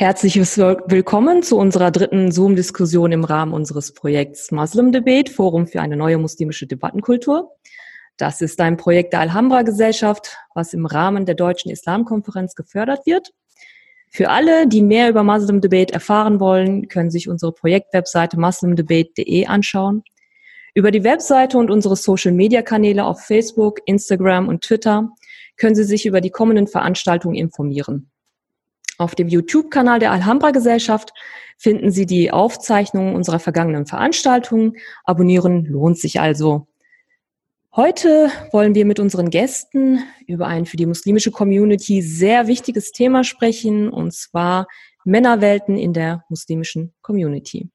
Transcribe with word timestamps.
Herzliches 0.00 0.56
Willkommen 0.56 1.42
zu 1.42 1.58
unserer 1.58 1.90
dritten 1.90 2.32
Zoom-Diskussion 2.32 3.12
im 3.12 3.22
Rahmen 3.22 3.52
unseres 3.52 3.92
Projekts 3.92 4.50
Muslim 4.50 4.92
Debate, 4.92 5.30
Forum 5.30 5.66
für 5.66 5.82
eine 5.82 5.94
neue 5.94 6.16
muslimische 6.16 6.66
Debattenkultur. 6.66 7.54
Das 8.16 8.40
ist 8.40 8.58
ein 8.62 8.78
Projekt 8.78 9.12
der 9.12 9.20
Alhambra-Gesellschaft, 9.20 10.38
was 10.54 10.72
im 10.72 10.86
Rahmen 10.86 11.26
der 11.26 11.34
Deutschen 11.34 11.70
Islamkonferenz 11.70 12.54
gefördert 12.54 13.04
wird. 13.04 13.34
Für 14.08 14.30
alle, 14.30 14.66
die 14.66 14.80
mehr 14.80 15.10
über 15.10 15.22
Muslim 15.22 15.60
Debate 15.60 15.92
erfahren 15.92 16.40
wollen, 16.40 16.88
können 16.88 17.10
sich 17.10 17.28
unsere 17.28 17.52
Projektwebseite 17.52 18.40
muslimdebate.de 18.40 19.48
anschauen. 19.48 20.02
Über 20.72 20.92
die 20.92 21.04
Webseite 21.04 21.58
und 21.58 21.70
unsere 21.70 21.96
Social-Media-Kanäle 21.96 23.04
auf 23.04 23.20
Facebook, 23.20 23.80
Instagram 23.84 24.48
und 24.48 24.62
Twitter 24.62 25.10
können 25.58 25.74
Sie 25.74 25.84
sich 25.84 26.06
über 26.06 26.22
die 26.22 26.30
kommenden 26.30 26.68
Veranstaltungen 26.68 27.34
informieren. 27.34 28.10
Auf 29.00 29.14
dem 29.14 29.28
YouTube-Kanal 29.28 29.98
der 29.98 30.12
Alhambra 30.12 30.50
Gesellschaft 30.50 31.14
finden 31.56 31.90
Sie 31.90 32.04
die 32.04 32.30
Aufzeichnungen 32.30 33.14
unserer 33.14 33.38
vergangenen 33.38 33.86
Veranstaltungen. 33.86 34.74
Abonnieren 35.04 35.64
lohnt 35.64 35.98
sich 35.98 36.20
also. 36.20 36.66
Heute 37.74 38.30
wollen 38.52 38.74
wir 38.74 38.84
mit 38.84 39.00
unseren 39.00 39.30
Gästen 39.30 40.00
über 40.26 40.48
ein 40.48 40.66
für 40.66 40.76
die 40.76 40.84
muslimische 40.84 41.30
Community 41.30 42.02
sehr 42.02 42.46
wichtiges 42.46 42.92
Thema 42.92 43.24
sprechen, 43.24 43.88
und 43.88 44.12
zwar 44.12 44.66
Männerwelten 45.04 45.78
in 45.78 45.94
der 45.94 46.26
muslimischen 46.28 46.92
Community. 47.00 47.70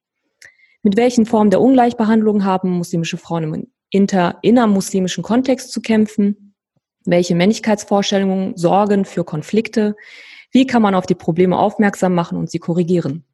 Mit 0.84 0.96
welchen 0.96 1.26
Formen 1.26 1.50
der 1.50 1.60
Ungleichbehandlung 1.60 2.44
haben 2.44 2.70
muslimische 2.70 3.16
Frauen 3.16 3.42
im 3.42 3.66
inter, 3.90 4.38
innermuslimischen 4.42 5.24
Kontext 5.24 5.72
zu 5.72 5.80
kämpfen? 5.80 6.54
Welche 7.04 7.34
Männlichkeitsvorstellungen 7.34 8.56
sorgen 8.56 9.04
für 9.04 9.24
Konflikte? 9.24 9.96
Wie 10.52 10.66
kann 10.66 10.82
man 10.82 10.94
auf 10.94 11.06
die 11.06 11.14
Probleme 11.14 11.58
aufmerksam 11.58 12.14
machen 12.14 12.38
und 12.38 12.50
sie 12.50 12.58
korrigieren? 12.58 13.24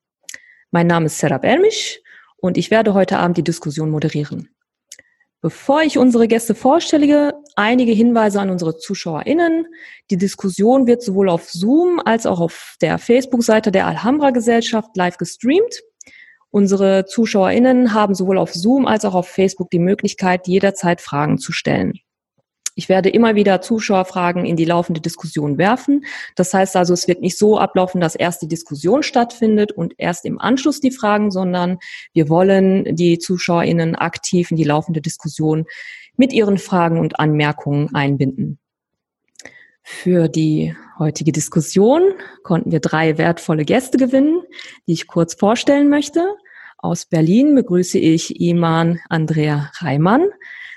Mein 0.70 0.86
Name 0.86 1.06
ist 1.06 1.18
Serap 1.18 1.44
Ermisch 1.44 2.00
und 2.38 2.56
ich 2.56 2.70
werde 2.70 2.94
heute 2.94 3.18
Abend 3.18 3.36
die 3.36 3.44
Diskussion 3.44 3.90
moderieren. 3.90 4.48
Bevor 5.42 5.82
ich 5.82 5.98
unsere 5.98 6.28
Gäste 6.28 6.54
vorstelle, 6.54 7.34
einige 7.56 7.90
Hinweise 7.90 8.40
an 8.40 8.48
unsere 8.48 8.76
ZuschauerInnen. 8.76 9.66
Die 10.10 10.16
Diskussion 10.16 10.86
wird 10.86 11.02
sowohl 11.02 11.28
auf 11.28 11.50
Zoom 11.50 12.00
als 12.04 12.26
auch 12.26 12.38
auf 12.38 12.76
der 12.80 12.98
Facebook-Seite 12.98 13.72
der 13.72 13.88
Alhambra 13.88 14.30
Gesellschaft 14.30 14.96
live 14.96 15.18
gestreamt. 15.18 15.82
Unsere 16.50 17.06
ZuschauerInnen 17.06 17.92
haben 17.92 18.14
sowohl 18.14 18.38
auf 18.38 18.54
Zoom 18.54 18.86
als 18.86 19.04
auch 19.04 19.14
auf 19.14 19.26
Facebook 19.26 19.68
die 19.70 19.80
Möglichkeit, 19.80 20.46
jederzeit 20.46 21.00
Fragen 21.00 21.38
zu 21.38 21.50
stellen. 21.50 21.94
Ich 22.74 22.88
werde 22.88 23.10
immer 23.10 23.34
wieder 23.34 23.60
Zuschauerfragen 23.60 24.46
in 24.46 24.56
die 24.56 24.64
laufende 24.64 25.00
Diskussion 25.00 25.58
werfen. 25.58 26.04
Das 26.36 26.54
heißt 26.54 26.76
also, 26.76 26.94
es 26.94 27.06
wird 27.06 27.20
nicht 27.20 27.36
so 27.36 27.58
ablaufen, 27.58 28.00
dass 28.00 28.14
erst 28.14 28.40
die 28.42 28.48
Diskussion 28.48 29.02
stattfindet 29.02 29.72
und 29.72 29.94
erst 29.98 30.24
im 30.24 30.40
Anschluss 30.40 30.80
die 30.80 30.90
Fragen, 30.90 31.30
sondern 31.30 31.78
wir 32.14 32.28
wollen 32.28 32.96
die 32.96 33.18
ZuschauerInnen 33.18 33.94
aktiv 33.94 34.50
in 34.50 34.56
die 34.56 34.64
laufende 34.64 35.02
Diskussion 35.02 35.66
mit 36.16 36.32
ihren 36.32 36.58
Fragen 36.58 36.98
und 36.98 37.18
Anmerkungen 37.18 37.94
einbinden. 37.94 38.58
Für 39.82 40.28
die 40.28 40.74
heutige 40.98 41.32
Diskussion 41.32 42.02
konnten 42.44 42.70
wir 42.70 42.80
drei 42.80 43.18
wertvolle 43.18 43.64
Gäste 43.64 43.98
gewinnen, 43.98 44.42
die 44.86 44.92
ich 44.92 45.06
kurz 45.08 45.34
vorstellen 45.34 45.88
möchte. 45.88 46.24
Aus 46.78 47.04
Berlin 47.04 47.54
begrüße 47.54 47.98
ich 47.98 48.40
Iman 48.40 49.00
Andrea 49.08 49.70
Reimann. 49.78 50.24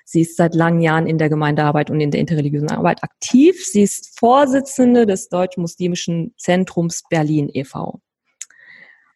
Sie 0.08 0.22
ist 0.22 0.38
seit 0.38 0.54
langen 0.54 0.82
Jahren 0.82 1.08
in 1.08 1.18
der 1.18 1.30
Gemeindearbeit 1.30 1.90
und 1.90 2.00
in 2.00 2.12
der 2.12 2.22
interreligiösen 2.22 2.70
Arbeit 2.70 3.04
aktiv. 3.04 3.66
Sie 3.66 3.82
ist 3.82 4.18
Vorsitzende 4.20 5.08
des 5.08 5.30
Deutsch-Muslimischen 5.30 6.36
Zentrums 6.38 7.04
Berlin 7.10 7.50
e.V. 7.52 8.00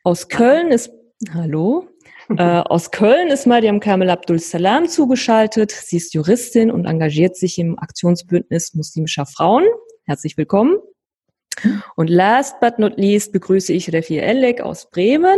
Aus 0.04 0.28
Köln 0.30 0.72
ist, 0.72 0.92
hallo, 1.32 1.88
äh, 2.38 2.42
aus 2.42 2.90
Köln 2.90 3.28
ist 3.28 3.46
Mariam 3.46 3.80
Kamel 3.80 4.10
Abdul 4.10 4.40
Salam 4.40 4.88
zugeschaltet. 4.88 5.72
Sie 5.72 5.98
ist 5.98 6.16
Juristin 6.16 6.72
und 6.72 6.86
engagiert 6.86 7.38
sich 7.38 7.60
im 7.60 7.78
Aktionsbündnis 7.78 8.74
muslimischer 8.74 9.28
Frauen. 9.28 9.66
Herzlich 10.06 10.38
willkommen. 10.38 10.78
Und 11.96 12.10
last 12.10 12.60
but 12.60 12.80
not 12.80 12.98
least 12.98 13.32
begrüße 13.34 13.74
ich 13.74 13.92
Refi 13.92 14.20
Elek 14.20 14.62
aus 14.62 14.90
Bremen. 14.90 15.38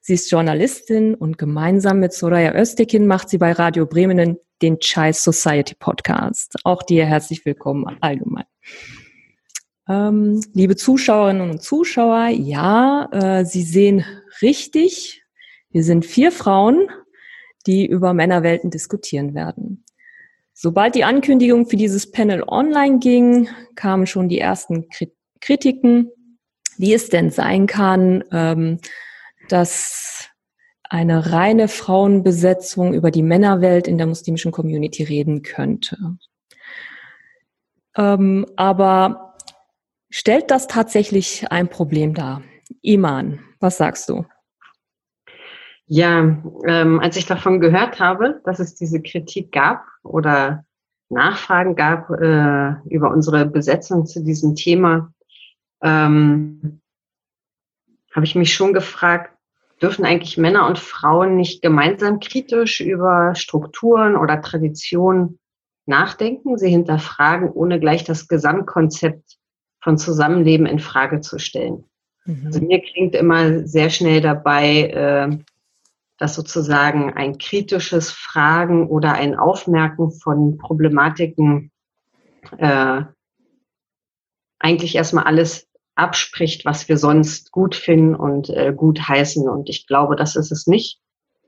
Sie 0.00 0.14
ist 0.14 0.30
Journalistin 0.30 1.14
und 1.14 1.38
gemeinsam 1.38 2.00
mit 2.00 2.12
Soraya 2.12 2.54
Östekin 2.54 3.06
macht 3.06 3.28
sie 3.28 3.38
bei 3.38 3.52
Radio 3.52 3.86
Bremen 3.86 4.38
den 4.62 4.78
Chai 4.78 5.12
Society 5.12 5.74
Podcast. 5.74 6.56
Auch 6.64 6.82
dir 6.82 7.04
herzlich 7.06 7.44
willkommen 7.44 7.96
allgemein. 8.00 8.44
Ähm, 9.88 10.40
liebe 10.54 10.76
Zuschauerinnen 10.76 11.50
und 11.50 11.62
Zuschauer, 11.62 12.28
ja, 12.28 13.08
äh, 13.10 13.44
Sie 13.44 13.62
sehen 13.62 14.04
richtig, 14.40 15.24
wir 15.70 15.82
sind 15.82 16.06
vier 16.06 16.30
Frauen, 16.30 16.88
die 17.66 17.86
über 17.86 18.14
Männerwelten 18.14 18.70
diskutieren 18.70 19.34
werden. 19.34 19.84
Sobald 20.52 20.94
die 20.94 21.04
Ankündigung 21.04 21.66
für 21.66 21.76
dieses 21.76 22.10
Panel 22.10 22.44
online 22.46 22.98
ging, 23.00 23.48
kamen 23.74 24.06
schon 24.06 24.28
die 24.28 24.38
ersten 24.38 24.88
Kritiken, 24.88 25.21
wie 25.48 26.94
es 26.94 27.08
denn 27.08 27.30
sein 27.30 27.66
kann, 27.66 28.24
ähm, 28.32 28.78
dass 29.48 30.28
eine 30.88 31.32
reine 31.32 31.68
Frauenbesetzung 31.68 32.92
über 32.94 33.10
die 33.10 33.22
Männerwelt 33.22 33.88
in 33.88 33.98
der 33.98 34.06
muslimischen 34.06 34.52
Community 34.52 35.02
reden 35.04 35.42
könnte. 35.42 35.96
Ähm, 37.96 38.46
aber 38.56 39.36
stellt 40.10 40.50
das 40.50 40.66
tatsächlich 40.66 41.50
ein 41.50 41.68
Problem 41.68 42.14
dar? 42.14 42.42
Iman, 42.82 43.40
was 43.58 43.78
sagst 43.78 44.08
du? 44.08 44.26
Ja, 45.86 46.20
ähm, 46.66 47.00
als 47.00 47.16
ich 47.16 47.26
davon 47.26 47.60
gehört 47.60 47.98
habe, 48.00 48.40
dass 48.44 48.60
es 48.60 48.74
diese 48.74 49.02
Kritik 49.02 49.52
gab 49.52 49.84
oder 50.02 50.64
Nachfragen 51.10 51.76
gab 51.76 52.08
äh, 52.10 52.72
über 52.88 53.10
unsere 53.10 53.44
Besetzung 53.46 54.06
zu 54.06 54.22
diesem 54.22 54.54
Thema, 54.54 55.12
ähm, 55.82 56.80
habe 58.14 58.26
ich 58.26 58.34
mich 58.34 58.54
schon 58.54 58.72
gefragt, 58.72 59.36
dürfen 59.80 60.04
eigentlich 60.04 60.38
Männer 60.38 60.66
und 60.66 60.78
Frauen 60.78 61.36
nicht 61.36 61.60
gemeinsam 61.62 62.20
kritisch 62.20 62.80
über 62.80 63.34
Strukturen 63.34 64.16
oder 64.16 64.40
Traditionen 64.40 65.38
nachdenken, 65.86 66.56
sie 66.56 66.70
hinterfragen, 66.70 67.50
ohne 67.50 67.80
gleich 67.80 68.04
das 68.04 68.28
Gesamtkonzept 68.28 69.38
von 69.80 69.98
Zusammenleben 69.98 70.66
in 70.66 70.78
Frage 70.78 71.20
zu 71.20 71.38
stellen. 71.38 71.84
Mhm. 72.24 72.46
Also 72.46 72.60
mir 72.60 72.80
klingt 72.80 73.16
immer 73.16 73.66
sehr 73.66 73.90
schnell 73.90 74.20
dabei, 74.20 74.88
äh, 74.88 75.38
dass 76.18 76.36
sozusagen 76.36 77.12
ein 77.14 77.38
kritisches 77.38 78.12
Fragen 78.12 78.86
oder 78.86 79.14
ein 79.14 79.36
Aufmerken 79.36 80.12
von 80.12 80.56
Problematiken 80.56 81.72
äh, 82.58 83.02
eigentlich 84.60 84.94
erstmal 84.94 85.24
alles 85.24 85.68
abspricht, 85.94 86.64
was 86.64 86.88
wir 86.88 86.96
sonst 86.96 87.52
gut 87.52 87.74
finden 87.74 88.14
und 88.14 88.48
äh, 88.50 88.72
gut 88.74 89.08
heißen. 89.08 89.48
Und 89.48 89.68
ich 89.68 89.86
glaube, 89.86 90.16
das 90.16 90.36
ist 90.36 90.50
es 90.50 90.66
nicht, 90.66 91.00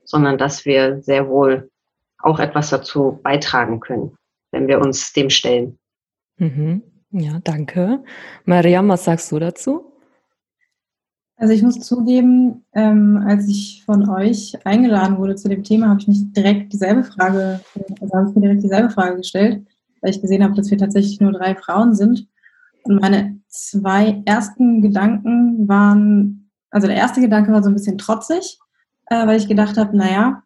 sondern 0.03 0.37
dass 0.37 0.65
wir 0.65 1.01
sehr 1.01 1.27
wohl 1.29 1.71
auch 2.19 2.39
etwas 2.39 2.69
dazu 2.69 3.19
beitragen 3.23 3.79
können, 3.79 4.17
wenn 4.51 4.67
wir 4.67 4.79
uns 4.79 5.13
dem 5.13 5.29
stellen. 5.29 5.77
Mhm. 6.37 6.83
Ja, 7.11 7.39
danke. 7.43 8.03
Mariam, 8.45 8.89
was 8.89 9.05
sagst 9.05 9.31
du 9.31 9.39
dazu? 9.39 9.91
Also 11.37 11.53
ich 11.53 11.63
muss 11.63 11.79
zugeben, 11.81 12.65
ähm, 12.73 13.23
als 13.27 13.47
ich 13.47 13.83
von 13.85 14.09
euch 14.09 14.57
eingeladen 14.65 15.17
wurde 15.17 15.35
zu 15.35 15.49
dem 15.49 15.63
Thema, 15.63 15.89
habe 15.89 15.99
ich 15.99 16.07
mich 16.07 16.31
direkt 16.31 16.71
dieselbe 16.71 17.03
Frage, 17.03 17.59
also 17.99 18.13
habe 18.13 18.29
ich 18.29 18.35
mir 18.35 18.41
direkt 18.41 18.63
dieselbe 18.63 18.89
Frage 18.89 19.17
gestellt, 19.17 19.65
weil 20.01 20.11
ich 20.11 20.21
gesehen 20.21 20.43
habe, 20.43 20.55
dass 20.55 20.71
wir 20.71 20.77
tatsächlich 20.77 21.19
nur 21.19 21.33
drei 21.33 21.55
Frauen 21.55 21.93
sind. 21.93 22.27
Und 22.85 23.01
meine 23.01 23.39
zwei 23.47 24.21
ersten 24.25 24.81
Gedanken 24.81 25.67
waren, 25.67 26.51
also 26.69 26.87
der 26.87 26.95
erste 26.95 27.21
Gedanke 27.21 27.51
war 27.51 27.63
so 27.63 27.69
ein 27.69 27.75
bisschen 27.75 27.97
trotzig, 27.97 28.59
äh, 29.07 29.27
weil 29.27 29.37
ich 29.37 29.47
gedacht 29.47 29.77
habe, 29.77 29.97
naja, 29.97 30.43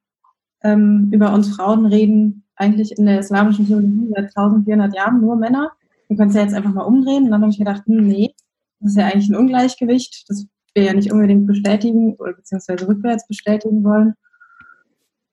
ähm, 0.63 1.09
über 1.11 1.33
uns 1.33 1.55
Frauen 1.55 1.85
reden 1.85 2.43
eigentlich 2.55 2.97
in 2.97 3.05
der 3.05 3.19
islamischen 3.19 3.67
Theologie 3.67 4.11
seit 4.15 4.35
1400 4.35 4.95
Jahren 4.95 5.21
nur 5.21 5.35
Männer. 5.35 5.71
Wir 6.07 6.17
können 6.17 6.29
es 6.29 6.35
ja 6.35 6.41
jetzt 6.41 6.53
einfach 6.53 6.73
mal 6.73 6.83
umdrehen. 6.83 7.25
Und 7.25 7.31
dann 7.31 7.41
habe 7.41 7.51
ich 7.51 7.57
gedacht, 7.57 7.83
hm, 7.85 8.07
nee, 8.07 8.33
das 8.79 8.91
ist 8.91 8.97
ja 8.97 9.05
eigentlich 9.05 9.29
ein 9.29 9.35
Ungleichgewicht, 9.35 10.25
das 10.29 10.45
wir 10.73 10.83
ja 10.83 10.93
nicht 10.93 11.11
unbedingt 11.11 11.47
bestätigen 11.47 12.15
oder 12.15 12.33
beziehungsweise 12.33 12.87
rückwärts 12.87 13.27
bestätigen 13.27 13.83
wollen. 13.83 14.13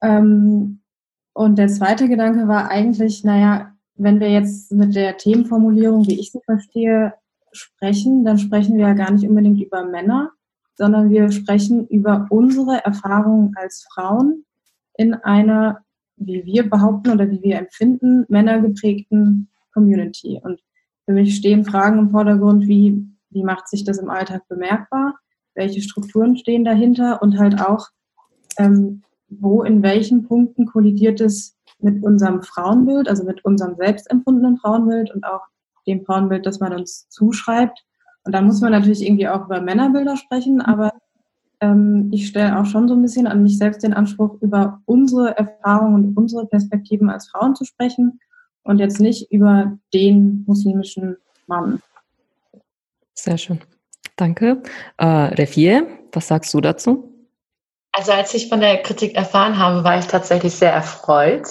Ähm, 0.02 0.80
und 1.32 1.58
der 1.58 1.68
zweite 1.68 2.08
Gedanke 2.08 2.48
war 2.48 2.70
eigentlich, 2.70 3.22
naja, 3.24 3.75
wenn 3.96 4.20
wir 4.20 4.30
jetzt 4.30 4.72
mit 4.72 4.94
der 4.94 5.16
Themenformulierung, 5.16 6.06
wie 6.06 6.20
ich 6.20 6.32
sie 6.32 6.40
verstehe, 6.44 7.14
sprechen, 7.52 8.24
dann 8.24 8.38
sprechen 8.38 8.76
wir 8.76 8.88
ja 8.88 8.92
gar 8.94 9.10
nicht 9.10 9.26
unbedingt 9.26 9.60
über 9.60 9.84
Männer, 9.84 10.32
sondern 10.74 11.10
wir 11.10 11.30
sprechen 11.30 11.86
über 11.86 12.26
unsere 12.30 12.84
Erfahrungen 12.84 13.54
als 13.56 13.86
Frauen 13.92 14.44
in 14.98 15.14
einer, 15.14 15.80
wie 16.16 16.44
wir 16.44 16.68
behaupten 16.68 17.10
oder 17.10 17.30
wie 17.30 17.42
wir 17.42 17.58
empfinden, 17.58 18.26
männergeprägten 18.28 19.48
Community. 19.72 20.40
Und 20.42 20.60
für 21.06 21.12
mich 21.12 21.36
stehen 21.36 21.64
Fragen 21.64 21.98
im 21.98 22.10
Vordergrund 22.10 22.66
wie, 22.66 23.06
wie 23.30 23.42
macht 23.42 23.68
sich 23.68 23.84
das 23.84 23.98
im 23.98 24.10
Alltag 24.10 24.46
bemerkbar? 24.48 25.14
welche 25.56 25.82
Strukturen 25.82 26.36
stehen 26.36 26.64
dahinter 26.64 27.20
und 27.22 27.38
halt 27.38 27.60
auch, 27.60 27.88
ähm, 28.58 29.02
wo 29.28 29.62
in 29.62 29.82
welchen 29.82 30.22
Punkten 30.28 30.66
kollidiert 30.66 31.20
es 31.20 31.55
mit 31.78 32.02
unserem 32.02 32.42
Frauenbild, 32.42 33.08
also 33.08 33.24
mit 33.24 33.44
unserem 33.44 33.76
selbstempfundenen 33.76 34.58
Frauenbild 34.58 35.14
und 35.14 35.24
auch 35.24 35.42
dem 35.86 36.04
Frauenbild, 36.04 36.46
das 36.46 36.60
man 36.60 36.72
uns 36.72 37.08
zuschreibt. 37.08 37.84
Und 38.24 38.32
da 38.34 38.42
muss 38.42 38.60
man 38.60 38.72
natürlich 38.72 39.06
irgendwie 39.06 39.28
auch 39.28 39.44
über 39.44 39.60
Männerbilder 39.60 40.16
sprechen, 40.16 40.60
aber 40.60 40.92
ähm, 41.60 42.10
ich 42.12 42.26
stelle 42.26 42.58
auch 42.58 42.66
schon 42.66 42.88
so 42.88 42.94
ein 42.94 43.02
bisschen 43.02 43.26
an 43.26 43.42
mich 43.42 43.58
selbst 43.58 43.82
den 43.82 43.94
Anspruch, 43.94 44.40
über 44.40 44.82
unsere 44.84 45.36
Erfahrungen 45.36 46.06
und 46.06 46.16
unsere 46.16 46.46
Perspektiven 46.46 47.08
als 47.08 47.28
Frauen 47.28 47.54
zu 47.54 47.64
sprechen 47.64 48.20
und 48.62 48.78
jetzt 48.78 49.00
nicht 49.00 49.30
über 49.30 49.78
den 49.94 50.44
muslimischen 50.46 51.16
Mann. 51.46 51.80
Sehr 53.14 53.38
schön. 53.38 53.60
Danke. 54.16 54.62
Äh, 54.98 55.06
Refie, 55.06 55.82
was 56.12 56.28
sagst 56.28 56.52
du 56.52 56.60
dazu? 56.60 57.15
Also 57.98 58.12
als 58.12 58.34
ich 58.34 58.50
von 58.50 58.60
der 58.60 58.82
Kritik 58.82 59.14
erfahren 59.14 59.58
habe, 59.58 59.82
war 59.82 59.98
ich 59.98 60.06
tatsächlich 60.06 60.54
sehr 60.54 60.70
erfreut, 60.70 61.48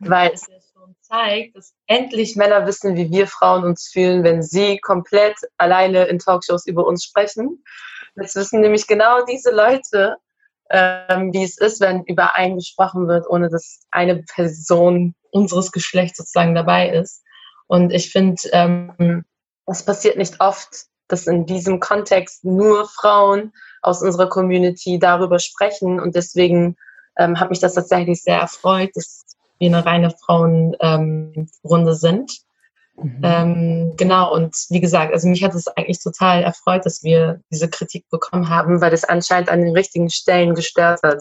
weil 0.00 0.32
es 0.32 0.48
ja 0.48 0.56
schon 0.72 0.96
zeigt, 1.00 1.54
dass 1.54 1.72
endlich 1.86 2.34
Männer 2.34 2.66
wissen, 2.66 2.96
wie 2.96 3.12
wir 3.12 3.28
Frauen 3.28 3.62
uns 3.62 3.90
fühlen, 3.92 4.24
wenn 4.24 4.42
sie 4.42 4.78
komplett 4.80 5.36
alleine 5.56 6.06
in 6.06 6.18
Talkshows 6.18 6.66
über 6.66 6.84
uns 6.84 7.04
sprechen. 7.04 7.62
Jetzt 8.16 8.34
wissen 8.34 8.60
nämlich 8.60 8.88
genau 8.88 9.24
diese 9.24 9.52
Leute, 9.52 10.16
ähm, 10.68 11.32
wie 11.32 11.44
es 11.44 11.58
ist, 11.58 11.80
wenn 11.80 12.02
über 12.06 12.34
einen 12.34 12.56
gesprochen 12.56 13.06
wird, 13.06 13.30
ohne 13.30 13.48
dass 13.48 13.86
eine 13.92 14.24
Person 14.24 15.14
unseres 15.30 15.70
Geschlechts 15.70 16.18
sozusagen 16.18 16.56
dabei 16.56 16.88
ist. 16.88 17.22
Und 17.68 17.92
ich 17.92 18.10
finde, 18.10 18.42
ähm, 18.50 19.24
das 19.64 19.84
passiert 19.84 20.16
nicht 20.16 20.40
oft, 20.40 20.86
dass 21.06 21.28
in 21.28 21.46
diesem 21.46 21.78
Kontext 21.78 22.44
nur 22.44 22.88
Frauen 22.88 23.52
aus 23.84 24.02
unserer 24.02 24.28
Community 24.28 24.98
darüber 24.98 25.38
sprechen. 25.38 26.00
Und 26.00 26.14
deswegen 26.14 26.76
ähm, 27.18 27.38
hat 27.38 27.50
mich 27.50 27.60
das 27.60 27.74
tatsächlich 27.74 28.22
sehr 28.22 28.38
erfreut, 28.38 28.90
dass 28.94 29.24
wir 29.58 29.68
eine 29.68 29.84
reine 29.84 30.10
Frauenrunde 30.10 31.48
ähm, 31.62 31.94
sind. 31.94 32.44
Mhm. 32.96 33.20
Ähm, 33.22 33.94
genau, 33.96 34.32
und 34.32 34.54
wie 34.70 34.80
gesagt, 34.80 35.12
also 35.12 35.28
mich 35.28 35.42
hat 35.42 35.54
es 35.54 35.66
eigentlich 35.68 36.00
total 36.00 36.42
erfreut, 36.42 36.86
dass 36.86 37.02
wir 37.02 37.40
diese 37.50 37.68
Kritik 37.68 38.08
bekommen 38.08 38.48
haben, 38.48 38.80
weil 38.80 38.92
es 38.92 39.04
anscheinend 39.04 39.48
an 39.48 39.62
den 39.62 39.72
richtigen 39.72 40.10
Stellen 40.10 40.54
gestört 40.54 41.00
hat. 41.02 41.20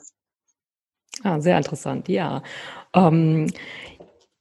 Ah, 1.24 1.40
sehr 1.40 1.58
interessant, 1.58 2.08
ja. 2.10 2.44
Ähm, 2.96 3.52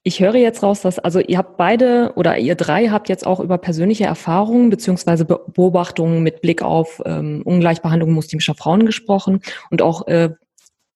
ich 0.04 0.20
höre 0.20 0.34
jetzt 0.34 0.62
raus, 0.62 0.80
dass, 0.80 0.98
also 0.98 1.20
ihr 1.20 1.38
habt 1.38 1.56
beide 1.56 2.12
oder 2.16 2.36
ihr 2.38 2.56
drei 2.56 2.88
habt 2.88 3.08
jetzt 3.08 3.26
auch 3.26 3.38
über 3.38 3.58
persönliche 3.58 4.04
Erfahrungen 4.04 4.68
beziehungsweise 4.68 5.24
Beobachtungen 5.24 6.22
mit 6.22 6.40
Blick 6.40 6.62
auf 6.62 7.00
ähm, 7.04 7.42
Ungleichbehandlung 7.44 8.10
muslimischer 8.12 8.54
Frauen 8.54 8.84
gesprochen. 8.84 9.40
Und 9.70 9.80
auch 9.80 10.08
äh, 10.08 10.30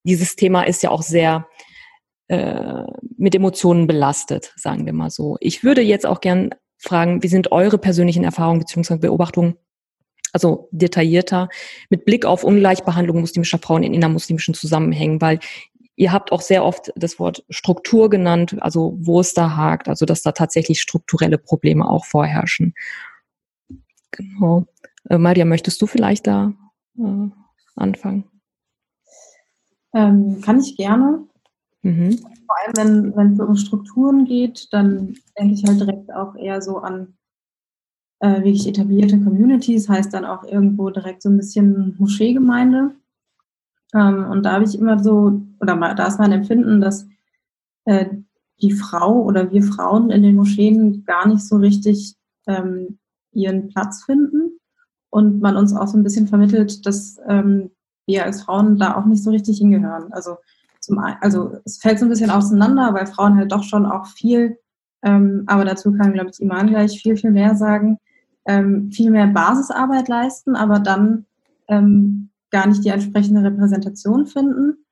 dieses 0.02 0.34
Thema 0.34 0.64
ist 0.64 0.82
ja 0.82 0.90
auch 0.90 1.02
sehr 1.02 1.46
äh, 2.26 2.82
mit 3.16 3.34
Emotionen 3.34 3.86
belastet, 3.86 4.52
sagen 4.56 4.86
wir 4.86 4.92
mal 4.92 5.10
so. 5.10 5.36
Ich 5.40 5.62
würde 5.62 5.82
jetzt 5.82 6.06
auch 6.06 6.20
gern 6.20 6.50
fragen, 6.78 7.22
wie 7.22 7.28
sind 7.28 7.52
eure 7.52 7.78
persönlichen 7.78 8.24
Erfahrungen 8.24 8.58
beziehungsweise 8.58 9.00
Beobachtungen 9.00 9.56
also 10.32 10.68
detaillierter, 10.70 11.48
mit 11.88 12.04
Blick 12.04 12.26
auf 12.26 12.44
Ungleichbehandlung 12.44 13.20
muslimischer 13.20 13.58
Frauen 13.58 13.82
in 13.82 13.94
innermuslimischen 13.94 14.52
Zusammenhängen, 14.52 15.20
weil 15.22 15.38
Ihr 15.96 16.12
habt 16.12 16.30
auch 16.30 16.42
sehr 16.42 16.64
oft 16.64 16.92
das 16.94 17.18
Wort 17.18 17.44
Struktur 17.48 18.10
genannt, 18.10 18.56
also 18.60 18.96
wo 19.00 19.20
es 19.20 19.32
da 19.32 19.56
hakt, 19.56 19.88
also 19.88 20.04
dass 20.04 20.22
da 20.22 20.32
tatsächlich 20.32 20.80
strukturelle 20.80 21.38
Probleme 21.38 21.88
auch 21.88 22.04
vorherrschen. 22.04 22.74
Genau. 24.10 24.66
Äh, 25.08 25.18
Maria, 25.18 25.44
möchtest 25.44 25.80
du 25.80 25.86
vielleicht 25.86 26.26
da 26.26 26.52
äh, 26.98 27.28
anfangen? 27.76 28.24
Ähm, 29.94 30.40
kann 30.42 30.60
ich 30.60 30.76
gerne. 30.76 31.26
Mhm. 31.82 32.18
Vor 32.18 32.78
allem, 32.78 33.16
wenn 33.16 33.32
es 33.32 33.40
um 33.40 33.56
Strukturen 33.56 34.24
geht, 34.26 34.72
dann 34.72 35.16
denke 35.38 35.54
ich 35.54 35.64
halt 35.64 35.80
direkt 35.80 36.12
auch 36.12 36.36
eher 36.36 36.60
so 36.60 36.78
an 36.78 37.16
äh, 38.20 38.38
wirklich 38.38 38.68
etablierte 38.68 39.18
Communities, 39.20 39.88
heißt 39.88 40.12
dann 40.12 40.24
auch 40.24 40.44
irgendwo 40.44 40.90
direkt 40.90 41.22
so 41.22 41.28
ein 41.28 41.36
bisschen 41.36 41.96
Moscheegemeinde. 41.98 42.94
Ähm, 43.94 44.26
und 44.30 44.42
da 44.42 44.52
habe 44.52 44.64
ich 44.64 44.78
immer 44.78 45.02
so, 45.02 45.40
oder 45.60 45.94
da 45.94 46.06
ist 46.06 46.18
mein 46.18 46.32
Empfinden, 46.32 46.80
dass 46.80 47.06
äh, 47.84 48.06
die 48.60 48.72
Frau 48.72 49.22
oder 49.22 49.50
wir 49.52 49.62
Frauen 49.62 50.10
in 50.10 50.22
den 50.22 50.36
Moscheen 50.36 51.04
gar 51.04 51.28
nicht 51.28 51.46
so 51.46 51.56
richtig 51.56 52.14
ähm, 52.46 52.98
ihren 53.32 53.68
Platz 53.68 54.04
finden 54.04 54.58
und 55.10 55.40
man 55.40 55.56
uns 55.56 55.74
auch 55.74 55.86
so 55.86 55.96
ein 55.96 56.02
bisschen 56.02 56.26
vermittelt, 56.26 56.86
dass 56.86 57.18
ähm, 57.28 57.70
wir 58.06 58.24
als 58.24 58.42
Frauen 58.42 58.78
da 58.78 58.96
auch 58.96 59.04
nicht 59.04 59.22
so 59.22 59.30
richtig 59.30 59.58
hingehören. 59.58 60.12
Also, 60.12 60.36
zum, 60.80 60.98
also 60.98 61.56
es 61.64 61.78
fällt 61.78 61.98
so 61.98 62.06
ein 62.06 62.08
bisschen 62.08 62.30
auseinander, 62.30 62.94
weil 62.94 63.06
Frauen 63.06 63.36
halt 63.36 63.52
doch 63.52 63.62
schon 63.62 63.86
auch 63.86 64.06
viel, 64.06 64.58
ähm, 65.02 65.44
aber 65.46 65.64
dazu 65.64 65.92
kann, 65.92 66.12
glaube 66.12 66.30
ich, 66.32 66.40
Iman 66.40 66.68
gleich 66.68 67.00
viel, 67.00 67.16
viel 67.16 67.32
mehr 67.32 67.56
sagen, 67.56 67.98
ähm, 68.46 68.90
viel 68.90 69.10
mehr 69.10 69.26
Basisarbeit 69.26 70.08
leisten, 70.08 70.56
aber 70.56 70.78
dann 70.78 71.26
ähm, 71.68 72.30
gar 72.50 72.66
nicht 72.66 72.84
die 72.84 72.90
entsprechende 72.90 73.42
Repräsentation 73.42 74.26
finden. 74.26 74.85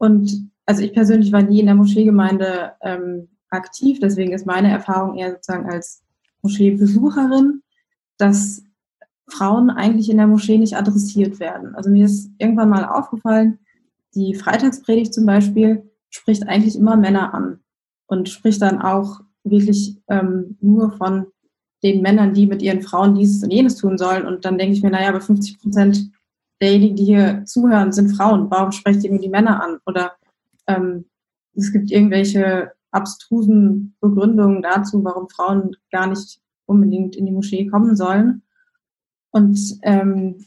Und 0.00 0.50
also 0.64 0.82
ich 0.82 0.94
persönlich 0.94 1.30
war 1.30 1.42
nie 1.42 1.60
in 1.60 1.66
der 1.66 1.74
Moscheegemeinde 1.74 2.72
ähm, 2.80 3.28
aktiv, 3.50 3.98
deswegen 4.00 4.32
ist 4.32 4.46
meine 4.46 4.70
Erfahrung 4.70 5.18
eher 5.18 5.32
sozusagen 5.32 5.70
als 5.70 6.02
Moscheebesucherin, 6.40 7.62
dass 8.16 8.62
Frauen 9.28 9.68
eigentlich 9.68 10.08
in 10.08 10.16
der 10.16 10.26
Moschee 10.26 10.56
nicht 10.56 10.74
adressiert 10.74 11.38
werden. 11.38 11.74
Also 11.74 11.90
mir 11.90 12.06
ist 12.06 12.30
irgendwann 12.38 12.70
mal 12.70 12.86
aufgefallen, 12.86 13.58
die 14.14 14.34
Freitagspredigt 14.34 15.12
zum 15.12 15.26
Beispiel 15.26 15.90
spricht 16.08 16.48
eigentlich 16.48 16.76
immer 16.76 16.96
Männer 16.96 17.34
an 17.34 17.60
und 18.06 18.30
spricht 18.30 18.62
dann 18.62 18.80
auch 18.80 19.20
wirklich 19.44 19.98
ähm, 20.08 20.56
nur 20.62 20.92
von 20.92 21.26
den 21.82 22.00
Männern, 22.00 22.32
die 22.32 22.46
mit 22.46 22.62
ihren 22.62 22.80
Frauen 22.80 23.14
dieses 23.14 23.42
und 23.42 23.52
jenes 23.52 23.76
tun 23.76 23.98
sollen. 23.98 24.26
Und 24.26 24.46
dann 24.46 24.56
denke 24.56 24.74
ich 24.74 24.82
mir, 24.82 24.90
naja, 24.90 25.10
aber 25.10 25.20
50 25.20 25.60
Prozent 25.60 26.10
derjenigen, 26.60 26.96
die 26.96 27.04
hier 27.04 27.44
zuhören, 27.46 27.92
sind 27.92 28.16
Frauen. 28.16 28.50
Warum 28.50 28.72
sprecht 28.72 29.02
ihr 29.04 29.10
nur 29.10 29.20
die 29.20 29.28
Männer 29.28 29.62
an? 29.62 29.78
Oder 29.86 30.12
ähm, 30.66 31.06
es 31.54 31.72
gibt 31.72 31.90
irgendwelche 31.90 32.72
abstrusen 32.90 33.96
Begründungen 34.00 34.62
dazu, 34.62 35.02
warum 35.04 35.28
Frauen 35.28 35.76
gar 35.90 36.06
nicht 36.06 36.40
unbedingt 36.66 37.16
in 37.16 37.26
die 37.26 37.32
Moschee 37.32 37.66
kommen 37.66 37.96
sollen. 37.96 38.42
Und 39.30 39.78
ähm, 39.82 40.46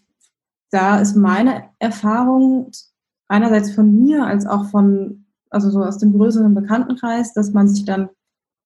da 0.71 0.99
ist 0.99 1.15
meine 1.15 1.69
Erfahrung 1.79 2.71
einerseits 3.27 3.73
von 3.73 4.03
mir 4.03 4.25
als 4.25 4.45
auch 4.45 4.65
von, 4.69 5.25
also 5.49 5.69
so 5.69 5.83
aus 5.83 5.97
dem 5.97 6.13
größeren 6.13 6.53
Bekanntenkreis, 6.53 7.33
dass 7.33 7.51
man 7.51 7.67
sich 7.67 7.85
dann 7.85 8.09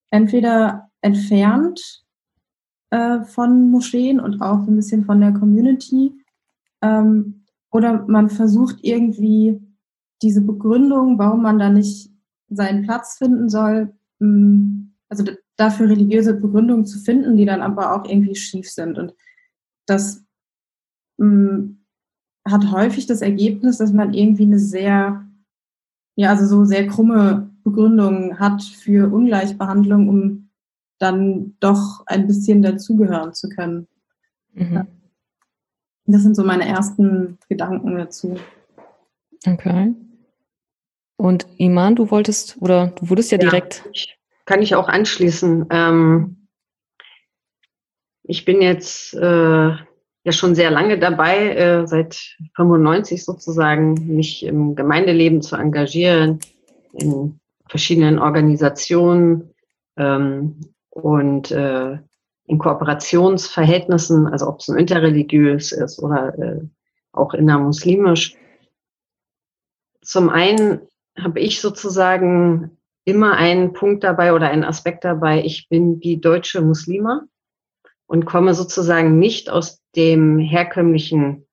entweder 0.10 0.90
entfernt 1.02 2.04
äh, 2.90 3.22
von 3.24 3.70
Moscheen 3.70 4.20
und 4.20 4.42
auch 4.42 4.68
ein 4.68 4.76
bisschen 4.76 5.06
von 5.06 5.20
der 5.20 5.34
Community 5.34 6.14
ähm, 6.82 7.46
oder 7.72 8.06
man 8.08 8.30
versucht 8.30 8.78
irgendwie 8.82 9.62
diese 10.22 10.42
Begründung, 10.42 11.18
warum 11.20 11.42
man 11.44 11.60
da 11.60 11.70
nicht 11.70 12.10
seinen 12.50 12.84
Platz 12.84 13.18
finden 13.18 13.50
soll, 13.50 13.94
mm, 14.20 14.90
also 15.10 15.24
dafür 15.58 15.90
religiöse 15.90 16.34
Begründungen 16.34 16.86
zu 16.86 17.00
finden, 17.00 17.38
die 17.38 17.46
dann 17.46 17.62
aber 17.62 17.96
auch 17.96 18.10
irgendwie 18.10 18.36
schief 18.36 18.70
sind. 18.70 18.98
Und 18.98 19.14
das 19.86 20.24
mm, 21.18 21.78
hat 22.48 22.72
häufig 22.72 23.06
das 23.06 23.22
Ergebnis, 23.22 23.78
dass 23.78 23.92
man 23.92 24.14
irgendwie 24.14 24.44
eine 24.44 24.60
sehr, 24.60 25.26
ja, 26.16 26.30
also 26.30 26.46
so 26.48 26.66
sehr 26.66 26.88
krumme 26.88 27.52
Begründung 27.64 28.40
hat 28.40 28.64
für 28.64 29.14
Ungleichbehandlung, 29.14 30.08
um 30.08 30.50
dann 31.00 31.56
doch 31.60 32.04
ein 32.08 32.28
bisschen 32.28 32.62
dazugehören 32.62 33.34
zu 33.34 33.50
können. 33.50 33.88
Mhm. 34.54 34.88
Das 36.08 36.24
sind 36.24 36.36
so 36.36 36.44
meine 36.44 36.66
ersten 36.66 37.38
Gedanken 37.50 37.98
dazu. 37.98 38.38
Okay. 39.46 39.94
Und 41.18 41.48
Iman, 41.58 41.96
du 41.96 42.10
wolltest, 42.12 42.58
oder 42.62 42.88
du 42.88 43.10
wurdest 43.10 43.32
ja, 43.32 43.38
ja 43.38 43.50
direkt. 43.50 43.84
Kann 44.46 44.62
ich 44.62 44.76
auch 44.76 44.88
anschließen. 44.88 45.66
Ähm, 45.70 46.48
ich 48.24 48.46
bin 48.46 48.62
jetzt 48.62 49.14
äh, 49.16 49.20
ja 49.20 50.32
schon 50.32 50.56
sehr 50.56 50.72
lange 50.72 50.98
dabei, 50.98 51.56
äh, 51.56 51.88
seit 51.88 52.38
95 52.56 53.26
sozusagen, 53.26 53.94
mich 54.16 54.46
im 54.46 54.76
Gemeindeleben 54.76 55.42
zu 55.42 55.58
engagieren, 55.58 56.40
in 56.94 57.40
verschiedenen 57.68 58.20
Organisationen 58.20 59.54
ähm, 59.98 60.62
und 60.90 61.52
äh, 61.52 61.98
in 62.48 62.58
Kooperationsverhältnissen, 62.58 64.28
also 64.28 64.48
ob 64.48 64.60
es 64.60 64.70
ein 64.70 64.80
interreligiös 64.80 65.72
ist 65.72 66.00
oder 66.00 66.38
äh, 66.40 66.62
auch 67.12 67.34
innermuslimisch. 67.34 68.36
Zum 70.02 70.30
einen 70.30 70.82
habe 71.18 71.40
ich 71.40 71.60
sozusagen 71.60 72.78
immer 73.04 73.34
einen 73.34 73.74
Punkt 73.74 74.04
dabei 74.04 74.34
oder 74.34 74.50
einen 74.50 74.64
Aspekt 74.64 75.04
dabei, 75.04 75.44
ich 75.44 75.68
bin 75.70 76.00
die 76.00 76.22
deutsche 76.22 76.62
Muslima 76.62 77.24
und 78.06 78.26
komme 78.26 78.54
sozusagen 78.54 79.20
nicht 79.20 79.50
aus 79.50 79.82
dem 79.96 80.40
herkömmlichen 80.40 81.46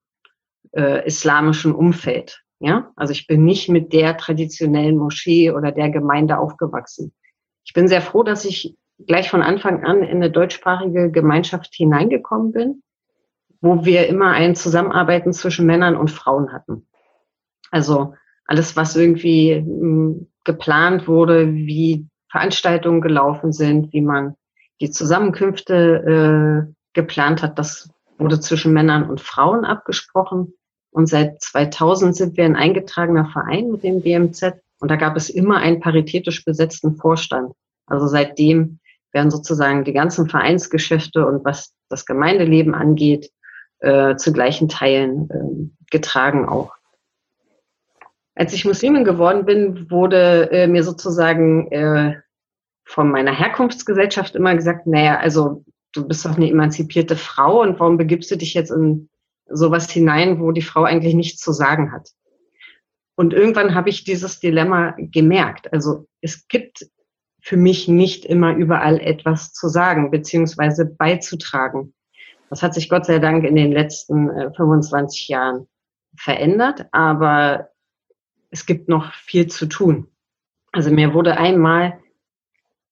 äh, 0.73 1.05
islamischen 1.07 1.75
Umfeld. 1.75 2.43
Ja, 2.61 2.93
also 2.95 3.13
ich 3.13 3.27
bin 3.27 3.45
nicht 3.45 3.69
mit 3.69 3.93
der 3.93 4.17
traditionellen 4.17 4.97
Moschee 4.97 5.51
oder 5.51 5.73
der 5.73 5.91
Gemeinde 5.91 6.39
aufgewachsen. 6.39 7.13
Ich 7.65 7.73
bin 7.73 7.89
sehr 7.89 8.01
froh, 8.01 8.23
dass 8.23 8.45
ich 8.45 8.77
gleich 9.07 9.31
von 9.31 9.43
Anfang 9.43 9.85
an 9.85 10.03
in 10.03 10.17
eine 10.17 10.31
deutschsprachige 10.31 11.11
Gemeinschaft 11.11 11.75
hineingekommen 11.75 12.53
bin, 12.53 12.83
wo 13.61 13.85
wir 13.85 14.09
immer 14.09 14.31
ein 14.31 14.55
Zusammenarbeiten 14.55 15.33
zwischen 15.33 15.67
Männern 15.67 15.97
und 15.97 16.11
Frauen 16.11 16.53
hatten. 16.53 16.87
Also 17.71 18.15
alles, 18.47 18.77
was 18.77 18.97
irgendwie 18.97 19.55
hm, 19.55 20.29
geplant 20.45 21.09
wurde, 21.09 21.53
wie 21.53 22.07
Veranstaltungen 22.31 23.01
gelaufen 23.01 23.53
sind, 23.53 23.93
wie 23.93 24.03
man 24.03 24.35
die 24.81 24.91
Zusammenkünfte 24.91 26.67
äh, 26.69 26.73
geplant 26.93 27.43
hat, 27.43 27.59
das 27.59 27.91
wurde 28.19 28.41
zwischen 28.41 28.73
Männern 28.73 29.09
und 29.09 29.21
Frauen 29.21 29.65
abgesprochen. 29.65 30.55
Und 30.91 31.09
seit 31.09 31.41
2000 31.43 32.15
sind 32.15 32.37
wir 32.37 32.45
ein 32.45 32.57
eingetragener 32.57 33.27
Verein 33.27 33.71
mit 33.71 33.83
dem 33.83 34.03
BMZ. 34.03 34.55
Und 34.81 34.91
da 34.91 34.97
gab 34.97 35.17
es 35.17 35.31
immer 35.31 35.59
einen 35.59 35.81
paritätisch 35.81 36.45
besetzten 36.45 36.97
Vorstand. 36.97 37.53
Also 37.87 38.07
seitdem 38.07 38.79
werden 39.15 39.31
sozusagen 39.31 39.85
die 39.85 39.93
ganzen 39.93 40.29
Vereinsgeschäfte 40.29 41.27
und 41.27 41.45
was 41.45 41.73
das 41.89 42.05
Gemeindeleben 42.05 42.75
angeht, 42.75 43.31
äh, 43.79 44.17
zu 44.17 44.33
gleichen 44.33 44.69
Teilen 44.69 45.29
äh, 45.31 45.85
getragen 45.91 46.49
auch. 46.49 46.73
Als 48.35 48.53
ich 48.53 48.65
Muslimin 48.65 49.05
geworden 49.05 49.45
bin, 49.45 49.91
wurde 49.91 50.51
äh, 50.51 50.67
mir 50.67 50.83
sozusagen 50.83 51.71
äh, 51.71 52.21
von 52.85 53.11
meiner 53.11 53.33
Herkunftsgesellschaft 53.33 54.35
immer 54.35 54.55
gesagt, 54.55 54.87
naja, 54.87 55.19
also 55.19 55.65
du 55.93 56.07
bist 56.07 56.25
doch 56.25 56.37
eine 56.37 56.51
emanzipierte 56.51 57.17
Frau 57.17 57.63
und 57.63 57.79
warum 57.79 57.97
begibst 57.97 58.31
du 58.31 58.37
dich 58.37 58.55
jetzt 58.55 58.71
in 58.71 59.09
sowas 59.47 59.89
hinein, 59.91 60.41
wo 60.41 60.51
die 60.51 60.63
Frau 60.63 60.83
eigentlich 60.83 61.15
nichts 61.15 61.41
zu 61.41 61.53
sagen 61.53 61.93
hat? 61.93 62.11
Und 63.17 63.33
irgendwann 63.33 63.75
habe 63.77 63.91
ich 63.91 64.03
dieses 64.03 64.41
Dilemma 64.41 64.97
gemerkt. 64.99 65.73
Also 65.73 66.09
es 66.21 66.49
gibt 66.49 66.87
für 67.45 67.59
mich 67.59 67.89
nicht 67.89 68.25
immer 68.25 68.57
überall 68.57 68.99
etwas 68.99 69.53
zu 69.53 69.69
sagen 69.69 70.11
beziehungsweise 70.11 70.87
beizutragen. 70.87 71.93
Das 72.49 72.63
hat 72.63 72.73
sich 72.73 72.89
Gott 72.89 73.05
sei 73.05 73.19
Dank 73.19 73.45
in 73.45 73.55
den 73.55 73.71
letzten 73.71 74.31
äh, 74.31 74.51
25 74.55 75.29
Jahren 75.29 75.69
verändert, 76.17 76.87
aber 76.91 77.69
es 78.51 78.65
gibt 78.65 78.89
noch 78.89 79.13
viel 79.13 79.47
zu 79.47 79.67
tun. 79.67 80.09
Also 80.73 80.91
mir 80.91 81.13
wurde 81.13 81.37
einmal 81.37 82.01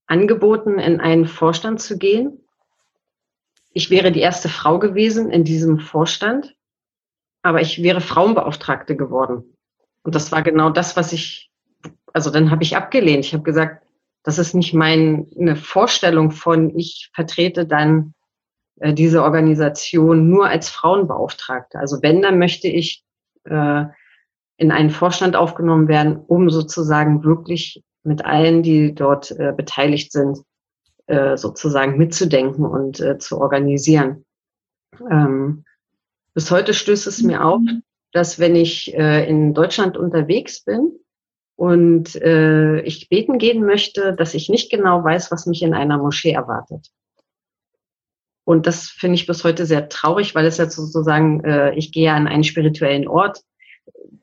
angeboten, 0.07 0.79
in 0.79 1.01
einen 1.01 1.27
Vorstand 1.27 1.81
zu 1.81 1.97
gehen. 1.97 2.39
Ich 3.73 3.89
wäre 3.89 4.13
die 4.13 4.21
erste 4.21 4.51
Frau 4.51 4.79
gewesen 4.79 5.31
in 5.31 5.45
diesem 5.45 5.79
Vorstand, 5.79 6.55
aber 7.41 7.63
ich 7.63 7.83
wäre 7.83 8.03
Frauenbeauftragte 8.03 8.97
geworden. 8.97 9.57
Und 10.03 10.15
das 10.15 10.31
war 10.31 10.43
genau 10.43 10.69
das, 10.69 10.95
was 10.95 11.15
ich, 11.15 11.51
also 12.13 12.31
dann 12.31 12.51
habe 12.51 12.65
ich 12.65 12.77
abgelehnt. 12.77 13.25
Ich 13.25 13.33
habe 13.33 13.45
gesagt, 13.45 13.87
das 14.23 14.39
ist 14.39 14.55
nicht 14.55 14.75
meine 14.75 15.57
Vorstellung 15.57 16.31
von, 16.31 16.77
ich 16.77 17.11
vertrete 17.15 17.67
dann 17.67 18.15
äh, 18.81 18.95
diese 18.95 19.23
Organisation 19.23 20.29
nur 20.29 20.49
als 20.49 20.69
Frauenbeauftragte. 20.69 21.79
Also 21.79 22.03
wenn, 22.03 22.23
dann 22.23 22.39
möchte 22.39 22.69
ich 22.69 23.05
äh, 23.45 23.85
in 24.57 24.71
einen 24.71 24.91
Vorstand 24.91 25.35
aufgenommen 25.35 25.89
werden, 25.89 26.17
um 26.17 26.51
sozusagen 26.51 27.25
wirklich 27.25 27.83
mit 28.05 28.25
allen, 28.25 28.63
die 28.63 28.95
dort 28.95 29.31
äh, 29.33 29.53
beteiligt 29.57 30.13
sind, 30.13 30.39
äh, 31.07 31.37
sozusagen 31.37 31.99
mitzudenken 31.99 32.65
und 32.65 33.01
äh, 33.01 33.19
zu 33.19 33.41
organisieren. 33.41 34.25
Ähm, 35.11 35.65
bis 36.35 36.51
heute 36.51 36.75
stößt 36.75 37.07
es 37.07 37.23
mir 37.23 37.45
auf, 37.45 37.61
dass 38.13 38.39
wenn 38.39 38.55
ich 38.55 38.95
äh, 38.95 39.29
in 39.29 39.55
Deutschland 39.55 39.97
unterwegs 39.97 40.63
bin 40.63 40.93
und 41.57 42.17
äh, 42.17 42.81
ich 42.81 43.09
beten 43.09 43.39
gehen 43.39 43.65
möchte, 43.65 44.15
dass 44.15 44.35
ich 44.35 44.49
nicht 44.49 44.71
genau 44.71 45.05
weiß, 45.05 45.31
was 45.31 45.47
mich 45.47 45.63
in 45.63 45.75
einer 45.75 45.99
Moschee 45.99 46.33
erwartet. 46.33 46.89
Und 48.45 48.67
das 48.67 48.89
finde 48.89 49.15
ich 49.15 49.27
bis 49.27 49.45
heute 49.45 49.67
sehr 49.67 49.89
traurig, 49.89 50.35
weil 50.35 50.47
es 50.47 50.57
ja 50.57 50.69
sozusagen, 50.69 51.45
äh, 51.45 51.75
ich 51.75 51.93
gehe 51.93 52.13
an 52.13 52.27
einen 52.27 52.45
spirituellen 52.45 53.07
Ort, 53.07 53.41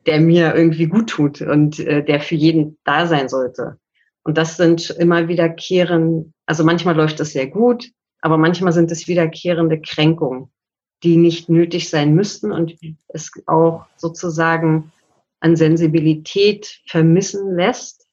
der 0.06 0.20
mir 0.20 0.54
irgendwie 0.54 0.86
gut 0.86 1.10
tut 1.10 1.40
und 1.40 1.78
äh, 1.78 2.04
der 2.04 2.20
für 2.20 2.34
jeden 2.34 2.78
da 2.84 3.06
sein 3.06 3.28
sollte. 3.28 3.78
Und 4.22 4.36
das 4.36 4.56
sind 4.56 4.90
immer 4.90 5.28
wiederkehrende, 5.28 6.30
also 6.46 6.64
manchmal 6.64 6.96
läuft 6.96 7.20
es 7.20 7.32
sehr 7.32 7.46
gut, 7.46 7.90
aber 8.20 8.36
manchmal 8.36 8.72
sind 8.72 8.90
es 8.90 9.08
wiederkehrende 9.08 9.80
Kränkungen, 9.80 10.50
die 11.02 11.16
nicht 11.16 11.48
nötig 11.48 11.88
sein 11.88 12.14
müssten 12.14 12.52
und 12.52 12.76
es 13.08 13.30
auch 13.46 13.86
sozusagen 13.96 14.92
an 15.40 15.56
Sensibilität 15.56 16.80
vermissen 16.86 17.56
lässt, 17.56 18.06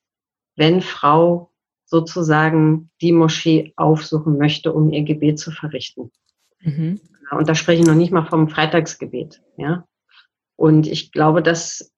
wenn 0.56 0.82
Frau 0.82 1.52
sozusagen 1.86 2.90
die 3.02 3.12
Moschee 3.12 3.74
aufsuchen 3.76 4.38
möchte, 4.38 4.74
um 4.74 4.92
ihr 4.92 5.04
Gebet 5.04 5.40
zu 5.40 5.52
verrichten. 5.52 6.12
Mhm. 6.60 7.00
Und 7.32 7.50
da 7.50 7.56
spreche 7.56 7.82
ich 7.82 7.88
noch 7.88 7.96
nicht 7.96 8.12
mal 8.12 8.26
vom 8.26 8.50
Freitagsgebet, 8.50 9.42
ja. 9.58 9.86
Und 10.56 10.88
ich 10.88 11.12
glaube, 11.12 11.44
dass 11.44 11.94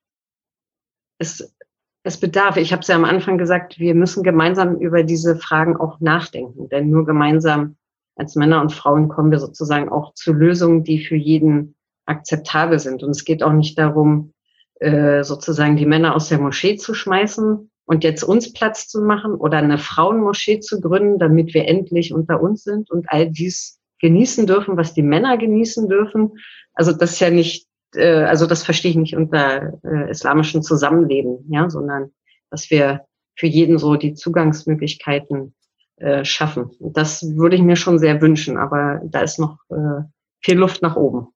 es, 1.17 1.55
es 2.03 2.19
bedarf, 2.19 2.57
ich 2.57 2.71
habe 2.71 2.81
es 2.81 2.87
ja 2.87 2.95
am 2.95 3.05
Anfang 3.05 3.37
gesagt, 3.37 3.79
wir 3.79 3.95
müssen 3.95 4.23
gemeinsam 4.23 4.77
über 4.77 5.03
diese 5.03 5.37
Fragen 5.37 5.77
auch 5.77 5.99
nachdenken, 5.99 6.67
denn 6.69 6.89
nur 6.89 7.05
gemeinsam 7.05 7.77
als 8.15 8.35
Männer 8.35 8.59
und 8.61 8.73
Frauen 8.73 9.07
kommen 9.07 9.31
wir 9.31 9.39
sozusagen 9.39 9.89
auch 9.89 10.13
zu 10.13 10.33
Lösungen, 10.33 10.83
die 10.83 11.03
für 11.03 11.15
jeden 11.15 11.75
akzeptabel 12.05 12.79
sind. 12.79 13.01
Und 13.01 13.11
es 13.11 13.23
geht 13.23 13.43
auch 13.43 13.53
nicht 13.53 13.77
darum, 13.77 14.33
äh, 14.79 15.23
sozusagen 15.23 15.77
die 15.77 15.85
Männer 15.85 16.15
aus 16.15 16.29
der 16.29 16.39
Moschee 16.39 16.75
zu 16.75 16.93
schmeißen 16.93 17.69
und 17.85 18.03
jetzt 18.03 18.23
uns 18.23 18.53
Platz 18.53 18.87
zu 18.87 19.01
machen 19.01 19.33
oder 19.35 19.57
eine 19.57 19.77
Frauenmoschee 19.77 20.59
zu 20.59 20.79
gründen, 20.81 21.19
damit 21.19 21.53
wir 21.53 21.67
endlich 21.67 22.13
unter 22.13 22.41
uns 22.41 22.63
sind 22.63 22.89
und 22.91 23.09
all 23.09 23.29
dies 23.29 23.79
genießen 23.99 24.47
dürfen, 24.47 24.77
was 24.77 24.93
die 24.93 25.03
Männer 25.03 25.37
genießen 25.37 25.89
dürfen. 25.89 26.31
Also 26.73 26.93
das 26.93 27.13
ist 27.13 27.19
ja 27.19 27.29
nicht 27.29 27.69
äh, 27.95 28.23
also 28.23 28.45
das 28.45 28.63
verstehe 28.63 28.91
ich 28.91 28.97
nicht 28.97 29.15
unter 29.15 29.79
äh, 29.83 30.09
islamischem 30.09 30.61
Zusammenleben, 30.61 31.45
ja, 31.49 31.69
sondern 31.69 32.11
dass 32.49 32.69
wir 32.69 33.05
für 33.35 33.47
jeden 33.47 33.77
so 33.77 33.95
die 33.95 34.13
Zugangsmöglichkeiten 34.13 35.55
äh, 35.97 36.25
schaffen. 36.25 36.71
Das 36.79 37.23
würde 37.35 37.55
ich 37.55 37.61
mir 37.61 37.75
schon 37.75 37.99
sehr 37.99 38.21
wünschen, 38.21 38.57
aber 38.57 39.01
da 39.05 39.21
ist 39.21 39.39
noch 39.39 39.57
äh, 39.69 40.03
viel 40.41 40.57
Luft 40.57 40.81
nach 40.81 40.95
oben. 40.95 41.27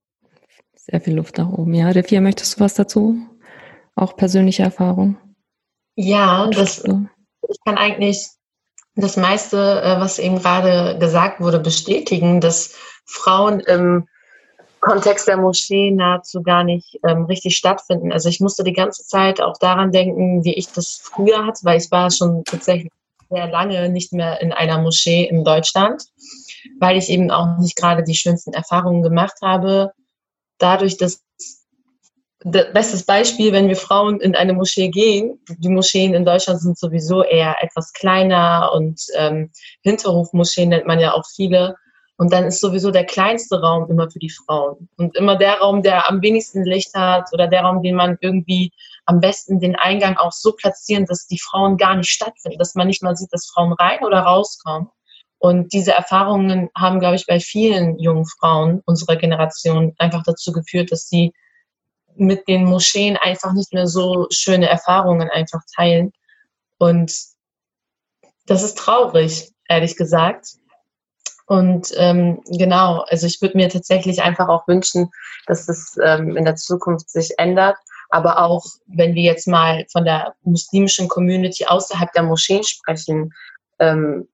Sehr 0.75 0.99
viel 0.99 1.15
Luft 1.15 1.37
nach 1.37 1.49
oben, 1.49 1.73
ja. 1.73 1.89
Refia, 1.89 2.19
möchtest 2.19 2.57
du 2.57 2.63
was 2.63 2.73
dazu? 2.73 3.17
Auch 3.95 4.15
persönliche 4.15 4.63
Erfahrung? 4.63 5.17
Ja, 5.95 6.47
das, 6.47 6.83
ich 6.83 7.57
kann 7.65 7.77
eigentlich 7.77 8.27
das 8.95 9.17
meiste, 9.17 9.57
äh, 9.57 9.99
was 9.99 10.19
eben 10.19 10.39
gerade 10.39 10.97
gesagt 10.99 11.41
wurde, 11.41 11.59
bestätigen, 11.59 12.41
dass 12.41 12.75
Frauen 13.05 13.59
im 13.61 14.07
Kontext 14.79 15.27
der 15.27 15.37
Moschee 15.37 15.91
nahezu 15.91 16.43
gar 16.43 16.63
nicht 16.63 16.99
ähm, 17.07 17.25
richtig 17.25 17.55
stattfinden. 17.55 18.11
Also 18.11 18.29
ich 18.29 18.39
musste 18.39 18.63
die 18.63 18.73
ganze 18.73 19.05
Zeit 19.05 19.41
auch 19.41 19.57
daran 19.57 19.91
denken, 19.91 20.43
wie 20.43 20.53
ich 20.53 20.67
das 20.71 20.99
früher 21.01 21.45
hatte, 21.45 21.61
weil 21.63 21.79
ich 21.79 21.89
war 21.89 22.11
schon 22.11 22.43
tatsächlich 22.43 22.91
sehr 23.29 23.47
lange 23.47 23.89
nicht 23.89 24.11
mehr 24.13 24.41
in 24.41 24.51
einer 24.51 24.79
Moschee 24.81 25.23
in 25.23 25.43
Deutschland, 25.43 26.03
weil 26.79 26.97
ich 26.97 27.09
eben 27.09 27.31
auch 27.31 27.57
nicht 27.59 27.77
gerade 27.77 28.03
die 28.03 28.15
schönsten 28.15 28.53
Erfahrungen 28.53 29.01
gemacht 29.01 29.37
habe. 29.41 29.91
Dadurch, 30.57 30.97
dass 30.97 31.23
bestes 32.43 33.05
Beispiel, 33.05 33.53
wenn 33.53 33.67
wir 33.67 33.75
Frauen 33.75 34.19
in 34.19 34.35
eine 34.35 34.53
Moschee 34.53 34.89
gehen, 34.89 35.39
die 35.57 35.69
Moscheen 35.69 36.13
in 36.13 36.25
Deutschland 36.25 36.61
sind 36.61 36.77
sowieso 36.77 37.23
eher 37.23 37.55
etwas 37.61 37.93
kleiner 37.93 38.71
und 38.73 39.01
ähm, 39.15 39.51
Hinterhofmoscheen 39.81 40.69
nennt 40.69 40.85
man 40.85 40.99
ja 40.99 41.13
auch 41.13 41.23
viele. 41.35 41.75
Und 42.17 42.31
dann 42.31 42.45
ist 42.45 42.61
sowieso 42.61 42.91
der 42.91 43.05
kleinste 43.05 43.59
Raum 43.59 43.89
immer 43.89 44.09
für 44.09 44.19
die 44.19 44.29
Frauen. 44.29 44.87
Und 44.97 45.17
immer 45.17 45.35
der 45.35 45.59
Raum, 45.59 45.81
der 45.81 46.09
am 46.09 46.21
wenigsten 46.21 46.63
Licht 46.63 46.93
hat 46.93 47.29
oder 47.33 47.47
der 47.47 47.61
Raum, 47.61 47.81
den 47.81 47.95
man 47.95 48.17
irgendwie 48.21 48.71
am 49.05 49.19
besten 49.19 49.59
den 49.59 49.75
Eingang 49.75 50.17
auch 50.17 50.31
so 50.31 50.51
platzieren, 50.53 51.05
dass 51.05 51.25
die 51.25 51.39
Frauen 51.39 51.75
gar 51.75 51.95
nicht 51.95 52.09
stattfinden, 52.09 52.59
dass 52.59 52.75
man 52.75 52.87
nicht 52.87 53.01
mal 53.01 53.15
sieht, 53.15 53.33
dass 53.33 53.49
Frauen 53.51 53.73
rein 53.73 54.03
oder 54.03 54.19
rauskommen. 54.19 54.89
Und 55.39 55.73
diese 55.73 55.91
Erfahrungen 55.91 56.69
haben, 56.77 56.99
glaube 56.99 57.15
ich, 57.15 57.25
bei 57.25 57.39
vielen 57.39 57.99
jungen 57.99 58.25
Frauen 58.25 58.81
unserer 58.85 59.17
Generation 59.17 59.93
einfach 59.97 60.23
dazu 60.23 60.53
geführt, 60.53 60.91
dass 60.91 61.09
sie 61.09 61.33
mit 62.15 62.47
den 62.47 62.65
Moscheen 62.65 63.17
einfach 63.17 63.53
nicht 63.53 63.73
mehr 63.73 63.87
so 63.87 64.27
schöne 64.31 64.69
Erfahrungen 64.69 65.29
einfach 65.29 65.61
teilen. 65.75 66.11
Und 66.77 67.13
das 68.45 68.63
ist 68.63 68.77
traurig, 68.77 69.51
ehrlich 69.67 69.95
gesagt. 69.95 70.47
Und 71.45 71.91
ähm, 71.97 72.41
genau, 72.45 73.05
also 73.09 73.27
ich 73.27 73.41
würde 73.41 73.57
mir 73.57 73.69
tatsächlich 73.69 74.21
einfach 74.21 74.47
auch 74.47 74.67
wünschen, 74.67 75.09
dass 75.45 75.67
es 75.67 75.97
ähm, 76.03 76.37
in 76.37 76.45
der 76.45 76.55
Zukunft 76.55 77.09
sich 77.09 77.33
ändert. 77.37 77.77
Aber 78.09 78.39
auch 78.39 78.65
wenn 78.85 79.15
wir 79.15 79.23
jetzt 79.23 79.47
mal 79.47 79.85
von 79.91 80.05
der 80.05 80.35
muslimischen 80.43 81.07
Community 81.07 81.65
außerhalb 81.65 82.11
der 82.13 82.23
Moscheen 82.23 82.63
sprechen, 82.63 83.33
ähm, 83.79 84.27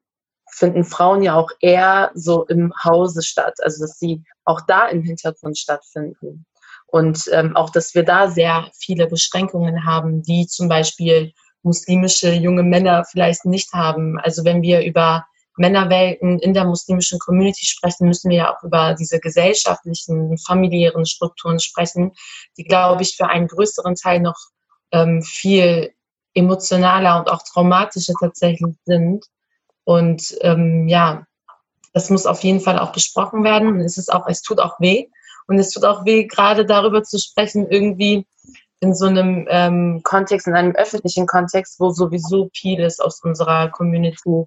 finden 0.51 0.83
Frauen 0.83 1.23
ja 1.23 1.35
auch 1.35 1.51
eher 1.61 2.11
so 2.13 2.45
im 2.45 2.73
Hause 2.83 3.23
statt, 3.23 3.55
also 3.61 3.81
dass 3.81 3.97
sie 3.97 4.23
auch 4.43 4.61
da 4.61 4.87
im 4.87 5.03
Hintergrund 5.03 5.57
stattfinden. 5.57 6.45
Und 6.91 7.29
ähm, 7.31 7.55
auch, 7.55 7.69
dass 7.69 7.93
wir 7.93 8.03
da 8.03 8.29
sehr 8.29 8.69
viele 8.77 9.07
Beschränkungen 9.07 9.85
haben, 9.85 10.23
die 10.23 10.47
zum 10.47 10.67
Beispiel 10.67 11.33
muslimische 11.61 12.31
junge 12.33 12.63
Männer 12.63 13.05
vielleicht 13.05 13.45
nicht 13.45 13.73
haben. 13.73 14.19
Also 14.19 14.45
wenn 14.45 14.61
wir 14.61 14.83
über 14.83 15.25
Männerwelten 15.57 16.39
in 16.39 16.53
der 16.53 16.63
muslimischen 16.63 17.19
Community 17.19 17.65
sprechen, 17.65 18.07
müssen 18.07 18.29
wir 18.29 18.37
ja 18.37 18.55
auch 18.55 18.63
über 18.63 18.95
diese 18.97 19.19
gesellschaftlichen, 19.19 20.37
familiären 20.37 21.05
Strukturen 21.05 21.59
sprechen, 21.59 22.13
die, 22.57 22.63
glaube 22.63 23.03
ich, 23.03 23.17
für 23.17 23.27
einen 23.27 23.47
größeren 23.47 23.95
Teil 23.95 24.21
noch 24.21 24.37
ähm, 24.91 25.21
viel 25.21 25.93
emotionaler 26.33 27.19
und 27.19 27.29
auch 27.29 27.43
traumatischer 27.43 28.13
tatsächlich 28.19 28.75
sind. 28.85 29.25
Und 29.83 30.35
ähm, 30.41 30.87
ja, 30.87 31.25
das 31.93 32.09
muss 32.09 32.25
auf 32.25 32.41
jeden 32.43 32.61
Fall 32.61 32.79
auch 32.79 32.93
besprochen 32.93 33.43
werden. 33.43 33.81
Es 33.81 33.97
ist 33.97 34.13
auch, 34.13 34.27
es 34.27 34.41
tut 34.41 34.59
auch 34.59 34.79
weh. 34.79 35.07
Und 35.49 35.57
es 35.57 35.71
tut 35.71 35.83
auch 35.83 36.05
weh, 36.05 36.25
gerade 36.25 36.63
darüber 36.63 37.01
zu 37.01 37.17
sprechen, 37.17 37.67
irgendwie 37.69 38.27
in 38.81 38.93
so 38.93 39.07
einem 39.07 39.47
ähm, 39.49 40.01
Kontext, 40.03 40.45
in 40.45 40.53
einem 40.53 40.75
öffentlichen 40.75 41.25
Kontext, 41.25 41.79
wo 41.79 41.89
sowieso 41.89 42.49
vieles 42.53 42.99
aus 42.99 43.23
unserer 43.23 43.69
Community 43.69 44.45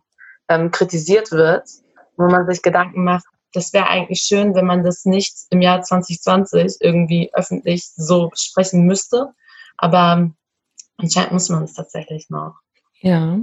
ähm, 0.49 0.71
kritisiert 0.71 1.33
wird, 1.33 1.69
wo 2.17 2.29
man 2.29 2.47
sich 2.47 2.63
Gedanken 2.63 3.03
macht, 3.03 3.27
das 3.53 3.73
wäre 3.73 3.89
eigentlich 3.89 4.21
schön, 4.21 4.55
wenn 4.55 4.65
man 4.65 4.85
das 4.85 5.05
nicht 5.05 5.35
im 5.51 5.61
Jahr 5.61 5.83
2020 5.83 6.77
irgendwie 6.81 7.31
öffentlich 7.35 7.91
so 7.97 8.31
sprechen 8.35 8.87
müsste. 8.87 9.33
Aber 9.77 10.31
anscheinend 10.99 11.33
muss 11.33 11.49
man 11.49 11.65
es 11.65 11.75
tatsächlich 11.75 12.31
noch. 12.31 12.62
Ja. 13.03 13.41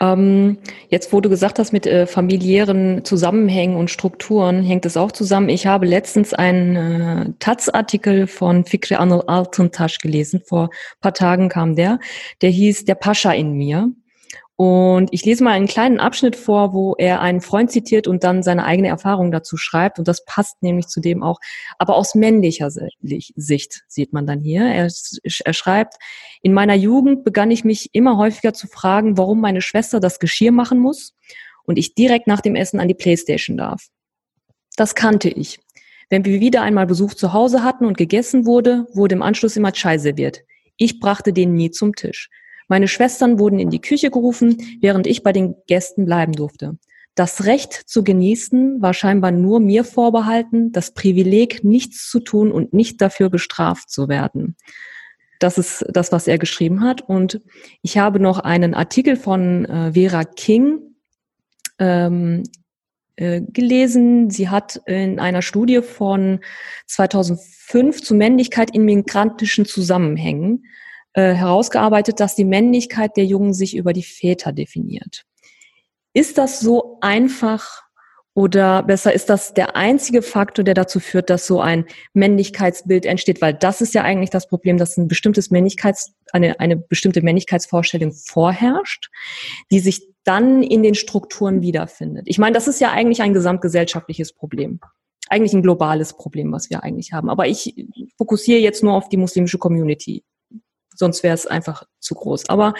Ähm, 0.00 0.58
jetzt, 0.88 1.12
wo 1.12 1.20
du 1.20 1.28
gesagt 1.28 1.58
hast, 1.58 1.72
mit 1.72 1.86
äh, 1.86 2.06
familiären 2.06 3.04
Zusammenhängen 3.04 3.76
und 3.76 3.90
Strukturen 3.90 4.62
hängt 4.62 4.86
es 4.86 4.96
auch 4.96 5.10
zusammen. 5.12 5.48
Ich 5.48 5.66
habe 5.66 5.86
letztens 5.86 6.32
einen 6.34 6.76
äh, 6.76 7.32
Taz-Artikel 7.40 8.26
von 8.28 8.64
Fikri 8.64 8.94
Anıl 8.94 9.22
Altıntaş 9.26 9.98
gelesen. 9.98 10.40
Vor 10.44 10.70
paar 11.00 11.14
Tagen 11.14 11.48
kam 11.48 11.74
der. 11.74 11.98
Der 12.42 12.50
hieß 12.50 12.84
Der 12.84 12.94
Pascha 12.94 13.32
in 13.32 13.54
mir. 13.54 13.92
Und 14.60 15.10
ich 15.12 15.24
lese 15.24 15.44
mal 15.44 15.52
einen 15.52 15.68
kleinen 15.68 16.00
Abschnitt 16.00 16.34
vor, 16.34 16.72
wo 16.72 16.96
er 16.96 17.20
einen 17.20 17.40
Freund 17.40 17.70
zitiert 17.70 18.08
und 18.08 18.24
dann 18.24 18.42
seine 18.42 18.64
eigene 18.64 18.88
Erfahrung 18.88 19.30
dazu 19.30 19.56
schreibt. 19.56 20.00
Und 20.00 20.08
das 20.08 20.24
passt 20.24 20.60
nämlich 20.64 20.88
zu 20.88 21.00
dem 21.00 21.22
auch, 21.22 21.38
aber 21.78 21.94
aus 21.94 22.16
männlicher 22.16 22.68
Sicht 22.72 23.84
sieht 23.86 24.12
man 24.12 24.26
dann 24.26 24.40
hier. 24.40 24.62
Er, 24.62 24.90
er 25.44 25.52
schreibt, 25.52 25.94
in 26.42 26.52
meiner 26.52 26.74
Jugend 26.74 27.22
begann 27.22 27.52
ich 27.52 27.62
mich 27.62 27.90
immer 27.92 28.16
häufiger 28.16 28.52
zu 28.52 28.66
fragen, 28.66 29.16
warum 29.16 29.40
meine 29.40 29.62
Schwester 29.62 30.00
das 30.00 30.18
Geschirr 30.18 30.50
machen 30.50 30.80
muss 30.80 31.14
und 31.62 31.78
ich 31.78 31.94
direkt 31.94 32.26
nach 32.26 32.40
dem 32.40 32.56
Essen 32.56 32.80
an 32.80 32.88
die 32.88 32.94
Playstation 32.94 33.56
darf. 33.56 33.86
Das 34.74 34.96
kannte 34.96 35.28
ich. 35.28 35.60
Wenn 36.10 36.24
wir 36.24 36.40
wieder 36.40 36.62
einmal 36.62 36.86
Besuch 36.88 37.14
zu 37.14 37.32
Hause 37.32 37.62
hatten 37.62 37.86
und 37.86 37.96
gegessen 37.96 38.44
wurde, 38.44 38.88
wurde 38.92 39.14
im 39.14 39.22
Anschluss 39.22 39.56
immer 39.56 39.70
Chai 39.70 39.98
serviert. 39.98 40.40
Ich 40.76 40.98
brachte 40.98 41.32
den 41.32 41.54
nie 41.54 41.70
zum 41.70 41.94
Tisch. 41.94 42.28
Meine 42.68 42.86
Schwestern 42.86 43.38
wurden 43.38 43.58
in 43.58 43.70
die 43.70 43.80
Küche 43.80 44.10
gerufen, 44.10 44.78
während 44.80 45.06
ich 45.06 45.22
bei 45.22 45.32
den 45.32 45.56
Gästen 45.66 46.04
bleiben 46.04 46.32
durfte. 46.32 46.78
Das 47.14 47.46
Recht 47.46 47.72
zu 47.72 48.04
genießen 48.04 48.80
war 48.80 48.94
scheinbar 48.94 49.32
nur 49.32 49.58
mir 49.58 49.82
vorbehalten, 49.82 50.70
das 50.70 50.92
Privileg, 50.92 51.64
nichts 51.64 52.08
zu 52.08 52.20
tun 52.20 52.52
und 52.52 52.72
nicht 52.72 53.00
dafür 53.00 53.28
bestraft 53.28 53.90
zu 53.90 54.08
werden. 54.08 54.56
Das 55.40 55.58
ist 55.58 55.84
das, 55.88 56.12
was 56.12 56.28
er 56.28 56.38
geschrieben 56.38 56.82
hat. 56.82 57.00
Und 57.00 57.40
ich 57.82 57.98
habe 57.98 58.20
noch 58.20 58.38
einen 58.38 58.74
Artikel 58.74 59.16
von 59.16 59.64
äh, 59.64 59.92
Vera 59.94 60.24
King 60.24 60.80
ähm, 61.78 62.44
äh, 63.16 63.40
gelesen. 63.40 64.30
Sie 64.30 64.48
hat 64.48 64.80
in 64.86 65.18
einer 65.18 65.42
Studie 65.42 65.82
von 65.82 66.38
2005 66.86 68.02
zu 68.02 68.14
Männlichkeit 68.14 68.72
in 68.72 68.84
migrantischen 68.84 69.64
Zusammenhängen 69.64 70.64
äh, 71.18 71.34
herausgearbeitet, 71.34 72.20
dass 72.20 72.36
die 72.36 72.44
Männlichkeit 72.44 73.16
der 73.16 73.24
Jungen 73.24 73.52
sich 73.52 73.76
über 73.76 73.92
die 73.92 74.04
Väter 74.04 74.52
definiert. 74.52 75.24
Ist 76.12 76.38
das 76.38 76.60
so 76.60 76.98
einfach 77.00 77.82
oder 78.34 78.84
besser 78.84 79.12
ist 79.12 79.28
das 79.28 79.52
der 79.52 79.74
einzige 79.74 80.22
Faktor, 80.22 80.64
der 80.64 80.74
dazu 80.74 81.00
führt, 81.00 81.28
dass 81.28 81.44
so 81.44 81.60
ein 81.60 81.86
Männlichkeitsbild 82.12 83.04
entsteht? 83.04 83.42
Weil 83.42 83.52
das 83.52 83.80
ist 83.80 83.94
ja 83.94 84.04
eigentlich 84.04 84.30
das 84.30 84.46
Problem, 84.46 84.78
dass 84.78 84.96
ein 84.96 85.08
bestimmtes 85.08 85.50
Männlichkeits, 85.50 86.14
eine, 86.32 86.60
eine 86.60 86.76
bestimmte 86.76 87.20
Männlichkeitsvorstellung 87.20 88.12
vorherrscht, 88.12 89.10
die 89.72 89.80
sich 89.80 90.06
dann 90.22 90.62
in 90.62 90.84
den 90.84 90.94
Strukturen 90.94 91.62
wiederfindet. 91.62 92.26
Ich 92.28 92.38
meine, 92.38 92.54
das 92.54 92.68
ist 92.68 92.80
ja 92.80 92.92
eigentlich 92.92 93.22
ein 93.22 93.34
gesamtgesellschaftliches 93.34 94.34
Problem. 94.34 94.78
Eigentlich 95.28 95.52
ein 95.52 95.62
globales 95.62 96.16
Problem, 96.16 96.52
was 96.52 96.70
wir 96.70 96.84
eigentlich 96.84 97.12
haben. 97.12 97.28
Aber 97.28 97.48
ich 97.48 97.74
fokussiere 98.16 98.60
jetzt 98.60 98.84
nur 98.84 98.94
auf 98.94 99.08
die 99.08 99.16
muslimische 99.16 99.58
Community 99.58 100.22
sonst 100.98 101.22
wäre 101.22 101.34
es 101.34 101.46
einfach 101.46 101.84
zu 102.00 102.14
groß. 102.14 102.48
Aber 102.48 102.74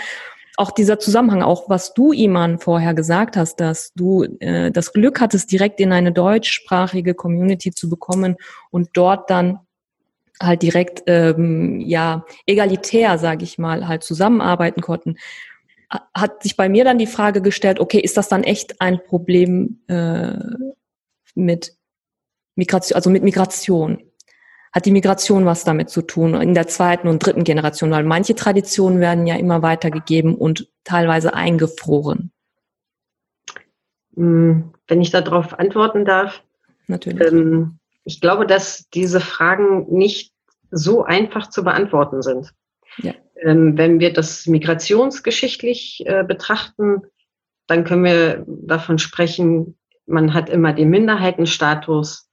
auch 0.57 0.72
dieser 0.72 0.98
Zusammenhang, 0.98 1.42
auch 1.42 1.68
was 1.68 1.94
du, 1.94 2.12
Iman, 2.12 2.59
vorher 2.59 2.92
gesagt 2.92 3.37
hast, 3.37 3.61
dass 3.61 3.92
du 3.94 4.24
äh, 4.40 4.72
das 4.72 4.92
Glück 4.92 5.20
hattest, 5.20 5.52
direkt 5.52 5.78
in 5.78 5.92
eine 5.92 6.11
deutschsprachige 6.11 7.14
Community 7.14 7.70
zu 7.70 7.88
bekommen 7.88 8.37
und 8.70 8.90
dort 8.94 9.31
dann 9.31 9.61
halt 10.40 10.62
direkt 10.62 11.04
ähm, 11.07 11.81
ja 11.81 12.24
egalitär, 12.46 13.18
sage 13.18 13.44
ich 13.44 13.59
mal, 13.59 13.87
halt 13.87 14.02
zusammenarbeiten 14.02 14.83
konnten, 14.83 15.16
hat 16.14 16.42
sich 16.42 16.57
bei 16.57 16.68
mir 16.68 16.85
dann 16.85 16.98
die 16.98 17.07
Frage 17.07 17.40
gestellt: 17.40 17.81
Okay, 17.81 18.00
ist 18.00 18.16
das 18.16 18.28
dann 18.28 18.42
echt 18.42 18.81
ein 18.81 19.02
Problem 19.04 19.81
äh, 19.87 20.38
mit 21.35 21.76
Migration, 22.57 22.96
also 22.96 23.11
mit 23.11 23.22
Migration? 23.22 24.02
Hat 24.72 24.87
die 24.87 24.92
Migration 24.92 25.46
was 25.46 25.64
damit 25.64 25.90
zu 25.90 26.02
tun 26.02 26.35
in 26.35 26.54
der 26.54 26.66
zweiten 26.66 27.09
und 27.09 27.24
dritten 27.24 27.44
Generation, 27.44 27.90
weil 27.90 28.04
manche 28.04 28.35
Traditionen 28.35 29.00
werden 29.00 29.26
ja 29.26 29.37
immer 29.37 29.62
weitergegeben 29.62 30.35
und 30.35 30.68
teilweise 30.85 31.35
eingefroren. 31.35 32.33
Hm, 34.14 34.72
wenn 34.87 35.00
ich 35.00 35.11
darauf 35.11 35.59
antworten 35.59 36.04
darf. 36.04 36.42
Natürlich. 36.87 37.20
Ähm, 37.20 37.78
ich 38.04 38.20
glaube, 38.20 38.46
dass 38.46 38.88
diese 38.90 39.20
Fragen 39.20 39.87
nicht 39.90 40.33
so 40.70 41.04
einfach 41.04 41.50
zu 41.50 41.62
beantworten 41.62 42.22
sind. 42.22 42.52
Ja. 42.98 43.14
Ähm, 43.42 43.78
wenn 43.78 44.00
wir 44.00 44.12
das 44.12 44.46
migrationsgeschichtlich 44.46 46.02
äh, 46.07 46.24
betrachten, 46.24 47.02
dann 47.66 47.85
können 47.85 48.04
wir 48.04 48.44
davon 48.46 48.98
sprechen, 48.98 49.78
man 50.07 50.33
hat 50.35 50.48
immer 50.48 50.72
den 50.72 50.88
Minderheitenstatus, 50.88 52.27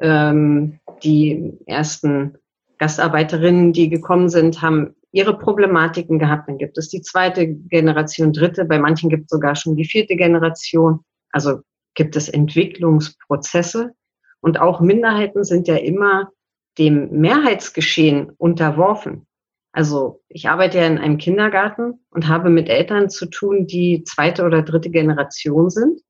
ähm, 0.00 0.80
die 1.02 1.52
ersten 1.66 2.38
Gastarbeiterinnen, 2.78 3.72
die 3.72 3.88
gekommen 3.88 4.28
sind, 4.28 4.62
haben 4.62 4.94
ihre 5.12 5.38
Problematiken 5.38 6.18
gehabt. 6.18 6.48
Dann 6.48 6.58
gibt 6.58 6.78
es 6.78 6.88
die 6.88 7.02
zweite 7.02 7.46
Generation, 7.46 8.32
dritte, 8.32 8.64
bei 8.64 8.78
manchen 8.78 9.10
gibt 9.10 9.24
es 9.24 9.30
sogar 9.30 9.54
schon 9.56 9.76
die 9.76 9.84
vierte 9.84 10.16
Generation. 10.16 11.00
Also 11.30 11.60
gibt 11.94 12.16
es 12.16 12.28
Entwicklungsprozesse. 12.28 13.92
Und 14.40 14.58
auch 14.58 14.80
Minderheiten 14.80 15.44
sind 15.44 15.68
ja 15.68 15.76
immer 15.76 16.30
dem 16.78 17.10
Mehrheitsgeschehen 17.10 18.30
unterworfen. 18.38 19.26
Also 19.72 20.22
ich 20.28 20.48
arbeite 20.48 20.78
ja 20.78 20.86
in 20.86 20.98
einem 20.98 21.18
Kindergarten 21.18 22.00
und 22.10 22.26
habe 22.26 22.50
mit 22.50 22.68
Eltern 22.68 23.10
zu 23.10 23.26
tun, 23.26 23.66
die 23.66 24.02
zweite 24.04 24.44
oder 24.44 24.62
dritte 24.62 24.90
Generation 24.90 25.70
sind. 25.70 26.00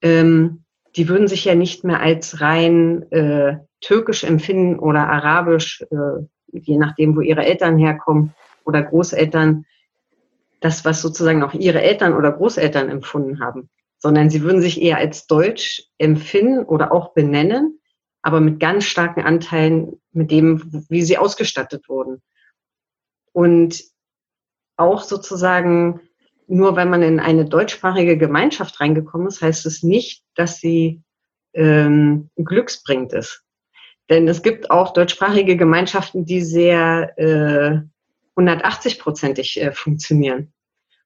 Ähm, 0.00 0.61
die 0.96 1.08
würden 1.08 1.28
sich 1.28 1.44
ja 1.44 1.54
nicht 1.54 1.84
mehr 1.84 2.00
als 2.00 2.40
rein 2.40 3.10
äh, 3.12 3.58
türkisch 3.80 4.24
empfinden 4.24 4.78
oder 4.78 5.08
arabisch, 5.08 5.82
äh, 5.90 6.26
je 6.52 6.76
nachdem, 6.76 7.16
wo 7.16 7.20
ihre 7.20 7.44
Eltern 7.44 7.78
herkommen 7.78 8.34
oder 8.64 8.82
Großeltern, 8.82 9.64
das, 10.60 10.84
was 10.84 11.02
sozusagen 11.02 11.42
auch 11.42 11.54
ihre 11.54 11.82
Eltern 11.82 12.14
oder 12.14 12.30
Großeltern 12.30 12.88
empfunden 12.88 13.40
haben, 13.40 13.68
sondern 13.98 14.30
sie 14.30 14.42
würden 14.42 14.60
sich 14.60 14.80
eher 14.80 14.98
als 14.98 15.26
deutsch 15.26 15.88
empfinden 15.98 16.64
oder 16.64 16.92
auch 16.92 17.14
benennen, 17.14 17.80
aber 18.22 18.40
mit 18.40 18.60
ganz 18.60 18.84
starken 18.84 19.22
Anteilen 19.22 20.00
mit 20.12 20.30
dem, 20.30 20.84
wie 20.88 21.02
sie 21.02 21.18
ausgestattet 21.18 21.88
wurden. 21.88 22.22
Und 23.32 23.82
auch 24.76 25.02
sozusagen 25.02 26.00
nur 26.52 26.76
wenn 26.76 26.90
man 26.90 27.02
in 27.02 27.18
eine 27.18 27.46
deutschsprachige 27.46 28.18
Gemeinschaft 28.18 28.78
reingekommen 28.78 29.26
ist, 29.26 29.40
heißt 29.40 29.64
es 29.64 29.82
nicht, 29.82 30.22
dass 30.34 30.58
sie 30.58 31.02
ähm, 31.54 32.28
glücksbringend 32.36 33.14
ist. 33.14 33.42
Denn 34.10 34.28
es 34.28 34.42
gibt 34.42 34.70
auch 34.70 34.92
deutschsprachige 34.92 35.56
Gemeinschaften, 35.56 36.26
die 36.26 36.42
sehr 36.42 37.18
äh, 37.18 37.80
180-prozentig 38.38 39.62
äh, 39.62 39.72
funktionieren 39.72 40.52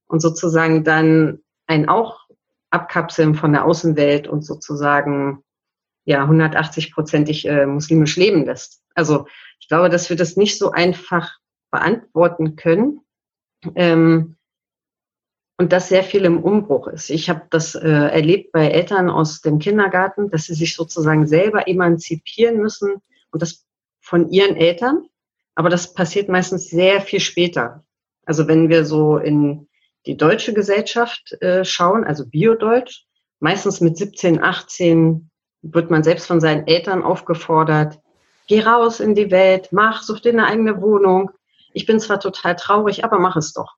und 0.08 0.20
sozusagen 0.20 0.82
dann 0.82 1.38
ein 1.68 1.88
auch 1.88 2.26
abkapseln 2.70 3.36
von 3.36 3.52
der 3.52 3.64
Außenwelt 3.64 4.26
und 4.26 4.42
sozusagen 4.42 5.44
ja 6.04 6.24
180-prozentig 6.24 7.48
äh, 7.48 7.66
muslimisch 7.66 8.16
leben 8.16 8.46
lässt. 8.46 8.82
Also 8.96 9.28
ich 9.60 9.68
glaube, 9.68 9.90
dass 9.90 10.10
wir 10.10 10.16
das 10.16 10.36
nicht 10.36 10.58
so 10.58 10.72
einfach 10.72 11.38
beantworten 11.70 12.56
können. 12.56 13.02
Ähm, 13.76 14.35
und 15.58 15.72
dass 15.72 15.88
sehr 15.88 16.04
viel 16.04 16.24
im 16.24 16.42
Umbruch 16.42 16.86
ist. 16.88 17.10
Ich 17.10 17.30
habe 17.30 17.42
das 17.50 17.74
äh, 17.74 17.88
erlebt 17.88 18.52
bei 18.52 18.68
Eltern 18.68 19.08
aus 19.08 19.40
dem 19.40 19.58
Kindergarten, 19.58 20.30
dass 20.30 20.44
sie 20.44 20.54
sich 20.54 20.74
sozusagen 20.74 21.26
selber 21.26 21.66
emanzipieren 21.66 22.58
müssen 22.58 22.96
und 23.30 23.42
das 23.42 23.64
von 24.00 24.28
ihren 24.30 24.56
Eltern, 24.56 25.06
aber 25.54 25.70
das 25.70 25.94
passiert 25.94 26.28
meistens 26.28 26.68
sehr 26.68 27.00
viel 27.00 27.20
später. 27.20 27.84
Also 28.24 28.46
wenn 28.48 28.68
wir 28.68 28.84
so 28.84 29.16
in 29.16 29.68
die 30.04 30.16
deutsche 30.16 30.52
Gesellschaft 30.54 31.32
äh, 31.40 31.64
schauen, 31.64 32.04
also 32.04 32.26
Biodeutsch, 32.26 33.04
meistens 33.40 33.80
mit 33.80 33.96
17, 33.96 34.42
18 34.42 35.30
wird 35.62 35.90
man 35.90 36.04
selbst 36.04 36.26
von 36.26 36.40
seinen 36.40 36.66
Eltern 36.66 37.02
aufgefordert, 37.02 37.98
geh 38.46 38.60
raus 38.60 39.00
in 39.00 39.14
die 39.14 39.30
Welt, 39.30 39.68
mach, 39.72 40.02
such 40.02 40.20
dir 40.20 40.32
eine 40.32 40.46
eigene 40.46 40.80
Wohnung. 40.80 41.30
Ich 41.72 41.86
bin 41.86 41.98
zwar 41.98 42.20
total 42.20 42.56
traurig, 42.56 43.04
aber 43.04 43.18
mach 43.18 43.36
es 43.36 43.52
doch. 43.52 43.74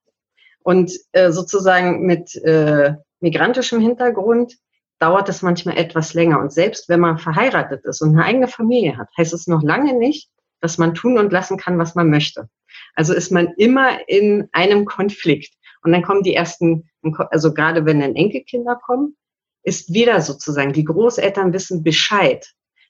Und 0.68 0.92
äh, 1.12 1.32
sozusagen 1.32 2.04
mit 2.04 2.36
äh, 2.44 2.92
migrantischem 3.20 3.80
Hintergrund 3.80 4.52
dauert 4.98 5.30
es 5.30 5.40
manchmal 5.40 5.78
etwas 5.78 6.12
länger. 6.12 6.40
Und 6.40 6.52
selbst 6.52 6.90
wenn 6.90 7.00
man 7.00 7.16
verheiratet 7.16 7.86
ist 7.86 8.02
und 8.02 8.10
eine 8.10 8.26
eigene 8.26 8.48
Familie 8.48 8.98
hat, 8.98 9.08
heißt 9.16 9.32
es 9.32 9.46
noch 9.46 9.62
lange 9.62 9.94
nicht, 9.94 10.28
dass 10.60 10.76
man 10.76 10.92
tun 10.92 11.16
und 11.16 11.32
lassen 11.32 11.56
kann, 11.56 11.78
was 11.78 11.94
man 11.94 12.10
möchte. 12.10 12.50
Also 12.94 13.14
ist 13.14 13.32
man 13.32 13.54
immer 13.56 14.06
in 14.10 14.50
einem 14.52 14.84
Konflikt. 14.84 15.54
Und 15.84 15.92
dann 15.92 16.02
kommen 16.02 16.22
die 16.22 16.34
ersten, 16.34 16.90
also 17.30 17.54
gerade 17.54 17.86
wenn 17.86 18.00
dann 18.00 18.14
Enkelkinder 18.14 18.76
kommen, 18.76 19.16
ist 19.62 19.94
wieder 19.94 20.20
sozusagen, 20.20 20.74
die 20.74 20.84
Großeltern 20.84 21.54
wissen 21.54 21.82
Bescheid. 21.82 22.46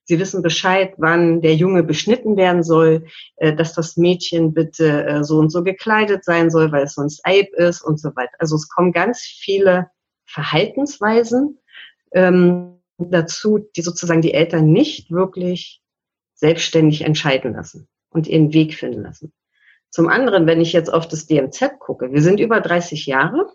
Sie 0.09 0.19
wissen 0.19 0.41
Bescheid, 0.41 0.95
wann 0.97 1.43
der 1.43 1.55
Junge 1.55 1.83
beschnitten 1.83 2.39
werden 2.39 2.63
soll, 2.63 3.05
äh, 3.37 3.55
dass 3.55 3.75
das 3.75 3.99
Mädchen 3.99 4.55
bitte 4.55 5.05
äh, 5.05 5.23
so 5.23 5.37
und 5.37 5.51
so 5.51 5.63
gekleidet 5.63 6.25
sein 6.25 6.51
soll, 6.51 6.73
weil 6.73 6.85
es 6.85 6.95
sonst 6.95 7.21
Eib 7.25 7.53
ist 7.53 7.83
und 7.83 8.01
so 8.01 8.17
weiter. 8.17 8.33
Also 8.39 8.57
es 8.57 8.71
kommen 8.71 8.93
ganz 8.93 9.21
viele 9.21 9.91
Verhaltensweisen 10.25 11.59
ähm, 12.13 12.81
dazu, 12.97 13.59
die 13.77 13.83
sozusagen 13.83 14.23
die 14.23 14.33
Eltern 14.33 14.73
nicht 14.73 15.11
wirklich 15.11 15.83
selbstständig 16.33 17.03
entscheiden 17.03 17.53
lassen 17.53 17.87
und 18.09 18.27
ihren 18.27 18.55
Weg 18.55 18.75
finden 18.75 19.03
lassen. 19.03 19.35
Zum 19.91 20.09
anderen, 20.09 20.47
wenn 20.47 20.63
ich 20.63 20.73
jetzt 20.73 20.91
auf 20.91 21.07
das 21.07 21.27
DMZ 21.27 21.79
gucke, 21.81 22.13
wir 22.13 22.23
sind 22.23 22.41
über 22.41 22.63
30 22.63 23.05
Jahre 23.05 23.53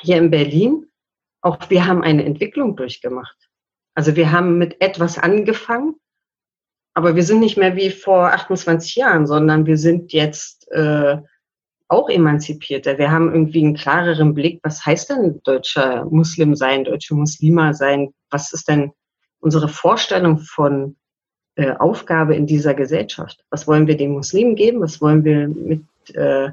hier 0.00 0.18
in 0.18 0.30
Berlin. 0.30 0.86
Auch 1.40 1.58
wir 1.70 1.86
haben 1.86 2.04
eine 2.04 2.24
Entwicklung 2.24 2.76
durchgemacht. 2.76 3.48
Also 3.94 4.16
wir 4.16 4.32
haben 4.32 4.58
mit 4.58 4.80
etwas 4.80 5.18
angefangen, 5.18 5.96
aber 6.94 7.16
wir 7.16 7.22
sind 7.22 7.40
nicht 7.40 7.56
mehr 7.56 7.76
wie 7.76 7.90
vor 7.90 8.32
28 8.32 8.96
Jahren, 8.96 9.26
sondern 9.26 9.66
wir 9.66 9.78
sind 9.78 10.12
jetzt 10.12 10.70
äh, 10.72 11.18
auch 11.88 12.08
emanzipierter. 12.08 12.98
Wir 12.98 13.10
haben 13.10 13.32
irgendwie 13.32 13.64
einen 13.64 13.76
klareren 13.76 14.34
Blick, 14.34 14.60
was 14.62 14.84
heißt 14.84 15.10
denn 15.10 15.40
deutscher 15.44 16.06
Muslim 16.06 16.54
sein, 16.54 16.84
deutsche 16.84 17.14
Muslima 17.14 17.74
sein? 17.74 18.12
Was 18.30 18.52
ist 18.52 18.68
denn 18.68 18.92
unsere 19.40 19.68
Vorstellung 19.68 20.38
von 20.38 20.96
äh, 21.56 21.72
Aufgabe 21.72 22.34
in 22.34 22.46
dieser 22.46 22.72
Gesellschaft? 22.72 23.44
Was 23.50 23.66
wollen 23.66 23.86
wir 23.86 23.96
den 23.96 24.12
Muslimen 24.12 24.56
geben? 24.56 24.80
Was 24.80 25.00
wollen 25.02 25.24
wir 25.24 25.48
mit 25.48 25.84
äh, 26.14 26.50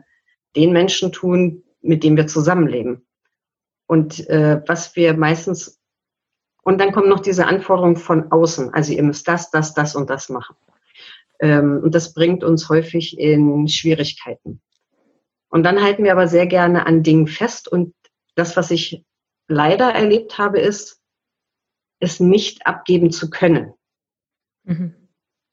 den 0.56 0.74
Menschen 0.74 1.14
tun, 1.14 1.64
mit 1.82 2.04
denen 2.04 2.18
wir 2.18 2.28
zusammenleben? 2.28 3.06
Und 3.88 4.30
äh, 4.30 4.62
was 4.68 4.96
wir 4.96 5.14
meistens 5.14 5.79
und 6.64 6.80
dann 6.80 6.92
kommen 6.92 7.10
noch 7.10 7.20
diese 7.20 7.48
Anforderungen 7.48 7.96
von 7.96 8.32
außen. 8.32 8.74
Also 8.74 8.94
ihr 8.94 9.04
müsst 9.04 9.28
das, 9.28 9.52
das, 9.52 9.74
das 9.74 9.96
und 9.96 10.10
das 10.10 10.30
machen. 10.30 10.56
Ähm, 11.40 11.82
und 11.84 11.96
das 11.96 12.14
bringt 12.14 12.44
uns 12.44 12.70
häufig 12.70 13.18
in 13.18 13.68
Schwierigkeiten. 13.68 14.62
Und 15.50 15.64
dann 15.64 15.82
halten 15.82 16.04
wir 16.04 16.12
aber 16.12 16.28
sehr 16.28 16.48
gerne 16.48 16.86
an 16.86 17.04
Dingen 17.04 17.28
fest. 17.28 17.68
Und 17.68 17.96
das, 18.36 18.56
was 18.56 18.72
ich 18.72 19.04
leider 19.48 19.92
erlebt 19.94 20.38
habe, 20.38 20.60
ist, 20.60 21.02
es 22.00 22.20
nicht 22.20 22.66
abgeben 22.68 23.12
zu 23.12 23.30
können. 23.30 23.74
Mhm. 24.64 24.94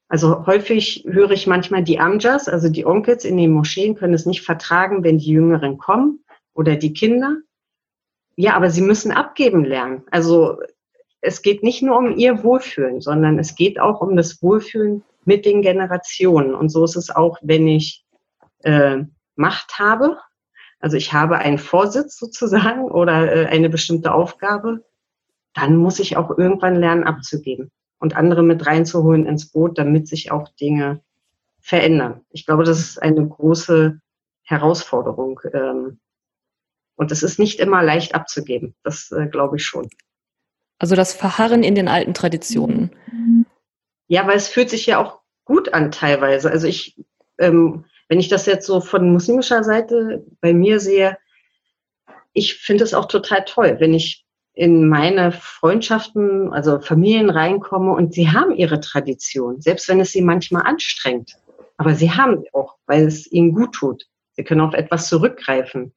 Also 0.09 0.45
häufig 0.45 1.05
höre 1.07 1.31
ich 1.31 1.47
manchmal 1.47 1.83
die 1.83 1.99
Amjas, 1.99 2.47
also 2.47 2.69
die 2.69 2.85
Onkels 2.85 3.25
in 3.25 3.35
den 3.35 3.51
Moscheen 3.51 3.95
können 3.95 4.13
es 4.13 4.25
nicht 4.25 4.41
vertragen, 4.41 5.03
wenn 5.03 5.17
die 5.17 5.31
Jüngeren 5.31 5.77
kommen 5.77 6.23
oder 6.53 6.77
die 6.77 6.93
Kinder. 6.93 7.37
Ja, 8.37 8.55
aber 8.55 8.69
sie 8.69 8.81
müssen 8.81 9.11
abgeben 9.11 9.65
lernen. 9.65 10.03
Also 10.11 10.59
es 11.27 11.41
geht 11.41 11.61
nicht 11.61 11.83
nur 11.83 11.97
um 11.97 12.15
ihr 12.15 12.43
Wohlfühlen, 12.43 13.01
sondern 13.01 13.37
es 13.37 13.55
geht 13.55 13.79
auch 13.79 13.99
um 13.99 14.15
das 14.15 14.41
Wohlfühlen 14.41 15.03
mit 15.25 15.45
den 15.45 15.61
Generationen. 15.61 16.55
Und 16.55 16.69
so 16.69 16.85
ist 16.85 16.95
es 16.95 17.09
auch, 17.09 17.37
wenn 17.41 17.67
ich 17.67 18.05
äh, 18.63 18.99
Macht 19.35 19.77
habe. 19.77 20.17
Also 20.79 20.95
ich 20.95 21.11
habe 21.11 21.37
einen 21.39 21.57
Vorsitz 21.57 22.17
sozusagen 22.17 22.85
oder 22.91 23.31
äh, 23.31 23.45
eine 23.47 23.69
bestimmte 23.69 24.13
Aufgabe. 24.13 24.85
Dann 25.53 25.75
muss 25.75 25.99
ich 25.99 26.15
auch 26.15 26.37
irgendwann 26.37 26.75
lernen 26.75 27.03
abzugeben 27.03 27.71
und 27.99 28.15
andere 28.15 28.41
mit 28.41 28.65
reinzuholen 28.65 29.25
ins 29.25 29.51
Boot, 29.51 29.77
damit 29.77 30.07
sich 30.07 30.31
auch 30.31 30.47
Dinge 30.61 31.01
verändern. 31.59 32.21
Ich 32.29 32.45
glaube, 32.45 32.63
das 32.63 32.79
ist 32.79 33.01
eine 33.01 33.27
große 33.27 33.99
Herausforderung. 34.43 35.41
Ähm, 35.53 35.99
und 36.95 37.11
es 37.11 37.21
ist 37.21 37.37
nicht 37.37 37.59
immer 37.59 37.83
leicht 37.83 38.15
abzugeben. 38.15 38.75
Das 38.83 39.11
äh, 39.11 39.27
glaube 39.27 39.57
ich 39.57 39.65
schon. 39.65 39.89
Also 40.79 40.95
das 40.95 41.13
Verharren 41.13 41.63
in 41.63 41.75
den 41.75 41.87
alten 41.87 42.13
Traditionen. 42.13 42.91
Ja, 44.07 44.27
weil 44.27 44.37
es 44.37 44.47
fühlt 44.47 44.69
sich 44.69 44.85
ja 44.85 44.99
auch 44.99 45.19
gut 45.45 45.73
an 45.73 45.91
teilweise. 45.91 46.51
Also 46.51 46.67
ich, 46.67 46.95
ähm, 47.39 47.85
wenn 48.09 48.19
ich 48.19 48.29
das 48.29 48.45
jetzt 48.45 48.65
so 48.65 48.79
von 48.79 49.11
muslimischer 49.11 49.63
Seite 49.63 50.23
bei 50.39 50.53
mir 50.53 50.79
sehe, 50.79 51.17
ich 52.33 52.55
finde 52.55 52.83
es 52.83 52.93
auch 52.93 53.05
total 53.05 53.43
toll, 53.45 53.77
wenn 53.79 53.93
ich 53.93 54.25
in 54.53 54.87
meine 54.87 55.31
Freundschaften, 55.31 56.51
also 56.51 56.79
Familien 56.79 57.29
reinkomme 57.29 57.91
und 57.91 58.13
sie 58.13 58.29
haben 58.29 58.55
ihre 58.55 58.79
Tradition, 58.79 59.61
selbst 59.61 59.87
wenn 59.87 59.99
es 59.99 60.11
sie 60.11 60.21
manchmal 60.21 60.63
anstrengt. 60.63 61.33
Aber 61.77 61.93
sie 61.93 62.11
haben 62.11 62.41
sie 62.41 62.53
auch, 62.53 62.77
weil 62.87 63.05
es 63.05 63.31
ihnen 63.31 63.53
gut 63.53 63.73
tut. 63.73 64.05
Sie 64.33 64.43
können 64.43 64.61
auf 64.61 64.73
etwas 64.73 65.09
zurückgreifen. 65.09 65.93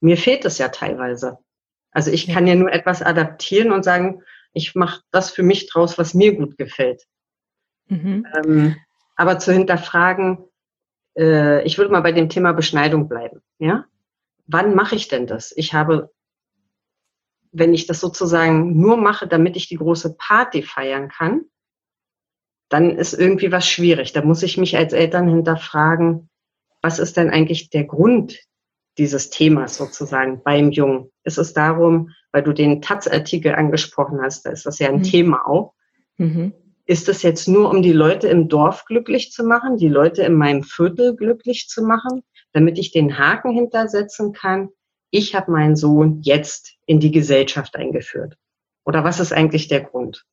Mir 0.00 0.16
fehlt 0.16 0.44
es 0.44 0.58
ja 0.58 0.68
teilweise. 0.68 1.38
Also 1.92 2.10
ich 2.10 2.28
kann 2.28 2.46
ja 2.46 2.54
nur 2.54 2.72
etwas 2.72 3.02
adaptieren 3.02 3.72
und 3.72 3.84
sagen, 3.84 4.22
ich 4.52 4.74
mache 4.74 5.02
das 5.10 5.30
für 5.30 5.42
mich 5.42 5.68
draus, 5.68 5.98
was 5.98 6.14
mir 6.14 6.36
gut 6.36 6.56
gefällt. 6.56 7.04
Mhm. 7.88 8.26
Ähm, 8.34 8.76
aber 9.16 9.38
zu 9.38 9.52
hinterfragen, 9.52 10.38
äh, 11.16 11.62
ich 11.64 11.78
würde 11.78 11.92
mal 11.92 12.00
bei 12.00 12.12
dem 12.12 12.28
Thema 12.28 12.52
Beschneidung 12.52 13.08
bleiben. 13.08 13.42
Ja, 13.58 13.84
wann 14.46 14.74
mache 14.74 14.94
ich 14.94 15.08
denn 15.08 15.26
das? 15.26 15.52
Ich 15.56 15.74
habe, 15.74 16.10
wenn 17.52 17.74
ich 17.74 17.86
das 17.86 18.00
sozusagen 18.00 18.80
nur 18.80 18.96
mache, 18.96 19.26
damit 19.26 19.56
ich 19.56 19.68
die 19.68 19.76
große 19.76 20.16
Party 20.16 20.62
feiern 20.62 21.08
kann, 21.08 21.42
dann 22.68 22.90
ist 22.90 23.14
irgendwie 23.14 23.50
was 23.50 23.68
schwierig. 23.68 24.12
Da 24.12 24.22
muss 24.22 24.42
ich 24.42 24.56
mich 24.56 24.76
als 24.76 24.92
Eltern 24.92 25.28
hinterfragen, 25.28 26.30
was 26.82 26.98
ist 26.98 27.16
denn 27.16 27.30
eigentlich 27.30 27.70
der 27.70 27.84
Grund 27.84 28.38
dieses 28.98 29.30
Themas 29.30 29.76
sozusagen 29.76 30.42
beim 30.42 30.70
Jungen. 30.70 31.10
Es 31.22 31.38
ist 31.38 31.56
darum, 31.56 32.10
weil 32.32 32.42
du 32.42 32.52
den 32.52 32.82
Taz-Artikel 32.82 33.54
angesprochen 33.54 34.20
hast, 34.22 34.46
da 34.46 34.50
ist 34.50 34.66
das 34.66 34.78
ja 34.78 34.88
ein 34.88 34.98
mhm. 34.98 35.04
Thema 35.04 35.46
auch. 35.46 35.74
Mhm. 36.16 36.52
Ist 36.86 37.08
es 37.08 37.22
jetzt 37.22 37.46
nur, 37.46 37.70
um 37.70 37.82
die 37.82 37.92
Leute 37.92 38.28
im 38.28 38.48
Dorf 38.48 38.84
glücklich 38.84 39.30
zu 39.30 39.44
machen, 39.44 39.76
die 39.76 39.88
Leute 39.88 40.22
in 40.22 40.34
meinem 40.34 40.64
Viertel 40.64 41.14
glücklich 41.14 41.68
zu 41.68 41.82
machen, 41.82 42.22
damit 42.52 42.78
ich 42.78 42.90
den 42.90 43.18
Haken 43.18 43.52
hintersetzen 43.52 44.32
kann? 44.32 44.70
Ich 45.10 45.34
habe 45.34 45.52
meinen 45.52 45.76
Sohn 45.76 46.20
jetzt 46.22 46.74
in 46.86 47.00
die 47.00 47.10
Gesellschaft 47.10 47.76
eingeführt. 47.76 48.36
Oder 48.84 49.04
was 49.04 49.20
ist 49.20 49.32
eigentlich 49.32 49.68
der 49.68 49.82
Grund? 49.82 50.24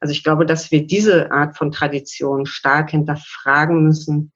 Also 0.00 0.12
ich 0.12 0.24
glaube, 0.24 0.46
dass 0.46 0.72
wir 0.72 0.84
diese 0.84 1.30
Art 1.30 1.56
von 1.56 1.70
Tradition 1.70 2.44
stark 2.44 2.90
hinterfragen 2.90 3.84
müssen. 3.84 4.32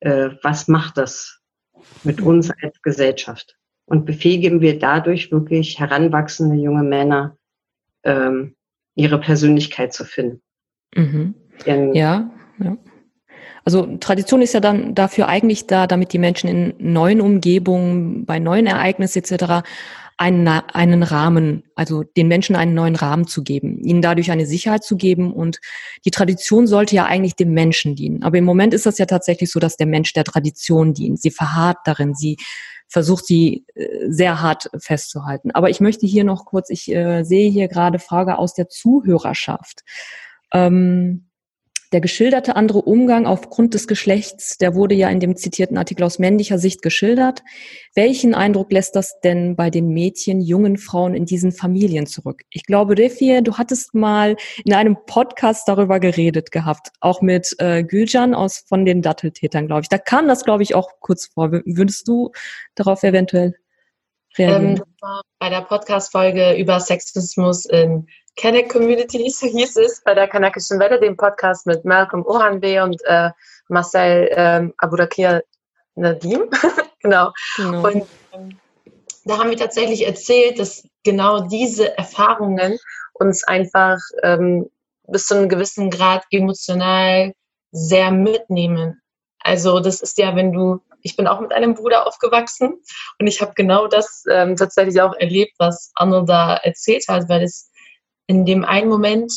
Äh, 0.00 0.30
was 0.42 0.66
macht 0.66 0.96
das 0.96 1.37
mit 2.04 2.20
uns 2.20 2.50
als 2.62 2.80
Gesellschaft. 2.82 3.56
Und 3.86 4.04
befähigen 4.04 4.60
wir 4.60 4.78
dadurch 4.78 5.32
wirklich 5.32 5.78
heranwachsende 5.78 6.56
junge 6.56 6.82
Männer, 6.82 7.36
ähm, 8.04 8.54
ihre 8.94 9.18
Persönlichkeit 9.18 9.92
zu 9.92 10.04
finden. 10.04 10.42
Mhm. 10.94 11.34
ja, 11.64 12.30
ja. 12.58 12.76
Also 13.64 13.98
Tradition 13.98 14.40
ist 14.40 14.54
ja 14.54 14.60
dann 14.60 14.94
dafür 14.94 15.28
eigentlich 15.28 15.66
da, 15.66 15.86
damit 15.86 16.12
die 16.14 16.18
Menschen 16.18 16.48
in 16.48 16.74
neuen 16.78 17.20
Umgebungen, 17.20 18.24
bei 18.24 18.38
neuen 18.38 18.66
Ereignissen 18.66 19.18
etc 19.18 19.62
einen, 20.18 20.48
einen 20.48 21.04
Rahmen, 21.04 21.62
also 21.76 22.02
den 22.02 22.26
Menschen 22.26 22.56
einen 22.56 22.74
neuen 22.74 22.96
Rahmen 22.96 23.26
zu 23.28 23.42
geben, 23.42 23.82
ihnen 23.84 24.02
dadurch 24.02 24.30
eine 24.30 24.46
Sicherheit 24.46 24.82
zu 24.82 24.96
geben. 24.96 25.32
Und 25.32 25.60
die 26.04 26.10
Tradition 26.10 26.66
sollte 26.66 26.96
ja 26.96 27.06
eigentlich 27.06 27.36
dem 27.36 27.54
Menschen 27.54 27.94
dienen. 27.94 28.24
Aber 28.24 28.36
im 28.36 28.44
Moment 28.44 28.74
ist 28.74 28.84
das 28.84 28.98
ja 28.98 29.06
tatsächlich 29.06 29.50
so, 29.50 29.60
dass 29.60 29.76
der 29.76 29.86
Mensch 29.86 30.12
der 30.12 30.24
Tradition 30.24 30.92
dient. 30.92 31.22
Sie 31.22 31.30
verharrt 31.30 31.78
darin, 31.84 32.14
sie 32.14 32.36
versucht 32.88 33.26
sie 33.26 33.64
äh, 33.74 34.10
sehr 34.10 34.42
hart 34.42 34.68
festzuhalten. 34.78 35.52
Aber 35.52 35.70
ich 35.70 35.80
möchte 35.80 36.06
hier 36.06 36.24
noch 36.24 36.46
kurz, 36.46 36.68
ich 36.70 36.90
äh, 36.90 37.22
sehe 37.22 37.50
hier 37.50 37.68
gerade 37.68 38.00
Frage 38.00 38.38
aus 38.38 38.54
der 38.54 38.68
Zuhörerschaft. 38.68 39.84
Ähm, 40.52 41.27
Der 41.92 42.02
geschilderte 42.02 42.54
andere 42.54 42.82
Umgang 42.82 43.26
aufgrund 43.26 43.72
des 43.72 43.88
Geschlechts, 43.88 44.58
der 44.58 44.74
wurde 44.74 44.94
ja 44.94 45.08
in 45.08 45.20
dem 45.20 45.36
zitierten 45.36 45.78
Artikel 45.78 46.04
aus 46.04 46.18
männlicher 46.18 46.58
Sicht 46.58 46.82
geschildert. 46.82 47.42
Welchen 47.94 48.34
Eindruck 48.34 48.70
lässt 48.72 48.94
das 48.94 49.20
denn 49.20 49.56
bei 49.56 49.70
den 49.70 49.88
Mädchen, 49.88 50.42
jungen 50.42 50.76
Frauen 50.76 51.14
in 51.14 51.24
diesen 51.24 51.50
Familien 51.50 52.06
zurück? 52.06 52.42
Ich 52.50 52.64
glaube, 52.64 52.98
Refie, 52.98 53.40
du 53.42 53.56
hattest 53.56 53.94
mal 53.94 54.36
in 54.64 54.74
einem 54.74 54.98
Podcast 55.06 55.66
darüber 55.66 55.98
geredet 55.98 56.52
gehabt, 56.52 56.90
auch 57.00 57.22
mit 57.22 57.54
äh, 57.58 57.82
Gülcan 57.82 58.34
aus 58.34 58.64
von 58.68 58.84
den 58.84 59.00
Datteltätern, 59.00 59.66
glaube 59.66 59.82
ich. 59.82 59.88
Da 59.88 59.96
kam 59.96 60.28
das, 60.28 60.44
glaube 60.44 60.62
ich, 60.62 60.74
auch 60.74 61.00
kurz 61.00 61.26
vor. 61.26 61.50
Würdest 61.52 62.06
du 62.06 62.32
darauf 62.74 63.02
eventuell 63.02 63.54
reagieren? 64.36 64.76
Ähm, 64.76 64.82
bei 65.38 65.48
der 65.48 65.62
Podcast-Folge 65.62 66.56
über 66.56 66.80
Sexismus 66.80 67.64
in 67.64 68.08
Kenneck 68.38 68.70
Community 68.70 69.18
hieß 69.18 69.76
es 69.78 70.00
bei 70.04 70.14
der 70.14 70.28
Kanakischen 70.28 70.78
Welle, 70.78 71.00
dem 71.00 71.16
Podcast 71.16 71.66
mit 71.66 71.84
Malcolm 71.84 72.24
Ohanbe 72.24 72.84
und 72.84 73.02
äh, 73.04 73.30
Marcel 73.68 74.30
ähm, 74.30 74.74
Abudakir 74.78 75.42
Nadim. 75.96 76.48
genau. 77.02 77.32
genau. 77.56 77.84
Und 77.84 78.06
ähm, 78.32 78.56
da 79.24 79.38
haben 79.38 79.50
wir 79.50 79.56
tatsächlich 79.56 80.06
erzählt, 80.06 80.60
dass 80.60 80.86
genau 81.02 81.40
diese 81.48 81.98
Erfahrungen 81.98 82.78
uns 83.14 83.42
einfach 83.42 83.98
ähm, 84.22 84.70
bis 85.08 85.26
zu 85.26 85.34
einem 85.34 85.48
gewissen 85.48 85.90
Grad 85.90 86.22
emotional 86.30 87.32
sehr 87.72 88.12
mitnehmen. 88.12 89.00
Also 89.40 89.80
das 89.80 90.00
ist 90.00 90.16
ja, 90.16 90.36
wenn 90.36 90.52
du, 90.52 90.80
ich 91.02 91.16
bin 91.16 91.26
auch 91.26 91.40
mit 91.40 91.52
einem 91.52 91.74
Bruder 91.74 92.06
aufgewachsen 92.06 92.80
und 93.18 93.26
ich 93.26 93.40
habe 93.40 93.54
genau 93.56 93.88
das 93.88 94.22
ähm, 94.30 94.54
tatsächlich 94.54 95.00
auch 95.00 95.14
erlebt, 95.14 95.54
was 95.58 95.90
Anno 95.96 96.22
da 96.22 96.54
erzählt 96.54 97.04
hat, 97.08 97.28
weil 97.28 97.42
es 97.42 97.67
in 98.28 98.44
dem 98.44 98.64
einen 98.64 98.88
Moment 98.88 99.32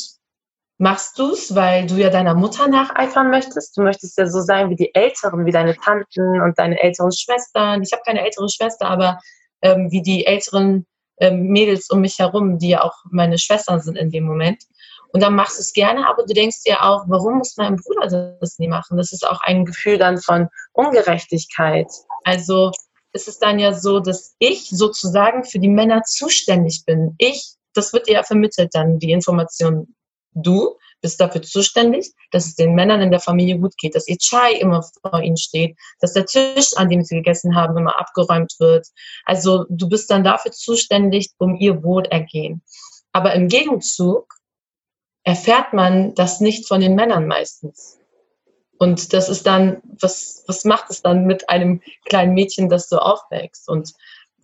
machst 0.77 1.17
du 1.17 1.31
es, 1.31 1.55
weil 1.55 1.87
du 1.87 1.95
ja 1.95 2.09
deiner 2.09 2.35
Mutter 2.35 2.67
nacheifern 2.67 3.29
möchtest. 3.29 3.77
Du 3.77 3.81
möchtest 3.81 4.17
ja 4.17 4.27
so 4.27 4.41
sein 4.41 4.69
wie 4.69 4.75
die 4.75 4.93
Älteren, 4.93 5.45
wie 5.45 5.51
deine 5.51 5.75
Tanten 5.75 6.41
und 6.41 6.59
deine 6.59 6.79
älteren 6.81 7.11
Schwestern. 7.11 7.81
Ich 7.81 7.93
habe 7.93 8.03
keine 8.05 8.23
ältere 8.23 8.49
Schwester, 8.49 8.87
aber 8.87 9.19
ähm, 9.61 9.89
wie 9.91 10.01
die 10.01 10.25
älteren 10.25 10.85
ähm, 11.19 11.47
Mädels 11.47 11.89
um 11.89 12.01
mich 12.01 12.19
herum, 12.19 12.57
die 12.57 12.69
ja 12.69 12.83
auch 12.83 12.95
meine 13.11 13.37
Schwestern 13.37 13.79
sind 13.79 13.95
in 13.95 14.09
dem 14.09 14.25
Moment. 14.25 14.63
Und 15.13 15.21
dann 15.21 15.35
machst 15.35 15.57
du 15.57 15.61
es 15.61 15.73
gerne, 15.73 16.07
aber 16.09 16.23
du 16.25 16.33
denkst 16.33 16.63
dir 16.65 16.83
auch, 16.83 17.03
warum 17.07 17.37
muss 17.37 17.57
mein 17.57 17.75
Bruder 17.75 18.37
das 18.39 18.59
nie 18.59 18.67
machen? 18.67 18.97
Das 18.97 19.11
ist 19.13 19.27
auch 19.27 19.41
ein 19.41 19.65
Gefühl 19.65 19.97
dann 19.97 20.17
von 20.17 20.47
Ungerechtigkeit. 20.73 21.87
Also 22.23 22.71
es 23.13 23.27
ist 23.27 23.39
dann 23.39 23.59
ja 23.59 23.73
so, 23.73 23.99
dass 23.99 24.35
ich 24.39 24.69
sozusagen 24.69 25.43
für 25.43 25.59
die 25.59 25.69
Männer 25.69 26.03
zuständig 26.03 26.83
bin. 26.85 27.15
Ich 27.17 27.55
das 27.73 27.93
wird 27.93 28.07
dir 28.07 28.13
ja 28.13 28.23
vermittelt 28.23 28.69
dann, 28.73 28.99
die 28.99 29.11
Information. 29.11 29.95
Du 30.33 30.77
bist 31.01 31.19
dafür 31.19 31.41
zuständig, 31.41 32.13
dass 32.31 32.45
es 32.45 32.55
den 32.55 32.75
Männern 32.75 33.01
in 33.01 33.11
der 33.11 33.19
Familie 33.19 33.57
gut 33.57 33.75
geht, 33.77 33.95
dass 33.95 34.07
ihr 34.07 34.17
Chai 34.17 34.53
immer 34.53 34.83
vor 35.01 35.21
ihnen 35.21 35.37
steht, 35.37 35.75
dass 35.99 36.13
der 36.13 36.25
Tisch, 36.25 36.75
an 36.75 36.89
dem 36.89 37.03
sie 37.03 37.15
gegessen 37.15 37.55
haben, 37.55 37.77
immer 37.77 37.99
abgeräumt 37.99 38.53
wird. 38.59 38.87
Also 39.25 39.65
du 39.69 39.89
bist 39.89 40.09
dann 40.11 40.23
dafür 40.23 40.51
zuständig, 40.51 41.31
um 41.37 41.55
ihr 41.55 41.83
Wohlergehen. 41.83 42.61
Aber 43.11 43.33
im 43.33 43.47
Gegenzug 43.47 44.35
erfährt 45.23 45.73
man 45.73 46.15
das 46.15 46.39
nicht 46.39 46.67
von 46.67 46.81
den 46.81 46.95
Männern 46.95 47.27
meistens. 47.27 47.97
Und 48.77 49.13
das 49.13 49.29
ist 49.29 49.45
dann, 49.45 49.81
was, 49.99 50.43
was 50.47 50.65
macht 50.65 50.89
es 50.89 51.01
dann 51.01 51.25
mit 51.25 51.49
einem 51.49 51.81
kleinen 52.05 52.33
Mädchen, 52.33 52.69
das 52.69 52.89
so 52.89 52.97
aufwächst? 52.97 53.69
Und 53.69 53.93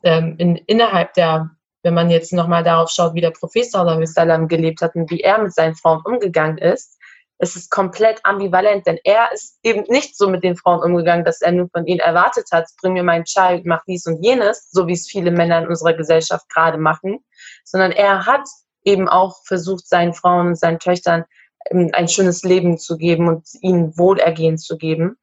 ähm, 0.04 0.36
in, 0.38 0.58
innerhalb 0.58 1.14
der 1.16 1.57
wenn 1.88 1.94
man 1.94 2.10
jetzt 2.10 2.34
nochmal 2.34 2.66
darauf 2.66 2.90
schaut, 2.90 3.14
wie 3.14 3.22
der 3.22 3.32
Prophet 3.32 3.72
sallam 3.72 4.50
gelebt 4.50 4.82
hat 4.82 4.96
und 4.96 5.10
wie 5.10 5.22
er 5.22 5.42
mit 5.42 5.54
seinen 5.54 5.74
Frauen 5.74 6.02
umgegangen 6.04 6.58
ist, 6.58 6.98
es 7.38 7.56
ist 7.56 7.72
komplett 7.72 8.20
ambivalent, 8.26 8.86
denn 8.86 9.00
er 9.06 9.32
ist 9.32 9.58
eben 9.64 9.86
nicht 9.88 10.18
so 10.18 10.28
mit 10.28 10.44
den 10.44 10.58
Frauen 10.58 10.84
umgegangen, 10.84 11.24
dass 11.24 11.42
er 11.42 11.54
nur 11.54 11.70
von 11.70 11.86
ihnen 11.86 12.02
erwartet 12.02 12.48
hat, 12.52 12.66
bring 12.82 12.92
mir 12.92 13.04
meinen 13.04 13.24
Child, 13.24 13.66
mach 13.66 13.86
dies 13.88 14.06
und 14.06 14.22
jenes, 14.22 14.70
so 14.70 14.86
wie 14.88 14.94
es 14.94 15.08
viele 15.08 15.32
Männer 15.32 15.60
in 15.60 15.68
unserer 15.70 15.94
Gesellschaft 15.94 16.50
gerade 16.50 16.78
machen, 16.78 17.20
sondern 17.64 17.94
er 17.94 18.26
hat 18.26 18.46
eben 18.84 19.08
auch 19.08 19.38
versucht, 19.46 19.88
seinen 19.88 20.14
Frauen 20.14 20.48
und 20.48 20.60
seinen 20.60 20.80
Töchtern 20.80 21.24
ähm, 21.70 21.92
ein 21.94 22.10
schönes 22.10 22.44
Leben 22.44 22.78
zu 22.78 22.98
geben 22.98 23.30
und 23.30 23.48
ihnen 23.62 23.98
Wohlergehen 23.98 24.58
zu 24.58 24.78
geben. 24.78 25.18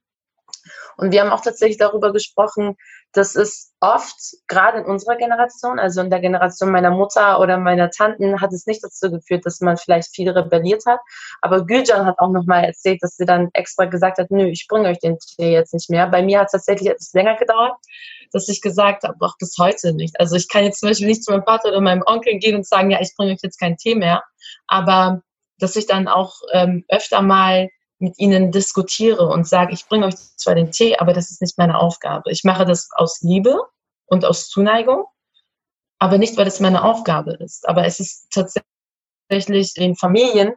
Und 0.97 1.13
wir 1.13 1.21
haben 1.21 1.31
auch 1.31 1.41
tatsächlich 1.41 1.79
darüber 1.79 2.13
gesprochen, 2.13 2.77
dass 3.13 3.37
es 3.37 3.73
oft, 3.81 4.17
gerade 4.49 4.79
in 4.79 4.87
unserer 4.87 5.17
Generation, 5.17 5.79
also 5.79 6.01
in 6.01 6.11
der 6.11 6.21
Generation 6.21 6.71
meiner 6.71 6.91
Mutter 6.91 7.41
oder 7.41 7.59
meiner 7.59 7.91
Tanten, 7.91 8.41
hat 8.41 8.53
es 8.53 8.67
nicht 8.67 8.83
dazu 8.83 9.11
geführt, 9.11 9.47
dass 9.47 9.61
man 9.61 9.77
vielleicht 9.77 10.15
viel 10.15 10.29
rebelliert 10.31 10.85
hat. 10.87 11.01
Aber 11.41 11.65
Gülcan 11.65 12.07
hat 12.07 12.19
auch 12.19 12.31
nochmal 12.31 12.65
erzählt, 12.65 13.03
dass 13.03 13.17
sie 13.17 13.25
dann 13.25 13.51
extra 13.53 13.85
gesagt 13.85 14.19
hat, 14.19 14.31
nö, 14.31 14.47
ich 14.47 14.67
bringe 14.69 14.89
euch 14.89 14.99
den 14.99 15.19
Tee 15.19 15.53
jetzt 15.53 15.75
nicht 15.75 15.91
mehr. 15.91 16.09
Bei 16.09 16.23
mir 16.23 16.41
hat 16.41 16.47
es 16.47 16.53
tatsächlich 16.53 16.91
etwas 16.91 17.13
länger 17.13 17.37
gedauert, 17.37 17.75
dass 18.33 18.49
ich 18.49 18.61
gesagt 18.61 19.05
habe, 19.05 19.17
auch 19.21 19.37
bis 19.39 19.57
heute 19.59 19.95
nicht. 19.95 20.19
Also 20.19 20.35
ich 20.35 20.49
kann 20.49 20.65
jetzt 20.65 20.81
zum 20.81 20.89
Beispiel 20.89 21.07
nicht 21.07 21.25
zu 21.25 21.31
meinem 21.31 21.45
Vater 21.45 21.69
oder 21.69 21.81
meinem 21.81 22.03
Onkel 22.07 22.39
gehen 22.39 22.57
und 22.57 22.67
sagen, 22.67 22.91
ja, 22.91 23.01
ich 23.01 23.15
bringe 23.17 23.33
euch 23.33 23.41
jetzt 23.43 23.61
keinen 23.61 23.77
Tee 23.77 23.95
mehr. 23.95 24.23
Aber 24.67 25.23
dass 25.59 25.77
ich 25.77 25.87
dann 25.87 26.09
auch 26.09 26.35
ähm, 26.53 26.85
öfter 26.89 27.23
mal 27.23 27.69
mit 28.05 28.19
ihnen 28.19 28.53
diskutiere 28.53 29.27
und 29.27 29.49
sage, 29.49 29.73
ich 29.73 29.87
bringe 29.88 30.07
euch 30.07 30.14
zwar 30.37 30.55
den 30.55 30.71
Tee, 30.71 30.97
aber 30.99 31.12
das 31.12 31.31
ist 31.31 31.40
nicht 31.40 31.59
meine 31.59 31.79
Aufgabe. 31.79 32.31
Ich 32.31 32.45
mache 32.45 32.64
das 32.64 32.90
aus 32.93 33.23
Liebe 33.23 33.59
und 34.07 34.25
aus 34.25 34.49
Zuneigung, 34.49 35.07
aber 35.99 36.19
nicht, 36.19 36.37
weil 36.37 36.47
es 36.47 36.61
meine 36.61 36.85
Aufgabe 36.85 37.33
ist. 37.33 37.67
Aber 37.69 37.87
es 37.87 37.99
ist 37.99 38.29
tatsächlich 38.31 39.77
in 39.77 39.97
Familien 39.97 40.55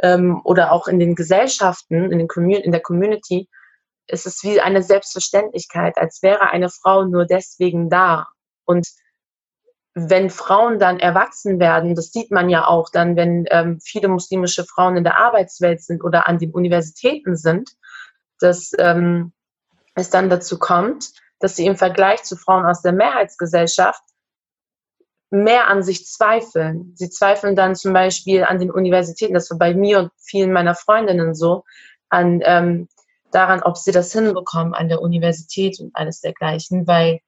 ähm, 0.00 0.40
oder 0.44 0.72
auch 0.72 0.86
in 0.86 1.00
den 1.00 1.14
Gesellschaften, 1.14 2.12
in, 2.12 2.18
den 2.18 2.28
in 2.50 2.72
der 2.72 2.82
Community, 2.82 3.48
ist 4.06 4.26
es 4.26 4.42
wie 4.42 4.60
eine 4.60 4.82
Selbstverständlichkeit, 4.82 5.96
als 5.96 6.22
wäre 6.22 6.50
eine 6.50 6.68
Frau 6.68 7.04
nur 7.04 7.24
deswegen 7.24 7.88
da. 7.88 8.26
Und 8.64 8.86
wenn 9.94 10.30
Frauen 10.30 10.78
dann 10.78 10.98
erwachsen 10.98 11.60
werden, 11.60 11.94
das 11.94 12.12
sieht 12.12 12.30
man 12.30 12.48
ja 12.48 12.66
auch 12.66 12.88
dann, 12.90 13.16
wenn 13.16 13.44
ähm, 13.50 13.78
viele 13.80 14.08
muslimische 14.08 14.64
Frauen 14.64 14.96
in 14.96 15.04
der 15.04 15.18
Arbeitswelt 15.18 15.82
sind 15.82 16.02
oder 16.02 16.28
an 16.28 16.38
den 16.38 16.50
Universitäten 16.52 17.36
sind, 17.36 17.70
dass 18.38 18.72
ähm, 18.78 19.32
es 19.94 20.08
dann 20.08 20.30
dazu 20.30 20.58
kommt, 20.58 21.10
dass 21.40 21.56
sie 21.56 21.66
im 21.66 21.76
Vergleich 21.76 22.22
zu 22.22 22.36
Frauen 22.36 22.64
aus 22.64 22.80
der 22.80 22.92
Mehrheitsgesellschaft 22.92 24.02
mehr 25.30 25.68
an 25.68 25.82
sich 25.82 26.06
zweifeln. 26.06 26.92
Sie 26.94 27.10
zweifeln 27.10 27.56
dann 27.56 27.74
zum 27.74 27.92
Beispiel 27.92 28.44
an 28.44 28.58
den 28.58 28.70
Universitäten, 28.70 29.34
das 29.34 29.50
war 29.50 29.58
bei 29.58 29.74
mir 29.74 29.98
und 29.98 30.12
vielen 30.16 30.52
meiner 30.52 30.74
Freundinnen 30.74 31.34
so, 31.34 31.64
an 32.08 32.40
ähm, 32.44 32.88
daran, 33.30 33.62
ob 33.62 33.76
sie 33.76 33.92
das 33.92 34.12
hinbekommen 34.12 34.74
an 34.74 34.88
der 34.88 35.00
Universität 35.00 35.80
und 35.80 35.94
alles 35.94 36.20
dergleichen, 36.20 36.86
weil 36.86 37.20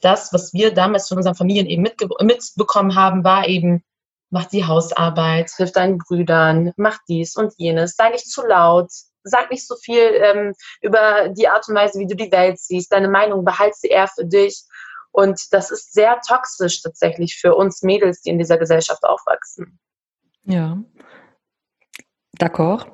das, 0.00 0.32
was 0.32 0.52
wir 0.52 0.72
damals 0.72 1.08
von 1.08 1.18
unseren 1.18 1.34
Familien 1.34 1.66
eben 1.66 1.82
mitbekommen 1.82 2.94
haben, 2.94 3.24
war 3.24 3.46
eben, 3.48 3.84
mach 4.30 4.46
die 4.46 4.64
Hausarbeit, 4.64 5.50
hilf 5.56 5.72
deinen 5.72 5.98
Brüdern, 5.98 6.72
mach 6.76 6.98
dies 7.08 7.36
und 7.36 7.52
jenes, 7.56 7.96
sei 7.96 8.10
nicht 8.10 8.30
zu 8.30 8.46
laut, 8.46 8.90
sag 9.22 9.50
nicht 9.50 9.66
so 9.66 9.76
viel 9.76 10.00
ähm, 10.00 10.54
über 10.80 11.28
die 11.28 11.48
Art 11.48 11.68
und 11.68 11.74
Weise, 11.74 11.98
wie 11.98 12.06
du 12.06 12.16
die 12.16 12.32
Welt 12.32 12.58
siehst, 12.58 12.92
deine 12.92 13.08
Meinung 13.08 13.44
behalte 13.44 13.76
sie 13.78 13.88
eher 13.88 14.08
für 14.08 14.24
dich. 14.24 14.64
Und 15.12 15.40
das 15.50 15.70
ist 15.70 15.92
sehr 15.92 16.20
toxisch 16.26 16.82
tatsächlich 16.82 17.36
für 17.36 17.54
uns 17.54 17.82
Mädels, 17.82 18.22
die 18.22 18.30
in 18.30 18.38
dieser 18.38 18.58
Gesellschaft 18.58 19.02
aufwachsen. 19.04 19.78
Ja, 20.44 20.78
D'accord. 22.40 22.86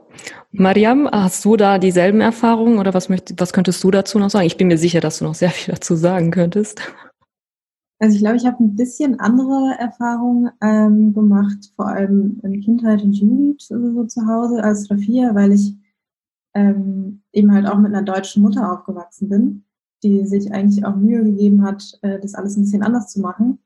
Mariam, 0.51 1.09
hast 1.11 1.45
du 1.45 1.57
da 1.57 1.79
dieselben 1.79 2.21
Erfahrungen 2.21 2.79
oder 2.79 2.95
was, 2.95 3.09
möcht, 3.09 3.35
was 3.39 3.53
könntest 3.53 3.83
du 3.85 3.91
dazu 3.91 4.19
noch 4.19 4.31
sagen? 4.31 4.47
Ich 4.47 4.57
bin 4.57 4.69
mir 4.69 4.79
sicher, 4.79 5.01
dass 5.01 5.19
du 5.19 5.25
noch 5.25 5.35
sehr 5.35 5.51
viel 5.51 5.75
dazu 5.75 5.95
sagen 5.95 6.31
könntest. 6.31 6.81
Also 7.99 8.17
ich 8.17 8.23
glaube, 8.23 8.37
ich 8.37 8.45
habe 8.45 8.63
ein 8.63 8.75
bisschen 8.75 9.21
andere 9.21 9.77
Erfahrungen 9.79 10.51
ähm, 10.61 11.15
gemacht, 11.15 11.73
vor 11.77 11.87
allem 11.87 12.41
in 12.43 12.61
Kindheit 12.61 13.03
und 13.03 13.13
Jugend 13.13 13.63
so 13.63 14.05
zu 14.05 14.27
Hause 14.27 14.63
als 14.63 14.91
Rafia, 14.91 15.35
weil 15.35 15.53
ich 15.53 15.75
ähm, 16.55 17.23
eben 17.33 17.53
halt 17.53 17.67
auch 17.67 17.79
mit 17.79 17.95
einer 17.95 18.03
deutschen 18.03 18.43
Mutter 18.43 18.73
aufgewachsen 18.73 19.29
bin, 19.29 19.65
die 20.03 20.27
sich 20.27 20.53
eigentlich 20.53 20.85
auch 20.85 20.97
Mühe 20.97 21.23
gegeben 21.23 21.63
hat, 21.63 21.99
äh, 22.03 22.19
das 22.19 22.35
alles 22.35 22.57
ein 22.57 22.63
bisschen 22.63 22.83
anders 22.83 23.09
zu 23.09 23.21
machen. 23.21 23.61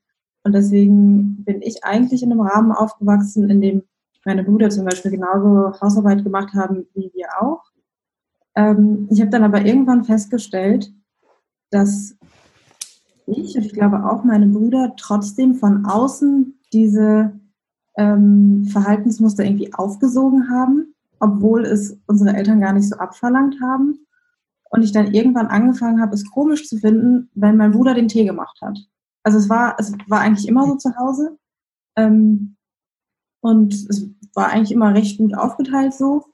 Und 0.45 0.53
deswegen 0.53 1.43
bin 1.45 1.63
ich 1.63 1.85
eigentlich 1.85 2.23
in 2.23 2.31
einem 2.31 2.41
Rahmen 2.41 2.73
aufgewachsen, 2.73 3.49
in 3.49 3.61
dem 3.61 3.83
meine 4.25 4.45
Brüder 4.45 4.71
zum 4.71 4.85
Beispiel 4.85 5.13
genauso 5.13 5.79
Hausarbeit 5.81 6.25
gemacht 6.25 6.53
haben 6.55 6.87
wie 6.95 7.11
wir 7.15 7.29
auch. 7.41 7.63
Ähm, 8.55 9.09
ich 9.11 9.21
habe 9.21 9.31
dann 9.31 9.45
aber 9.45 9.65
irgendwann 9.65 10.05
festgestellt, 10.05 10.93
dass 11.71 12.17
ich, 13.27 13.57
und 13.57 13.65
ich 13.65 13.73
glaube 13.73 14.05
auch 14.05 14.25
meine 14.25 14.47
Brüder, 14.47 14.95
trotzdem 14.97 15.55
von 15.55 15.87
außen 15.87 16.59
diese 16.73 17.33
ähm, 17.97 18.65
Verhaltensmuster 18.71 19.45
irgendwie 19.45 19.73
aufgesogen 19.75 20.51
haben, 20.51 20.95
obwohl 21.21 21.65
es 21.65 21.99
unsere 22.07 22.37
Eltern 22.37 22.61
gar 22.61 22.73
nicht 22.73 22.89
so 22.89 22.97
abverlangt 22.97 23.61
haben. 23.63 24.07
Und 24.73 24.83
ich 24.85 24.93
dann 24.93 25.13
irgendwann 25.13 25.49
angefangen 25.49 26.01
habe, 26.01 26.15
es 26.15 26.31
komisch 26.31 26.69
zu 26.69 26.77
finden, 26.79 27.29
wenn 27.35 27.57
mein 27.57 27.73
Bruder 27.73 27.93
den 27.93 28.07
Tee 28.07 28.25
gemacht 28.25 28.59
hat. 28.63 28.79
Also 29.25 29.39
es 29.39 29.49
war, 29.49 29.75
es 29.79 29.93
war 30.07 30.21
eigentlich 30.21 30.47
immer 30.47 30.65
so 30.67 30.77
zu 30.77 30.97
Hause. 30.97 31.37
Ähm, 31.97 32.57
und 33.41 33.75
es 33.75 34.09
war 34.35 34.49
eigentlich 34.49 34.73
immer 34.73 34.95
recht 34.95 35.19
gut 35.19 35.35
aufgeteilt 35.35 35.95
so. 35.95 36.25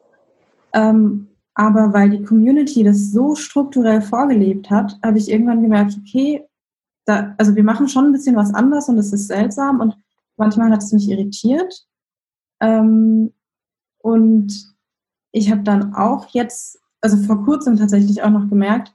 Ähm, 0.73 1.29
aber 1.55 1.93
weil 1.95 2.11
die 2.11 2.23
Community 2.23 2.85
das 2.85 3.13
so 3.13 3.35
strukturell 3.35 4.03
vorgelebt 4.03 4.69
hat, 4.71 4.99
habe 5.03 5.19
ich 5.19 5.31
irgendwann 5.31 5.63
gemerkt, 5.63 5.97
okay, 5.99 6.45
da, 7.07 7.35
also 7.39 7.55
wir 7.55 7.65
machen 7.65 7.89
schon 7.89 8.07
ein 8.07 8.13
bisschen 8.13 8.37
was 8.37 8.53
anders 8.53 8.89
und 8.89 8.99
es 8.99 9.13
ist 9.13 9.29
seltsam 9.29 9.81
und 9.81 9.97
manchmal 10.37 10.71
hat 10.71 10.83
es 10.83 10.93
mich 10.93 11.09
irritiert. 11.09 11.87
Ähm, 12.61 13.33
und 13.99 14.75
ich 15.33 15.51
habe 15.51 15.63
dann 15.63 15.95
auch 15.95 16.29
jetzt, 16.29 16.79
also 17.01 17.17
vor 17.19 17.45
kurzem 17.45 17.77
tatsächlich 17.77 18.23
auch 18.23 18.31
noch 18.31 18.49
gemerkt, 18.49 18.95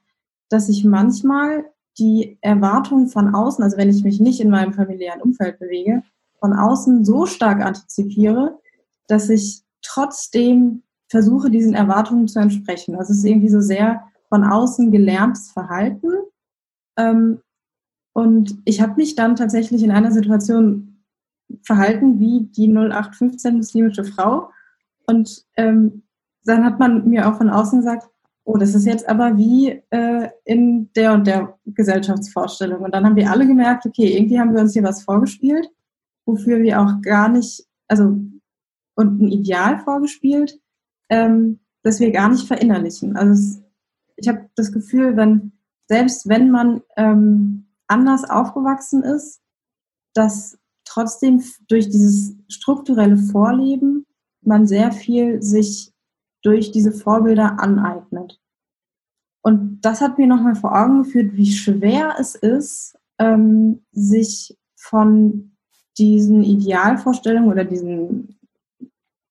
dass 0.50 0.70
ich 0.70 0.84
manchmal 0.84 1.66
die 1.98 2.38
Erwartungen 2.42 3.08
von 3.08 3.34
außen, 3.34 3.64
also 3.64 3.78
wenn 3.78 3.90
ich 3.90 4.04
mich 4.04 4.20
nicht 4.20 4.40
in 4.40 4.50
meinem 4.50 4.74
familiären 4.74 5.22
Umfeld 5.22 5.60
bewege, 5.60 6.04
von 6.42 6.54
außen 6.54 7.06
so 7.06 7.26
stark 7.26 7.64
antizipiere, 7.64 8.60
dass 9.08 9.30
ich 9.30 9.62
trotzdem 9.82 10.84
versuche, 11.08 11.50
diesen 11.50 11.74
Erwartungen 11.74 12.28
zu 12.28 12.40
entsprechen. 12.40 12.96
Also 12.96 13.14
es 13.14 13.20
ist 13.20 13.26
irgendwie 13.26 13.50
so 13.50 13.62
sehr 13.62 14.04
von 14.30 14.44
außen 14.44 14.92
gelerntes 14.92 15.52
Verhalten. 15.52 16.08
Ähm, 16.98 17.42
und 18.14 18.58
ich 18.66 18.82
habe 18.82 18.96
mich 18.96 19.16
dann 19.16 19.36
tatsächlich 19.36 19.84
in 19.84 19.92
einer 19.92 20.12
Situation 20.12 21.04
verhalten 21.64 22.20
wie 22.20 22.46
die 22.46 22.68
0815 22.68 23.58
muslimische 23.58 24.04
Frau. 24.04 24.50
Und 25.06 25.46
ähm, 25.58 26.04
dann 26.46 26.66
hat 26.66 26.80
man 26.80 27.08
mir 27.08 27.30
auch 27.30 27.38
von 27.38 27.50
außen 27.50 27.80
gesagt, 27.80 28.08
oh, 28.44 28.58
das 28.58 28.74
ist 28.74 28.86
jetzt 28.86 29.08
aber 29.08 29.38
wie 29.38 29.82
äh, 29.92 30.30
in 30.46 30.92
der 30.94 31.14
und 31.14 31.28
der 31.28 31.58
Gesellschaftsvorstellung. 31.66 32.82
Und 32.82 32.94
dann 32.94 33.06
haben 33.06 33.16
wir 33.16 33.30
alle 33.30 33.46
gemerkt, 33.46 33.86
okay, 33.86 34.18
irgendwie 34.18 34.40
haben 34.40 34.54
wir 34.54 34.62
uns 34.62 34.74
hier 34.74 34.84
was 34.84 35.04
vorgespielt, 35.04 35.70
wofür 36.26 36.62
wir 36.62 36.82
auch 36.82 37.02
gar 37.02 37.30
nicht, 37.30 37.68
also 37.88 38.18
und 38.96 39.22
ein 39.22 39.28
Ideal 39.30 39.80
vorgespielt, 39.80 40.60
ähm, 41.10 41.60
das 41.84 42.00
wir 42.00 42.12
gar 42.12 42.30
nicht 42.30 42.48
verinnerlichen. 42.48 43.16
Also 43.18 43.34
es, 43.34 43.62
ich 44.18 44.28
habe 44.28 44.50
das 44.56 44.72
Gefühl, 44.72 45.18
wenn 45.18 45.54
selbst 45.88 46.30
wenn 46.30 46.52
man 46.52 46.82
ähm, 46.96 47.68
anders 47.88 48.24
aufgewachsen 48.30 49.04
ist, 49.04 49.42
dass 50.14 50.58
trotzdem 50.86 51.44
durch 51.68 51.90
dieses 51.90 52.36
strukturelle 52.48 53.18
Vorleben 53.18 54.06
man 54.42 54.68
sehr 54.68 54.92
viel 54.92 55.42
sich 55.42 55.94
durch 56.44 56.72
diese 56.72 56.92
Vorbilder 56.92 57.60
aneignet. 57.60 58.40
Und 59.44 59.82
das 59.82 60.02
hat 60.02 60.18
mir 60.18 60.28
nochmal 60.28 60.56
vor 60.56 60.80
Augen 60.80 61.04
geführt, 61.04 61.34
wie 61.34 61.52
schwer 61.52 62.16
es 62.20 62.36
ist, 62.36 62.98
ähm, 63.20 63.84
sich 63.92 64.58
von 64.76 65.58
diesen 65.98 66.44
Idealvorstellungen 66.44 67.50
oder 67.50 67.64
diesen, 67.64 68.40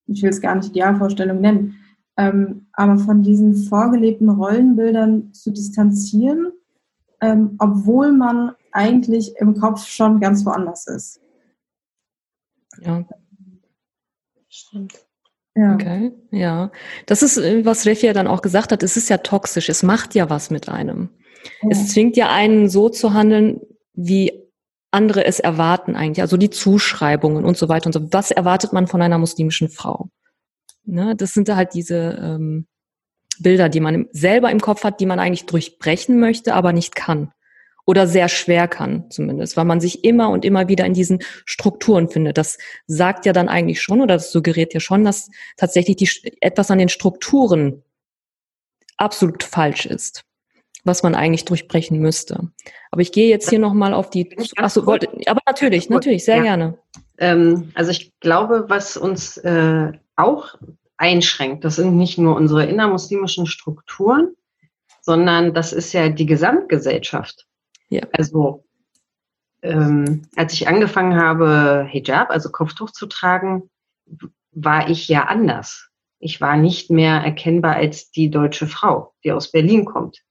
ich 0.06 0.22
will 0.22 0.30
es 0.30 0.40
gar 0.40 0.54
nicht 0.54 0.70
Idealvorstellungen 0.70 1.40
nennen, 1.40 1.74
ähm, 2.16 2.66
aber 2.72 2.98
von 2.98 3.22
diesen 3.22 3.54
vorgelebten 3.54 4.28
Rollenbildern 4.28 5.32
zu 5.32 5.50
distanzieren, 5.50 6.52
ähm, 7.20 7.56
obwohl 7.58 8.12
man 8.12 8.52
eigentlich 8.72 9.34
im 9.38 9.54
Kopf 9.54 9.86
schon 9.86 10.20
ganz 10.20 10.44
woanders 10.44 10.86
ist. 10.86 11.20
Ja. 12.82 13.04
Stimmt. 14.48 14.94
Ja. 15.54 15.74
Okay, 15.74 16.12
ja. 16.30 16.70
Das 17.06 17.22
ist, 17.22 17.36
äh, 17.36 17.64
was 17.64 17.86
Refi 17.86 18.06
ja 18.06 18.12
dann 18.12 18.28
auch 18.28 18.42
gesagt 18.42 18.72
hat, 18.72 18.82
es 18.82 18.96
ist 18.96 19.08
ja 19.08 19.18
toxisch, 19.18 19.68
es 19.68 19.82
macht 19.82 20.14
ja 20.14 20.30
was 20.30 20.50
mit 20.50 20.68
einem. 20.68 21.10
Ja. 21.62 21.68
Es 21.70 21.88
zwingt 21.88 22.16
ja 22.16 22.30
einen 22.30 22.68
so 22.68 22.88
zu 22.88 23.12
handeln, 23.14 23.60
wie 23.94 24.39
andere 24.90 25.24
es 25.24 25.40
erwarten 25.40 25.94
eigentlich, 25.96 26.22
also 26.22 26.37
die 26.37 26.50
Zuschreibungen 26.50 27.44
und 27.44 27.57
so 27.57 27.68
weiter 27.68 27.87
und 27.87 27.92
so. 27.92 28.12
Was 28.12 28.31
erwartet 28.31 28.72
man 28.72 28.87
von 28.87 29.03
einer 29.03 29.18
muslimischen 29.18 29.68
Frau? 29.68 30.11
Ne, 30.85 31.14
das 31.16 31.35
sind 31.35 31.48
halt 31.55 31.74
diese 31.74 32.18
ähm, 32.20 32.66
Bilder, 33.38 33.68
die 33.68 33.81
man 33.81 34.07
selber 34.12 34.50
im 34.50 34.61
Kopf 34.61 34.85
hat, 34.85 35.00
die 35.00 35.07
man 35.07 35.18
eigentlich 35.18 35.46
durchbrechen 35.46 36.18
möchte, 36.18 36.55
aber 36.55 36.72
nicht 36.72 36.94
kann 36.94 37.33
oder 37.87 38.07
sehr 38.07 38.29
schwer 38.29 38.68
kann 38.68 39.11
zumindest, 39.11 39.57
weil 39.57 39.64
man 39.64 39.81
sich 39.81 40.05
immer 40.05 40.31
und 40.31 40.44
immer 40.44 40.68
wieder 40.68 40.87
in 40.87 40.94
diesen 40.94 41.20
Strukturen 41.44 42.09
findet. 42.09 42.38
Das 42.38 42.59
sagt 42.87 43.26
ja 43.26 43.33
dann 43.33 43.48
eigentlich 43.48 43.83
schon 43.83 44.00
oder 44.00 44.14
das 44.14 44.31
suggeriert 44.31 44.74
ja 44.74 44.81
schon, 44.81 45.05
dass 45.05 45.29
tatsächlich 45.57 45.96
die, 45.96 46.09
etwas 46.40 46.70
an 46.70 46.79
den 46.79 46.88
Strukturen 46.88 47.83
absolut 48.96 49.42
falsch 49.42 49.87
ist, 49.87 50.24
was 50.84 51.02
man 51.02 51.14
eigentlich 51.14 51.44
durchbrechen 51.44 51.98
müsste. 51.98 52.50
Aber 52.90 53.02
ich 53.02 53.12
gehe 53.12 53.28
jetzt 53.28 53.50
hier 53.50 53.58
nochmal 53.58 53.94
auf 53.94 54.10
die, 54.10 54.36
achso, 54.56 54.86
wollte, 54.86 55.08
aber 55.26 55.40
natürlich, 55.46 55.88
natürlich, 55.90 56.24
sehr 56.24 56.38
ja. 56.38 56.42
gerne. 56.42 56.78
Ähm, 57.18 57.70
also 57.74 57.90
ich 57.90 58.18
glaube, 58.20 58.64
was 58.68 58.96
uns 58.96 59.36
äh, 59.38 59.92
auch 60.16 60.54
einschränkt, 60.96 61.64
das 61.64 61.76
sind 61.76 61.96
nicht 61.96 62.18
nur 62.18 62.36
unsere 62.36 62.66
innermuslimischen 62.66 63.46
Strukturen, 63.46 64.34
sondern 65.00 65.54
das 65.54 65.72
ist 65.72 65.92
ja 65.92 66.08
die 66.08 66.26
Gesamtgesellschaft. 66.26 67.46
Ja. 67.88 68.02
Also 68.12 68.64
ähm, 69.62 70.22
als 70.36 70.52
ich 70.54 70.68
angefangen 70.68 71.20
habe, 71.20 71.86
Hijab, 71.88 72.30
also 72.30 72.50
Kopftuch 72.50 72.90
zu 72.90 73.06
tragen, 73.06 73.70
war 74.52 74.88
ich 74.88 75.08
ja 75.08 75.24
anders. 75.24 75.88
Ich 76.18 76.40
war 76.40 76.56
nicht 76.56 76.90
mehr 76.90 77.16
erkennbar 77.16 77.76
als 77.76 78.10
die 78.10 78.30
deutsche 78.30 78.66
Frau, 78.66 79.14
die 79.24 79.32
aus 79.32 79.50
Berlin 79.50 79.84
kommt. 79.84 80.22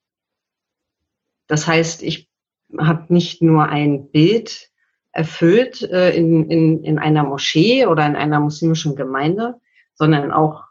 Das 1.50 1.68
heißt, 1.68 2.04
ich 2.04 2.30
habe 2.78 3.12
nicht 3.14 3.42
nur 3.42 3.68
ein 3.68 4.12
Bild 4.12 4.70
erfüllt 5.12 5.82
äh, 5.82 6.16
in, 6.16 6.50
in, 6.50 6.84
in 6.84 7.00
einer 7.00 7.24
Moschee 7.24 7.88
oder 7.88 8.06
in 8.06 8.16
einer 8.16 8.40
muslimischen 8.40 8.96
Gemeinde, 8.96 9.56
sondern 9.96 10.32
auch 10.32 10.64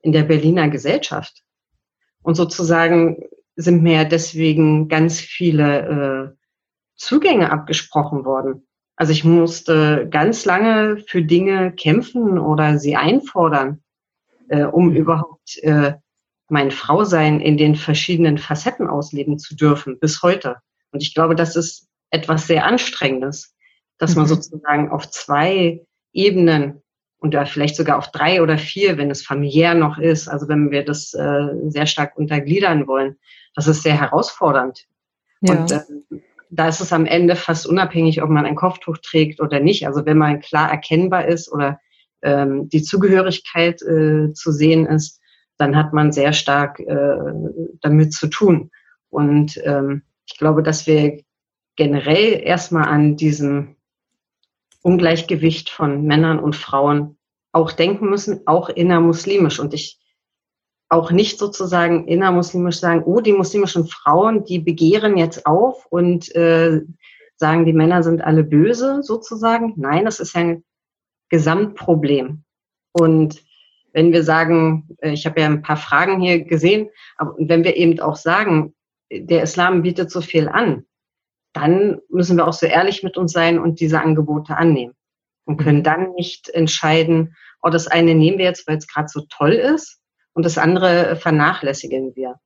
in 0.00 0.12
der 0.12 0.24
Berliner 0.24 0.68
Gesellschaft. 0.68 1.44
Und 2.22 2.34
sozusagen 2.34 3.22
sind 3.56 3.82
mir 3.82 4.04
deswegen 4.04 4.88
ganz 4.88 5.20
viele 5.20 6.32
äh, 6.34 6.36
Zugänge 6.96 7.52
abgesprochen 7.52 8.24
worden. 8.24 8.66
Also 8.96 9.12
ich 9.12 9.24
musste 9.24 10.08
ganz 10.10 10.46
lange 10.46 10.96
für 11.06 11.22
Dinge 11.22 11.72
kämpfen 11.72 12.38
oder 12.38 12.78
sie 12.78 12.96
einfordern, 12.96 13.82
äh, 14.48 14.64
um 14.64 14.88
mhm. 14.88 14.96
überhaupt 14.96 15.58
äh, 15.62 15.94
mein 16.52 16.70
Frausein 16.70 17.40
in 17.40 17.56
den 17.56 17.74
verschiedenen 17.74 18.36
Facetten 18.36 18.86
ausleben 18.86 19.38
zu 19.38 19.56
dürfen, 19.56 19.98
bis 19.98 20.22
heute. 20.22 20.56
Und 20.90 21.02
ich 21.02 21.14
glaube, 21.14 21.34
das 21.34 21.56
ist 21.56 21.88
etwas 22.10 22.46
sehr 22.46 22.66
Anstrengendes, 22.66 23.56
dass 23.96 24.16
man 24.16 24.26
mhm. 24.26 24.28
sozusagen 24.28 24.90
auf 24.90 25.10
zwei 25.10 25.80
Ebenen 26.12 26.82
und 27.16 27.32
da 27.32 27.46
vielleicht 27.46 27.74
sogar 27.74 27.96
auf 27.96 28.10
drei 28.10 28.42
oder 28.42 28.58
vier, 28.58 28.98
wenn 28.98 29.10
es 29.10 29.24
familiär 29.24 29.74
noch 29.74 29.96
ist, 29.96 30.28
also 30.28 30.46
wenn 30.46 30.70
wir 30.70 30.84
das 30.84 31.14
äh, 31.14 31.48
sehr 31.68 31.86
stark 31.86 32.18
untergliedern 32.18 32.86
wollen, 32.86 33.16
das 33.54 33.66
ist 33.66 33.82
sehr 33.82 33.98
herausfordernd. 33.98 34.84
Ja. 35.40 35.54
Und 35.54 35.72
äh, 35.72 35.80
da 36.50 36.68
ist 36.68 36.80
es 36.80 36.92
am 36.92 37.06
Ende 37.06 37.34
fast 37.34 37.66
unabhängig, 37.66 38.22
ob 38.22 38.28
man 38.28 38.44
ein 38.44 38.56
Kopftuch 38.56 38.98
trägt 38.98 39.40
oder 39.40 39.58
nicht. 39.58 39.86
Also 39.86 40.04
wenn 40.04 40.18
man 40.18 40.40
klar 40.40 40.70
erkennbar 40.70 41.26
ist 41.28 41.50
oder 41.50 41.80
ähm, 42.20 42.68
die 42.68 42.82
Zugehörigkeit 42.82 43.80
äh, 43.80 44.34
zu 44.34 44.52
sehen 44.52 44.84
ist, 44.84 45.21
dann 45.62 45.76
hat 45.76 45.92
man 45.92 46.10
sehr 46.10 46.32
stark 46.32 46.80
äh, 46.80 47.16
damit 47.80 48.12
zu 48.12 48.26
tun. 48.26 48.72
Und 49.10 49.60
ähm, 49.64 50.02
ich 50.26 50.36
glaube, 50.36 50.64
dass 50.64 50.88
wir 50.88 51.22
generell 51.76 52.42
erstmal 52.42 52.88
an 52.88 53.16
diesem 53.16 53.76
Ungleichgewicht 54.82 55.70
von 55.70 56.02
Männern 56.04 56.40
und 56.40 56.56
Frauen 56.56 57.16
auch 57.52 57.70
denken 57.70 58.10
müssen, 58.10 58.40
auch 58.46 58.70
innermuslimisch. 58.70 59.60
Und 59.60 59.72
ich 59.72 60.00
auch 60.88 61.12
nicht 61.12 61.38
sozusagen 61.38 62.08
innermuslimisch 62.08 62.80
sagen, 62.80 63.04
oh, 63.04 63.20
die 63.20 63.32
muslimischen 63.32 63.86
Frauen, 63.86 64.44
die 64.44 64.58
begehren 64.58 65.16
jetzt 65.16 65.46
auf 65.46 65.86
und 65.86 66.34
äh, 66.34 66.80
sagen, 67.36 67.64
die 67.64 67.72
Männer 67.72 68.02
sind 68.02 68.20
alle 68.22 68.42
böse 68.42 69.04
sozusagen. 69.04 69.74
Nein, 69.76 70.06
das 70.06 70.18
ist 70.18 70.34
ein 70.34 70.64
Gesamtproblem. 71.28 72.42
Und 72.90 73.44
wenn 73.92 74.12
wir 74.12 74.24
sagen, 74.24 74.88
äh, 75.00 75.10
ich 75.10 75.26
habe 75.26 75.40
ja 75.40 75.46
ein 75.46 75.62
paar 75.62 75.76
Fragen 75.76 76.20
hier 76.20 76.44
gesehen, 76.44 76.88
aber 77.16 77.34
wenn 77.38 77.64
wir 77.64 77.76
eben 77.76 77.98
auch 78.00 78.16
sagen, 78.16 78.74
der 79.10 79.42
Islam 79.42 79.82
bietet 79.82 80.10
so 80.10 80.20
viel 80.20 80.48
an, 80.48 80.84
dann 81.52 82.00
müssen 82.08 82.36
wir 82.36 82.46
auch 82.46 82.52
so 82.54 82.66
ehrlich 82.66 83.02
mit 83.02 83.16
uns 83.16 83.32
sein 83.32 83.58
und 83.58 83.80
diese 83.80 84.00
Angebote 84.00 84.56
annehmen 84.56 84.94
und 85.44 85.58
können 85.58 85.78
mhm. 85.78 85.84
dann 85.84 86.12
nicht 86.12 86.48
entscheiden, 86.48 87.36
oh, 87.62 87.68
das 87.68 87.86
eine 87.86 88.14
nehmen 88.14 88.38
wir 88.38 88.46
jetzt, 88.46 88.66
weil 88.66 88.78
es 88.78 88.88
gerade 88.88 89.08
so 89.08 89.22
toll 89.28 89.52
ist 89.52 90.00
und 90.32 90.44
das 90.44 90.58
andere 90.58 91.16
vernachlässigen 91.16 92.16
wir. 92.16 92.36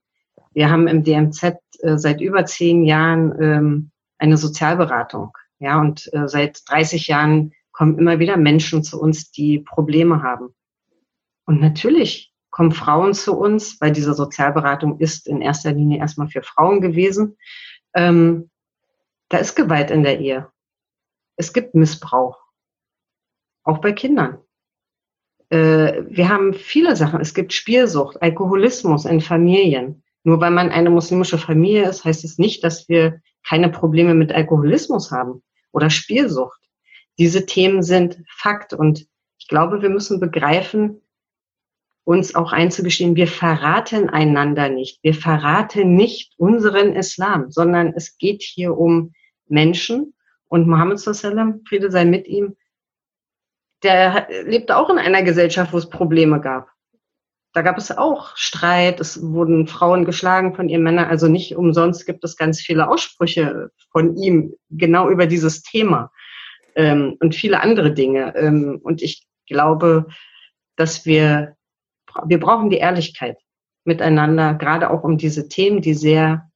Wir 0.52 0.70
haben 0.70 0.88
im 0.88 1.04
DMZ 1.04 1.58
äh, 1.80 1.98
seit 1.98 2.20
über 2.20 2.44
zehn 2.46 2.84
Jahren 2.84 3.34
ähm, 3.40 3.90
eine 4.18 4.36
Sozialberatung. 4.36 5.36
Ja, 5.58 5.80
und 5.80 6.12
äh, 6.12 6.28
seit 6.28 6.62
30 6.68 7.06
Jahren 7.08 7.52
kommen 7.72 7.98
immer 7.98 8.18
wieder 8.18 8.36
Menschen 8.36 8.82
zu 8.82 9.00
uns, 9.00 9.30
die 9.30 9.60
Probleme 9.60 10.22
haben. 10.22 10.54
Und 11.46 11.60
natürlich 11.60 12.32
kommen 12.50 12.72
Frauen 12.72 13.14
zu 13.14 13.36
uns, 13.38 13.80
weil 13.80 13.92
diese 13.92 14.14
Sozialberatung 14.14 14.98
ist 14.98 15.26
in 15.26 15.40
erster 15.40 15.72
Linie 15.72 15.98
erstmal 15.98 16.28
für 16.28 16.42
Frauen 16.42 16.80
gewesen. 16.80 17.36
Ähm, 17.94 18.50
da 19.28 19.38
ist 19.38 19.54
Gewalt 19.54 19.90
in 19.90 20.02
der 20.02 20.20
Ehe. 20.20 20.50
Es 21.36 21.52
gibt 21.52 21.74
Missbrauch. 21.74 22.38
Auch 23.62 23.78
bei 23.78 23.92
Kindern. 23.92 24.38
Äh, 25.50 26.04
wir 26.08 26.28
haben 26.28 26.54
viele 26.54 26.96
Sachen. 26.96 27.20
Es 27.20 27.34
gibt 27.34 27.52
Spielsucht, 27.52 28.20
Alkoholismus 28.22 29.04
in 29.04 29.20
Familien. 29.20 30.02
Nur 30.24 30.40
weil 30.40 30.50
man 30.50 30.70
eine 30.70 30.90
muslimische 30.90 31.38
Familie 31.38 31.88
ist, 31.88 32.04
heißt 32.04 32.24
es 32.24 32.38
nicht, 32.38 32.64
dass 32.64 32.88
wir 32.88 33.20
keine 33.46 33.68
Probleme 33.68 34.14
mit 34.14 34.32
Alkoholismus 34.32 35.12
haben 35.12 35.42
oder 35.72 35.90
Spielsucht. 35.90 36.58
Diese 37.18 37.46
Themen 37.46 37.82
sind 37.82 38.22
Fakt 38.28 38.72
und 38.72 39.06
ich 39.38 39.46
glaube, 39.46 39.82
wir 39.82 39.88
müssen 39.88 40.18
begreifen, 40.18 41.00
uns 42.06 42.36
auch 42.36 42.52
einzugestehen, 42.52 43.16
wir 43.16 43.26
verraten 43.26 44.08
einander 44.08 44.68
nicht. 44.68 45.02
Wir 45.02 45.12
verraten 45.12 45.96
nicht 45.96 46.34
unseren 46.36 46.94
Islam, 46.94 47.50
sondern 47.50 47.92
es 47.96 48.16
geht 48.16 48.42
hier 48.42 48.78
um 48.78 49.12
Menschen 49.48 50.14
und 50.46 50.68
Mohammed 50.68 51.00
sallam, 51.00 51.62
Friede 51.68 51.90
sei 51.90 52.04
mit 52.04 52.28
ihm, 52.28 52.56
der 53.82 54.28
lebte 54.44 54.76
auch 54.76 54.88
in 54.88 54.98
einer 54.98 55.24
Gesellschaft, 55.24 55.72
wo 55.72 55.78
es 55.78 55.90
Probleme 55.90 56.40
gab. 56.40 56.68
Da 57.52 57.62
gab 57.62 57.76
es 57.76 57.90
auch 57.90 58.36
Streit, 58.36 59.00
es 59.00 59.20
wurden 59.20 59.66
Frauen 59.66 60.04
geschlagen 60.04 60.54
von 60.54 60.68
ihren 60.68 60.84
Männern. 60.84 61.06
Also 61.06 61.26
nicht 61.26 61.56
umsonst 61.56 62.06
gibt 62.06 62.22
es 62.22 62.36
ganz 62.36 62.60
viele 62.60 62.88
Aussprüche 62.88 63.70
von 63.90 64.16
ihm 64.16 64.54
genau 64.70 65.10
über 65.10 65.26
dieses 65.26 65.62
Thema 65.62 66.12
ähm, 66.76 67.16
und 67.18 67.34
viele 67.34 67.60
andere 67.62 67.92
Dinge. 67.92 68.32
Ähm, 68.36 68.78
und 68.80 69.02
ich 69.02 69.26
glaube, 69.48 70.06
dass 70.76 71.04
wir, 71.06 71.55
wir 72.26 72.40
brauchen 72.40 72.70
die 72.70 72.78
Ehrlichkeit 72.78 73.38
miteinander, 73.84 74.54
gerade 74.54 74.90
auch 74.90 75.04
um 75.04 75.18
diese 75.18 75.48
Themen, 75.48 75.80
die 75.80 75.94
sehr, 75.94 76.50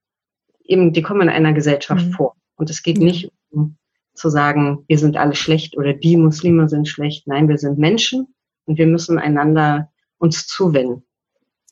eben, 0.65 0.93
die 0.93 1.03
kommen 1.03 1.23
in 1.23 1.29
einer 1.29 1.53
Gesellschaft 1.53 2.07
mhm. 2.07 2.13
vor. 2.13 2.37
Und 2.57 2.71
es 2.71 2.83
geht 2.83 2.99
nicht 2.99 3.31
um 3.51 3.77
zu 4.15 4.29
sagen, 4.29 4.85
wir 4.89 4.99
sind 4.99 5.17
alle 5.17 5.35
schlecht 5.35 5.77
oder 5.77 5.93
die 5.95 6.17
Muslime 6.17 6.69
sind 6.69 6.89
schlecht. 6.89 7.27
Nein, 7.27 7.49
wir 7.49 7.59
sind 7.59 7.79
Menschen 7.79 8.35
und 8.67 8.79
wir 8.79 8.87
müssen 8.87 9.19
einander 9.19 9.91
uns 10.19 10.47
zuwenden. 10.47 11.05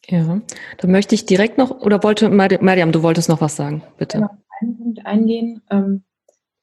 Ja, 0.07 0.41
da 0.78 0.89
möchte 0.89 1.14
ich 1.14 1.26
direkt 1.26 1.59
noch, 1.59 1.82
oder 1.82 2.03
wollte, 2.03 2.30
Mariam, 2.30 2.93
du 2.93 3.03
wolltest 3.03 3.28
noch 3.28 3.43
was 3.43 3.57
sagen, 3.57 3.82
bitte. 3.99 4.18
Genau, 4.18 4.30
einen 4.61 4.78
Punkt 4.78 5.07
eingehen. 5.07 5.61
Ähm, 5.70 6.05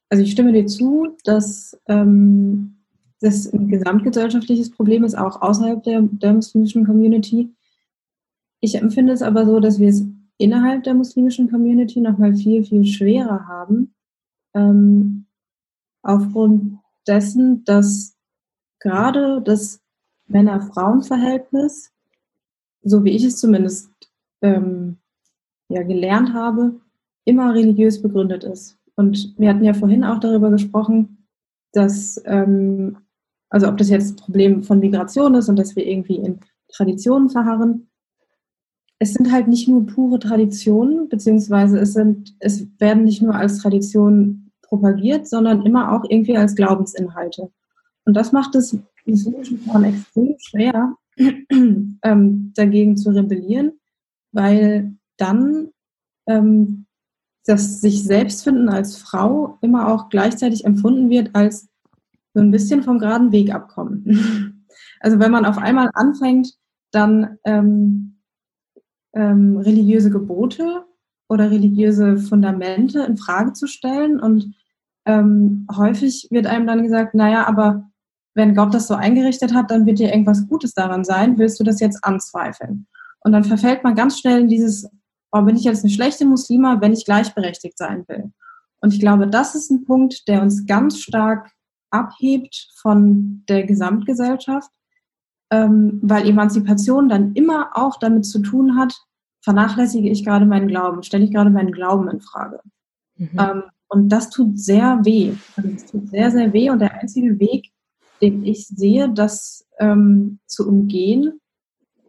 also 0.10 0.24
ich 0.24 0.32
stimme 0.32 0.52
dir 0.52 0.66
zu, 0.66 1.16
dass 1.24 1.80
ähm, 1.88 2.75
das 3.22 3.52
ein 3.52 3.68
gesamtgesellschaftliches 3.68 4.72
Problem 4.72 5.04
ist, 5.04 5.18
auch 5.18 5.42
außerhalb 5.42 5.84
der, 5.84 6.34
muslimischen 6.34 6.86
Community. 6.86 7.54
Ich 8.60 8.76
empfinde 8.76 9.14
es 9.14 9.22
aber 9.22 9.46
so, 9.46 9.60
dass 9.60 9.80
wir 9.80 9.90
es 9.90 10.06
innerhalb 10.38 10.84
der 10.84 10.94
muslimischen 10.94 11.50
Community 11.50 12.02
nochmal 12.02 12.36
viel, 12.36 12.64
viel 12.64 12.86
schwerer 12.86 13.48
haben, 13.48 13.94
ähm, 14.54 15.26
aufgrund 16.02 16.80
dessen, 17.08 17.64
dass 17.64 18.16
gerade 18.80 19.42
das 19.42 19.82
Männer-Frauen-Verhältnis, 20.28 21.92
so 22.84 23.04
wie 23.04 23.12
ich 23.12 23.24
es 23.24 23.38
zumindest 23.38 23.90
ähm, 24.42 24.98
ja, 25.70 25.84
gelernt 25.84 26.34
habe, 26.34 26.80
immer 27.24 27.54
religiös 27.54 28.02
begründet 28.02 28.44
ist. 28.44 28.78
Und 28.96 29.34
wir 29.38 29.50
hatten 29.50 29.64
ja 29.64 29.74
vorhin 29.74 30.04
auch 30.04 30.20
darüber 30.20 30.52
gesprochen, 30.52 31.26
dass, 31.72 32.22
ähm, 32.26 32.98
also 33.50 33.68
ob 33.68 33.78
das 33.78 33.90
jetzt 33.90 34.14
ein 34.14 34.16
Problem 34.16 34.64
von 34.64 34.80
Migration 34.80 35.36
ist 35.36 35.50
und 35.50 35.58
dass 35.58 35.76
wir 35.76 35.86
irgendwie 35.86 36.18
in 36.18 36.40
Traditionen 36.72 37.30
verharren. 37.30 37.90
Es 39.00 39.14
sind 39.14 39.32
halt 39.32 39.48
nicht 39.48 39.68
nur 39.68 39.86
pure 39.86 40.20
Traditionen, 40.20 41.10
beziehungsweise 41.10 41.80
es, 41.80 41.94
sind, 41.94 42.36
es 42.40 42.68
werden 42.80 43.04
nicht 43.04 43.22
nur 43.22 43.36
als 43.36 43.60
Traditionen 43.60 44.52
propagiert, 44.62 45.28
sondern 45.28 45.66
immer 45.66 45.92
auch 45.92 46.06
irgendwie 46.10 46.38
als 46.38 46.56
Glaubensinhalte. 46.56 47.52
Und 48.06 48.14
das 48.16 48.32
macht 48.32 48.56
es 48.56 48.78
muslimischen 49.06 49.60
extrem 49.84 50.36
schwer, 50.40 50.96
ähm, 51.18 52.54
dagegen 52.56 52.98
zu 52.98 53.12
rebellieren, 53.12 53.74
weil 54.32 54.96
dann 55.18 55.70
ähm, 56.28 56.86
das 57.46 57.82
sich 57.82 58.04
selbst 58.04 58.44
finden 58.44 58.70
als 58.70 58.98
Frau 58.98 59.58
immer 59.62 59.88
auch 59.88 60.10
gleichzeitig 60.10 60.66
empfunden 60.66 61.10
wird 61.10 61.36
als 61.36 61.68
so 62.36 62.42
ein 62.42 62.52
bisschen 62.52 62.84
vom 62.84 63.00
geraden 63.00 63.32
Weg 63.32 63.54
abkommen. 63.54 64.52
Also 65.00 65.20
wenn 65.20 65.32
man 65.32 65.46
auf 65.46 65.58
einmal 65.58 65.90
anfängt, 65.94 66.52
dann 66.92 67.38
ähm, 67.46 68.18
ähm, 69.14 69.58
religiöse 69.58 70.10
Gebote 70.10 70.86
oder 71.30 71.52
religiöse 71.52 72.18
Fundamente 72.18 73.02
in 73.04 73.16
Frage 73.16 73.54
zu 73.54 73.68
stellen 73.68 74.20
und 74.20 74.54
ähm, 75.06 75.68
häufig 75.74 76.28
wird 76.32 76.48
einem 76.48 76.68
dann 76.68 76.84
gesagt, 76.84 77.14
naja, 77.14 77.48
aber 77.48 77.90
wenn 78.34 78.56
Gott 78.56 78.74
das 78.74 78.88
so 78.88 78.96
eingerichtet 78.96 79.54
hat, 79.54 79.72
dann 79.72 79.86
wird 79.86 80.00
dir 80.00 80.10
irgendwas 80.10 80.48
Gutes 80.48 80.74
daran 80.74 81.04
sein, 81.06 81.38
willst 81.38 81.60
du 81.60 81.64
das 81.64 81.80
jetzt 81.80 82.04
anzweifeln? 82.04 82.88
Und 83.22 83.32
dann 83.32 83.44
verfällt 83.44 83.84
man 83.84 83.96
ganz 83.96 84.20
schnell 84.20 84.42
in 84.42 84.48
dieses, 84.48 84.90
oh, 85.32 85.42
bin 85.42 85.56
ich 85.56 85.64
jetzt 85.64 85.84
eine 85.84 85.94
schlechte 85.94 86.26
Muslima, 86.26 86.82
wenn 86.82 86.94
ich 86.94 87.06
gleichberechtigt 87.06 87.78
sein 87.78 88.04
will? 88.08 88.32
Und 88.82 88.94
ich 88.94 89.00
glaube, 89.00 89.28
das 89.28 89.56
ist 89.56 89.72
ein 89.72 89.86
Punkt, 89.86 90.28
der 90.28 90.42
uns 90.42 90.66
ganz 90.66 91.00
stark 91.00 91.50
abhebt 91.90 92.70
von 92.76 93.44
der 93.48 93.64
Gesamtgesellschaft, 93.64 94.70
ähm, 95.52 96.00
weil 96.02 96.28
Emanzipation 96.28 97.10
dann 97.10 97.34
immer 97.34 97.72
auch 97.74 97.98
damit 97.98 98.26
zu 98.26 98.40
tun 98.40 98.78
hat, 98.78 98.94
vernachlässige 99.42 100.10
ich 100.10 100.26
gerade 100.26 100.46
meinen 100.46 100.68
Glauben, 100.68 101.04
stelle 101.04 101.24
ich 101.24 101.32
gerade 101.32 101.50
meinen 101.50 101.72
Glauben 101.72 102.10
in 102.10 102.22
Frage. 102.22 102.60
Mhm. 103.18 103.30
Ähm, 103.38 103.64
und 103.88 104.10
das 104.10 104.30
tut 104.30 104.60
sehr 104.60 105.00
weh. 105.04 105.34
Also 105.56 105.70
das 105.70 105.86
tut 105.86 106.10
sehr, 106.10 106.32
sehr 106.32 106.52
weh. 106.54 106.70
Und 106.70 106.80
der 106.80 106.96
einzige 106.96 107.40
Weg, 107.40 107.72
den 108.22 108.44
ich 108.44 108.68
sehe, 108.68 109.10
das 109.10 109.68
ähm, 109.80 110.40
zu 110.48 110.68
umgehen, 110.68 111.40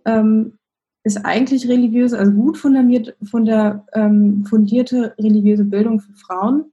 ähm, 0.06 0.58
ist 1.04 1.24
eigentlich 1.24 1.68
religiöse, 1.68 2.18
also 2.18 2.32
gut 2.32 2.58
fundiert, 2.58 3.16
ähm, 3.92 4.44
fundierte 4.44 5.14
religiöse 5.18 5.64
Bildung 5.64 6.00
für 6.00 6.12
Frauen. 6.14 6.72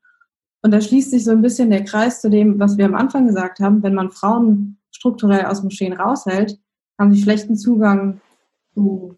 Und 0.63 0.71
da 0.71 0.79
schließt 0.79 1.11
sich 1.11 1.25
so 1.25 1.31
ein 1.31 1.41
bisschen 1.41 1.69
der 1.69 1.83
Kreis 1.83 2.21
zu 2.21 2.29
dem, 2.29 2.57
was 2.57 2.77
wir 2.77 2.85
am 2.85 2.95
Anfang 2.95 3.27
gesagt 3.27 3.59
haben. 3.59 3.83
Wenn 3.83 3.93
man 3.93 4.11
Frauen 4.11 4.77
strukturell 4.91 5.45
aus 5.45 5.61
Moscheen 5.61 5.93
raushält, 5.93 6.57
haben 6.97 7.13
sie 7.13 7.21
schlechten 7.21 7.57
Zugang 7.57 8.21
zu 8.73 9.13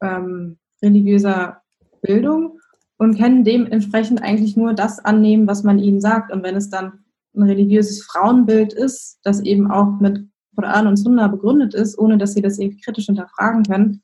ähm, 0.00 0.58
religiöser 0.80 1.60
Bildung 2.02 2.60
und 2.98 3.18
können 3.18 3.42
dementsprechend 3.42 4.22
eigentlich 4.22 4.56
nur 4.56 4.72
das 4.72 5.04
annehmen, 5.04 5.48
was 5.48 5.64
man 5.64 5.78
ihnen 5.78 6.00
sagt. 6.00 6.32
Und 6.32 6.44
wenn 6.44 6.54
es 6.54 6.70
dann 6.70 7.04
ein 7.34 7.42
religiöses 7.42 8.04
Frauenbild 8.04 8.72
ist, 8.72 9.18
das 9.24 9.40
eben 9.40 9.70
auch 9.70 10.00
mit 10.00 10.24
Koran 10.54 10.86
und 10.86 10.96
Sunna 10.96 11.26
begründet 11.26 11.74
ist, 11.74 11.98
ohne 11.98 12.16
dass 12.16 12.34
sie 12.34 12.42
das 12.42 12.58
irgendwie 12.58 12.80
kritisch 12.80 13.06
hinterfragen 13.06 13.64
können, 13.64 14.02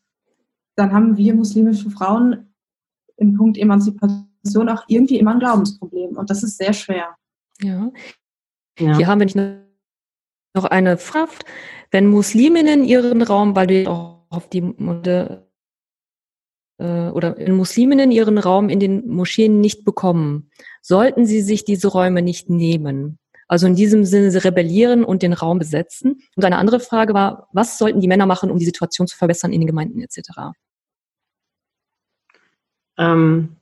dann 0.74 0.92
haben 0.92 1.16
wir 1.16 1.34
muslimische 1.34 1.90
Frauen 1.90 2.52
im 3.16 3.34
Punkt 3.34 3.56
Emanzipation 3.56 4.25
auch 4.54 4.84
irgendwie 4.88 5.18
immer 5.18 5.32
ein 5.32 5.40
Glaubensproblem. 5.40 6.16
Und 6.16 6.30
das 6.30 6.42
ist 6.42 6.58
sehr 6.58 6.72
schwer. 6.72 7.16
Ja. 7.60 7.90
ja. 8.78 8.96
Hier 8.96 9.06
haben 9.06 9.20
wir 9.20 9.66
noch 10.54 10.64
eine 10.64 10.98
Frage. 10.98 11.30
Wenn 11.90 12.08
Musliminnen 12.08 12.84
ihren 12.84 13.22
Raum, 13.22 13.54
weil 13.56 13.66
du 13.66 13.90
auch 13.90 14.24
auf 14.28 14.48
die 14.48 14.60
Munde 14.60 15.46
äh, 16.78 17.08
oder 17.08 17.36
in 17.36 17.54
Musliminnen 17.54 18.10
ihren 18.10 18.38
Raum 18.38 18.68
in 18.68 18.80
den 18.80 19.08
Moscheen 19.08 19.60
nicht 19.60 19.84
bekommen, 19.84 20.50
sollten 20.82 21.26
sie 21.26 21.42
sich 21.42 21.64
diese 21.64 21.88
Räume 21.88 22.22
nicht 22.22 22.50
nehmen. 22.50 23.18
Also 23.48 23.66
in 23.66 23.76
diesem 23.76 24.04
Sinne 24.04 24.30
sie 24.30 24.42
rebellieren 24.42 25.04
und 25.04 25.22
den 25.22 25.32
Raum 25.32 25.58
besetzen. 25.58 26.20
Und 26.34 26.44
eine 26.44 26.58
andere 26.58 26.80
Frage 26.80 27.14
war, 27.14 27.48
was 27.52 27.78
sollten 27.78 28.00
die 28.00 28.08
Männer 28.08 28.26
machen, 28.26 28.50
um 28.50 28.58
die 28.58 28.64
Situation 28.64 29.06
zu 29.06 29.16
verbessern 29.16 29.52
in 29.52 29.60
den 29.60 29.68
Gemeinden 29.68 30.00
etc.? 30.00 30.52
Ähm, 32.98 33.56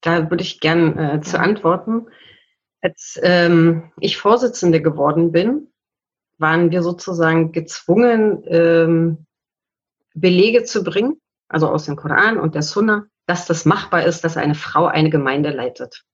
da 0.00 0.30
würde 0.30 0.42
ich 0.42 0.60
gern 0.60 0.98
äh, 0.98 1.20
zu 1.20 1.38
antworten. 1.38 2.06
Als 2.80 3.18
ähm, 3.22 3.92
ich 4.00 4.16
Vorsitzende 4.16 4.80
geworden 4.80 5.32
bin, 5.32 5.68
waren 6.38 6.70
wir 6.70 6.82
sozusagen 6.82 7.52
gezwungen, 7.52 8.42
ähm, 8.46 9.26
Belege 10.14 10.64
zu 10.64 10.82
bringen, 10.82 11.20
also 11.48 11.68
aus 11.68 11.84
dem 11.84 11.96
Koran 11.96 12.38
und 12.38 12.54
der 12.54 12.62
Sunna, 12.62 13.06
dass 13.26 13.46
das 13.46 13.64
machbar 13.64 14.04
ist, 14.06 14.24
dass 14.24 14.36
eine 14.36 14.54
Frau 14.54 14.86
eine 14.86 15.10
Gemeinde 15.10 15.50
leitet. 15.50 16.04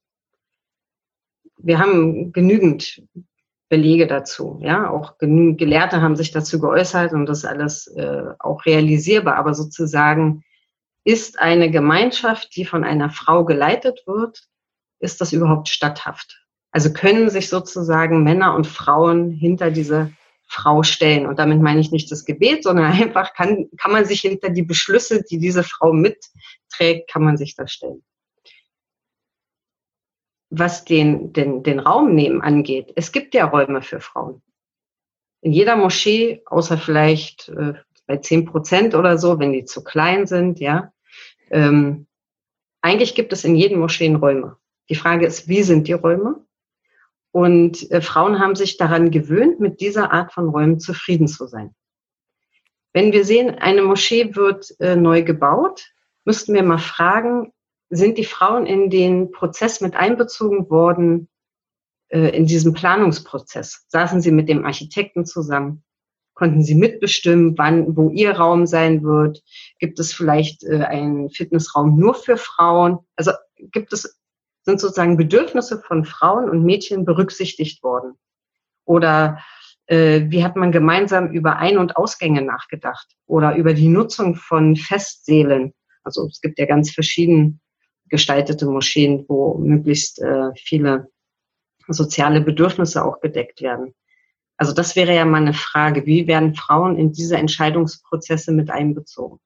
Wir 1.58 1.78
haben 1.78 2.32
genügend 2.32 3.02
Belege 3.68 4.06
dazu. 4.06 4.58
Ja, 4.62 4.90
auch 4.90 5.18
genügend 5.18 5.58
Gelehrte 5.58 6.02
haben 6.02 6.16
sich 6.16 6.30
dazu 6.30 6.60
geäußert 6.60 7.12
und 7.12 7.26
das 7.26 7.44
alles 7.44 7.86
äh, 7.88 8.24
auch 8.38 8.64
realisierbar. 8.66 9.36
Aber 9.36 9.54
sozusagen 9.54 10.44
ist 11.06 11.38
eine 11.38 11.70
Gemeinschaft, 11.70 12.56
die 12.56 12.64
von 12.64 12.82
einer 12.82 13.10
Frau 13.10 13.44
geleitet 13.44 14.02
wird, 14.06 14.42
ist 14.98 15.20
das 15.20 15.32
überhaupt 15.32 15.68
statthaft? 15.68 16.44
Also 16.72 16.92
können 16.92 17.30
sich 17.30 17.48
sozusagen 17.48 18.24
Männer 18.24 18.56
und 18.56 18.66
Frauen 18.66 19.30
hinter 19.30 19.70
diese 19.70 20.12
Frau 20.48 20.82
stellen. 20.82 21.26
Und 21.26 21.38
damit 21.38 21.60
meine 21.60 21.80
ich 21.80 21.92
nicht 21.92 22.10
das 22.10 22.24
Gebet, 22.24 22.64
sondern 22.64 22.86
einfach 22.92 23.34
kann, 23.34 23.68
kann 23.78 23.92
man 23.92 24.04
sich 24.04 24.20
hinter 24.20 24.50
die 24.50 24.64
Beschlüsse, 24.64 25.22
die 25.22 25.38
diese 25.38 25.62
Frau 25.62 25.92
mitträgt, 25.92 27.08
kann 27.08 27.22
man 27.22 27.36
sich 27.36 27.54
da 27.54 27.68
stellen. 27.68 28.02
Was 30.50 30.84
den, 30.84 31.32
den, 31.32 31.62
den 31.62 31.78
Raum 31.78 32.16
nehmen 32.16 32.40
angeht, 32.40 32.92
es 32.96 33.12
gibt 33.12 33.34
ja 33.34 33.46
Räume 33.46 33.80
für 33.80 34.00
Frauen. 34.00 34.42
in 35.40 35.52
jeder 35.52 35.76
Moschee, 35.76 36.42
außer 36.46 36.78
vielleicht 36.78 37.48
äh, 37.50 37.74
bei 38.06 38.16
zehn 38.16 38.44
Prozent 38.44 38.94
oder 38.96 39.18
so, 39.18 39.38
wenn 39.38 39.52
die 39.52 39.64
zu 39.64 39.84
klein 39.84 40.26
sind, 40.26 40.58
ja. 40.58 40.92
Ähm, 41.50 42.06
eigentlich 42.80 43.14
gibt 43.14 43.32
es 43.32 43.44
in 43.44 43.56
jedem 43.56 43.80
Moscheen 43.80 44.16
Räume. 44.16 44.56
Die 44.88 44.94
Frage 44.94 45.26
ist, 45.26 45.48
wie 45.48 45.62
sind 45.62 45.88
die 45.88 45.92
Räume? 45.92 46.44
Und 47.32 47.90
äh, 47.90 48.00
Frauen 48.00 48.38
haben 48.38 48.54
sich 48.54 48.76
daran 48.76 49.10
gewöhnt, 49.10 49.60
mit 49.60 49.80
dieser 49.80 50.12
Art 50.12 50.32
von 50.32 50.48
Räumen 50.48 50.80
zufrieden 50.80 51.28
zu 51.28 51.46
sein. 51.46 51.74
Wenn 52.92 53.12
wir 53.12 53.24
sehen, 53.24 53.50
eine 53.50 53.82
Moschee 53.82 54.34
wird 54.34 54.74
äh, 54.80 54.96
neu 54.96 55.22
gebaut, 55.22 55.92
müssten 56.24 56.54
wir 56.54 56.62
mal 56.62 56.78
fragen, 56.78 57.52
sind 57.90 58.18
die 58.18 58.24
Frauen 58.24 58.66
in 58.66 58.90
den 58.90 59.30
Prozess 59.30 59.80
mit 59.80 59.94
einbezogen 59.94 60.70
worden, 60.70 61.28
äh, 62.08 62.36
in 62.36 62.46
diesem 62.46 62.72
Planungsprozess? 62.72 63.84
Saßen 63.88 64.20
sie 64.20 64.30
mit 64.32 64.48
dem 64.48 64.64
Architekten 64.64 65.26
zusammen? 65.26 65.84
Konnten 66.36 66.62
sie 66.62 66.74
mitbestimmen, 66.74 67.56
wann, 67.56 67.96
wo 67.96 68.10
ihr 68.10 68.32
Raum 68.32 68.66
sein 68.66 69.02
wird? 69.02 69.42
Gibt 69.78 69.98
es 69.98 70.12
vielleicht 70.12 70.64
äh, 70.64 70.82
einen 70.82 71.30
Fitnessraum 71.30 71.98
nur 71.98 72.14
für 72.14 72.36
Frauen? 72.36 72.98
Also 73.16 73.32
gibt 73.56 73.94
es, 73.94 74.20
sind 74.62 74.78
sozusagen 74.78 75.16
Bedürfnisse 75.16 75.80
von 75.80 76.04
Frauen 76.04 76.50
und 76.50 76.62
Mädchen 76.62 77.06
berücksichtigt 77.06 77.82
worden? 77.82 78.18
Oder 78.84 79.38
äh, 79.86 80.26
wie 80.28 80.44
hat 80.44 80.56
man 80.56 80.72
gemeinsam 80.72 81.30
über 81.30 81.56
Ein- 81.56 81.78
und 81.78 81.96
Ausgänge 81.96 82.42
nachgedacht? 82.42 83.08
Oder 83.26 83.56
über 83.56 83.72
die 83.72 83.88
Nutzung 83.88 84.34
von 84.34 84.76
Festsälen? 84.76 85.72
Also 86.04 86.26
es 86.26 86.42
gibt 86.42 86.58
ja 86.58 86.66
ganz 86.66 86.90
verschieden 86.90 87.62
gestaltete 88.10 88.66
Moscheen, 88.66 89.24
wo 89.26 89.56
möglichst 89.56 90.20
äh, 90.20 90.50
viele 90.54 91.08
soziale 91.88 92.42
Bedürfnisse 92.42 93.02
auch 93.02 93.20
gedeckt 93.20 93.62
werden. 93.62 93.94
Also 94.58 94.72
das 94.72 94.96
wäre 94.96 95.14
ja 95.14 95.24
mal 95.24 95.42
eine 95.42 95.54
Frage, 95.54 96.06
wie 96.06 96.26
werden 96.26 96.54
Frauen 96.54 96.96
in 96.96 97.12
diese 97.12 97.36
Entscheidungsprozesse 97.36 98.52
mit 98.52 98.70
einbezogen? 98.70 99.38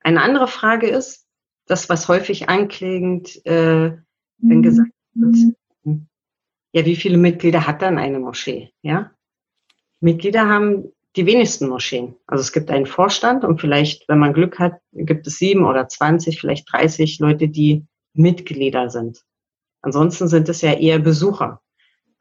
Eine 0.00 0.22
andere 0.22 0.48
Frage 0.48 0.86
ist, 0.86 1.26
das, 1.66 1.88
was 1.88 2.08
häufig 2.08 2.48
anklägend, 2.48 3.44
äh, 3.46 3.96
wenn 4.38 4.58
mhm. 4.58 4.62
gesagt 4.62 4.90
wird, 5.14 5.54
ja, 6.72 6.84
wie 6.84 6.96
viele 6.96 7.18
Mitglieder 7.18 7.66
hat 7.66 7.82
dann 7.82 7.98
eine 7.98 8.18
Moschee? 8.18 8.72
Ja, 8.82 9.12
Mitglieder 10.00 10.48
haben 10.48 10.92
die 11.16 11.24
wenigsten 11.26 11.68
Moscheen. 11.68 12.16
Also 12.26 12.42
es 12.42 12.52
gibt 12.52 12.70
einen 12.70 12.86
Vorstand 12.86 13.44
und 13.44 13.60
vielleicht, 13.60 14.08
wenn 14.08 14.18
man 14.18 14.32
Glück 14.32 14.58
hat, 14.58 14.80
gibt 14.92 15.26
es 15.26 15.38
sieben 15.38 15.64
oder 15.64 15.88
zwanzig, 15.88 16.40
vielleicht 16.40 16.70
dreißig 16.72 17.20
Leute, 17.20 17.48
die 17.48 17.86
Mitglieder 18.12 18.90
sind. 18.90 19.22
Ansonsten 19.82 20.28
sind 20.28 20.48
es 20.48 20.60
ja 20.62 20.72
eher 20.72 20.98
Besucher. 20.98 21.60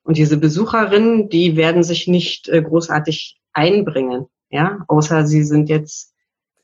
Und 0.03 0.17
diese 0.17 0.37
Besucherinnen, 0.37 1.29
die 1.29 1.55
werden 1.55 1.83
sich 1.83 2.07
nicht 2.07 2.49
äh, 2.49 2.61
großartig 2.61 3.39
einbringen, 3.53 4.27
ja, 4.49 4.83
außer 4.87 5.25
sie 5.25 5.43
sind 5.43 5.69
jetzt 5.69 6.13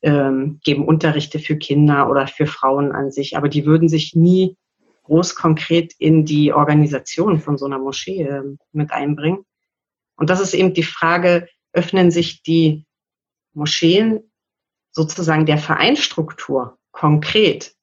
ähm, 0.01 0.59
geben 0.63 0.85
Unterrichte 0.85 1.39
für 1.39 1.57
Kinder 1.57 2.09
oder 2.09 2.27
für 2.27 2.45
Frauen 2.45 2.91
an 2.91 3.11
sich, 3.11 3.35
aber 3.35 3.49
die 3.49 3.65
würden 3.65 3.89
sich 3.89 4.15
nie 4.15 4.57
groß 5.03 5.35
konkret 5.35 5.93
in 5.97 6.25
die 6.25 6.53
Organisation 6.53 7.39
von 7.39 7.57
so 7.57 7.65
einer 7.65 7.79
Moschee 7.79 8.23
äh, 8.23 8.43
mit 8.71 8.91
einbringen. 8.91 9.45
Und 10.15 10.29
das 10.29 10.39
ist 10.39 10.53
eben 10.53 10.73
die 10.73 10.83
Frage, 10.83 11.47
öffnen 11.73 12.11
sich 12.11 12.43
die 12.43 12.85
Moscheen 13.53 14.31
sozusagen 14.91 15.45
der 15.45 15.57
Vereinstruktur 15.57 16.77
konkret, 16.91 17.73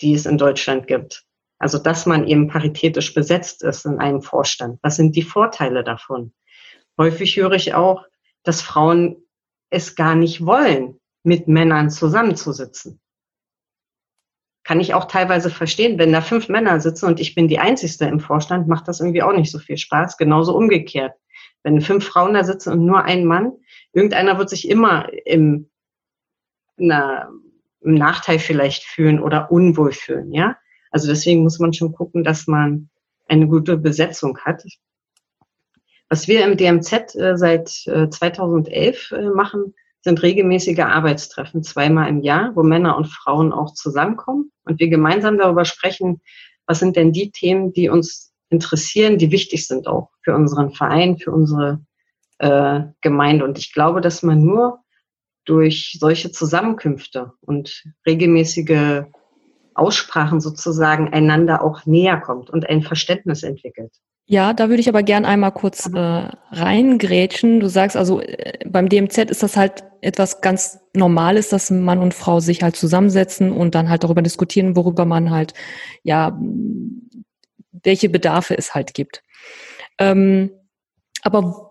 die 0.00 0.14
es 0.14 0.26
in 0.26 0.38
Deutschland 0.38 0.86
gibt. 0.86 1.25
Also, 1.58 1.78
dass 1.78 2.06
man 2.06 2.26
eben 2.26 2.48
paritätisch 2.48 3.14
besetzt 3.14 3.62
ist 3.62 3.86
in 3.86 3.98
einem 3.98 4.22
Vorstand. 4.22 4.78
Was 4.82 4.96
sind 4.96 5.16
die 5.16 5.22
Vorteile 5.22 5.84
davon? 5.84 6.32
Häufig 6.98 7.36
höre 7.36 7.52
ich 7.52 7.74
auch, 7.74 8.04
dass 8.42 8.62
Frauen 8.62 9.16
es 9.70 9.96
gar 9.96 10.14
nicht 10.14 10.44
wollen, 10.44 11.00
mit 11.22 11.48
Männern 11.48 11.90
zusammenzusitzen. 11.90 13.00
Kann 14.64 14.80
ich 14.80 14.94
auch 14.94 15.06
teilweise 15.06 15.50
verstehen, 15.50 15.98
wenn 15.98 16.12
da 16.12 16.20
fünf 16.20 16.48
Männer 16.48 16.80
sitzen 16.80 17.06
und 17.06 17.20
ich 17.20 17.34
bin 17.34 17.48
die 17.48 17.58
Einzigste 17.58 18.04
im 18.06 18.20
Vorstand, 18.20 18.68
macht 18.68 18.88
das 18.88 19.00
irgendwie 19.00 19.22
auch 19.22 19.32
nicht 19.32 19.50
so 19.50 19.58
viel 19.58 19.76
Spaß. 19.76 20.16
Genauso 20.18 20.56
umgekehrt. 20.56 21.14
Wenn 21.62 21.80
fünf 21.80 22.06
Frauen 22.06 22.34
da 22.34 22.44
sitzen 22.44 22.72
und 22.72 22.86
nur 22.86 23.04
ein 23.04 23.24
Mann, 23.24 23.52
irgendeiner 23.92 24.38
wird 24.38 24.50
sich 24.50 24.68
immer 24.68 25.08
im, 25.24 25.70
na, 26.76 27.28
im 27.80 27.94
Nachteil 27.94 28.38
vielleicht 28.38 28.84
fühlen 28.84 29.20
oder 29.20 29.50
unwohl 29.50 29.92
fühlen, 29.92 30.32
ja. 30.32 30.56
Also 30.90 31.08
deswegen 31.08 31.42
muss 31.42 31.58
man 31.58 31.72
schon 31.72 31.92
gucken, 31.92 32.24
dass 32.24 32.46
man 32.46 32.88
eine 33.28 33.48
gute 33.48 33.76
Besetzung 33.76 34.38
hat. 34.38 34.62
Was 36.08 36.28
wir 36.28 36.44
im 36.44 36.56
DMZ 36.56 37.16
äh, 37.16 37.36
seit 37.36 37.86
äh, 37.86 38.08
2011 38.08 39.12
äh, 39.12 39.28
machen, 39.30 39.74
sind 40.02 40.22
regelmäßige 40.22 40.78
Arbeitstreffen, 40.78 41.64
zweimal 41.64 42.08
im 42.08 42.20
Jahr, 42.20 42.54
wo 42.54 42.62
Männer 42.62 42.96
und 42.96 43.08
Frauen 43.08 43.52
auch 43.52 43.74
zusammenkommen 43.74 44.52
und 44.64 44.78
wir 44.78 44.88
gemeinsam 44.88 45.36
darüber 45.36 45.64
sprechen, 45.64 46.20
was 46.66 46.78
sind 46.78 46.94
denn 46.94 47.12
die 47.12 47.32
Themen, 47.32 47.72
die 47.72 47.88
uns 47.88 48.32
interessieren, 48.48 49.18
die 49.18 49.32
wichtig 49.32 49.66
sind 49.66 49.88
auch 49.88 50.10
für 50.22 50.34
unseren 50.34 50.70
Verein, 50.70 51.18
für 51.18 51.32
unsere 51.32 51.84
äh, 52.38 52.82
Gemeinde. 53.00 53.44
Und 53.44 53.58
ich 53.58 53.72
glaube, 53.72 54.00
dass 54.00 54.22
man 54.22 54.44
nur 54.44 54.80
durch 55.44 55.96
solche 55.98 56.30
Zusammenkünfte 56.30 57.32
und 57.40 57.84
regelmäßige 58.06 59.04
Aussprachen 59.78 60.40
sozusagen 60.40 61.12
einander 61.12 61.62
auch 61.62 61.86
näher 61.86 62.18
kommt 62.18 62.50
und 62.50 62.68
ein 62.68 62.82
Verständnis 62.82 63.42
entwickelt. 63.42 63.92
Ja, 64.28 64.52
da 64.52 64.68
würde 64.68 64.80
ich 64.80 64.88
aber 64.88 65.04
gern 65.04 65.24
einmal 65.24 65.52
kurz 65.52 65.86
äh, 65.86 66.28
reingrätschen. 66.50 67.60
Du 67.60 67.68
sagst 67.68 67.96
also, 67.96 68.20
äh, 68.20 68.58
beim 68.66 68.88
DMZ 68.88 69.30
ist 69.30 69.44
das 69.44 69.56
halt 69.56 69.84
etwas 70.00 70.40
ganz 70.40 70.80
Normales, 70.94 71.48
dass 71.48 71.70
Mann 71.70 72.00
und 72.00 72.12
Frau 72.12 72.40
sich 72.40 72.62
halt 72.62 72.74
zusammensetzen 72.74 73.52
und 73.52 73.76
dann 73.76 73.88
halt 73.88 74.02
darüber 74.02 74.22
diskutieren, 74.22 74.74
worüber 74.74 75.04
man 75.04 75.30
halt, 75.30 75.54
ja, 76.02 76.36
welche 77.84 78.08
Bedarfe 78.08 78.58
es 78.58 78.74
halt 78.74 78.94
gibt. 78.94 79.22
Ähm, 79.98 80.50
aber 81.22 81.70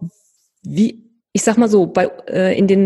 wie, 0.63 1.11
ich 1.33 1.43
sag 1.43 1.57
mal 1.57 1.69
so, 1.69 1.87
bei, 1.87 2.05
äh, 2.27 2.57
in 2.57 2.67
den 2.67 2.85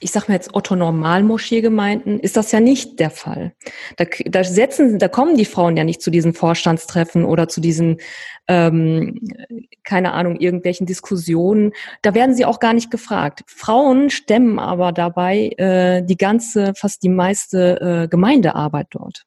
ich 0.00 0.12
sag 0.12 0.28
mal 0.28 0.34
jetzt 0.34 0.54
Otto 0.54 0.76
Normalmoschee-Gemeinden 0.76 2.20
ist 2.20 2.36
das 2.36 2.52
ja 2.52 2.60
nicht 2.60 3.00
der 3.00 3.10
Fall. 3.10 3.52
Da, 3.96 4.04
da 4.26 4.44
setzen, 4.44 4.98
da 4.98 5.08
kommen 5.08 5.36
die 5.36 5.44
Frauen 5.44 5.76
ja 5.76 5.84
nicht 5.84 6.02
zu 6.02 6.10
diesen 6.10 6.34
Vorstandstreffen 6.34 7.24
oder 7.24 7.48
zu 7.48 7.60
diesen, 7.60 7.98
ähm, 8.46 9.20
keine 9.84 10.12
Ahnung, 10.12 10.36
irgendwelchen 10.36 10.86
Diskussionen. 10.86 11.72
Da 12.02 12.14
werden 12.14 12.34
sie 12.34 12.44
auch 12.44 12.60
gar 12.60 12.74
nicht 12.74 12.90
gefragt. 12.90 13.42
Frauen 13.46 14.10
stemmen 14.10 14.58
aber 14.58 14.92
dabei 14.92 15.48
äh, 15.56 16.02
die 16.02 16.16
ganze, 16.16 16.74
fast 16.74 17.02
die 17.02 17.08
meiste 17.08 17.80
äh, 18.04 18.08
Gemeindearbeit 18.08 18.88
dort. 18.90 19.24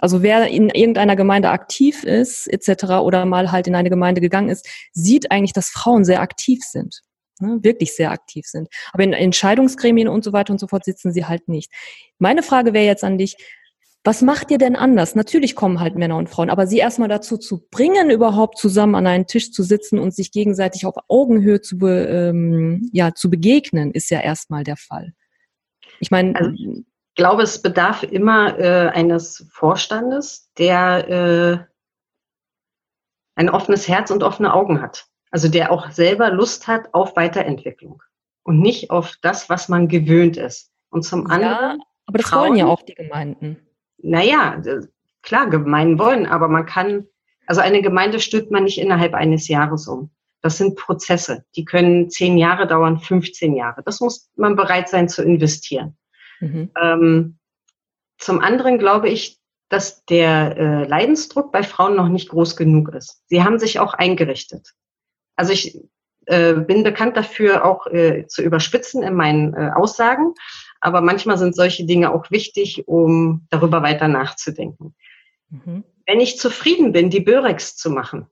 Also 0.00 0.22
wer 0.22 0.46
in 0.46 0.70
irgendeiner 0.70 1.16
Gemeinde 1.16 1.50
aktiv 1.50 2.04
ist, 2.04 2.46
etc., 2.46 2.84
oder 3.00 3.24
mal 3.24 3.50
halt 3.50 3.66
in 3.66 3.74
eine 3.74 3.90
Gemeinde 3.90 4.20
gegangen 4.20 4.48
ist, 4.48 4.68
sieht 4.92 5.32
eigentlich, 5.32 5.52
dass 5.52 5.70
Frauen 5.70 6.04
sehr 6.04 6.20
aktiv 6.20 6.60
sind 6.62 7.02
ne, 7.40 7.58
wirklich 7.62 7.94
sehr 7.94 8.10
aktiv 8.10 8.46
sind. 8.46 8.68
Aber 8.92 9.02
in 9.04 9.12
Entscheidungsgremien 9.12 10.08
und 10.08 10.24
so 10.24 10.32
weiter 10.32 10.52
und 10.52 10.58
so 10.58 10.68
fort 10.68 10.84
sitzen 10.84 11.12
sie 11.12 11.26
halt 11.26 11.48
nicht. 11.48 11.72
Meine 12.18 12.42
Frage 12.42 12.72
wäre 12.72 12.86
jetzt 12.86 13.04
an 13.04 13.18
dich, 13.18 13.36
was 14.04 14.22
macht 14.22 14.50
ihr 14.50 14.58
denn 14.58 14.76
anders? 14.76 15.14
Natürlich 15.14 15.54
kommen 15.54 15.80
halt 15.80 15.96
Männer 15.96 16.16
und 16.16 16.30
Frauen, 16.30 16.50
aber 16.50 16.66
sie 16.66 16.78
erstmal 16.78 17.08
dazu 17.08 17.36
zu 17.36 17.66
bringen, 17.70 18.10
überhaupt 18.10 18.56
zusammen 18.56 18.94
an 18.94 19.06
einen 19.06 19.26
Tisch 19.26 19.52
zu 19.52 19.62
sitzen 19.62 19.98
und 19.98 20.14
sich 20.14 20.30
gegenseitig 20.32 20.86
auf 20.86 20.94
Augenhöhe 21.08 21.60
zu, 21.60 21.78
be, 21.78 22.06
ähm, 22.06 22.88
ja, 22.92 23.14
zu 23.14 23.28
begegnen, 23.28 23.90
ist 23.92 24.10
ja 24.10 24.20
erstmal 24.20 24.64
der 24.64 24.76
Fall. 24.76 25.12
Ich 26.00 26.10
meine, 26.10 26.36
also, 26.36 26.50
ich 26.52 26.84
glaube, 27.16 27.42
es 27.42 27.60
bedarf 27.60 28.02
immer 28.04 28.58
äh, 28.58 28.88
eines 28.88 29.46
Vorstandes, 29.50 30.50
der 30.56 31.08
äh, 31.08 31.58
ein 33.34 33.50
offenes 33.50 33.88
Herz 33.88 34.10
und 34.10 34.22
offene 34.22 34.54
Augen 34.54 34.80
hat. 34.80 35.06
Also 35.30 35.48
der 35.48 35.70
auch 35.70 35.90
selber 35.90 36.30
Lust 36.30 36.66
hat 36.66 36.92
auf 36.94 37.16
Weiterentwicklung 37.16 38.02
und 38.42 38.60
nicht 38.60 38.90
auf 38.90 39.14
das, 39.20 39.50
was 39.50 39.68
man 39.68 39.88
gewöhnt 39.88 40.36
ist. 40.36 40.72
Und 40.90 41.02
zum 41.02 41.26
ja, 41.26 41.34
anderen. 41.34 41.82
Aber 42.06 42.18
das 42.18 42.28
Frauen, 42.28 42.48
wollen 42.48 42.56
ja 42.56 42.66
auch 42.66 42.82
die 42.82 42.94
Gemeinden. 42.94 43.58
Naja, 43.98 44.62
klar, 45.22 45.50
Gemeinden 45.50 45.98
wollen, 45.98 46.26
aber 46.26 46.48
man 46.48 46.64
kann, 46.64 47.06
also 47.46 47.60
eine 47.60 47.82
Gemeinde 47.82 48.20
stülpt 48.20 48.50
man 48.50 48.64
nicht 48.64 48.78
innerhalb 48.78 49.14
eines 49.14 49.48
Jahres 49.48 49.86
um. 49.86 50.10
Das 50.40 50.56
sind 50.56 50.76
Prozesse, 50.76 51.44
die 51.56 51.64
können 51.64 52.10
zehn 52.10 52.38
Jahre 52.38 52.66
dauern, 52.66 52.98
15 52.98 53.54
Jahre. 53.54 53.82
Das 53.84 54.00
muss 54.00 54.30
man 54.36 54.56
bereit 54.56 54.88
sein 54.88 55.08
zu 55.08 55.22
investieren. 55.22 55.98
Mhm. 56.40 56.70
Ähm, 56.80 57.38
zum 58.18 58.40
anderen 58.40 58.78
glaube 58.78 59.08
ich, 59.08 59.38
dass 59.68 60.04
der 60.06 60.56
äh, 60.56 60.84
Leidensdruck 60.86 61.52
bei 61.52 61.62
Frauen 61.62 61.96
noch 61.96 62.08
nicht 62.08 62.30
groß 62.30 62.56
genug 62.56 62.94
ist. 62.94 63.22
Sie 63.26 63.42
haben 63.42 63.58
sich 63.58 63.80
auch 63.80 63.94
eingerichtet. 63.94 64.72
Also 65.38 65.52
ich 65.52 65.80
äh, 66.26 66.54
bin 66.54 66.82
bekannt 66.82 67.16
dafür, 67.16 67.64
auch 67.64 67.86
äh, 67.86 68.26
zu 68.26 68.42
überspitzen 68.42 69.04
in 69.04 69.14
meinen 69.14 69.54
äh, 69.54 69.70
Aussagen, 69.74 70.34
aber 70.80 71.00
manchmal 71.00 71.38
sind 71.38 71.54
solche 71.54 71.86
Dinge 71.86 72.12
auch 72.12 72.30
wichtig, 72.32 72.88
um 72.88 73.46
darüber 73.48 73.82
weiter 73.82 74.08
nachzudenken. 74.08 74.96
Mhm. 75.48 75.84
Wenn 76.06 76.20
ich 76.20 76.38
zufrieden 76.38 76.90
bin, 76.90 77.08
die 77.08 77.20
Börex 77.20 77.76
zu 77.76 77.88
machen 77.88 78.26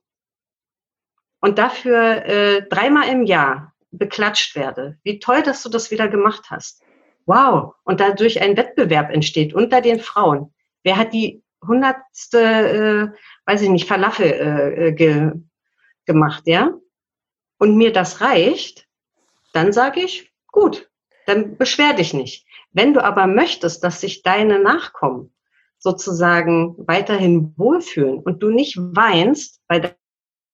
und 1.39 1.57
dafür 1.57 2.25
äh, 2.25 2.67
dreimal 2.67 3.07
im 3.07 3.23
Jahr 3.23 3.73
beklatscht 3.91 4.57
werde. 4.57 4.97
Wie 5.03 5.19
toll, 5.19 5.41
dass 5.41 5.63
du 5.63 5.69
das 5.69 5.89
wieder 5.89 6.09
gemacht 6.09 6.47
hast. 6.49 6.83
Wow. 7.25 7.75
Und 7.85 8.01
dadurch 8.01 8.41
ein 8.41 8.57
Wettbewerb 8.57 9.11
entsteht 9.11 9.53
unter 9.53 9.79
den 9.79 10.01
Frauen. 10.01 10.53
Wer 10.83 10.97
hat 10.97 11.13
die 11.13 11.41
hundertste, 11.65 13.13
äh, 13.13 13.17
weiß 13.45 13.61
ich 13.61 13.69
nicht, 13.69 13.87
Falafel 13.87 14.25
äh, 14.27 14.91
ge, 14.91 15.31
gemacht, 16.05 16.43
ja? 16.47 16.73
Und 17.57 17.77
mir 17.77 17.91
das 17.91 18.21
reicht, 18.21 18.87
dann 19.53 19.73
sage 19.73 20.01
ich, 20.01 20.31
gut, 20.51 20.89
dann 21.25 21.57
beschwer 21.57 21.93
dich 21.93 22.13
nicht. 22.13 22.45
Wenn 22.71 22.93
du 22.93 23.03
aber 23.03 23.27
möchtest, 23.27 23.83
dass 23.83 24.01
sich 24.01 24.21
deine 24.21 24.59
Nachkommen 24.59 25.33
sozusagen 25.79 26.75
weiterhin 26.87 27.53
wohlfühlen 27.57 28.19
und 28.19 28.41
du 28.41 28.49
nicht 28.49 28.77
weinst, 28.77 29.61
weil 29.67 29.95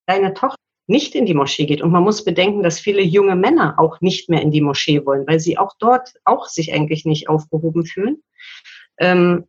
deine 0.05 0.33
Tochter 0.33 0.57
nicht 0.87 1.15
in 1.15 1.25
die 1.25 1.33
Moschee 1.33 1.65
geht. 1.65 1.81
Und 1.81 1.91
man 1.91 2.03
muss 2.03 2.25
bedenken, 2.25 2.63
dass 2.63 2.79
viele 2.79 3.01
junge 3.01 3.35
Männer 3.35 3.75
auch 3.77 4.01
nicht 4.01 4.29
mehr 4.29 4.41
in 4.41 4.51
die 4.51 4.61
Moschee 4.61 5.05
wollen, 5.05 5.25
weil 5.27 5.39
sie 5.39 5.57
auch 5.57 5.73
dort 5.79 6.13
auch 6.25 6.47
sich 6.47 6.73
eigentlich 6.73 7.05
nicht 7.05 7.29
aufgehoben 7.29 7.85
fühlen. 7.85 8.21
Ähm, 8.97 9.47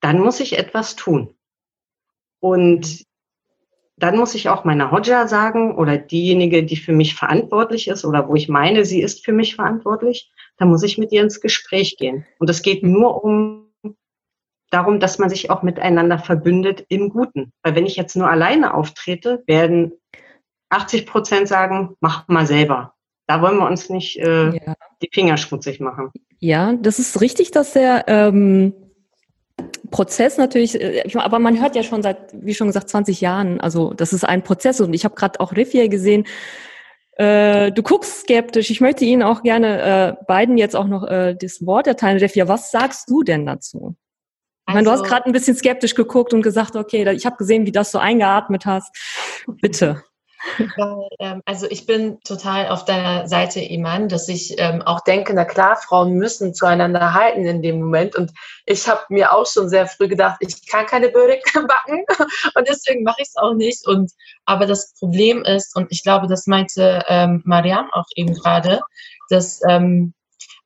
dann 0.00 0.20
muss 0.20 0.40
ich 0.40 0.58
etwas 0.58 0.94
tun. 0.94 1.34
Und 2.40 3.04
dann 3.98 4.18
muss 4.18 4.34
ich 4.34 4.48
auch 4.48 4.64
meiner 4.64 4.90
Hodja 4.90 5.26
sagen 5.26 5.74
oder 5.74 5.96
diejenige, 5.96 6.64
die 6.64 6.76
für 6.76 6.92
mich 6.92 7.14
verantwortlich 7.14 7.88
ist 7.88 8.04
oder 8.04 8.28
wo 8.28 8.34
ich 8.34 8.48
meine, 8.48 8.84
sie 8.84 9.00
ist 9.00 9.24
für 9.24 9.32
mich 9.32 9.56
verantwortlich, 9.56 10.30
dann 10.58 10.68
muss 10.68 10.82
ich 10.82 10.98
mit 10.98 11.12
ihr 11.12 11.22
ins 11.22 11.40
Gespräch 11.40 11.96
gehen. 11.96 12.26
Und 12.38 12.50
es 12.50 12.62
geht 12.62 12.82
nur 12.82 13.24
um 13.24 13.66
darum, 14.70 15.00
dass 15.00 15.18
man 15.18 15.30
sich 15.30 15.50
auch 15.50 15.62
miteinander 15.62 16.18
verbündet 16.18 16.84
im 16.88 17.08
Guten. 17.08 17.52
Weil 17.62 17.74
wenn 17.74 17.86
ich 17.86 17.96
jetzt 17.96 18.16
nur 18.16 18.28
alleine 18.28 18.74
auftrete, 18.74 19.42
werden 19.46 19.92
80 20.70 21.06
Prozent 21.06 21.48
sagen, 21.48 21.96
mach 22.00 22.28
mal 22.28 22.46
selber. 22.46 22.94
Da 23.26 23.40
wollen 23.40 23.56
wir 23.56 23.66
uns 23.66 23.88
nicht 23.88 24.18
äh, 24.18 24.50
ja. 24.50 24.74
die 25.02 25.08
Finger 25.12 25.36
schmutzig 25.36 25.80
machen. 25.80 26.10
Ja, 26.38 26.74
das 26.74 26.98
ist 26.98 27.20
richtig, 27.20 27.50
dass 27.50 27.72
der 27.72 28.04
ähm, 28.08 28.74
Prozess 29.90 30.36
natürlich, 30.36 30.80
äh, 30.80 31.04
aber 31.14 31.38
man 31.38 31.60
hört 31.60 31.76
ja 31.76 31.82
schon 31.82 32.02
seit, 32.02 32.18
wie 32.32 32.54
schon 32.54 32.66
gesagt, 32.66 32.88
20 32.88 33.20
Jahren, 33.20 33.60
also 33.60 33.94
das 33.94 34.12
ist 34.12 34.24
ein 34.24 34.42
Prozess 34.42 34.80
und 34.80 34.92
ich 34.94 35.04
habe 35.04 35.14
gerade 35.14 35.40
auch 35.40 35.52
Riff 35.52 35.72
gesehen, 35.72 36.26
äh, 37.16 37.72
du 37.72 37.82
guckst 37.82 38.20
skeptisch. 38.20 38.70
Ich 38.70 38.80
möchte 38.80 39.04
Ihnen 39.04 39.22
auch 39.22 39.42
gerne 39.42 40.18
äh, 40.18 40.24
beiden 40.26 40.58
jetzt 40.58 40.76
auch 40.76 40.86
noch 40.86 41.04
äh, 41.04 41.34
das 41.34 41.64
Wort 41.64 41.86
erteilen. 41.86 42.18
Refia, 42.18 42.46
was 42.46 42.70
sagst 42.70 43.08
du 43.08 43.22
denn 43.22 43.46
dazu? 43.46 43.96
Ich 44.68 44.74
meine, 44.74 44.84
du 44.84 44.90
hast 44.90 45.04
gerade 45.04 45.22
also 45.22 45.30
ein 45.30 45.32
bisschen 45.32 45.56
skeptisch 45.56 45.94
geguckt 45.94 46.34
und 46.34 46.42
gesagt, 46.42 46.76
okay, 46.76 47.08
ich 47.12 47.24
habe 47.24 47.36
gesehen, 47.36 47.66
wie 47.66 47.72
das 47.72 47.92
so 47.92 47.98
eingeatmet 47.98 48.66
hast. 48.66 48.94
Bitte. 49.62 50.02
Weil, 50.76 51.08
ähm, 51.18 51.42
also 51.44 51.66
ich 51.68 51.86
bin 51.86 52.20
total 52.22 52.68
auf 52.68 52.84
deiner 52.84 53.26
Seite, 53.26 53.60
Iman, 53.60 54.08
dass 54.08 54.28
ich 54.28 54.54
ähm, 54.58 54.82
auch 54.82 55.00
denke, 55.00 55.34
na 55.34 55.44
klar, 55.44 55.76
Frauen 55.76 56.14
müssen 56.14 56.54
zueinander 56.54 57.14
halten 57.14 57.46
in 57.46 57.62
dem 57.62 57.80
Moment. 57.80 58.16
Und 58.16 58.32
ich 58.64 58.88
habe 58.88 59.02
mir 59.08 59.32
auch 59.32 59.46
schon 59.46 59.68
sehr 59.68 59.86
früh 59.86 60.08
gedacht, 60.08 60.38
ich 60.40 60.66
kann 60.66 60.86
keine 60.86 61.08
Börek 61.08 61.42
backen 61.54 62.04
und 62.54 62.68
deswegen 62.68 63.02
mache 63.02 63.22
ich 63.22 63.28
es 63.28 63.36
auch 63.36 63.54
nicht. 63.54 63.86
Und 63.86 64.12
aber 64.44 64.66
das 64.66 64.94
Problem 64.98 65.44
ist, 65.44 65.76
und 65.76 65.88
ich 65.90 66.02
glaube, 66.02 66.26
das 66.26 66.46
meinte 66.46 67.04
ähm, 67.08 67.42
Mariam 67.44 67.90
auch 67.92 68.06
eben 68.14 68.34
gerade, 68.34 68.80
dass 69.28 69.60
ähm, 69.68 70.14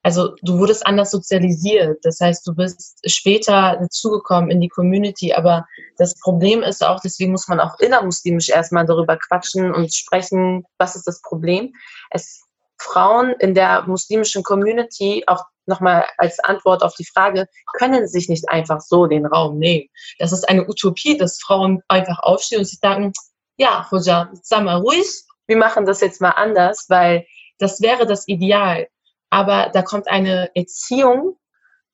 also 0.03 0.35
du 0.43 0.59
wurdest 0.59 0.87
anders 0.87 1.11
sozialisiert. 1.11 1.99
Das 2.05 2.21
heißt, 2.21 2.47
du 2.47 2.55
bist 2.55 3.01
später 3.05 3.77
dazugekommen 3.81 4.51
in 4.51 4.61
die 4.61 4.69
Community. 4.69 5.35
Aber 5.35 5.67
das 5.99 6.19
Problem 6.19 6.63
ist 6.63 6.85
auch, 6.85 7.01
deswegen 7.01 7.33
muss 7.33 7.49
man 7.49 7.61
auch 7.61 7.79
innermuslimisch 7.79 8.49
erstmal 8.49 8.87
darüber 8.87 9.19
quatschen 9.19 9.75
und 9.75 9.95
sprechen, 9.95 10.65
was 10.79 10.97
ist 10.97 11.07
das 11.07 11.21
Problem. 11.23 11.73
Es 12.11 12.43
Frauen 12.81 13.33
in 13.41 13.55
der 13.55 13.83
muslimischen 13.87 14.43
Community, 14.43 15.23
auch 15.27 15.45
nochmal 15.67 16.07
als 16.17 16.41
Antwort 16.41 16.83
auf 16.83 16.95
die 16.95 17.05
Frage, 17.05 17.47
können 17.75 18.09
sich 18.09 18.31
nicht 18.31 18.49
einfach 18.49 18.81
so 18.81 19.07
den 19.07 19.27
Raum 19.27 19.59
nehmen. 19.59 19.87
Das 20.19 20.33
ist 20.33 20.49
eine 20.49 20.67
Utopie, 20.67 21.19
dass 21.19 21.39
Frauen 21.41 21.83
einfach 21.89 22.19
aufstehen 22.23 22.61
und 22.61 22.65
sich 22.65 22.79
sagen, 22.79 23.13
ja, 23.59 23.87
Hoja, 23.91 24.31
sag 24.43 24.65
mal 24.65 24.79
ruhig, 24.79 25.07
wir 25.47 25.59
machen 25.59 25.85
das 25.85 26.01
jetzt 26.01 26.23
mal 26.23 26.31
anders, 26.31 26.87
weil 26.89 27.27
das 27.59 27.83
wäre 27.83 28.07
das 28.07 28.27
Ideal 28.27 28.89
aber 29.31 29.70
da 29.72 29.83
kommt 29.83 30.09
eine 30.09 30.51
Erziehung, 30.55 31.37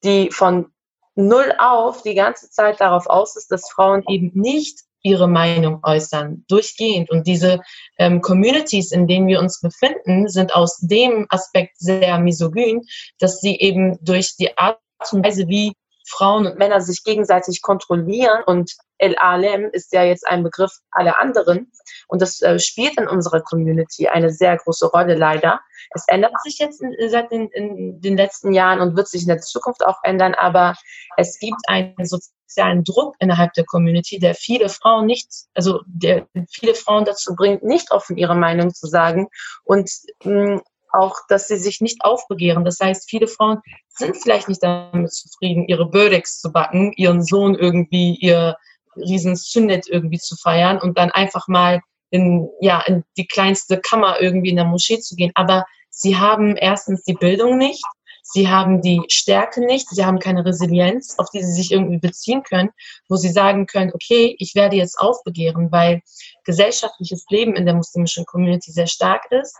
die 0.03 0.31
von 0.31 0.67
null 1.15 1.53
auf 1.57 2.03
die 2.03 2.15
ganze 2.15 2.49
Zeit 2.49 2.79
darauf 2.79 3.07
aus 3.07 3.35
ist, 3.35 3.51
dass 3.51 3.69
Frauen 3.69 4.03
eben 4.07 4.31
nicht 4.33 4.81
ihre 5.01 5.27
Meinung 5.27 5.79
äußern, 5.83 6.43
durchgehend. 6.47 7.09
Und 7.09 7.27
diese 7.27 7.61
ähm, 7.97 8.21
Communities, 8.21 8.91
in 8.91 9.07
denen 9.07 9.27
wir 9.27 9.39
uns 9.39 9.61
befinden, 9.61 10.27
sind 10.27 10.53
aus 10.53 10.77
dem 10.77 11.25
Aspekt 11.29 11.77
sehr 11.79 12.19
misogyn, 12.19 12.81
dass 13.19 13.39
sie 13.39 13.55
eben 13.57 13.97
durch 14.01 14.35
die 14.37 14.57
Art 14.57 14.79
und 15.11 15.25
Weise, 15.25 15.47
wie 15.47 15.73
Frauen 16.07 16.47
und 16.47 16.57
Männer 16.57 16.81
sich 16.81 17.03
gegenseitig 17.03 17.61
kontrollieren 17.61 18.43
und 18.45 18.73
El 18.97 19.15
Alem 19.17 19.69
ist 19.71 19.93
ja 19.93 20.03
jetzt 20.03 20.25
ein 20.25 20.43
Begriff 20.43 20.71
aller 20.91 21.19
anderen 21.19 21.71
und 22.07 22.21
das 22.21 22.41
äh, 22.41 22.59
spielt 22.59 22.97
in 22.97 23.07
unserer 23.07 23.41
Community 23.41 24.07
eine 24.07 24.31
sehr 24.31 24.57
große 24.57 24.87
Rolle 24.87 25.15
leider. 25.15 25.59
Es 25.93 26.05
ändert 26.07 26.33
sich 26.43 26.57
jetzt 26.59 26.81
in, 26.81 26.95
seit 27.09 27.31
den, 27.31 27.49
in 27.49 28.01
den 28.01 28.17
letzten 28.17 28.53
Jahren 28.53 28.79
und 28.79 28.95
wird 28.95 29.07
sich 29.07 29.21
in 29.21 29.27
der 29.27 29.39
Zukunft 29.39 29.85
auch 29.85 29.97
ändern, 30.03 30.33
aber 30.33 30.75
es 31.17 31.37
gibt 31.39 31.61
einen 31.67 31.93
sozialen 32.05 32.83
Druck 32.83 33.15
innerhalb 33.19 33.53
der 33.53 33.65
Community, 33.65 34.19
der 34.19 34.33
viele 34.33 34.69
Frauen 34.69 35.05
nicht, 35.05 35.29
also 35.53 35.81
der 35.85 36.27
viele 36.49 36.73
Frauen 36.73 37.05
dazu 37.05 37.35
bringt, 37.35 37.63
nicht 37.63 37.91
offen 37.91 38.17
ihre 38.17 38.35
Meinung 38.35 38.73
zu 38.73 38.87
sagen 38.87 39.27
und 39.63 39.89
mh, 40.23 40.55
mm, 40.55 40.61
auch, 40.97 41.15
dass 41.29 41.47
sie 41.47 41.57
sich 41.57 41.81
nicht 41.81 42.03
aufbegehren. 42.03 42.65
Das 42.65 42.79
heißt, 42.79 43.09
viele 43.09 43.27
Frauen 43.27 43.59
sind 43.89 44.17
vielleicht 44.17 44.49
nicht 44.49 44.63
damit 44.63 45.11
zufrieden, 45.13 45.67
ihre 45.67 45.89
Bödex 45.89 46.39
zu 46.39 46.51
backen, 46.51 46.93
ihren 46.95 47.23
Sohn 47.23 47.55
irgendwie 47.55 48.15
ihr 48.15 48.55
riesen 48.95 49.35
Sünnet 49.35 49.87
irgendwie 49.87 50.19
zu 50.19 50.35
feiern 50.35 50.79
und 50.79 50.97
dann 50.97 51.11
einfach 51.11 51.47
mal 51.47 51.81
in, 52.09 52.49
ja, 52.61 52.81
in 52.81 53.03
die 53.17 53.27
kleinste 53.27 53.79
Kammer 53.79 54.19
irgendwie 54.21 54.49
in 54.49 54.55
der 54.55 54.65
Moschee 54.65 54.99
zu 54.99 55.15
gehen. 55.15 55.31
Aber 55.35 55.65
sie 55.89 56.17
haben 56.17 56.55
erstens 56.55 57.03
die 57.03 57.13
Bildung 57.13 57.57
nicht, 57.57 57.83
sie 58.23 58.49
haben 58.49 58.81
die 58.81 59.01
Stärke 59.07 59.65
nicht, 59.65 59.89
sie 59.89 60.05
haben 60.05 60.19
keine 60.19 60.45
Resilienz, 60.45 61.15
auf 61.17 61.29
die 61.29 61.43
sie 61.43 61.53
sich 61.53 61.71
irgendwie 61.71 61.99
beziehen 61.99 62.43
können, 62.43 62.69
wo 63.09 63.15
sie 63.15 63.29
sagen 63.29 63.65
können, 63.65 63.91
okay, 63.93 64.35
ich 64.39 64.55
werde 64.55 64.75
jetzt 64.75 64.99
aufbegehren, 64.99 65.71
weil 65.71 66.01
gesellschaftliches 66.43 67.25
Leben 67.29 67.55
in 67.55 67.65
der 67.65 67.75
muslimischen 67.75 68.25
Community 68.25 68.71
sehr 68.71 68.87
stark 68.87 69.31
ist. 69.31 69.55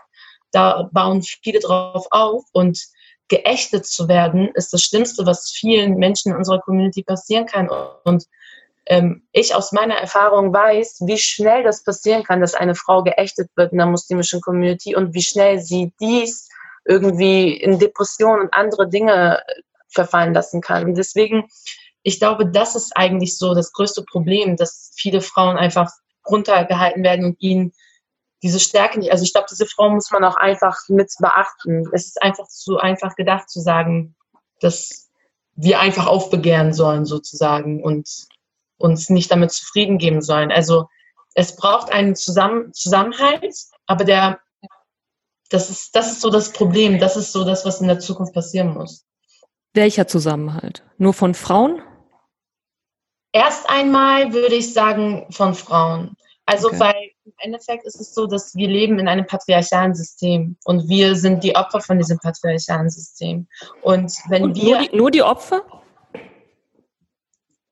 Da 0.52 0.88
bauen 0.92 1.22
viele 1.22 1.60
drauf 1.60 2.06
auf 2.10 2.44
und 2.52 2.80
geächtet 3.28 3.86
zu 3.86 4.08
werden, 4.08 4.48
ist 4.54 4.72
das 4.72 4.82
Schlimmste, 4.82 5.26
was 5.26 5.50
vielen 5.50 5.96
Menschen 5.96 6.32
in 6.32 6.38
unserer 6.38 6.60
Community 6.60 7.02
passieren 7.02 7.46
kann. 7.46 7.68
Und 8.04 8.24
ähm, 8.86 9.22
ich 9.32 9.54
aus 9.54 9.72
meiner 9.72 9.96
Erfahrung 9.96 10.52
weiß, 10.52 11.02
wie 11.04 11.18
schnell 11.18 11.62
das 11.62 11.84
passieren 11.84 12.24
kann, 12.24 12.40
dass 12.40 12.54
eine 12.54 12.74
Frau 12.74 13.02
geächtet 13.02 13.50
wird 13.54 13.72
in 13.72 13.78
der 13.78 13.86
muslimischen 13.86 14.40
Community 14.40 14.96
und 14.96 15.12
wie 15.12 15.22
schnell 15.22 15.60
sie 15.60 15.92
dies 16.00 16.48
irgendwie 16.86 17.52
in 17.52 17.78
Depressionen 17.78 18.42
und 18.46 18.54
andere 18.54 18.88
Dinge 18.88 19.42
verfallen 19.88 20.32
lassen 20.32 20.62
kann. 20.62 20.84
Und 20.84 20.94
deswegen, 20.96 21.48
ich 22.02 22.18
glaube, 22.18 22.46
das 22.46 22.76
ist 22.76 22.96
eigentlich 22.96 23.36
so 23.36 23.54
das 23.54 23.72
größte 23.72 24.04
Problem, 24.04 24.56
dass 24.56 24.92
viele 24.96 25.20
Frauen 25.20 25.58
einfach 25.58 25.90
runtergehalten 26.26 27.02
werden 27.02 27.26
und 27.26 27.40
ihnen 27.40 27.72
diese 28.42 28.60
Stärke 28.60 28.98
nicht. 28.98 29.10
Also 29.10 29.24
ich 29.24 29.32
glaube, 29.32 29.48
diese 29.50 29.66
Frau 29.66 29.90
muss 29.90 30.10
man 30.10 30.24
auch 30.24 30.36
einfach 30.36 30.76
mit 30.88 31.12
beachten. 31.18 31.88
Es 31.92 32.06
ist 32.06 32.22
einfach 32.22 32.46
zu 32.48 32.78
einfach 32.78 33.16
gedacht 33.16 33.50
zu 33.50 33.60
sagen, 33.60 34.14
dass 34.60 35.08
wir 35.54 35.80
einfach 35.80 36.06
aufbegehren 36.06 36.72
sollen 36.72 37.04
sozusagen 37.04 37.82
und 37.82 38.08
uns 38.78 39.10
nicht 39.10 39.30
damit 39.30 39.50
zufrieden 39.50 39.98
geben 39.98 40.22
sollen. 40.22 40.52
Also 40.52 40.88
es 41.34 41.56
braucht 41.56 41.90
einen 41.92 42.14
Zusammen 42.14 42.72
Zusammenhalt, 42.72 43.54
aber 43.86 44.04
der, 44.04 44.40
das 45.50 45.68
ist, 45.68 45.96
das 45.96 46.12
ist 46.12 46.20
so 46.20 46.30
das 46.30 46.52
Problem, 46.52 47.00
das 47.00 47.16
ist 47.16 47.32
so 47.32 47.44
das, 47.44 47.64
was 47.64 47.80
in 47.80 47.88
der 47.88 47.98
Zukunft 47.98 48.34
passieren 48.34 48.74
muss. 48.74 49.04
Welcher 49.74 50.06
Zusammenhalt? 50.06 50.84
Nur 50.96 51.12
von 51.12 51.34
Frauen? 51.34 51.82
Erst 53.32 53.68
einmal 53.68 54.32
würde 54.32 54.54
ich 54.54 54.72
sagen 54.72 55.26
von 55.30 55.54
Frauen. 55.54 56.16
Also 56.46 56.68
okay. 56.68 56.80
weil 56.80 57.10
im 57.28 57.34
Endeffekt 57.38 57.84
ist 57.84 58.00
es 58.00 58.14
so, 58.14 58.26
dass 58.26 58.54
wir 58.54 58.68
leben 58.68 58.98
in 58.98 59.08
einem 59.08 59.26
patriarchalen 59.26 59.94
System 59.94 60.56
und 60.64 60.88
wir 60.88 61.14
sind 61.14 61.44
die 61.44 61.54
Opfer 61.54 61.80
von 61.80 61.98
diesem 61.98 62.18
patriarchalen 62.18 62.90
System. 62.90 63.48
Und 63.82 64.12
wenn 64.28 64.44
und 64.44 64.56
wir 64.56 64.78
nur 64.78 64.88
die, 64.88 64.96
nur 64.96 65.10
die 65.10 65.22
Opfer? 65.22 65.62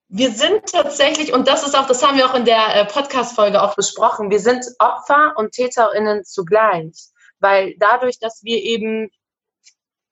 wir 0.09 0.31
sind 0.31 0.67
tatsächlich, 0.71 1.33
und 1.33 1.49
das 1.49 1.67
ist 1.67 1.77
auch, 1.77 1.87
das 1.87 2.03
haben 2.03 2.17
wir 2.17 2.31
auch 2.31 2.35
in 2.35 2.45
der 2.45 2.75
äh, 2.75 2.85
Podcast-Folge 2.87 3.61
auch 3.61 3.75
besprochen, 3.75 4.31
wir 4.31 4.39
sind 4.39 4.65
Opfer 4.79 5.35
und 5.37 5.53
TäterInnen 5.53 6.25
zugleich. 6.25 7.09
Weil 7.41 7.75
dadurch, 7.79 8.19
dass 8.19 8.43
wir 8.45 8.63
eben, 8.63 9.11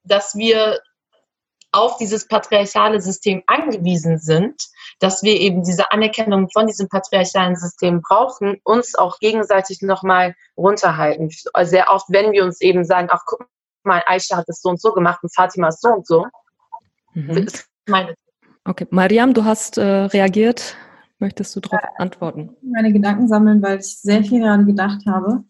dass 0.03 0.35
wir 0.35 0.81
auf 1.73 1.97
dieses 1.97 2.29
patriarchale 2.29 3.01
System 3.01 3.43
angewiesen 3.47 4.19
sind, 4.19 4.63
dass 5.01 5.23
wir 5.23 5.39
eben 5.39 5.63
diese 5.63 5.91
Anerkennung 5.91 6.49
von 6.51 6.67
diesem 6.67 6.89
patriarchalen 6.89 7.57
System 7.57 8.01
brauchen, 8.01 8.59
uns 8.65 8.95
auch 8.95 9.19
gegenseitig 9.19 9.83
nochmal 9.83 10.35
runterhalten. 10.57 11.31
Sehr 11.63 11.91
oft, 11.91 12.07
wenn 12.09 12.33
wir 12.33 12.45
uns 12.45 12.61
eben 12.61 12.85
sagen, 12.85 13.09
ach 13.11 13.23
guck 13.27 13.47
mal, 13.83 14.03
Aisha 14.07 14.37
hat 14.37 14.49
es 14.49 14.61
so 14.61 14.71
und 14.71 14.81
so 14.81 14.93
gemacht 14.93 15.23
und 15.23 15.35
Fatima 15.35 15.71
so 15.71 15.89
und 15.89 16.07
so. 16.07 16.27
Mhm. 17.15 17.47
okay, 18.65 18.87
Mariam, 18.91 19.35
du 19.35 19.45
hast 19.45 19.79
äh, 19.79 19.83
reagiert. 19.83 20.77
Möchtest 21.19 21.55
du 21.55 21.61
darauf 21.61 21.81
ja, 21.83 21.89
antworten? 21.97 22.57
Meine 22.61 22.93
Gedanken 22.93 23.29
sammeln, 23.29 23.63
weil 23.63 23.79
ich 23.79 23.99
sehr 23.99 24.25
viel 24.25 24.41
gerade 24.41 24.65
gedacht 24.65 25.07
habe. 25.07 25.45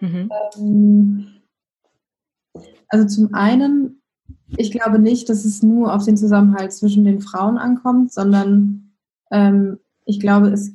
Mhm. 0.00 0.30
Ähm, 0.56 1.42
also 2.88 3.06
zum 3.06 3.34
einen, 3.34 4.02
ich 4.56 4.70
glaube 4.70 4.98
nicht, 4.98 5.28
dass 5.28 5.44
es 5.44 5.62
nur 5.62 5.94
auf 5.94 6.04
den 6.04 6.16
Zusammenhalt 6.16 6.72
zwischen 6.72 7.04
den 7.04 7.20
Frauen 7.20 7.58
ankommt, 7.58 8.12
sondern 8.12 8.92
ähm, 9.30 9.78
ich 10.04 10.20
glaube, 10.20 10.48
es 10.48 10.72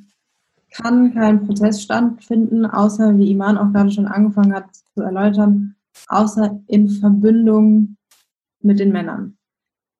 kann 0.70 1.14
kein 1.14 1.46
Prozess 1.46 1.82
stattfinden, 1.82 2.66
außer, 2.66 3.18
wie 3.18 3.30
Iman 3.30 3.58
auch 3.58 3.72
gerade 3.72 3.90
schon 3.90 4.06
angefangen 4.06 4.54
hat 4.54 4.74
zu 4.94 5.02
erläutern, 5.02 5.76
außer 6.08 6.60
in 6.66 6.88
Verbindung 6.88 7.96
mit 8.60 8.78
den 8.78 8.92
Männern. 8.92 9.36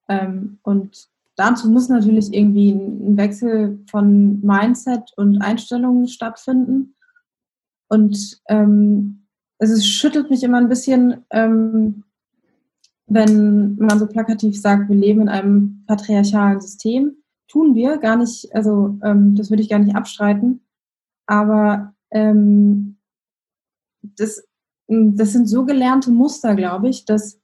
Ähm, 0.09 0.59
und 0.63 1.09
dazu 1.37 1.71
muss 1.71 1.89
natürlich 1.89 2.33
irgendwie 2.33 2.71
ein 2.71 3.17
Wechsel 3.17 3.81
von 3.91 4.41
Mindset 4.41 5.13
und 5.17 5.43
Einstellungen 5.43 6.09
stattfinden. 6.09 6.95
Und 7.89 8.41
ähm, 8.49 9.27
es 9.59 9.87
schüttelt 9.87 10.31
mich 10.31 10.43
immer 10.43 10.59
ein 10.59 10.69
bisschen, 10.69 11.25
ähm, 11.31 12.05
wenn 13.13 13.77
man 13.77 13.99
so 13.99 14.07
plakativ 14.07 14.61
sagt, 14.61 14.89
wir 14.89 14.97
leben 14.97 15.23
in 15.23 15.29
einem 15.29 15.85
patriarchalen 15.87 16.61
System. 16.61 17.17
Tun 17.49 17.75
wir 17.75 17.99
gar 17.99 18.17
nicht, 18.17 18.55
also 18.55 18.99
ähm, 19.03 19.35
das 19.35 19.51
würde 19.51 19.63
ich 19.63 19.69
gar 19.69 19.79
nicht 19.79 19.95
abstreiten. 19.95 20.65
Aber 21.27 21.95
ähm, 22.11 22.99
das, 24.03 24.45
das 24.89 25.33
sind 25.33 25.47
so 25.47 25.65
gelernte 25.65 26.11
Muster, 26.11 26.55
glaube 26.55 26.89
ich, 26.89 27.05
dass 27.05 27.41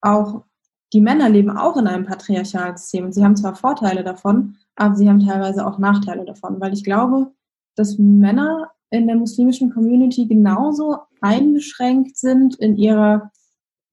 auch 0.00 0.44
die 0.92 1.00
Männer 1.00 1.28
leben 1.28 1.50
auch 1.50 1.76
in 1.76 1.86
einem 1.86 2.04
patriarchalen 2.04 2.76
System. 2.76 3.06
Und 3.06 3.12
sie 3.12 3.24
haben 3.24 3.36
zwar 3.36 3.54
Vorteile 3.54 4.04
davon, 4.04 4.56
aber 4.76 4.94
sie 4.94 5.08
haben 5.08 5.26
teilweise 5.26 5.66
auch 5.66 5.78
Nachteile 5.78 6.24
davon, 6.24 6.60
weil 6.60 6.72
ich 6.72 6.84
glaube, 6.84 7.32
dass 7.76 7.98
Männer 7.98 8.70
in 8.90 9.06
der 9.06 9.16
muslimischen 9.16 9.72
Community 9.72 10.26
genauso 10.26 10.98
eingeschränkt 11.22 12.18
sind 12.18 12.56
in 12.56 12.76
ihrer 12.76 13.30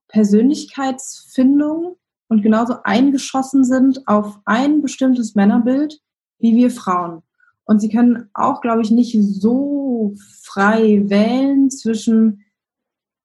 Persönlichkeitsfindung 0.10 1.96
und 2.28 2.42
genauso 2.42 2.76
eingeschossen 2.84 3.64
sind 3.64 4.08
auf 4.08 4.40
ein 4.46 4.82
bestimmtes 4.82 5.36
Männerbild 5.36 6.00
wie 6.40 6.56
wir 6.56 6.72
Frauen. 6.72 7.22
Und 7.66 7.80
sie 7.80 7.90
können 7.90 8.30
auch, 8.34 8.62
glaube 8.62 8.82
ich, 8.82 8.92
nicht 8.92 9.16
so 9.22 10.16
frei 10.42 11.04
wählen 11.06 11.70
zwischen, 11.70 12.44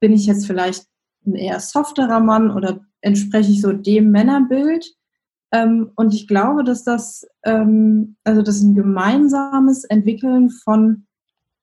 bin 0.00 0.12
ich 0.12 0.26
jetzt 0.26 0.46
vielleicht 0.46 0.86
ein 1.26 1.34
eher 1.34 1.60
softerer 1.60 2.20
Mann 2.20 2.50
oder 2.50 2.80
entspreche 3.00 3.52
ich 3.52 3.62
so 3.62 3.72
dem 3.72 4.10
Männerbild. 4.10 4.94
Ähm, 5.52 5.92
und 5.94 6.12
ich 6.12 6.28
glaube, 6.28 6.64
dass 6.64 6.84
das, 6.84 7.26
ähm, 7.44 8.16
also 8.24 8.42
das 8.42 8.60
ein 8.60 8.74
gemeinsames 8.74 9.84
Entwickeln 9.84 10.50
von 10.50 11.06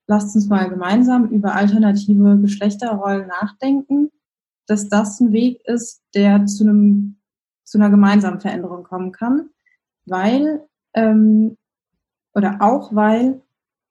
lasst 0.07 0.35
uns 0.35 0.47
mal 0.47 0.69
gemeinsam 0.69 1.29
über 1.29 1.55
alternative 1.55 2.37
Geschlechterrollen 2.41 3.27
nachdenken, 3.27 4.09
dass 4.71 4.87
das 4.89 5.19
ein 5.19 5.33
Weg 5.33 5.61
ist, 5.65 6.01
der 6.15 6.45
zu 6.45 6.63
einem 6.63 7.17
zu 7.63 7.77
einer 7.77 7.89
gemeinsamen 7.89 8.41
Veränderung 8.41 8.83
kommen 8.83 9.11
kann, 9.11 9.49
weil 10.05 10.61
ähm, 10.93 11.57
oder 12.33 12.57
auch 12.59 12.95
weil 12.95 13.41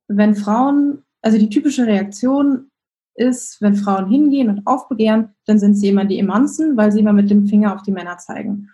wenn 0.08 0.34
Frauen, 0.34 1.02
also 1.22 1.38
die 1.38 1.48
typische 1.48 1.86
Reaktion 1.86 2.70
ist, 3.14 3.60
wenn 3.60 3.76
Frauen 3.76 4.08
hingehen 4.08 4.48
und 4.48 4.66
aufbegehren, 4.66 5.30
dann 5.46 5.58
sind 5.58 5.74
sie 5.74 5.88
immer 5.88 6.04
die 6.04 6.18
Emanzen, 6.18 6.76
weil 6.76 6.92
sie 6.92 7.00
immer 7.00 7.12
mit 7.12 7.30
dem 7.30 7.46
Finger 7.46 7.74
auf 7.74 7.82
die 7.82 7.92
Männer 7.92 8.18
zeigen. 8.18 8.70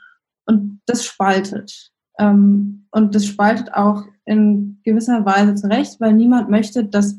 Und 0.47 0.81
das 0.87 1.05
spaltet. 1.05 1.93
Ähm, 2.19 2.87
und 2.91 3.15
das 3.15 3.27
spaltet 3.27 3.75
auch 3.75 4.05
in 4.25 4.81
gewisser 4.85 5.25
Weise 5.25 5.55
zurecht, 5.57 6.01
weil 6.01 6.15
niemand 6.15 6.49
möchte, 6.51 6.85
dass 6.85 7.19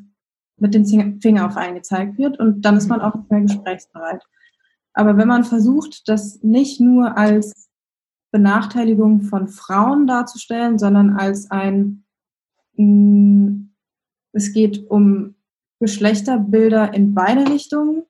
mit 0.58 0.74
dem 0.74 1.20
Finger 1.22 1.46
auf 1.46 1.58
einen 1.58 1.76
gezeigt 1.76 2.18
wird 2.18 2.40
und 2.40 2.62
dann 2.62 2.78
ist 2.78 2.88
man 2.88 3.02
auch 3.02 3.14
nicht 3.16 3.30
mehr 3.30 3.42
gesprächsbereit. 3.42 4.24
Aber 4.98 5.16
wenn 5.16 5.28
man 5.28 5.44
versucht, 5.44 6.10
das 6.10 6.42
nicht 6.42 6.82
nur 6.82 7.16
als 7.18 7.70
Benachteiligung 8.32 9.22
von 9.22 9.48
Frauen 9.48 10.08
darzustellen, 10.08 10.80
sondern 10.80 11.16
als 11.16 11.52
ein, 11.52 12.04
mm, 12.78 13.70
es 14.32 14.54
geht 14.54 14.90
um 14.90 15.36
Geschlechterbilder 15.80 16.96
in 16.96 17.14
beide 17.14 17.48
Richtungen, 17.48 18.06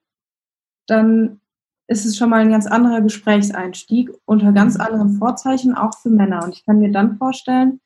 dann 0.88 1.42
ist 1.88 2.06
es 2.06 2.16
schon 2.16 2.30
mal 2.30 2.40
ein 2.40 2.52
ganz 2.52 2.68
anderer 2.68 3.02
Gesprächseinstieg 3.02 4.10
unter 4.24 4.54
ganz 4.54 4.78
anderen 4.78 5.18
Vorzeichen, 5.18 5.76
auch 5.76 5.98
für 6.02 6.10
Männer. 6.10 6.46
Und 6.46 6.56
ich 6.56 6.66
kann 6.66 6.80
mir 6.80 6.92
dann 6.94 7.18
vorstellen, 7.18 7.82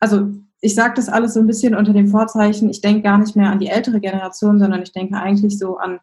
also 0.00 0.32
ich 0.60 0.74
sage 0.74 0.94
das 0.96 1.08
alles 1.08 1.34
so 1.34 1.40
ein 1.40 1.46
bisschen 1.46 1.76
unter 1.76 1.92
dem 1.92 2.08
Vorzeichen, 2.08 2.68
ich 2.70 2.80
denke 2.80 3.02
gar 3.02 3.18
nicht 3.18 3.36
mehr 3.36 3.50
an 3.50 3.60
die 3.60 3.68
ältere 3.68 4.00
Generation, 4.00 4.58
sondern 4.58 4.82
ich 4.82 4.90
denke 4.90 5.16
eigentlich 5.16 5.60
so 5.60 5.76
an 5.76 6.00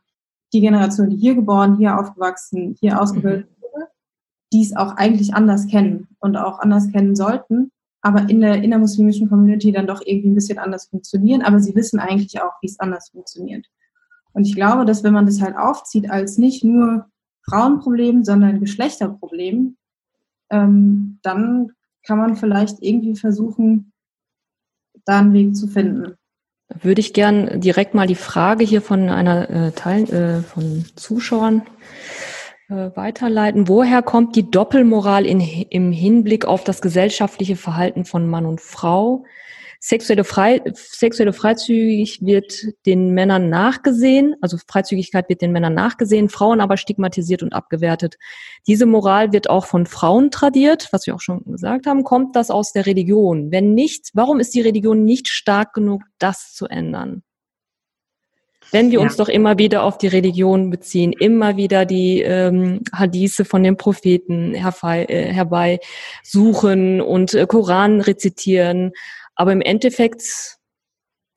die 0.54 0.62
Generation, 0.62 1.10
die 1.10 1.18
hier 1.18 1.36
geboren, 1.36 1.78
hier 1.78 2.00
aufgewachsen, 2.00 2.76
hier 2.80 3.02
ausgebildet 3.02 3.50
mhm. 3.50 3.62
wurde, 3.62 3.88
die 4.54 4.64
es 4.64 4.76
auch 4.76 4.96
eigentlich 4.96 5.34
anders 5.34 5.68
kennen 5.68 6.08
und 6.20 6.38
auch 6.38 6.60
anders 6.60 6.92
kennen 6.92 7.16
sollten, 7.16 7.72
aber 8.02 8.30
in 8.30 8.42
der 8.42 8.64
innermuslimischen 8.64 9.30
Community 9.30 9.72
dann 9.72 9.88
doch 9.88 10.02
irgendwie 10.06 10.30
ein 10.30 10.36
bisschen 10.36 10.60
anders 10.60 10.88
funktionieren, 10.88 11.42
aber 11.42 11.60
sie 11.60 11.76
wissen 11.76 12.00
eigentlich 12.00 12.42
auch, 12.42 12.54
wie 12.62 12.68
es 12.68 12.80
anders 12.80 13.10
funktioniert. 13.10 13.68
Und 14.34 14.46
ich 14.46 14.56
glaube, 14.56 14.86
dass 14.86 15.04
wenn 15.04 15.14
man 15.14 15.26
das 15.26 15.42
halt 15.42 15.58
aufzieht 15.58 16.10
als 16.10 16.38
nicht 16.38 16.64
nur 16.64 17.08
Frauenproblem, 17.50 18.24
sondern 18.24 18.60
Geschlechterproblem, 18.60 19.76
ähm, 20.52 21.20
dann 21.24 21.72
kann 22.04 22.18
man 22.18 22.36
vielleicht 22.36 22.82
irgendwie 22.82 23.16
versuchen, 23.16 23.92
da 25.06 25.20
einen 25.20 25.34
Weg 25.34 25.56
zu 25.56 25.68
finden. 25.68 26.16
Würde 26.82 27.02
ich 27.02 27.14
gern 27.14 27.60
direkt 27.62 27.94
mal 27.94 28.08
die 28.08 28.16
Frage 28.16 28.64
hier 28.64 28.82
von 28.82 29.10
einer 29.10 29.50
äh, 29.50 29.72
Teil, 29.72 30.04
äh, 30.04 30.42
von 30.42 30.86
Zuschauern 30.96 31.64
äh, 32.70 32.96
weiterleiten. 32.96 33.68
Woher 33.68 34.04
kommt 34.04 34.36
die 34.36 34.50
Doppelmoral 34.50 35.26
in, 35.26 35.40
im 35.42 35.92
Hinblick 35.92 36.46
auf 36.46 36.64
das 36.64 36.82
gesellschaftliche 36.82 37.56
Verhalten 37.56 38.06
von 38.06 38.28
Mann 38.28 38.46
und 38.46 38.62
Frau? 38.62 39.26
Sexuelle, 39.82 40.26
Frei, 40.26 40.62
sexuelle 40.74 41.32
Freizügig 41.32 42.20
wird 42.22 42.66
den 42.86 43.14
Männern 43.14 43.50
nachgesehen, 43.50 44.36
also 44.42 44.58
Freizügigkeit 44.68 45.30
wird 45.30 45.42
den 45.42 45.54
Männern 45.54 45.74
nachgesehen, 45.74 46.28
Frauen 46.28 46.60
aber 46.60 46.76
stigmatisiert 46.76 47.44
und 47.44 47.54
abgewertet. 47.54 48.18
Diese 48.68 48.86
Moral 48.86 49.32
wird 49.32 49.50
auch 49.50 49.66
von 49.66 49.86
Frauen 49.86 50.32
tradiert, 50.32 50.90
was 50.92 51.08
wir 51.08 51.16
auch 51.16 51.22
schon 51.22 51.46
gesagt 51.46 51.88
haben. 51.88 52.04
Kommt 52.04 52.36
das 52.36 52.52
aus 52.52 52.74
der 52.74 52.88
Religion? 52.88 53.52
Wenn 53.52 53.74
nicht, 53.74 54.10
warum 54.14 54.42
ist 54.42 54.54
die 54.54 54.62
Religion 54.62 55.06
nicht 55.06 55.30
stark 55.30 55.74
genug, 55.74 56.04
das 56.18 56.54
zu 56.54 56.66
ändern? 56.66 57.24
Wenn 58.72 58.92
wir 58.92 59.00
ja. 59.00 59.04
uns 59.04 59.16
doch 59.16 59.30
immer 59.30 59.58
wieder 59.58 59.84
auf 59.84 59.98
die 59.98 60.08
Religion 60.08 60.70
beziehen, 60.70 61.14
immer 61.14 61.58
wieder 61.58 61.86
die 61.86 62.22
ähm, 62.22 62.82
Hadithe 62.94 63.46
von 63.46 63.64
den 63.64 63.78
Propheten 63.78 64.54
herbei, 64.54 65.06
äh, 65.06 65.34
herbei 65.34 65.80
suchen 66.24 67.02
und 67.02 67.34
äh, 67.34 67.48
Koran 67.48 68.02
rezitieren, 68.02 68.92
aber 69.40 69.54
im 69.54 69.62
Endeffekt 69.62 70.58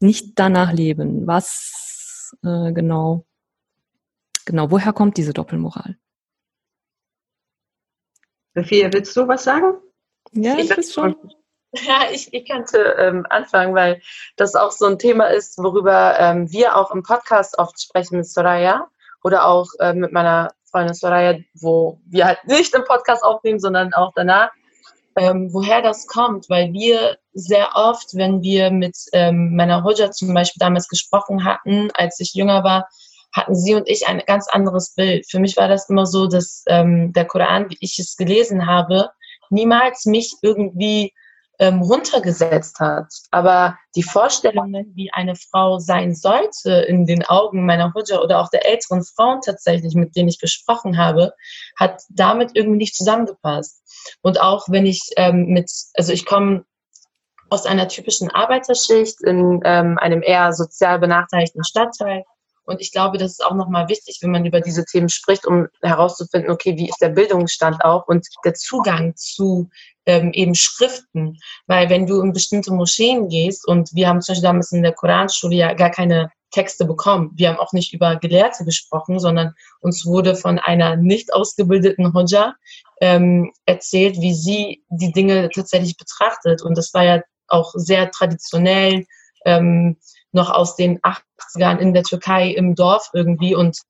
nicht 0.01 0.33
danach 0.35 0.73
leben. 0.73 1.25
Was 1.29 2.37
äh, 2.43 2.73
genau, 2.73 3.25
genau, 4.45 4.73
woher 4.73 4.93
kommt 4.93 5.17
diese 5.17 5.33
Doppelmoral? 5.33 5.97
Sophia, 8.57 8.93
willst 8.93 9.17
du 9.17 9.29
was 9.29 9.45
sagen? 9.45 9.75
Ja, 10.33 10.59
ich 10.59 10.77
weiß 10.77 10.93
schon. 10.93 11.15
Ja, 11.75 12.11
ich, 12.13 12.35
ich 12.35 12.47
könnte 12.47 12.97
ähm, 12.99 13.25
anfangen, 13.31 13.75
weil 13.75 14.03
das 14.37 14.57
auch 14.57 14.73
so 14.73 14.87
ein 14.87 14.99
Thema 14.99 15.29
ist, 15.29 15.57
worüber 15.59 16.19
ähm, 16.19 16.51
wir 16.51 16.77
auch 16.77 16.91
im 16.91 17.03
Podcast 17.03 17.57
oft 17.59 17.81
sprechen 17.81 18.19
mit 18.19 18.29
Soraya 18.29 18.91
oder 19.23 19.47
auch 19.47 19.69
äh, 19.79 19.95
mit 19.95 20.13
meiner 20.13 20.51
Freundin 20.65 20.95
Soraya, 20.95 21.39
wo 21.55 22.01
wir 22.05 22.27
halt 22.27 22.45
nicht 22.47 22.75
im 22.75 22.85
Podcast 22.85 23.23
aufnehmen, 23.23 23.61
sondern 23.61 23.95
auch 23.95 24.13
danach 24.15 24.51
ähm, 25.17 25.49
woher 25.53 25.83
das 25.83 26.07
kommt, 26.07 26.49
weil 26.49 26.73
wir 26.73 27.19
sehr 27.33 27.71
oft, 27.75 28.15
wenn 28.15 28.43
wir 28.43 28.71
mit 28.71 28.97
ähm, 29.13 29.55
meiner 29.57 29.85
Hoja 29.85 30.11
zum 30.11 30.33
Beispiel 30.35 30.61
damals 30.61 30.89
gesprochen 30.89 31.45
hatten, 31.45 31.91
als 31.95 32.21
ich 32.21 32.35
jünger 32.35 32.65
war, 32.65 32.89
hatten 33.33 33.55
sie 33.55 33.75
und 33.75 33.89
ich 33.89 34.07
ein 34.07 34.23
ganz 34.27 34.49
anderes 34.49 34.95
Bild. 34.95 35.27
Für 35.31 35.41
mich 35.41 35.57
war 35.57 35.69
das 35.69 35.89
immer 35.89 36.07
so, 36.07 36.27
dass 36.27 36.65
ähm, 36.67 37.13
der 37.13 37.25
Koran, 37.25 37.71
wie 37.71 37.79
ich 37.81 37.99
es 37.99 38.17
gelesen 38.17 38.67
habe, 38.67 39.11
niemals 39.51 40.05
mich 40.05 40.35
irgendwie 40.43 41.13
ähm, 41.63 41.81
runtergesetzt 41.81 42.81
hat. 42.81 43.07
Aber 43.31 43.79
die 43.95 44.03
Vorstellungen, 44.03 44.91
wie 44.97 45.13
eine 45.13 45.37
Frau 45.37 45.79
sein 45.79 46.13
sollte 46.13 46.73
in 46.73 47.07
den 47.07 47.25
Augen 47.25 47.65
meiner 47.65 47.95
Hujja 47.95 48.21
oder 48.21 48.41
auch 48.41 48.51
der 48.51 48.69
älteren 48.69 49.05
Frauen 49.05 49.41
tatsächlich, 49.43 49.95
mit 49.95 50.17
denen 50.17 50.29
ich 50.29 50.41
gesprochen 50.41 50.99
habe, 50.99 51.33
hat 51.79 52.03
damit 52.11 52.51
irgendwie 52.55 52.79
nicht 52.79 52.97
zusammengepasst. 52.97 53.81
Und 54.23 54.41
auch 54.41 54.65
wenn 54.71 54.87
ich 54.87 55.01
ähm, 55.17 55.47
mit, 55.47 55.71
also 55.95 56.13
ich 56.13 56.27
komme 56.27 56.65
aus 57.49 57.65
einer 57.65 57.87
typischen 57.87 58.29
Arbeiterschicht 58.29 59.23
in 59.23 59.61
ähm, 59.65 59.99
einem 59.99 60.21
eher 60.21 60.53
sozial 60.53 60.99
benachteiligten 60.99 61.63
Stadtteil. 61.63 62.25
Und 62.65 62.81
ich 62.81 62.93
glaube, 62.93 63.19
das 63.19 63.33
ist 63.33 63.45
auch 63.45 63.55
nochmal 63.55 63.89
wichtig, 63.89 64.19
wenn 64.21 64.31
man 64.31 64.47
über 64.47 64.61
diese 64.61 64.85
Themen 64.85 65.09
spricht, 65.09 65.47
um 65.47 65.67
herauszufinden, 65.83 66.51
okay, 66.51 66.77
wie 66.77 66.89
ist 66.89 67.01
der 67.01 67.09
Bildungsstand 67.09 67.85
auch 67.85 68.07
und 68.07 68.27
der 68.45 68.55
Zugang 68.55 69.15
zu 69.17 69.69
ähm, 70.07 70.33
eben 70.33 70.55
Schriften. 70.55 71.39
Weil 71.67 71.91
wenn 71.91 72.07
du 72.07 72.21
in 72.21 72.33
bestimmte 72.33 72.73
Moscheen 72.73 73.29
gehst 73.29 73.67
und 73.67 73.91
wir 73.95 74.09
haben 74.09 74.21
zum 74.21 74.35
Beispiel 74.35 74.49
damals 74.49 74.73
in 74.73 74.83
der 74.83 74.93
Koranschule 74.93 75.57
ja 75.57 75.75
gar 75.75 75.91
keine 75.91 76.31
Texte 76.53 76.85
bekommen. 76.85 77.33
Wir 77.35 77.49
haben 77.49 77.59
auch 77.59 77.73
nicht 77.73 77.93
über 77.93 78.17
Gelehrte 78.17 78.65
gesprochen, 78.65 79.19
sondern 79.19 79.55
uns 79.81 80.07
wurde 80.07 80.37
von 80.37 80.59
einer 80.59 80.97
nicht 80.97 81.33
ausgebildeten 81.33 82.15
Hodja 82.15 82.55
ähm, 83.01 83.53
erzählt, 83.67 84.21
wie 84.21 84.35
sie 84.35 84.85
die 84.91 85.13
Dinge 85.13 85.49
tatsächlich 85.51 85.97
betrachtet. 85.97 86.63
Und 86.63 86.79
das 86.79 86.95
war 86.95 87.05
ja 87.05 87.23
auch 87.49 87.73
sehr 87.75 88.11
traditionell, 88.11 89.07
ähm, 89.45 89.97
noch 90.33 90.51
aus 90.51 90.76
den 90.76 91.01
80ern 91.01 91.78
in 91.78 91.95
der 91.95 92.03
Türkei 92.03 92.49
im 92.49 92.74
Dorf 92.74 93.11
irgendwie. 93.12 93.55
Und 93.55 93.80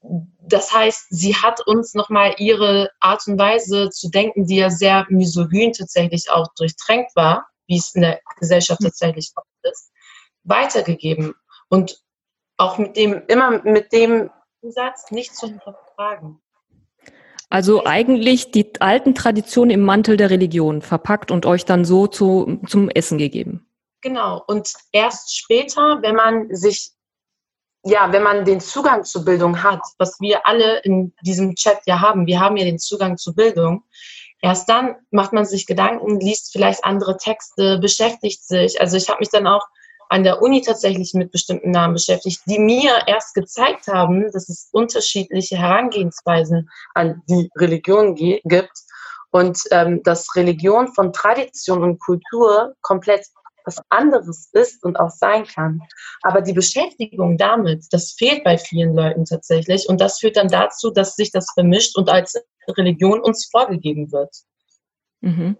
das 0.00 0.72
heißt, 0.72 1.06
sie 1.10 1.34
hat 1.34 1.66
uns 1.66 1.94
nochmal 1.94 2.34
ihre 2.38 2.90
Art 3.00 3.26
und 3.26 3.38
Weise 3.38 3.90
zu 3.90 4.10
denken, 4.10 4.46
die 4.46 4.56
ja 4.56 4.70
sehr 4.70 5.06
misogyn 5.08 5.72
tatsächlich 5.72 6.30
auch 6.30 6.48
durchtränkt 6.56 7.14
war, 7.16 7.46
wie 7.66 7.76
es 7.76 7.94
in 7.94 8.02
der 8.02 8.20
Gesellschaft 8.38 8.80
tatsächlich 8.82 9.32
ist, 9.62 9.92
weitergegeben. 10.44 11.34
Und 11.68 12.00
auch 12.56 12.78
mit 12.78 12.96
dem, 12.96 13.22
immer 13.28 13.62
mit 13.62 13.92
dem 13.92 14.30
Satz 14.62 15.10
nicht 15.10 15.34
zu 15.34 15.46
hinterfragen. 15.46 16.40
Also 17.50 17.86
eigentlich 17.86 18.50
die 18.50 18.72
alten 18.80 19.14
Traditionen 19.14 19.70
im 19.70 19.82
Mantel 19.82 20.16
der 20.16 20.28
Religion 20.28 20.82
verpackt 20.82 21.30
und 21.30 21.46
euch 21.46 21.64
dann 21.64 21.84
so 21.84 22.06
zu, 22.06 22.60
zum 22.66 22.90
Essen 22.90 23.16
gegeben. 23.16 23.67
Genau. 24.00 24.42
Und 24.46 24.72
erst 24.92 25.36
später, 25.36 25.98
wenn 26.02 26.14
man 26.14 26.54
sich, 26.54 26.90
ja, 27.84 28.12
wenn 28.12 28.22
man 28.22 28.44
den 28.44 28.60
Zugang 28.60 29.04
zur 29.04 29.24
Bildung 29.24 29.62
hat, 29.62 29.82
was 29.98 30.20
wir 30.20 30.46
alle 30.46 30.78
in 30.80 31.14
diesem 31.22 31.54
Chat 31.54 31.80
ja 31.86 32.00
haben, 32.00 32.26
wir 32.26 32.40
haben 32.40 32.56
ja 32.56 32.64
den 32.64 32.78
Zugang 32.78 33.16
zur 33.16 33.34
Bildung, 33.34 33.84
erst 34.40 34.68
dann 34.68 34.96
macht 35.10 35.32
man 35.32 35.44
sich 35.44 35.66
Gedanken, 35.66 36.20
liest 36.20 36.52
vielleicht 36.52 36.84
andere 36.84 37.16
Texte, 37.16 37.78
beschäftigt 37.78 38.44
sich. 38.46 38.80
Also 38.80 38.96
ich 38.96 39.08
habe 39.08 39.20
mich 39.20 39.30
dann 39.30 39.46
auch 39.46 39.66
an 40.10 40.24
der 40.24 40.40
Uni 40.40 40.62
tatsächlich 40.62 41.12
mit 41.14 41.30
bestimmten 41.32 41.70
Namen 41.70 41.94
beschäftigt, 41.94 42.40
die 42.46 42.58
mir 42.58 43.02
erst 43.06 43.34
gezeigt 43.34 43.88
haben, 43.88 44.30
dass 44.32 44.48
es 44.48 44.68
unterschiedliche 44.72 45.56
Herangehensweisen 45.56 46.70
an 46.94 47.22
die 47.28 47.50
Religion 47.56 48.14
gibt 48.14 48.72
und 49.30 49.58
ähm, 49.70 50.02
dass 50.02 50.34
Religion 50.34 50.88
von 50.94 51.12
Tradition 51.12 51.82
und 51.82 52.00
Kultur 52.00 52.74
komplett 52.80 53.26
was 53.68 53.80
anderes 53.90 54.48
ist 54.52 54.82
und 54.82 54.98
auch 54.98 55.10
sein 55.10 55.44
kann. 55.44 55.82
Aber 56.22 56.40
die 56.40 56.54
Beschäftigung 56.54 57.36
damit, 57.36 57.84
das 57.90 58.12
fehlt 58.12 58.42
bei 58.42 58.56
vielen 58.56 58.94
Leuten 58.94 59.24
tatsächlich 59.26 59.88
und 59.88 60.00
das 60.00 60.18
führt 60.18 60.36
dann 60.36 60.48
dazu, 60.48 60.90
dass 60.90 61.16
sich 61.16 61.30
das 61.30 61.46
vermischt 61.52 61.96
und 61.96 62.08
als 62.08 62.34
Religion 62.76 63.20
uns 63.20 63.48
vorgegeben 63.50 64.10
wird. 64.10 64.34
Mhm. 65.20 65.56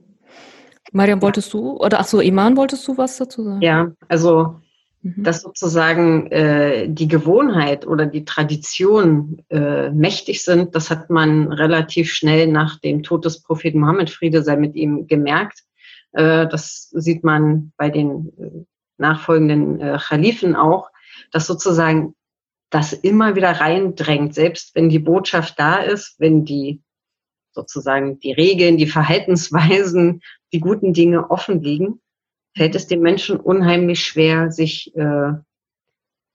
Mariam, 0.92 1.20
wolltest 1.20 1.52
du, 1.52 1.76
oder 1.76 2.00
ach 2.00 2.06
so, 2.06 2.20
Iman, 2.20 2.56
wolltest 2.56 2.88
du 2.88 2.96
was 2.96 3.18
dazu 3.18 3.44
sagen? 3.44 3.60
Ja, 3.60 3.92
also, 4.08 4.56
mhm. 5.02 5.22
dass 5.22 5.42
sozusagen 5.42 6.30
äh, 6.30 6.88
die 6.88 7.08
Gewohnheit 7.08 7.86
oder 7.86 8.06
die 8.06 8.24
Tradition 8.24 9.42
äh, 9.50 9.90
mächtig 9.90 10.42
sind, 10.42 10.74
das 10.74 10.88
hat 10.88 11.10
man 11.10 11.52
relativ 11.52 12.10
schnell 12.10 12.46
nach 12.46 12.80
dem 12.80 13.02
Tod 13.02 13.26
des 13.26 13.42
Propheten 13.42 13.80
Mohammed, 13.80 14.08
Friede 14.08 14.42
sei 14.42 14.56
mit 14.56 14.76
ihm, 14.76 15.06
gemerkt. 15.06 15.64
Äh, 16.12 16.46
das 16.48 16.90
sieht 16.90 17.24
man 17.24 17.72
bei 17.76 17.90
den 17.90 18.32
äh, 18.38 18.64
nachfolgenden 18.98 19.80
äh, 19.80 19.98
Khalifen 20.00 20.56
auch, 20.56 20.90
dass 21.32 21.46
sozusagen 21.46 22.14
das 22.70 22.92
immer 22.92 23.34
wieder 23.34 23.52
reindrängt, 23.52 24.34
selbst 24.34 24.74
wenn 24.74 24.88
die 24.88 24.98
Botschaft 24.98 25.58
da 25.58 25.76
ist, 25.76 26.16
wenn 26.18 26.44
die 26.44 26.82
sozusagen 27.52 28.20
die 28.20 28.32
Regeln, 28.32 28.76
die 28.76 28.86
Verhaltensweisen, 28.86 30.20
die 30.52 30.60
guten 30.60 30.92
Dinge 30.92 31.30
offen 31.30 31.62
liegen, 31.62 32.00
fällt 32.56 32.74
es 32.74 32.86
den 32.86 33.00
Menschen 33.00 33.38
unheimlich 33.38 34.04
schwer, 34.04 34.50
sich 34.50 34.94
äh, 34.96 35.32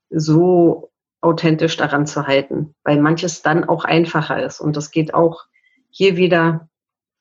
so 0.09 0.91
authentisch 1.21 1.78
daran 1.78 2.05
zu 2.05 2.28
halten, 2.28 2.76
weil 2.84 2.99
manches 3.01 3.41
dann 3.41 3.63
auch 3.63 3.86
einfacher 3.86 4.43
ist. 4.43 4.59
Und 4.59 4.76
das 4.76 4.91
geht 4.91 5.13
auch 5.13 5.45
hier 5.89 6.17
wieder, 6.17 6.69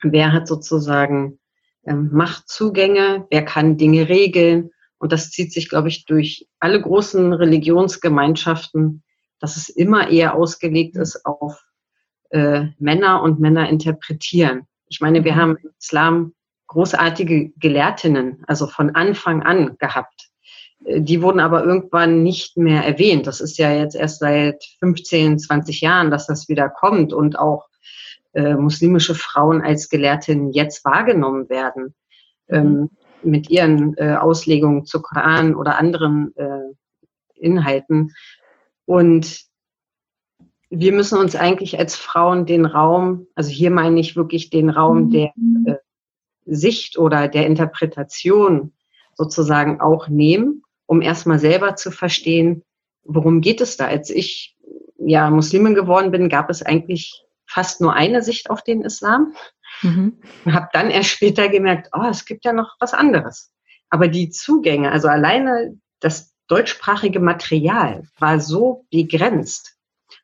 wer 0.02 0.32
hat 0.32 0.48
sozusagen 0.48 1.38
Machtzugänge, 1.84 3.26
wer 3.30 3.44
kann 3.44 3.76
Dinge 3.76 4.08
regeln. 4.08 4.70
Und 4.98 5.12
das 5.12 5.30
zieht 5.30 5.52
sich, 5.52 5.68
glaube 5.68 5.88
ich, 5.88 6.04
durch 6.04 6.46
alle 6.60 6.80
großen 6.80 7.32
Religionsgemeinschaften, 7.32 9.02
dass 9.40 9.56
es 9.56 9.68
immer 9.68 10.08
eher 10.08 10.34
ausgelegt 10.34 10.96
ist 10.96 11.26
auf 11.26 11.60
äh, 12.30 12.66
Männer 12.78 13.22
und 13.22 13.40
Männer 13.40 13.68
interpretieren. 13.68 14.68
Ich 14.88 15.00
meine, 15.00 15.24
wir 15.24 15.32
mhm. 15.32 15.36
haben 15.36 15.56
im 15.56 15.70
Islam 15.80 16.34
großartige 16.68 17.50
Gelehrtinnen, 17.56 18.44
also 18.46 18.66
von 18.66 18.94
Anfang 18.94 19.42
an 19.42 19.76
gehabt. 19.78 20.30
Äh, 20.84 21.00
die 21.00 21.20
wurden 21.20 21.40
aber 21.40 21.64
irgendwann 21.64 22.22
nicht 22.22 22.56
mehr 22.56 22.84
erwähnt. 22.84 23.26
Das 23.26 23.40
ist 23.40 23.58
ja 23.58 23.72
jetzt 23.72 23.96
erst 23.96 24.20
seit 24.20 24.64
15, 24.78 25.38
20 25.38 25.80
Jahren, 25.80 26.10
dass 26.10 26.26
das 26.26 26.48
wieder 26.48 26.68
kommt 26.68 27.12
und 27.12 27.38
auch 27.38 27.66
äh, 28.34 28.54
muslimische 28.54 29.14
Frauen 29.14 29.62
als 29.62 29.88
Gelehrtinnen 29.88 30.52
jetzt 30.52 30.84
wahrgenommen 30.84 31.48
werden 31.48 31.94
ähm, 32.48 32.72
mhm. 32.72 32.90
mit 33.22 33.50
ihren 33.50 33.96
äh, 33.96 34.14
Auslegungen 34.14 34.84
zu 34.84 35.02
Koran 35.02 35.54
oder 35.54 35.78
anderen 35.78 36.34
äh, 36.36 36.72
Inhalten. 37.34 38.12
Und 38.84 39.44
wir 40.70 40.92
müssen 40.92 41.18
uns 41.18 41.36
eigentlich 41.36 41.78
als 41.78 41.96
Frauen 41.96 42.46
den 42.46 42.64
Raum, 42.64 43.26
also 43.34 43.50
hier 43.50 43.70
meine 43.70 44.00
ich 44.00 44.16
wirklich 44.16 44.48
den 44.48 44.70
Raum 44.70 45.04
mhm. 45.04 45.10
der 45.10 45.32
äh, 45.66 45.76
Sicht 46.46 46.98
oder 46.98 47.28
der 47.28 47.46
Interpretation 47.46 48.72
sozusagen 49.14 49.80
auch 49.80 50.08
nehmen, 50.08 50.62
um 50.86 51.02
erstmal 51.02 51.38
selber 51.38 51.76
zu 51.76 51.90
verstehen, 51.90 52.64
worum 53.04 53.40
geht 53.40 53.60
es 53.60 53.76
da. 53.76 53.86
Als 53.86 54.10
ich 54.10 54.56
ja 54.98 55.30
Muslimin 55.30 55.74
geworden 55.74 56.10
bin, 56.10 56.28
gab 56.28 56.50
es 56.50 56.62
eigentlich 56.62 57.24
fast 57.52 57.80
nur 57.80 57.94
eine 57.94 58.22
Sicht 58.22 58.50
auf 58.50 58.62
den 58.62 58.82
Islam. 58.82 59.34
Mhm. 59.82 60.18
Und 60.44 60.54
habe 60.54 60.68
dann 60.72 60.90
erst 60.90 61.10
später 61.10 61.48
gemerkt, 61.48 61.90
oh, 61.92 62.06
es 62.10 62.24
gibt 62.24 62.44
ja 62.44 62.52
noch 62.52 62.76
was 62.80 62.94
anderes. 62.94 63.52
Aber 63.90 64.08
die 64.08 64.30
Zugänge, 64.30 64.90
also 64.92 65.08
alleine 65.08 65.78
das 66.00 66.34
deutschsprachige 66.48 67.20
Material 67.20 68.04
war 68.18 68.40
so 68.40 68.86
begrenzt, 68.90 69.76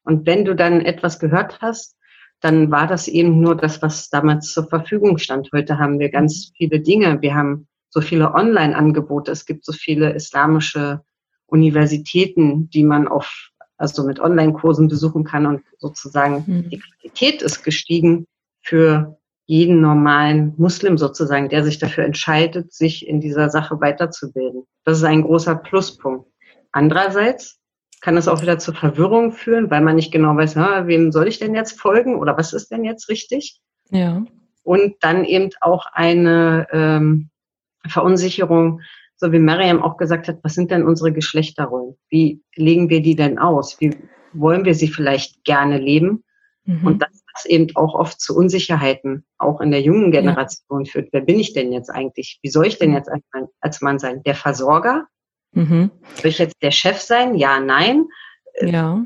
und 0.08 0.26
wenn 0.26 0.44
du 0.44 0.54
dann 0.54 0.80
etwas 0.80 1.18
gehört 1.18 1.60
hast, 1.60 1.96
dann 2.40 2.70
war 2.70 2.86
das 2.86 3.08
eben 3.08 3.40
nur 3.40 3.56
das, 3.56 3.82
was 3.82 4.08
damals 4.08 4.52
zur 4.52 4.68
Verfügung 4.68 5.18
stand. 5.18 5.50
Heute 5.52 5.78
haben 5.78 5.98
wir 5.98 6.08
ganz 6.08 6.52
viele 6.56 6.80
Dinge. 6.80 7.20
Wir 7.20 7.34
haben 7.34 7.68
so 7.90 8.00
viele 8.00 8.32
Online-Angebote. 8.32 9.32
Es 9.32 9.44
gibt 9.44 9.64
so 9.64 9.72
viele 9.72 10.14
islamische 10.14 11.02
Universitäten, 11.46 12.70
die 12.70 12.84
man 12.84 13.08
auf, 13.08 13.50
also 13.78 14.04
mit 14.04 14.20
Online-Kursen 14.20 14.88
besuchen 14.88 15.24
kann 15.24 15.46
und 15.46 15.62
sozusagen 15.78 16.44
mhm. 16.46 16.68
die 16.68 16.80
Qualität 16.80 17.42
ist 17.42 17.62
gestiegen 17.62 18.26
für 18.60 19.16
jeden 19.46 19.80
normalen 19.80 20.52
Muslim 20.58 20.98
sozusagen, 20.98 21.48
der 21.48 21.64
sich 21.64 21.78
dafür 21.78 22.04
entscheidet, 22.04 22.74
sich 22.74 23.08
in 23.08 23.20
dieser 23.20 23.48
Sache 23.48 23.80
weiterzubilden. 23.80 24.64
Das 24.84 24.98
ist 24.98 25.04
ein 25.04 25.22
großer 25.22 25.54
Pluspunkt. 25.54 26.28
Andererseits 26.70 27.58
kann 28.02 28.16
es 28.16 28.28
auch 28.28 28.42
wieder 28.42 28.58
zur 28.58 28.74
Verwirrung 28.74 29.32
führen, 29.32 29.70
weil 29.70 29.80
man 29.80 29.96
nicht 29.96 30.12
genau 30.12 30.36
weiß, 30.36 30.56
na, 30.56 30.86
wem 30.86 31.12
soll 31.12 31.28
ich 31.28 31.38
denn 31.38 31.54
jetzt 31.54 31.80
folgen 31.80 32.16
oder 32.16 32.36
was 32.36 32.52
ist 32.52 32.70
denn 32.70 32.84
jetzt 32.84 33.08
richtig? 33.08 33.60
Ja. 33.90 34.22
Und 34.62 34.96
dann 35.00 35.24
eben 35.24 35.50
auch 35.60 35.86
eine 35.86 36.66
ähm, 36.70 37.30
Verunsicherung, 37.86 38.82
so 39.18 39.32
wie 39.32 39.38
Mariam 39.38 39.82
auch 39.82 39.96
gesagt 39.96 40.28
hat, 40.28 40.38
was 40.42 40.54
sind 40.54 40.70
denn 40.70 40.84
unsere 40.84 41.12
Geschlechterrollen? 41.12 41.96
Wie 42.08 42.40
legen 42.54 42.88
wir 42.88 43.02
die 43.02 43.16
denn 43.16 43.38
aus? 43.38 43.80
Wie 43.80 43.90
wollen 44.32 44.64
wir 44.64 44.74
sie 44.74 44.88
vielleicht 44.88 45.44
gerne 45.44 45.78
leben? 45.78 46.24
Mhm. 46.64 46.86
Und 46.86 47.02
dass 47.02 47.24
das 47.34 47.44
eben 47.46 47.74
auch 47.74 47.94
oft 47.94 48.20
zu 48.20 48.36
Unsicherheiten, 48.36 49.24
auch 49.38 49.60
in 49.60 49.70
der 49.70 49.80
jungen 49.80 50.12
Generation 50.12 50.84
ja. 50.84 50.92
führt. 50.92 51.08
Wer 51.12 51.22
bin 51.22 51.40
ich 51.40 51.52
denn 51.52 51.72
jetzt 51.72 51.90
eigentlich? 51.90 52.38
Wie 52.42 52.50
soll 52.50 52.66
ich 52.66 52.78
denn 52.78 52.92
jetzt 52.92 53.10
als 53.60 53.80
Mann 53.80 53.98
sein? 53.98 54.22
Der 54.24 54.34
Versorger? 54.34 55.06
Mhm. 55.52 55.90
Soll 56.14 56.30
ich 56.30 56.38
jetzt 56.38 56.56
der 56.62 56.70
Chef 56.70 57.00
sein? 57.00 57.34
Ja, 57.34 57.58
nein. 57.58 58.06
Äh, 58.54 58.70
ja. 58.70 59.04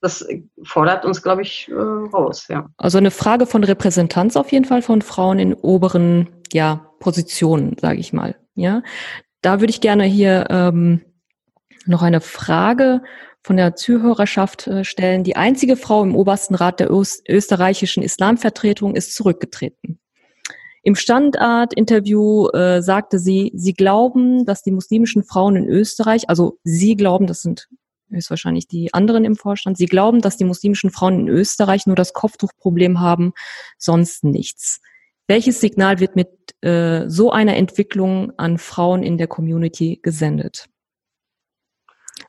Das 0.00 0.26
fordert 0.64 1.06
uns, 1.06 1.22
glaube 1.22 1.42
ich, 1.42 1.70
äh, 1.70 1.74
raus. 1.74 2.48
Ja. 2.48 2.68
Also 2.76 2.98
eine 2.98 3.10
Frage 3.10 3.46
von 3.46 3.64
Repräsentanz 3.64 4.36
auf 4.36 4.52
jeden 4.52 4.66
Fall 4.66 4.82
von 4.82 5.00
Frauen 5.00 5.38
in 5.38 5.54
oberen 5.54 6.28
ja, 6.52 6.90
Positionen, 7.00 7.76
sage 7.80 8.00
ich 8.00 8.12
mal. 8.12 8.36
Ja, 8.54 8.82
da 9.44 9.60
würde 9.60 9.70
ich 9.70 9.80
gerne 9.80 10.04
hier 10.04 10.46
ähm, 10.48 11.02
noch 11.86 12.02
eine 12.02 12.20
Frage 12.22 13.02
von 13.42 13.56
der 13.56 13.76
Zuhörerschaft 13.76 14.66
äh, 14.66 14.84
stellen. 14.84 15.22
Die 15.22 15.36
einzige 15.36 15.76
Frau 15.76 16.02
im 16.02 16.16
obersten 16.16 16.54
Rat 16.54 16.80
der 16.80 16.90
österreichischen 16.90 18.02
Islamvertretung 18.02 18.96
ist 18.96 19.14
zurückgetreten. 19.14 20.00
Im 20.82 20.94
Standard-Interview 20.94 22.48
äh, 22.48 22.82
sagte 22.82 23.18
sie, 23.18 23.52
sie 23.54 23.74
glauben, 23.74 24.46
dass 24.46 24.62
die 24.62 24.70
muslimischen 24.70 25.24
Frauen 25.24 25.56
in 25.56 25.68
Österreich, 25.68 26.28
also 26.28 26.58
sie 26.64 26.96
glauben, 26.96 27.26
das 27.26 27.42
sind 27.42 27.68
höchstwahrscheinlich 28.10 28.66
die 28.66 28.94
anderen 28.94 29.24
im 29.24 29.36
Vorstand, 29.36 29.76
sie 29.76 29.86
glauben, 29.86 30.20
dass 30.20 30.36
die 30.36 30.44
muslimischen 30.44 30.90
Frauen 30.90 31.20
in 31.20 31.28
Österreich 31.28 31.86
nur 31.86 31.96
das 31.96 32.12
Kopftuchproblem 32.12 33.00
haben, 33.00 33.32
sonst 33.78 34.24
nichts. 34.24 34.80
Welches 35.26 35.60
Signal 35.60 36.00
wird 36.00 36.16
mit 36.16 36.28
äh, 36.60 37.08
so 37.08 37.30
einer 37.32 37.56
Entwicklung 37.56 38.32
an 38.36 38.58
Frauen 38.58 39.02
in 39.02 39.16
der 39.16 39.26
Community 39.26 40.00
gesendet? 40.02 40.66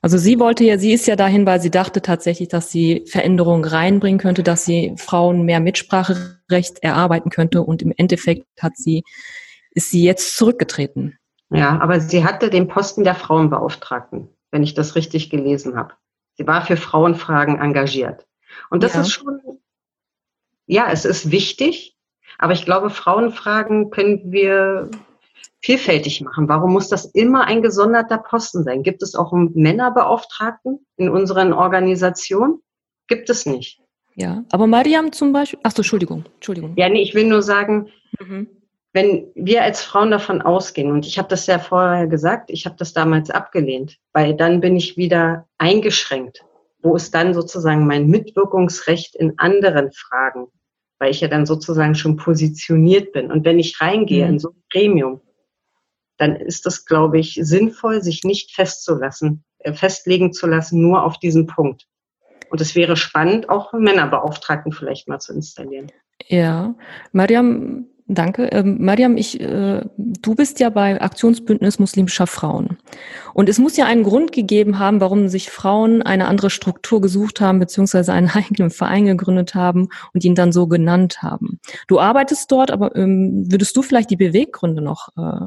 Also 0.01 0.17
sie 0.17 0.39
wollte 0.39 0.63
ja, 0.63 0.77
sie 0.77 0.93
ist 0.93 1.07
ja 1.07 1.15
dahin, 1.15 1.45
weil 1.45 1.59
sie 1.59 1.71
dachte 1.71 2.01
tatsächlich, 2.01 2.47
dass 2.47 2.71
sie 2.71 3.05
Veränderungen 3.07 3.65
reinbringen 3.65 4.19
könnte, 4.19 4.43
dass 4.43 4.65
sie 4.65 4.93
Frauen 4.97 5.43
mehr 5.43 5.59
Mitspracherecht 5.59 6.79
erarbeiten 6.81 7.29
könnte 7.29 7.63
und 7.63 7.81
im 7.81 7.93
Endeffekt 7.95 8.45
hat 8.61 8.77
sie, 8.77 9.03
ist 9.71 9.91
sie 9.91 10.03
jetzt 10.03 10.37
zurückgetreten. 10.37 11.17
Ja, 11.49 11.79
aber 11.79 11.99
sie 11.99 12.23
hatte 12.23 12.49
den 12.49 12.67
Posten 12.67 13.03
der 13.03 13.15
Frauenbeauftragten, 13.15 14.29
wenn 14.51 14.63
ich 14.63 14.73
das 14.73 14.95
richtig 14.95 15.29
gelesen 15.29 15.75
habe. 15.75 15.93
Sie 16.37 16.45
war 16.47 16.65
für 16.65 16.77
Frauenfragen 16.77 17.59
engagiert. 17.59 18.25
Und 18.69 18.83
das 18.83 18.93
ja. 18.93 19.01
ist 19.01 19.11
schon, 19.11 19.39
ja, 20.65 20.91
es 20.91 21.05
ist 21.05 21.31
wichtig, 21.31 21.94
aber 22.37 22.53
ich 22.53 22.65
glaube, 22.65 22.89
Frauenfragen 22.89 23.89
können 23.89 24.31
wir 24.31 24.89
vielfältig 25.61 26.21
machen. 26.21 26.47
Warum 26.47 26.73
muss 26.73 26.89
das 26.89 27.05
immer 27.05 27.45
ein 27.45 27.63
gesonderter 27.63 28.19
Posten 28.19 28.63
sein? 28.63 28.83
Gibt 28.83 29.01
es 29.01 29.15
auch 29.15 29.33
einen 29.33 29.51
Männerbeauftragten 29.55 30.85
in 30.97 31.09
unseren 31.09 31.53
Organisationen? 31.53 32.61
Gibt 33.07 33.29
es 33.29 33.45
nicht. 33.45 33.81
Ja, 34.15 34.43
aber 34.51 34.67
Mariam 34.67 35.11
zum 35.11 35.33
Beispiel, 35.33 35.59
ach 35.63 35.71
so, 35.71 35.77
Entschuldigung, 35.77 36.23
Entschuldigung. 36.35 36.73
Ja, 36.77 36.87
nee, 36.87 37.01
ich 37.01 37.15
will 37.15 37.25
nur 37.27 37.41
sagen, 37.41 37.89
mhm. 38.19 38.47
wenn 38.93 39.27
wir 39.35 39.63
als 39.63 39.83
Frauen 39.83 40.11
davon 40.11 40.41
ausgehen, 40.41 40.91
und 40.91 41.05
ich 41.05 41.17
habe 41.17 41.27
das 41.27 41.47
ja 41.47 41.59
vorher 41.59 42.07
gesagt, 42.07 42.49
ich 42.49 42.65
habe 42.65 42.75
das 42.77 42.93
damals 42.93 43.29
abgelehnt, 43.29 43.97
weil 44.13 44.35
dann 44.35 44.61
bin 44.61 44.75
ich 44.77 44.97
wieder 44.97 45.47
eingeschränkt. 45.57 46.45
Wo 46.81 46.95
ist 46.95 47.13
dann 47.13 47.33
sozusagen 47.33 47.87
mein 47.87 48.07
Mitwirkungsrecht 48.07 49.15
in 49.15 49.37
anderen 49.37 49.91
Fragen? 49.91 50.47
Weil 51.05 51.11
ich 51.11 51.21
ja 51.21 51.27
dann 51.27 51.45
sozusagen 51.45 51.93
schon 51.93 52.15
positioniert 52.15 53.11
bin. 53.11 53.31
Und 53.31 53.45
wenn 53.45 53.59
ich 53.59 53.79
reingehe 53.79 54.25
mhm. 54.25 54.31
in 54.31 54.39
so 54.39 54.49
ein 54.49 54.63
Gremium, 54.71 55.21
dann 56.17 56.35
ist 56.35 56.65
es, 56.65 56.83
glaube 56.83 57.19
ich, 57.19 57.37
sinnvoll, 57.39 58.01
sich 58.01 58.23
nicht 58.23 58.55
festzulassen, 58.55 59.43
äh, 59.59 59.71
festlegen 59.71 60.33
zu 60.33 60.47
lassen, 60.47 60.81
nur 60.81 61.03
auf 61.03 61.19
diesen 61.19 61.45
Punkt. 61.45 61.85
Und 62.49 62.59
es 62.59 62.73
wäre 62.73 62.97
spannend, 62.97 63.49
auch 63.49 63.71
Männerbeauftragten 63.71 64.71
vielleicht 64.71 65.07
mal 65.07 65.19
zu 65.19 65.31
installieren. 65.31 65.91
Ja, 66.25 66.73
Mariam, 67.11 67.85
danke. 68.07 68.45
Ähm, 68.51 68.77
Mariam, 68.79 69.17
ich, 69.17 69.39
äh, 69.39 69.81
du 69.97 70.35
bist 70.35 70.59
ja 70.59 70.69
bei 70.69 71.01
Aktionsbündnis 71.01 71.79
muslimischer 71.79 72.27
Frauen. 72.27 72.77
Und 73.33 73.49
es 73.49 73.57
muss 73.57 73.77
ja 73.77 73.85
einen 73.85 74.03
Grund 74.03 74.31
gegeben 74.31 74.79
haben, 74.79 75.01
warum 75.01 75.27
sich 75.27 75.49
Frauen 75.49 76.01
eine 76.01 76.27
andere 76.27 76.49
Struktur 76.49 77.01
gesucht 77.01 77.41
haben, 77.41 77.59
beziehungsweise 77.59 78.13
einen 78.13 78.29
eigenen 78.33 78.69
Verein 78.69 79.05
gegründet 79.05 79.55
haben 79.55 79.89
und 80.13 80.23
ihn 80.23 80.35
dann 80.35 80.51
so 80.51 80.67
genannt 80.67 81.21
haben. 81.21 81.59
Du 81.87 81.99
arbeitest 81.99 82.51
dort, 82.51 82.71
aber 82.71 82.95
ähm, 82.95 83.51
würdest 83.51 83.75
du 83.75 83.81
vielleicht 83.81 84.09
die 84.09 84.17
Beweggründe 84.17 84.81
noch 84.81 85.09
äh, 85.17 85.45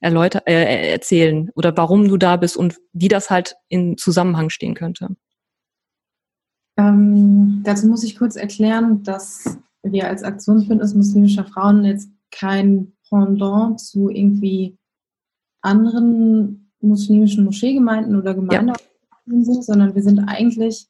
erläuter 0.00 0.42
äh, 0.46 0.90
erzählen 0.90 1.50
oder 1.54 1.76
warum 1.76 2.08
du 2.08 2.16
da 2.16 2.36
bist 2.36 2.56
und 2.56 2.76
wie 2.92 3.08
das 3.08 3.30
halt 3.30 3.54
in 3.68 3.96
Zusammenhang 3.96 4.50
stehen 4.50 4.74
könnte? 4.74 5.08
Ähm, 6.76 7.62
dazu 7.64 7.86
muss 7.86 8.02
ich 8.02 8.18
kurz 8.18 8.36
erklären, 8.36 9.02
dass 9.02 9.58
wir 9.82 10.08
als 10.08 10.22
Aktionsbündnis 10.22 10.94
muslimischer 10.94 11.44
Frauen 11.44 11.84
jetzt 11.84 12.10
kein 12.30 12.92
Pendant 13.08 13.80
zu 13.80 14.08
irgendwie 14.08 14.78
anderen 15.60 16.70
muslimischen 16.80 17.44
Moscheegemeinden 17.44 18.16
oder 18.16 18.34
Gemeinden 18.34 18.74
ja. 19.26 19.44
sind, 19.44 19.64
sondern 19.64 19.94
wir 19.94 20.02
sind 20.02 20.20
eigentlich 20.20 20.88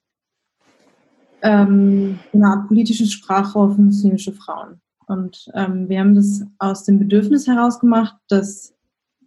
ähm, 1.42 2.18
eine 2.32 2.46
Art 2.46 2.68
politisches 2.68 3.12
Sprachrohr 3.12 3.74
für 3.74 3.80
muslimische 3.80 4.32
Frauen. 4.32 4.80
Und 5.06 5.50
ähm, 5.54 5.88
wir 5.88 6.00
haben 6.00 6.14
das 6.14 6.44
aus 6.58 6.84
dem 6.84 6.98
Bedürfnis 6.98 7.46
heraus 7.46 7.80
gemacht, 7.80 8.16
dass 8.28 8.74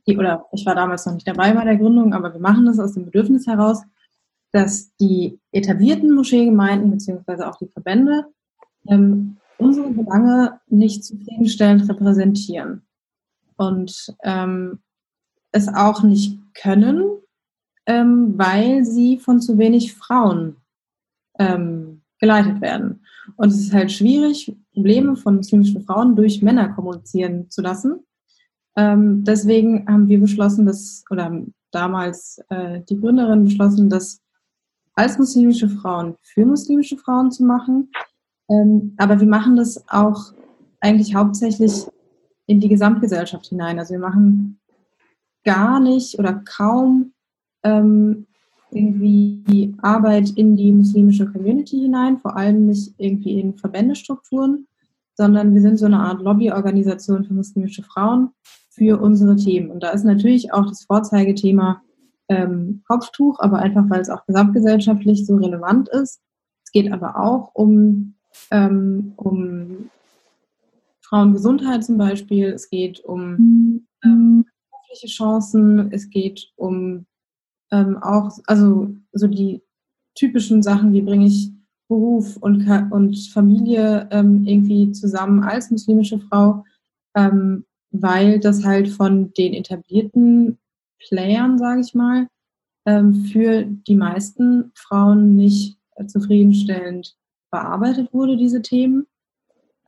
die, 0.08 0.18
oder 0.18 0.46
ich 0.54 0.66
war 0.66 0.76
damals 0.76 1.06
noch 1.06 1.14
nicht 1.14 1.28
dabei 1.28 1.54
bei 1.54 1.64
der 1.64 1.78
Gründung, 1.78 2.14
aber 2.14 2.34
wir 2.34 2.40
machen 2.40 2.66
das 2.66 2.80
aus 2.80 2.94
dem 2.94 3.06
Bedürfnis 3.06 3.46
heraus, 3.46 3.84
dass 4.52 4.96
die 4.96 5.40
etablierten 5.52 6.14
Moscheegemeinden 6.14 6.92
beziehungsweise 6.92 7.48
auch 7.48 7.58
die 7.58 7.68
Verbände 7.68 8.26
ähm, 8.88 9.38
unsere 9.58 9.90
Belange 9.90 10.60
nicht 10.68 11.04
zufriedenstellend 11.04 11.90
repräsentieren 11.90 12.82
und 13.58 14.14
ähm, 14.24 14.80
es 15.52 15.68
auch 15.68 16.04
nicht 16.04 16.40
können, 16.54 17.04
ähm, 17.86 18.38
weil 18.38 18.84
sie 18.84 19.18
von 19.18 19.42
zu 19.42 19.58
wenig 19.58 19.94
Frauen 19.94 20.58
ähm, 21.40 22.02
geleitet 22.20 22.62
werden. 22.62 23.06
Und 23.36 23.50
es 23.50 23.60
ist 23.60 23.74
halt 23.74 23.92
schwierig, 23.92 24.56
Probleme 24.74 25.16
von 25.16 25.38
muslimischen 25.38 25.84
Frauen 25.84 26.16
durch 26.16 26.42
Männer 26.42 26.70
kommunizieren 26.70 27.50
zu 27.50 27.62
lassen. 27.62 28.06
Ähm, 28.76 29.24
deswegen 29.24 29.88
haben 29.88 30.08
wir 30.08 30.20
beschlossen, 30.20 30.66
dass, 30.66 31.04
oder 31.10 31.26
haben 31.26 31.54
damals 31.72 32.42
äh, 32.50 32.82
die 32.82 33.00
Gründerin 33.00 33.46
beschlossen, 33.46 33.90
das 33.90 34.22
als 34.94 35.18
muslimische 35.18 35.70
Frauen 35.70 36.16
für 36.22 36.46
muslimische 36.46 36.98
Frauen 36.98 37.32
zu 37.32 37.44
machen. 37.44 37.92
Ähm, 38.50 38.94
aber 38.98 39.20
wir 39.20 39.28
machen 39.28 39.56
das 39.56 39.84
auch 39.90 40.34
eigentlich 40.80 41.16
hauptsächlich 41.16 41.86
in 42.48 42.60
die 42.60 42.70
Gesamtgesellschaft 42.70 43.48
hinein. 43.48 43.80
Also 43.80 43.94
wir 43.94 44.00
machen 44.00 44.60
gar 45.44 45.80
nicht 45.80 46.20
oder 46.20 46.34
kaum 46.46 47.14
ähm, 47.64 48.28
irgendwie 48.72 49.74
Arbeit 49.82 50.32
in 50.36 50.56
die 50.56 50.72
muslimische 50.72 51.26
Community 51.26 51.80
hinein, 51.80 52.18
vor 52.18 52.36
allem 52.36 52.68
nicht 52.68 52.94
irgendwie 52.98 53.40
in 53.40 53.58
Verbändestrukturen, 53.58 54.68
sondern 55.16 55.54
wir 55.54 55.62
sind 55.62 55.78
so 55.78 55.86
eine 55.86 56.00
Art 56.00 56.22
Lobbyorganisation 56.22 57.24
für 57.24 57.34
muslimische 57.34 57.84
Frauen 57.84 58.32
für 58.70 59.00
unsere 59.00 59.38
Themen. 59.38 59.72
Und 59.72 59.84
da 59.84 59.92
ist 59.92 60.04
natürlich 60.04 60.54
auch 60.54 60.66
das 60.66 60.84
Vorzeigethema 60.84 61.82
ähm, 62.28 62.84
Kopftuch, 62.88 63.40
aber 63.40 63.60
einfach, 63.60 63.90
weil 63.90 64.02
es 64.02 64.10
auch 64.10 64.26
gesamtgesellschaftlich 64.26 65.26
so 65.26 65.38
relevant 65.38 65.88
ist. 65.90 66.22
Es 66.66 66.72
geht 66.72 66.92
aber 66.92 67.18
auch 67.18 67.52
um, 67.54 68.16
ähm, 68.52 69.14
um 69.18 69.90
Frauengesundheit 71.02 71.84
zum 71.84 71.98
Beispiel. 71.98 72.48
Es 72.48 72.70
geht 72.70 73.00
um 73.02 73.88
ähm, 74.04 74.46
berufliche 74.72 75.08
Chancen. 75.08 75.92
Es 75.92 76.10
geht 76.10 76.52
um 76.56 77.06
ähm, 77.72 77.98
auch, 78.02 78.38
also 78.48 78.96
so 79.14 79.28
die 79.28 79.62
typischen 80.16 80.64
Sachen, 80.64 80.94
wie 80.94 81.02
bringe 81.02 81.28
ich 81.28 81.52
Beruf 81.88 82.38
und, 82.38 82.68
und 82.92 83.18
Familie 83.30 84.08
ähm, 84.12 84.44
irgendwie 84.46 84.92
zusammen 84.92 85.44
als 85.44 85.70
muslimische 85.70 86.20
Frau. 86.20 86.64
Ähm, 87.16 87.66
weil 87.92 88.40
das 88.40 88.66
halt 88.66 88.90
von 88.90 89.32
den 89.34 89.54
etablierten 89.54 90.58
Playern, 91.00 91.58
sage 91.58 91.82
ich 91.82 91.94
mal, 91.94 92.28
ähm, 92.86 93.26
für 93.26 93.64
die 93.64 93.96
meisten 93.96 94.72
Frauen 94.76 95.36
nicht 95.36 95.78
zufriedenstellend 96.08 97.16
bearbeitet 97.56 98.14
wurde, 98.14 98.38
diese 98.38 98.62
Themen. 98.62 99.08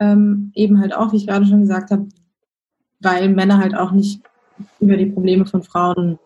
Ähm, 0.00 0.52
eben 0.54 0.80
halt 0.80 0.94
auch, 0.94 1.12
wie 1.12 1.16
ich 1.16 1.26
gerade 1.26 1.46
schon 1.46 1.62
gesagt 1.62 1.90
habe, 1.90 2.08
weil 3.00 3.28
Männer 3.28 3.58
halt 3.58 3.74
auch 3.74 3.90
nicht 3.90 4.22
über 4.80 4.96
die 4.96 5.06
Probleme 5.06 5.44
von 5.44 5.62
Frauen 5.62 6.18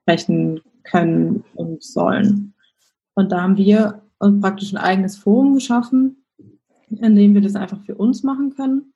sprechen 0.00 0.60
können 0.84 1.44
und 1.54 1.82
sollen. 1.82 2.54
Und 3.14 3.30
da 3.30 3.42
haben 3.42 3.56
wir 3.56 4.02
uns 4.18 4.40
praktisch 4.40 4.72
ein 4.72 4.78
eigenes 4.78 5.18
Forum 5.18 5.54
geschaffen, 5.54 6.24
in 6.88 7.14
dem 7.14 7.34
wir 7.34 7.42
das 7.42 7.56
einfach 7.56 7.80
für 7.84 7.94
uns 7.94 8.22
machen 8.22 8.54
können 8.54 8.92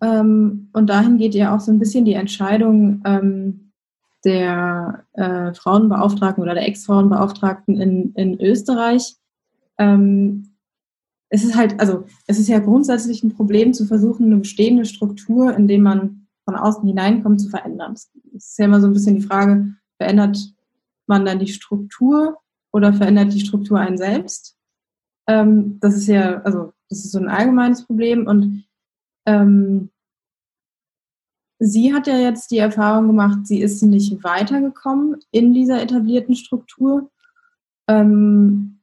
ähm, 0.00 0.68
und 0.72 0.88
dahin 0.88 1.18
geht 1.18 1.34
ja 1.34 1.54
auch 1.54 1.60
so 1.60 1.72
ein 1.72 1.78
bisschen 1.78 2.04
die 2.04 2.14
Entscheidung 2.14 3.02
ähm, 3.04 3.72
der 4.24 5.04
äh, 5.14 5.54
Frauenbeauftragten 5.54 6.42
oder 6.42 6.54
der 6.54 6.66
Ex-Frauenbeauftragten 6.68 7.80
in, 7.80 8.12
in 8.14 8.40
Österreich. 8.40 9.16
Ähm, 9.78 10.54
es 11.30 11.44
ist 11.44 11.56
halt, 11.56 11.78
also 11.78 12.04
es 12.26 12.38
ist 12.38 12.48
ja 12.48 12.58
grundsätzlich 12.58 13.22
ein 13.22 13.34
Problem 13.34 13.74
zu 13.74 13.84
versuchen, 13.84 14.26
eine 14.26 14.38
bestehende 14.38 14.84
Struktur, 14.84 15.54
in 15.54 15.68
dem 15.68 15.82
man 15.82 16.26
von 16.44 16.56
außen 16.56 16.86
hineinkommt, 16.86 17.40
zu 17.40 17.50
verändern. 17.50 17.92
Es 17.92 18.10
ist 18.32 18.58
ja 18.58 18.64
immer 18.64 18.80
so 18.80 18.86
ein 18.86 18.94
bisschen 18.94 19.16
die 19.16 19.26
Frage, 19.26 19.74
verändert 19.98 20.38
man 21.06 21.24
dann 21.24 21.38
die 21.38 21.48
Struktur 21.48 22.38
oder 22.72 22.92
verändert 22.92 23.32
die 23.34 23.40
Struktur 23.40 23.78
einen 23.78 23.98
selbst? 23.98 24.56
Ähm, 25.26 25.78
das 25.80 25.96
ist 25.96 26.06
ja, 26.06 26.40
also 26.42 26.72
das 26.88 27.04
ist 27.04 27.12
so 27.12 27.18
ein 27.18 27.28
allgemeines 27.28 27.84
Problem 27.84 28.26
und 28.26 28.64
ähm, 29.26 29.90
sie 31.58 31.92
hat 31.92 32.06
ja 32.06 32.16
jetzt 32.16 32.50
die 32.50 32.58
Erfahrung 32.58 33.08
gemacht, 33.08 33.46
sie 33.46 33.60
ist 33.60 33.82
nicht 33.82 34.24
weitergekommen 34.24 35.16
in 35.30 35.52
dieser 35.52 35.82
etablierten 35.82 36.34
Struktur 36.34 37.10
ähm, 37.88 38.77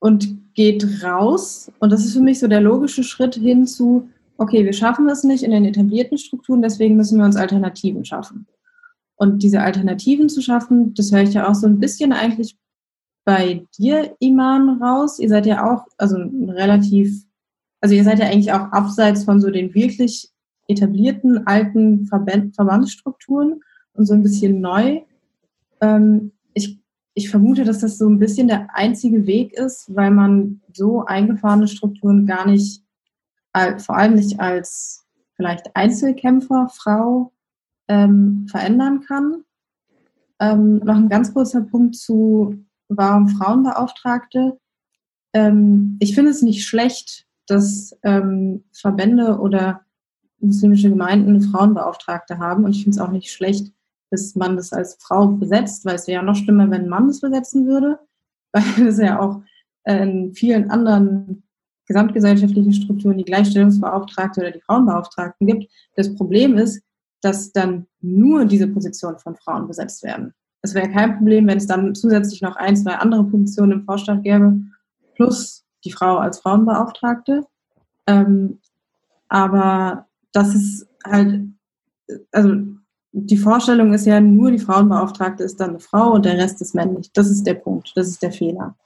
und 0.00 0.54
geht 0.54 1.02
raus 1.02 1.70
und 1.78 1.90
das 1.90 2.04
ist 2.04 2.14
für 2.14 2.20
mich 2.20 2.38
so 2.38 2.48
der 2.48 2.60
logische 2.60 3.04
Schritt 3.04 3.36
hin 3.36 3.66
zu, 3.66 4.08
okay, 4.38 4.64
wir 4.64 4.72
schaffen 4.72 5.08
es 5.08 5.24
nicht 5.24 5.42
in 5.42 5.50
den 5.50 5.64
etablierten 5.64 6.18
Strukturen, 6.18 6.62
deswegen 6.62 6.96
müssen 6.96 7.18
wir 7.18 7.24
uns 7.24 7.36
Alternativen 7.36 8.04
schaffen. 8.04 8.46
Und 9.16 9.42
diese 9.42 9.60
Alternativen 9.60 10.28
zu 10.28 10.40
schaffen, 10.40 10.94
das 10.94 11.12
höre 11.12 11.22
ich 11.22 11.34
ja 11.34 11.48
auch 11.48 11.54
so 11.54 11.66
ein 11.66 11.80
bisschen 11.80 12.12
eigentlich 12.12 12.56
bei 13.24 13.66
dir, 13.76 14.16
Iman, 14.20 14.80
raus. 14.82 15.18
Ihr 15.18 15.28
seid 15.28 15.44
ja 15.44 15.70
auch, 15.70 15.86
also 15.98 16.16
relativ, 16.16 17.24
also 17.80 17.94
ihr 17.94 18.04
seid 18.04 18.20
ja 18.20 18.26
eigentlich 18.26 18.52
auch 18.52 18.72
abseits 18.72 19.24
von 19.24 19.40
so 19.40 19.50
den 19.50 19.74
wirklich 19.74 20.30
etablierten 20.68 21.46
alten 21.46 22.06
Verband, 22.06 22.54
Verbandsstrukturen 22.54 23.60
und 23.92 24.06
so 24.06 24.14
ein 24.14 24.22
bisschen 24.22 24.60
neu. 24.60 25.02
Ähm, 25.80 26.32
ich, 27.18 27.30
vermute, 27.30 27.64
dass 27.64 27.80
das 27.80 27.98
so 27.98 28.08
ein 28.08 28.18
bisschen 28.18 28.48
der 28.48 28.68
einzige 28.74 29.26
Weg 29.26 29.52
ist, 29.52 29.94
weil 29.94 30.10
man 30.10 30.60
so 30.72 31.04
eingefahrene 31.04 31.68
Strukturen 31.68 32.26
gar 32.26 32.46
nicht, 32.46 32.82
vor 33.78 33.96
allem 33.96 34.14
nicht 34.14 34.38
als 34.40 35.04
vielleicht 35.34 35.74
Einzelkämpfer, 35.74 36.68
Frau, 36.72 37.32
ähm, 37.88 38.46
verändern 38.50 39.00
kann. 39.00 39.44
Ähm, 40.40 40.78
noch 40.78 40.96
ein 40.96 41.08
ganz 41.08 41.32
kurzer 41.32 41.62
Punkt 41.62 41.96
zu, 41.96 42.54
warum 42.88 43.28
Frauenbeauftragte. 43.28 44.58
Ähm, 45.32 45.96
ich 46.00 46.14
finde 46.14 46.30
es 46.30 46.42
nicht 46.42 46.66
schlecht, 46.66 47.26
dass 47.46 47.96
ähm, 48.02 48.64
Verbände 48.72 49.38
oder 49.38 49.82
muslimische 50.38 50.90
Gemeinden 50.90 51.40
Frauenbeauftragte 51.40 52.38
haben. 52.38 52.64
Und 52.64 52.72
ich 52.72 52.84
finde 52.84 52.96
es 52.96 53.00
auch 53.00 53.10
nicht 53.10 53.32
schlecht, 53.32 53.72
dass 54.10 54.34
man 54.34 54.56
das 54.56 54.72
als 54.72 54.96
Frau 55.00 55.28
besetzt, 55.28 55.84
weil 55.84 55.96
es 55.96 56.06
wäre 56.06 56.20
ja 56.20 56.22
noch 56.22 56.36
schlimmer, 56.36 56.70
wenn 56.70 56.82
ein 56.82 56.88
Mann 56.88 57.08
das 57.08 57.20
besetzen 57.20 57.66
würde, 57.66 57.98
weil 58.52 58.86
es 58.86 58.98
ja 58.98 59.20
auch 59.20 59.42
in 59.84 60.34
vielen 60.34 60.70
anderen 60.70 61.42
gesamtgesellschaftlichen 61.86 62.72
Strukturen 62.72 63.18
die 63.18 63.24
Gleichstellungsbeauftragte 63.24 64.40
oder 64.40 64.50
die 64.50 64.60
Frauenbeauftragten 64.60 65.46
gibt. 65.46 65.72
Das 65.96 66.14
Problem 66.14 66.58
ist, 66.58 66.82
dass 67.22 67.50
dann 67.52 67.86
nur 68.00 68.44
diese 68.44 68.68
Positionen 68.68 69.18
von 69.18 69.36
Frauen 69.36 69.66
besetzt 69.66 70.02
werden. 70.02 70.34
Es 70.60 70.74
wäre 70.74 70.90
kein 70.90 71.16
Problem, 71.16 71.46
wenn 71.46 71.58
es 71.58 71.66
dann 71.66 71.94
zusätzlich 71.94 72.42
noch 72.42 72.56
ein, 72.56 72.76
zwei 72.76 72.96
andere 72.96 73.24
Positionen 73.24 73.72
im 73.72 73.84
Vorstand 73.84 74.24
gäbe, 74.24 74.60
plus 75.14 75.64
die 75.84 75.92
Frau 75.92 76.18
als 76.18 76.40
Frauenbeauftragte. 76.40 77.44
Ähm, 78.06 78.60
aber 79.28 80.06
das 80.32 80.54
ist 80.54 80.86
halt, 81.04 81.48
also 82.32 82.54
die 83.12 83.36
Vorstellung 83.36 83.92
ist 83.92 84.06
ja 84.06 84.20
nur, 84.20 84.50
die 84.50 84.58
Frauenbeauftragte 84.58 85.42
ist 85.42 85.60
dann 85.60 85.70
eine 85.70 85.80
Frau 85.80 86.12
und 86.12 86.24
der 86.24 86.36
Rest 86.36 86.60
ist 86.60 86.74
männlich. 86.74 87.10
Das 87.12 87.30
ist 87.30 87.46
der 87.46 87.54
Punkt, 87.54 87.92
das 87.94 88.08
ist 88.08 88.22
der 88.22 88.32
Fehler. 88.32 88.76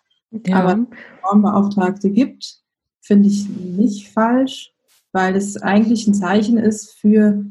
Ja. 0.46 0.62
Aber 0.62 0.86
Frauenbeauftragte 1.20 2.10
gibt, 2.10 2.60
finde 3.00 3.28
ich 3.28 3.48
nicht 3.48 4.08
falsch, 4.08 4.72
weil 5.12 5.36
es 5.36 5.60
eigentlich 5.60 6.06
ein 6.06 6.14
Zeichen 6.14 6.56
ist 6.56 6.92
für 6.92 7.44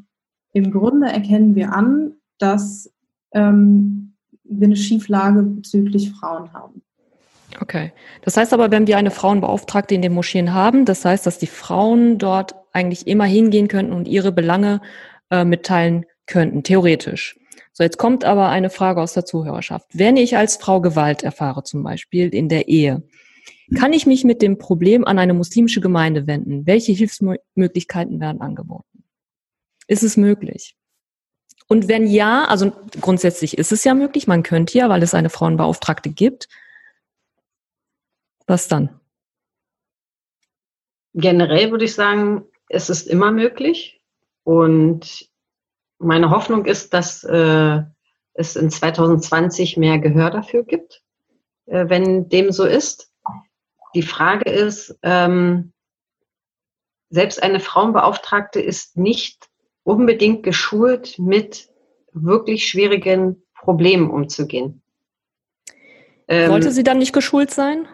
im 0.53 0.71
Grunde 0.71 1.07
erkennen 1.07 1.55
wir 1.55 1.73
an, 1.73 2.13
dass 2.37 2.91
ähm, 3.33 4.15
wir 4.43 4.67
eine 4.67 4.75
Schieflage 4.75 5.43
bezüglich 5.43 6.11
Frauen 6.11 6.51
haben. 6.53 6.81
Okay. 7.59 7.93
Das 8.23 8.37
heißt 8.37 8.53
aber, 8.53 8.71
wenn 8.71 8.87
wir 8.87 8.97
eine 8.97 9.11
Frauenbeauftragte 9.11 9.93
in 9.93 10.01
den 10.01 10.13
Moscheen 10.13 10.53
haben, 10.53 10.85
das 10.85 11.05
heißt, 11.05 11.25
dass 11.25 11.37
die 11.37 11.47
Frauen 11.47 12.17
dort 12.17 12.55
eigentlich 12.73 13.07
immer 13.07 13.25
hingehen 13.25 13.67
könnten 13.67 13.93
und 13.93 14.07
ihre 14.07 14.31
Belange 14.31 14.81
äh, 15.29 15.43
mitteilen 15.43 16.05
könnten, 16.27 16.63
theoretisch. 16.63 17.37
So, 17.73 17.83
jetzt 17.83 17.97
kommt 17.97 18.25
aber 18.25 18.49
eine 18.49 18.69
Frage 18.69 19.01
aus 19.01 19.13
der 19.13 19.25
Zuhörerschaft. 19.25 19.87
Wenn 19.93 20.17
ich 20.17 20.35
als 20.37 20.57
Frau 20.57 20.81
Gewalt 20.81 21.23
erfahre, 21.23 21.63
zum 21.63 21.83
Beispiel 21.83 22.33
in 22.33 22.49
der 22.49 22.67
Ehe, 22.67 23.03
kann 23.77 23.93
ich 23.93 24.05
mich 24.05 24.25
mit 24.25 24.41
dem 24.41 24.57
Problem 24.57 25.05
an 25.05 25.17
eine 25.17 25.33
muslimische 25.33 25.79
Gemeinde 25.79 26.27
wenden? 26.27 26.65
Welche 26.67 26.91
Hilfsmöglichkeiten 26.91 28.19
werden 28.19 28.41
angeboten? 28.41 29.03
Ist 29.87 30.03
es 30.03 30.17
möglich? 30.17 30.75
Und 31.67 31.87
wenn 31.87 32.05
ja, 32.05 32.43
also 32.45 32.73
grundsätzlich 32.99 33.57
ist 33.57 33.71
es 33.71 33.85
ja 33.85 33.93
möglich, 33.93 34.27
man 34.27 34.43
könnte 34.43 34.77
ja, 34.77 34.89
weil 34.89 35.03
es 35.03 35.13
eine 35.13 35.29
Frauenbeauftragte 35.29 36.09
gibt. 36.09 36.49
Was 38.45 38.67
dann? 38.67 38.99
Generell 41.13 41.71
würde 41.71 41.85
ich 41.85 41.93
sagen, 41.93 42.43
es 42.67 42.89
ist 42.89 43.07
immer 43.07 43.31
möglich. 43.31 44.01
Und 44.43 45.30
meine 46.01 46.29
Hoffnung 46.29 46.65
ist, 46.65 46.93
dass 46.93 47.23
äh, 47.23 47.81
es 48.33 48.55
in 48.55 48.69
2020 48.69 49.77
mehr 49.77 49.99
Gehör 49.99 50.29
dafür 50.29 50.63
gibt, 50.63 51.01
äh, 51.65 51.89
wenn 51.89 52.29
dem 52.29 52.51
so 52.51 52.65
ist. 52.65 53.11
Die 53.93 54.01
Frage 54.01 54.49
ist, 54.49 54.97
ähm, 55.03 55.73
selbst 57.09 57.43
eine 57.43 57.59
Frauenbeauftragte 57.59 58.61
ist 58.61 58.97
nicht 58.97 59.49
unbedingt 59.83 60.43
geschult, 60.43 61.19
mit 61.19 61.69
wirklich 62.13 62.67
schwierigen 62.67 63.43
Problemen 63.53 64.09
umzugehen. 64.09 64.81
Sollte 66.29 66.67
ähm, 66.67 66.73
sie 66.73 66.83
dann 66.83 66.99
nicht 66.99 67.13
geschult 67.13 67.51
sein? 67.51 67.87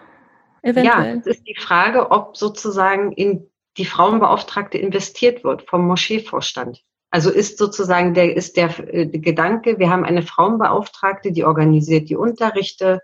Eventuell? 0.61 1.15
Ja, 1.15 1.19
es 1.19 1.25
ist 1.25 1.47
die 1.47 1.55
Frage, 1.55 2.11
ob 2.11 2.37
sozusagen 2.37 3.11
in 3.11 3.49
die 3.77 3.85
Frauenbeauftragte 3.85 4.77
investiert 4.77 5.43
wird 5.43 5.63
vom 5.63 5.87
Moscheevorstand. 5.87 6.83
Also 7.09 7.29
ist 7.31 7.57
sozusagen 7.57 8.13
der, 8.13 8.35
ist 8.35 8.57
der, 8.57 8.93
äh, 8.93 9.07
Gedanke, 9.07 9.79
wir 9.79 9.89
haben 9.89 10.03
eine 10.03 10.23
Frauenbeauftragte, 10.23 11.31
die 11.31 11.45
organisiert 11.45 12.09
die 12.09 12.15
Unterrichte, 12.15 12.99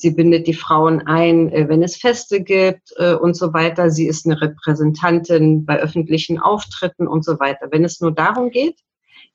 Sie 0.00 0.12
bindet 0.12 0.46
die 0.46 0.54
Frauen 0.54 1.06
ein, 1.06 1.52
äh, 1.52 1.68
wenn 1.68 1.82
es 1.82 1.96
Feste 1.96 2.42
gibt 2.42 2.94
äh, 2.96 3.12
und 3.12 3.34
so 3.34 3.52
weiter. 3.52 3.90
Sie 3.90 4.06
ist 4.06 4.24
eine 4.24 4.40
Repräsentantin 4.40 5.66
bei 5.66 5.78
öffentlichen 5.78 6.38
Auftritten 6.38 7.06
und 7.06 7.22
so 7.22 7.38
weiter. 7.38 7.68
Wenn 7.70 7.84
es 7.84 8.00
nur 8.00 8.10
darum 8.10 8.48
geht, 8.48 8.80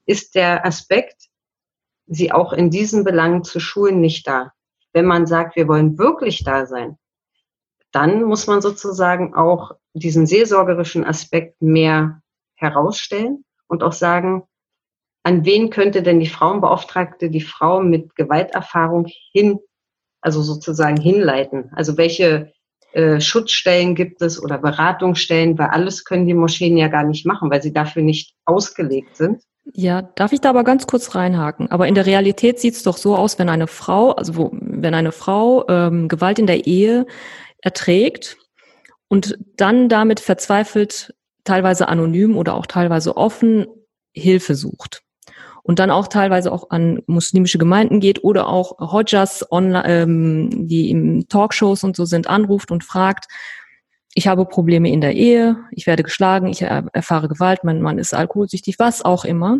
ist 0.07 0.33
der 0.33 0.65
Aspekt, 0.65 1.27
sie 2.07 2.31
auch 2.31 2.51
in 2.51 2.71
diesen 2.71 3.03
Belangen 3.03 3.43
zu 3.43 3.59
schulen, 3.59 4.01
nicht 4.01 4.25
da. 4.25 4.53
Wenn 4.91 5.05
man 5.05 5.27
sagt, 5.27 5.55
wir 5.55 5.67
wollen 5.67 5.99
wirklich 5.99 6.43
da 6.43 6.65
sein, 6.65 6.97
dann 7.91 8.23
muss 8.23 8.47
man 8.47 8.59
sozusagen 8.59 9.35
auch 9.35 9.73
diesen 9.93 10.25
seelsorgerischen 10.25 11.05
Aspekt 11.05 11.61
mehr 11.61 12.23
herausstellen 12.55 13.45
und 13.67 13.83
auch 13.83 13.93
sagen, 13.93 14.43
an 15.23 15.45
wen 15.45 15.69
könnte 15.69 16.03
denn 16.03 16.19
die 16.19 16.27
Frauenbeauftragte 16.27 17.29
die 17.29 17.41
Frau 17.41 17.81
mit 17.81 18.15
Gewalterfahrung 18.15 19.07
hin 19.31 19.59
also 20.25 20.41
sozusagen 20.41 20.99
hinleiten. 20.99 21.69
Also 21.75 21.97
welche 21.97 22.51
äh, 22.93 23.21
Schutzstellen 23.21 23.93
gibt 23.93 24.23
es 24.23 24.41
oder 24.41 24.57
Beratungsstellen, 24.57 25.57
weil 25.59 25.67
alles 25.67 26.03
können 26.03 26.25
die 26.25 26.33
Moscheen 26.33 26.77
ja 26.77 26.87
gar 26.87 27.03
nicht 27.03 27.27
machen, 27.27 27.51
weil 27.51 27.61
sie 27.61 27.71
dafür 27.71 28.01
nicht 28.01 28.33
ausgelegt 28.45 29.15
sind. 29.15 29.43
Ja, 29.73 30.01
darf 30.01 30.31
ich 30.31 30.41
da 30.41 30.49
aber 30.49 30.63
ganz 30.63 30.87
kurz 30.87 31.13
reinhaken? 31.13 31.69
Aber 31.69 31.87
in 31.87 31.93
der 31.93 32.07
Realität 32.07 32.59
sieht 32.59 32.73
es 32.73 32.83
doch 32.83 32.97
so 32.97 33.15
aus, 33.15 33.37
wenn 33.37 33.49
eine 33.49 33.67
Frau, 33.67 34.11
also 34.11 34.35
wo, 34.35 34.49
wenn 34.51 34.95
eine 34.95 35.11
Frau 35.11 35.67
ähm, 35.67 36.07
Gewalt 36.07 36.39
in 36.39 36.47
der 36.47 36.65
Ehe 36.65 37.05
erträgt 37.61 38.37
und 39.07 39.37
dann 39.57 39.89
damit 39.89 40.19
verzweifelt, 40.19 41.13
teilweise 41.45 41.87
anonym 41.87 42.35
oder 42.35 42.55
auch 42.55 42.65
teilweise 42.65 43.15
offen 43.15 43.65
Hilfe 44.13 44.55
sucht 44.55 45.03
und 45.63 45.79
dann 45.79 45.89
auch 45.89 46.07
teilweise 46.07 46.51
auch 46.51 46.69
an 46.69 47.01
muslimische 47.07 47.57
Gemeinden 47.57 47.99
geht 47.99 48.23
oder 48.23 48.47
auch 48.47 48.77
Hodjas, 48.77 49.43
ähm, 49.51 50.67
die 50.67 50.91
im 50.91 51.27
Talkshows 51.27 51.83
und 51.83 51.95
so 51.95 52.05
sind, 52.05 52.27
anruft 52.27 52.69
und 52.69 52.83
fragt, 52.83 53.25
ich 54.13 54.27
habe 54.27 54.45
Probleme 54.45 54.91
in 54.91 55.01
der 55.01 55.15
Ehe, 55.15 55.57
ich 55.71 55.87
werde 55.87 56.03
geschlagen, 56.03 56.47
ich 56.47 56.61
erfahre 56.61 57.27
Gewalt, 57.27 57.63
mein 57.63 57.81
Mann 57.81 57.97
ist 57.97 58.13
alkoholsüchtig, 58.13 58.77
was 58.77 59.03
auch 59.03 59.25
immer. 59.25 59.57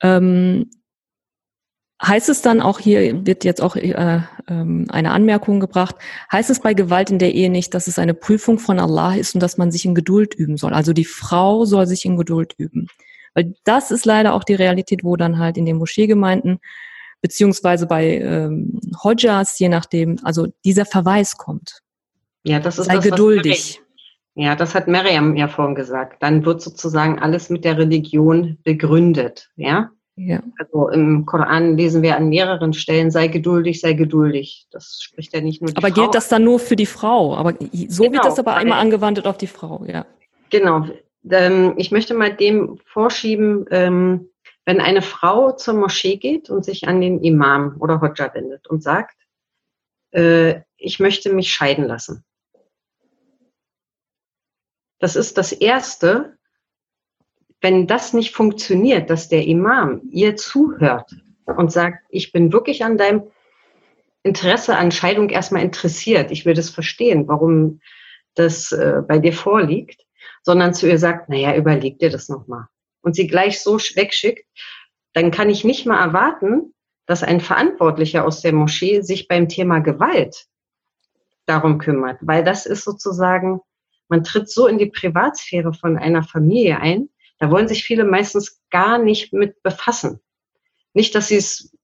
Ähm, 0.00 0.70
heißt 2.02 2.28
es 2.28 2.42
dann 2.42 2.60
auch 2.60 2.78
hier, 2.78 3.26
wird 3.26 3.44
jetzt 3.44 3.62
auch 3.62 3.76
äh, 3.76 4.20
ähm, 4.48 4.86
eine 4.90 5.12
Anmerkung 5.12 5.60
gebracht, 5.60 5.96
heißt 6.30 6.50
es 6.50 6.60
bei 6.60 6.74
Gewalt 6.74 7.10
in 7.10 7.18
der 7.18 7.34
Ehe 7.34 7.50
nicht, 7.50 7.74
dass 7.74 7.86
es 7.86 7.98
eine 7.98 8.14
Prüfung 8.14 8.58
von 8.58 8.78
Allah 8.78 9.14
ist 9.14 9.34
und 9.34 9.42
dass 9.42 9.56
man 9.56 9.70
sich 9.70 9.84
in 9.84 9.94
Geduld 9.94 10.34
üben 10.34 10.56
soll? 10.56 10.74
Also 10.74 10.92
die 10.92 11.04
Frau 11.04 11.64
soll 11.64 11.86
sich 11.86 12.04
in 12.04 12.16
Geduld 12.16 12.54
üben. 12.58 12.88
Weil 13.34 13.54
das 13.64 13.90
ist 13.90 14.06
leider 14.06 14.34
auch 14.34 14.44
die 14.44 14.54
Realität, 14.54 15.04
wo 15.04 15.16
dann 15.16 15.38
halt 15.38 15.56
in 15.56 15.66
den 15.66 15.76
Moscheegemeinden 15.76 16.58
beziehungsweise 17.20 17.86
bei 17.86 18.18
ähm, 18.18 18.80
Hodjas, 19.02 19.58
je 19.58 19.68
nachdem, 19.68 20.18
also 20.22 20.46
dieser 20.64 20.84
Verweis 20.84 21.36
kommt. 21.36 21.82
Ja, 22.44 22.60
das 22.60 22.78
ist 22.78 22.86
Sei 22.86 22.96
das, 22.96 23.04
geduldig. 23.04 23.80
Ja, 24.34 24.54
das 24.54 24.74
hat 24.74 24.86
Miriam 24.86 25.34
ja 25.34 25.48
vorhin 25.48 25.74
gesagt. 25.74 26.22
Dann 26.22 26.44
wird 26.44 26.60
sozusagen 26.60 27.18
alles 27.18 27.50
mit 27.50 27.64
der 27.64 27.78
Religion 27.78 28.58
begründet. 28.62 29.50
Ja. 29.56 29.90
Ja. 30.16 30.42
Also 30.58 30.88
im 30.88 31.26
Koran 31.26 31.76
lesen 31.76 32.02
wir 32.02 32.16
an 32.16 32.30
mehreren 32.30 32.72
Stellen, 32.72 33.10
sei 33.10 33.28
geduldig, 33.28 33.80
sei 33.80 33.92
geduldig. 33.92 34.66
Das 34.70 34.98
spricht 35.02 35.34
ja 35.34 35.42
nicht 35.42 35.60
nur 35.60 35.70
die 35.70 35.76
Aber 35.76 35.88
Frau. 35.88 36.02
gilt 36.02 36.14
das 36.14 36.28
dann 36.28 36.44
nur 36.44 36.58
für 36.58 36.76
die 36.76 36.86
Frau? 36.86 37.36
Aber 37.36 37.52
so 37.52 38.04
genau, 38.04 38.14
wird 38.14 38.24
das 38.24 38.38
aber 38.38 38.60
immer 38.60 38.76
angewandt 38.76 39.24
auf 39.26 39.36
die 39.36 39.46
Frau, 39.46 39.84
ja. 39.86 40.06
Genau 40.48 40.86
ähm, 41.30 41.74
ich 41.76 41.90
möchte 41.90 42.14
mal 42.14 42.34
dem 42.34 42.78
vorschieben, 42.86 43.66
ähm, 43.70 44.30
wenn 44.64 44.80
eine 44.80 45.02
Frau 45.02 45.52
zur 45.52 45.74
Moschee 45.74 46.16
geht 46.16 46.50
und 46.50 46.64
sich 46.64 46.88
an 46.88 47.00
den 47.00 47.22
Imam 47.22 47.76
oder 47.78 48.00
Hodja 48.00 48.32
wendet 48.34 48.66
und 48.66 48.82
sagt, 48.82 49.16
äh, 50.12 50.60
ich 50.76 51.00
möchte 51.00 51.32
mich 51.32 51.52
scheiden 51.52 51.84
lassen. 51.84 52.24
das 54.98 55.14
ist 55.14 55.36
das 55.36 55.52
Erste, 55.52 56.35
wenn 57.60 57.86
das 57.86 58.12
nicht 58.12 58.34
funktioniert, 58.34 59.10
dass 59.10 59.28
der 59.28 59.46
Imam 59.46 60.02
ihr 60.10 60.36
zuhört 60.36 61.10
und 61.46 61.72
sagt, 61.72 62.04
ich 62.10 62.32
bin 62.32 62.52
wirklich 62.52 62.84
an 62.84 62.98
deinem 62.98 63.24
Interesse 64.22 64.76
an 64.76 64.90
Scheidung 64.90 65.30
erstmal 65.30 65.62
interessiert, 65.62 66.30
ich 66.30 66.44
will 66.44 66.54
das 66.54 66.70
verstehen, 66.70 67.28
warum 67.28 67.80
das 68.34 68.72
äh, 68.72 69.02
bei 69.06 69.18
dir 69.18 69.32
vorliegt, 69.32 70.02
sondern 70.42 70.74
zu 70.74 70.88
ihr 70.88 70.98
sagt, 70.98 71.28
naja, 71.28 71.56
überleg 71.56 71.98
dir 71.98 72.10
das 72.10 72.28
nochmal. 72.28 72.66
Und 73.02 73.14
sie 73.14 73.26
gleich 73.26 73.60
so 73.60 73.78
wegschickt, 73.78 74.44
dann 75.12 75.30
kann 75.30 75.48
ich 75.48 75.64
nicht 75.64 75.86
mal 75.86 76.00
erwarten, 76.04 76.74
dass 77.06 77.22
ein 77.22 77.40
Verantwortlicher 77.40 78.24
aus 78.24 78.42
der 78.42 78.52
Moschee 78.52 79.00
sich 79.00 79.28
beim 79.28 79.48
Thema 79.48 79.78
Gewalt 79.78 80.46
darum 81.46 81.78
kümmert, 81.78 82.18
weil 82.20 82.42
das 82.42 82.66
ist 82.66 82.84
sozusagen, 82.84 83.60
man 84.08 84.24
tritt 84.24 84.50
so 84.50 84.66
in 84.66 84.78
die 84.78 84.90
Privatsphäre 84.90 85.72
von 85.72 85.96
einer 85.96 86.24
Familie 86.24 86.80
ein, 86.80 87.08
da 87.38 87.50
wollen 87.50 87.68
sich 87.68 87.84
viele 87.84 88.04
meistens 88.04 88.62
gar 88.70 88.98
nicht 88.98 89.32
mit 89.32 89.62
befassen. 89.62 90.20
Nicht, 90.94 91.14
dass 91.14 91.28
sie 91.28 91.36
es, 91.36 91.76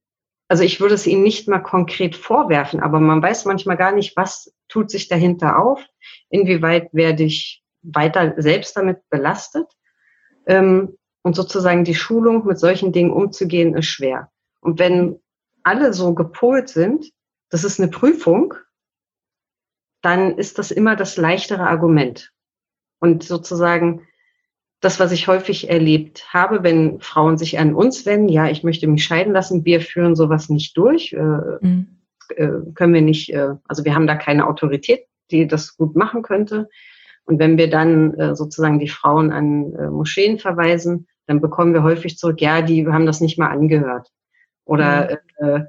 also 0.49 0.63
ich 0.65 0.81
würde 0.81 0.95
es 0.95 1.07
ihnen 1.07 1.23
nicht 1.23 1.49
mal 1.49 1.61
konkret 1.61 2.17
vorwerfen, 2.17 2.81
aber 2.81 3.01
man 3.01 3.23
weiß 3.23 3.45
manchmal 3.45 3.77
gar 3.77 3.93
nicht, 3.93 4.17
was 4.17 4.55
tut 4.69 4.91
sich 4.91 5.09
dahinter 5.09 5.59
auf, 5.59 5.85
inwieweit 6.31 6.89
werde 6.93 7.25
ich 7.25 7.63
weiter 7.83 8.35
selbst 8.39 8.77
damit 8.77 8.99
belastet. 9.11 9.67
Ähm, 10.47 10.97
und 11.23 11.37
sozusagen 11.37 11.85
die 11.85 11.95
Schulung 11.95 12.47
mit 12.47 12.59
solchen 12.59 12.93
Dingen 12.93 13.13
umzugehen, 13.13 13.77
ist 13.77 13.87
schwer. 13.87 14.31
Und 14.61 14.79
wenn 14.79 15.21
alle 15.63 15.93
so 15.93 16.15
gepolt 16.15 16.69
sind, 16.69 17.13
das 17.49 17.65
ist 17.65 17.81
eine 17.81 17.91
Prüfung, 17.91 18.55
dann 20.01 20.37
ist 20.37 20.59
das 20.59 20.71
immer 20.73 20.97
das 20.97 21.17
leichtere 21.17 21.67
Argument. 21.67 22.33
Und 22.99 23.23
sozusagen 23.23 24.07
das, 24.83 24.99
was 24.99 25.13
ich 25.13 25.29
häufig 25.29 25.71
erlebt 25.71 26.27
habe, 26.35 26.65
wenn 26.65 27.01
Frauen 27.01 27.39
sich 27.39 27.59
an 27.59 27.73
uns 27.73 28.05
wenden, 28.05 28.29
ja, 28.29 28.49
ich 28.49 28.65
möchte 28.65 28.89
mich 28.89 29.05
scheiden 29.05 29.33
lassen, 29.33 29.65
wir 29.65 29.81
führen 29.81 30.17
sowas 30.17 30.49
nicht 30.49 30.77
durch, 30.77 31.13
äh, 31.13 31.21
mhm. 31.23 31.87
äh, 32.35 32.49
können 32.75 32.93
wir 32.93 33.01
nicht, 33.01 33.33
äh, 33.33 33.55
also 33.69 33.85
wir 33.85 33.95
haben 33.95 34.09
da 34.09 34.17
keine 34.17 34.47
Autorität, 34.47 35.07
die 35.31 35.47
das 35.47 35.77
gut 35.77 35.95
machen 35.95 36.23
könnte. 36.23 36.69
Und 37.25 37.39
wenn 37.39 37.59
wir 37.59 37.71
dann 37.71 38.15
äh, 38.15 38.35
sozusagen 38.35 38.81
die 38.81 38.89
Frauen 38.89 39.31
an 39.31 39.73
äh, 39.75 39.89
Moscheen 39.89 40.41
verweisen, 40.41 41.07
dann 41.27 41.41
bekommen 41.41 41.75
wir 41.75 41.85
häufig 41.85 42.19
zurück, 42.19 42.41
ja, 42.41 42.61
die 42.61 42.85
haben 42.89 43.07
das 43.07 43.21
nicht 43.21 43.39
mal 43.39 43.51
angehört 43.51 44.09
oder 44.65 45.21
mhm. 45.41 45.67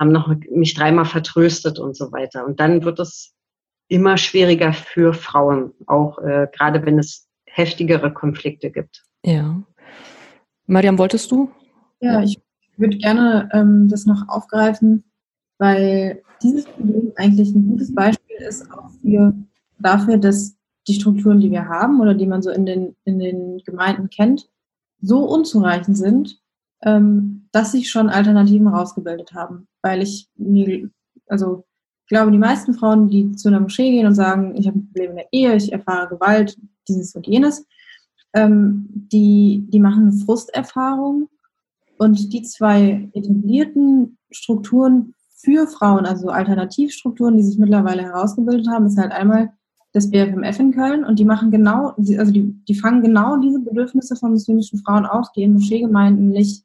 haben 0.00 0.10
noch 0.10 0.34
mich 0.50 0.74
dreimal 0.74 1.04
vertröstet 1.04 1.78
und 1.78 1.96
so 1.96 2.10
weiter. 2.10 2.44
Und 2.44 2.58
dann 2.58 2.82
wird 2.82 2.98
es 2.98 3.32
immer 3.86 4.16
schwieriger 4.16 4.72
für 4.72 5.14
Frauen, 5.14 5.72
auch 5.86 6.16
gerade 6.16 6.84
wenn 6.84 6.98
es 6.98 7.27
heftigere 7.58 8.12
Konflikte 8.12 8.70
gibt. 8.70 9.04
Ja. 9.24 9.62
Mariam, 10.66 10.96
wolltest 10.96 11.30
du? 11.30 11.50
Ja, 12.00 12.22
ich 12.22 12.40
würde 12.76 12.96
gerne 12.96 13.48
ähm, 13.52 13.88
das 13.88 14.06
noch 14.06 14.28
aufgreifen, 14.28 15.04
weil 15.58 16.22
dieses 16.42 16.66
Problem 16.66 17.12
eigentlich 17.16 17.52
ein 17.54 17.68
gutes 17.68 17.92
Beispiel 17.92 18.36
ist 18.48 18.70
auch 18.70 18.90
für, 19.02 19.34
dafür, 19.78 20.18
dass 20.18 20.56
die 20.86 20.94
Strukturen, 20.94 21.40
die 21.40 21.50
wir 21.50 21.68
haben 21.68 22.00
oder 22.00 22.14
die 22.14 22.26
man 22.26 22.42
so 22.42 22.50
in 22.50 22.64
den, 22.64 22.96
in 23.04 23.18
den 23.18 23.58
Gemeinden 23.64 24.08
kennt, 24.08 24.48
so 25.00 25.24
unzureichend 25.24 25.98
sind, 25.98 26.40
ähm, 26.82 27.48
dass 27.52 27.72
sich 27.72 27.90
schon 27.90 28.08
Alternativen 28.08 28.68
rausgebildet 28.68 29.32
haben. 29.34 29.66
Weil 29.82 30.02
ich 30.02 30.28
mir, 30.36 30.88
also 31.26 31.64
ich 32.04 32.10
glaube, 32.10 32.30
die 32.30 32.38
meisten 32.38 32.72
Frauen, 32.72 33.08
die 33.08 33.32
zu 33.32 33.48
einer 33.48 33.60
Moschee 33.60 33.90
gehen 33.90 34.06
und 34.06 34.14
sagen, 34.14 34.56
ich 34.56 34.66
habe 34.66 34.78
ein 34.78 34.86
Problem 34.86 35.10
in 35.10 35.16
der 35.16 35.28
Ehe, 35.32 35.56
ich 35.56 35.72
erfahre 35.72 36.08
Gewalt, 36.08 36.56
dieses 36.88 37.14
und 37.14 37.26
jenes, 37.26 37.66
ähm, 38.34 38.88
die, 38.90 39.66
die 39.68 39.80
machen 39.80 40.08
eine 40.08 40.12
Frusterfahrung 40.12 41.28
und 41.98 42.32
die 42.32 42.42
zwei 42.42 43.08
etablierten 43.14 44.18
Strukturen 44.30 45.14
für 45.36 45.66
Frauen, 45.66 46.04
also 46.04 46.28
Alternativstrukturen, 46.28 47.36
die 47.36 47.44
sich 47.44 47.58
mittlerweile 47.58 48.02
herausgebildet 48.02 48.68
haben, 48.68 48.86
ist 48.86 48.98
halt 48.98 49.12
einmal 49.12 49.52
das 49.92 50.10
BFMF 50.10 50.58
in 50.58 50.72
Köln 50.72 51.04
und 51.04 51.18
die 51.18 51.24
machen 51.24 51.50
genau, 51.50 51.94
also 51.96 52.32
die, 52.32 52.54
die 52.68 52.74
fangen 52.74 53.02
genau 53.02 53.38
diese 53.38 53.60
Bedürfnisse 53.60 54.16
von 54.16 54.32
muslimischen 54.32 54.80
Frauen 54.80 55.06
auf, 55.06 55.32
die 55.32 55.42
in 55.42 55.54
Moscheegemeinden 55.54 56.28
nicht 56.28 56.64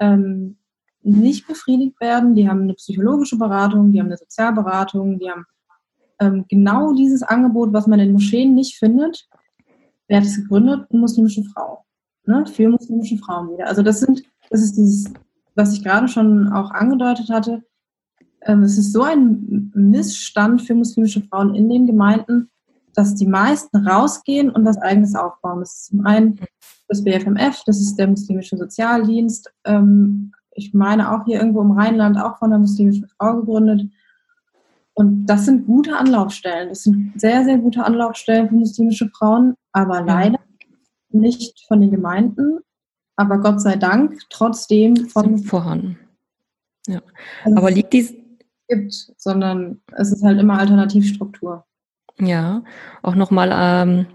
ähm, 0.00 0.56
nicht 1.02 1.46
befriedigt 1.46 2.00
werden. 2.00 2.34
Die 2.34 2.48
haben 2.48 2.62
eine 2.62 2.74
psychologische 2.74 3.36
Beratung, 3.36 3.92
die 3.92 4.00
haben 4.00 4.06
eine 4.06 4.16
Sozialberatung, 4.16 5.18
die 5.18 5.30
haben 5.30 5.46
ähm, 6.20 6.44
genau 6.48 6.92
dieses 6.94 7.22
Angebot, 7.22 7.72
was 7.72 7.86
man 7.86 8.00
in 8.00 8.12
Moscheen 8.12 8.54
nicht 8.54 8.76
findet. 8.76 9.28
Wer 10.10 10.18
hat 10.18 10.26
es 10.26 10.34
gegründet? 10.34 10.86
Eine 10.90 11.00
muslimische 11.00 11.44
Frau. 11.44 11.84
Ne? 12.26 12.44
Für 12.44 12.68
muslimische 12.68 13.16
Frauen 13.18 13.52
wieder. 13.52 13.68
Also 13.68 13.82
das 13.82 14.00
sind, 14.00 14.24
das 14.50 14.60
ist 14.60 14.76
dieses, 14.76 15.04
was 15.54 15.72
ich 15.72 15.84
gerade 15.84 16.08
schon 16.08 16.52
auch 16.52 16.72
angedeutet 16.72 17.30
hatte. 17.30 17.62
Ähm, 18.42 18.64
es 18.64 18.76
ist 18.76 18.92
so 18.92 19.04
ein 19.04 19.70
Missstand 19.72 20.62
für 20.62 20.74
muslimische 20.74 21.22
Frauen 21.22 21.54
in 21.54 21.68
den 21.68 21.86
Gemeinden, 21.86 22.50
dass 22.92 23.14
die 23.14 23.26
meisten 23.28 23.86
rausgehen 23.86 24.50
und 24.50 24.64
was 24.64 24.78
eigenes 24.78 25.14
aufbauen. 25.14 25.60
Das 25.60 25.74
ist 25.74 25.86
zum 25.86 26.04
einen 26.04 26.40
das 26.88 27.04
BFMF, 27.04 27.62
das 27.64 27.80
ist 27.80 27.94
der 27.94 28.08
muslimische 28.08 28.56
Sozialdienst, 28.56 29.52
ähm, 29.64 30.32
ich 30.52 30.74
meine 30.74 31.12
auch 31.12 31.24
hier 31.24 31.38
irgendwo 31.38 31.60
im 31.60 31.70
Rheinland, 31.70 32.18
auch 32.18 32.38
von 32.38 32.52
einer 32.52 32.58
muslimischen 32.58 33.06
Frau 33.16 33.36
gegründet. 33.36 33.88
Und 35.00 35.24
das 35.24 35.46
sind 35.46 35.64
gute 35.64 35.96
Anlaufstellen. 35.96 36.68
Das 36.68 36.82
sind 36.82 37.18
sehr, 37.18 37.42
sehr 37.44 37.56
gute 37.56 37.82
Anlaufstellen 37.82 38.50
für 38.50 38.54
muslimische 38.54 39.08
Frauen, 39.08 39.54
aber 39.72 40.02
leider 40.02 40.38
nicht 41.08 41.64
von 41.66 41.80
den 41.80 41.90
Gemeinden, 41.90 42.58
aber 43.16 43.38
Gott 43.38 43.62
sei 43.62 43.76
Dank 43.76 44.18
trotzdem 44.28 45.08
von 45.08 45.38
vorhanden. 45.38 45.98
Ja. 46.86 47.00
Also 47.44 47.56
aber 47.56 47.70
liegt 47.70 47.94
dies 47.94 48.14
gibt, 48.68 48.92
sondern 49.16 49.80
es 49.96 50.12
ist 50.12 50.22
halt 50.22 50.38
immer 50.38 50.58
Alternativstruktur. 50.58 51.64
Ja, 52.18 52.62
auch 53.00 53.14
nochmal 53.14 53.52
ähm, 53.54 54.06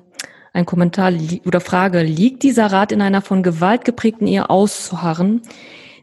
ein 0.54 0.68
Kommentar 0.68 1.12
oder 1.48 1.62
Frage. 1.62 2.04
Liegt 2.04 2.44
dieser 2.44 2.68
Rat 2.68 2.92
in 2.92 3.02
einer 3.02 3.24
von 3.24 3.42
Gewalt 3.42 3.86
geprägten 3.86 4.28
Ehe 4.28 4.52
auszuharren? 4.52 5.42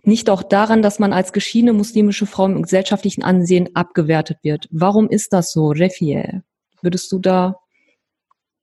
Nicht 0.05 0.31
auch 0.31 0.43
daran, 0.43 0.83
dass 0.83 0.99
man 0.99 1.13
als 1.13 1.33
geschiedene 1.33 1.73
muslimische 1.73 2.27
Frau 2.27 2.47
im 2.47 2.63
gesellschaftlichen 2.63 3.23
Ansehen 3.23 3.77
abgewertet 3.77 4.39
wird. 4.43 4.67
Warum 4.71 5.09
ist 5.09 5.33
das 5.33 5.53
so, 5.53 5.69
Refiel? 5.69 6.43
Würdest 6.81 7.13
du 7.13 7.21
da? 7.21 7.61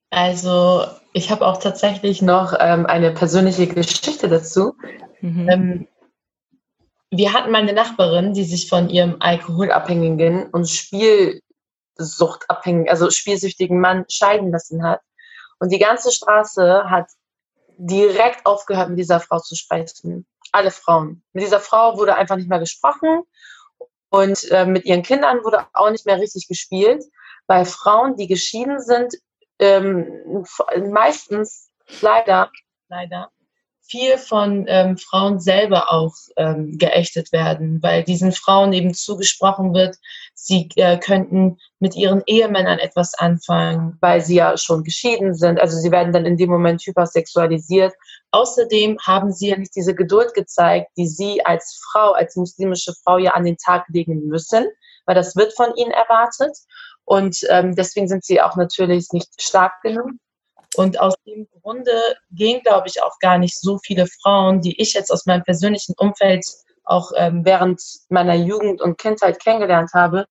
Also 0.09 0.83
ich 1.13 1.31
habe 1.31 1.47
auch 1.47 1.55
tatsächlich 1.57 2.21
noch 2.21 2.53
ähm, 2.59 2.85
eine 2.85 3.11
persönliche 3.11 3.67
Geschichte 3.67 4.27
dazu. 4.27 4.73
Mhm. 5.21 5.49
Ähm, 5.49 5.87
wir 7.11 7.33
hatten 7.33 7.51
mal 7.51 7.61
eine 7.61 7.73
Nachbarin, 7.73 8.33
die 8.33 8.43
sich 8.43 8.69
von 8.69 8.89
ihrem 8.89 9.15
alkoholabhängigen 9.19 10.49
und 10.49 10.69
Spielsuchtabhängigen, 10.69 12.89
also 12.89 13.09
spielsüchtigen 13.09 13.79
Mann 13.79 14.05
scheiden 14.09 14.51
lassen 14.51 14.83
hat. 14.83 15.01
Und 15.59 15.71
die 15.71 15.79
ganze 15.79 16.11
Straße 16.11 16.83
hat 16.89 17.07
direkt 17.77 18.45
aufgehört, 18.45 18.89
mit 18.89 18.99
dieser 18.99 19.21
Frau 19.21 19.39
zu 19.39 19.55
sprechen 19.55 20.27
alle 20.51 20.71
Frauen. 20.71 21.23
Mit 21.33 21.43
dieser 21.43 21.59
Frau 21.59 21.97
wurde 21.97 22.15
einfach 22.15 22.35
nicht 22.35 22.49
mehr 22.49 22.59
gesprochen 22.59 23.23
und 24.09 24.49
äh, 24.51 24.65
mit 24.65 24.85
ihren 24.85 25.03
Kindern 25.03 25.43
wurde 25.43 25.65
auch 25.73 25.91
nicht 25.91 26.05
mehr 26.05 26.19
richtig 26.19 26.47
gespielt, 26.47 27.03
weil 27.47 27.65
Frauen, 27.65 28.15
die 28.15 28.27
geschieden 28.27 28.79
sind, 28.79 29.15
ähm, 29.59 30.45
meistens 30.91 31.69
leider, 32.01 32.51
leider 32.87 33.31
viel 33.89 34.17
von 34.17 34.65
ähm, 34.67 34.97
Frauen 34.97 35.39
selber 35.39 35.91
auch 35.91 36.13
ähm, 36.37 36.77
geächtet 36.77 37.31
werden, 37.31 37.81
weil 37.81 38.03
diesen 38.03 38.31
Frauen 38.31 38.71
eben 38.71 38.93
zugesprochen 38.93 39.73
wird, 39.73 39.95
sie 40.35 40.69
äh, 40.75 40.97
könnten 40.99 41.57
mit 41.79 41.95
ihren 41.95 42.21
Ehemännern 42.27 42.77
etwas 42.77 43.15
anfangen, 43.15 43.97
weil 43.99 44.21
sie 44.21 44.35
ja 44.35 44.57
schon 44.57 44.83
geschieden 44.83 45.33
sind. 45.33 45.59
Also 45.59 45.77
sie 45.77 45.91
werden 45.91 46.13
dann 46.13 46.25
in 46.25 46.37
dem 46.37 46.49
Moment 46.49 46.81
hypersexualisiert. 46.83 47.93
Außerdem 48.31 48.97
haben 49.05 49.31
sie 49.31 49.49
ja 49.49 49.57
nicht 49.57 49.75
diese 49.75 49.95
Geduld 49.95 50.33
gezeigt, 50.35 50.91
die 50.95 51.07
sie 51.07 51.43
als 51.43 51.81
Frau, 51.91 52.11
als 52.11 52.35
muslimische 52.35 52.93
Frau 53.03 53.17
ja 53.17 53.31
an 53.31 53.43
den 53.43 53.57
Tag 53.57 53.85
legen 53.89 54.27
müssen, 54.27 54.67
weil 55.05 55.15
das 55.15 55.35
wird 55.35 55.53
von 55.55 55.73
ihnen 55.75 55.91
erwartet. 55.91 56.55
Und 57.05 57.39
ähm, 57.49 57.75
deswegen 57.75 58.07
sind 58.07 58.23
sie 58.23 58.39
auch 58.39 58.55
natürlich 58.55 59.07
nicht 59.11 59.41
stark 59.41 59.81
genug. 59.81 60.11
Und 60.79 60.97
aus 60.97 61.13
dem 61.27 61.45
Grunde 61.61 61.91
gehen, 62.31 62.61
glaube 62.63 62.87
ich, 62.87 63.03
auch 63.03 63.19
gar 63.19 63.37
nicht 63.37 63.59
so 63.59 63.79
viele 63.79 64.07
Frauen, 64.07 64.61
die 64.61 64.81
ich 64.81 64.93
jetzt 64.93 65.11
aus 65.11 65.25
meinem 65.25 65.43
persönlichen 65.43 65.93
Umfeld 65.97 66.45
auch 66.85 67.11
ähm, 67.17 67.43
während 67.43 67.81
meiner 68.07 68.35
Jugend 68.35 68.81
und 68.81 68.97
Kindheit 68.97 69.43
kennengelernt 69.43 69.91
habe, 69.93 70.23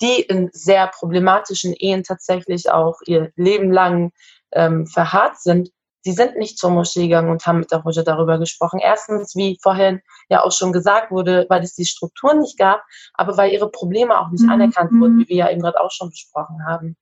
die 0.00 0.20
in 0.20 0.48
sehr 0.52 0.86
problematischen 0.86 1.74
Ehen 1.74 2.04
tatsächlich 2.04 2.70
auch 2.70 3.00
ihr 3.06 3.32
Leben 3.34 3.72
lang 3.72 4.12
ähm, 4.52 4.86
verharrt 4.86 5.40
sind, 5.40 5.70
die 6.04 6.12
sind 6.12 6.36
nicht 6.36 6.56
zur 6.56 6.70
Moschee 6.70 7.08
gegangen 7.08 7.32
und 7.32 7.44
haben 7.44 7.58
mit 7.58 7.72
der 7.72 7.82
Hoja 7.82 8.04
darüber 8.04 8.38
gesprochen. 8.38 8.78
Erstens, 8.80 9.34
wie 9.34 9.58
vorhin 9.60 10.02
ja 10.28 10.44
auch 10.44 10.52
schon 10.52 10.72
gesagt 10.72 11.10
wurde, 11.10 11.46
weil 11.48 11.64
es 11.64 11.74
die 11.74 11.84
Strukturen 11.84 12.38
nicht 12.38 12.56
gab, 12.56 12.84
aber 13.14 13.36
weil 13.36 13.50
ihre 13.50 13.72
Probleme 13.72 14.20
auch 14.20 14.30
nicht 14.30 14.44
mhm. 14.44 14.50
anerkannt 14.50 14.92
wurden, 14.92 15.18
wie 15.18 15.28
wir 15.28 15.36
ja 15.36 15.50
eben 15.50 15.62
gerade 15.62 15.80
auch 15.80 15.90
schon 15.90 16.10
besprochen 16.10 16.64
haben. 16.64 16.96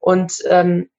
Und 0.00 0.42
ähm, 0.48 0.90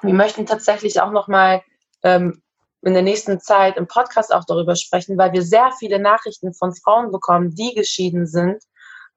wir 0.00 0.14
möchten 0.14 0.46
tatsächlich 0.46 1.00
auch 1.00 1.10
nochmal 1.10 1.62
ähm, 2.02 2.42
in 2.82 2.94
der 2.94 3.02
nächsten 3.02 3.40
Zeit 3.40 3.76
im 3.76 3.86
Podcast 3.86 4.34
auch 4.34 4.44
darüber 4.44 4.74
sprechen, 4.74 5.16
weil 5.16 5.32
wir 5.32 5.42
sehr 5.42 5.70
viele 5.78 6.00
Nachrichten 6.00 6.52
von 6.52 6.74
Frauen 6.74 7.12
bekommen, 7.12 7.54
die 7.54 7.74
geschieden 7.74 8.26
sind 8.26 8.62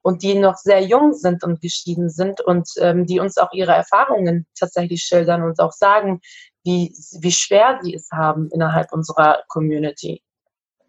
und 0.01 0.21
die 0.21 0.35
noch 0.35 0.57
sehr 0.57 0.81
jung 0.81 1.13
sind 1.13 1.43
und 1.43 1.61
geschieden 1.61 2.09
sind 2.09 2.41
und 2.41 2.69
ähm, 2.77 3.07
die 3.07 3.19
uns 3.19 3.37
auch 3.37 3.51
ihre 3.53 3.71
Erfahrungen 3.71 4.45
tatsächlich 4.57 5.01
schildern 5.01 5.41
und 5.41 5.59
auch 5.59 5.71
sagen, 5.71 6.21
wie, 6.63 6.95
wie 7.21 7.31
schwer 7.31 7.79
sie 7.81 7.95
es 7.95 8.09
haben 8.11 8.49
innerhalb 8.51 8.93
unserer 8.93 9.43
Community. 9.47 10.21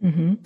Mhm. 0.01 0.41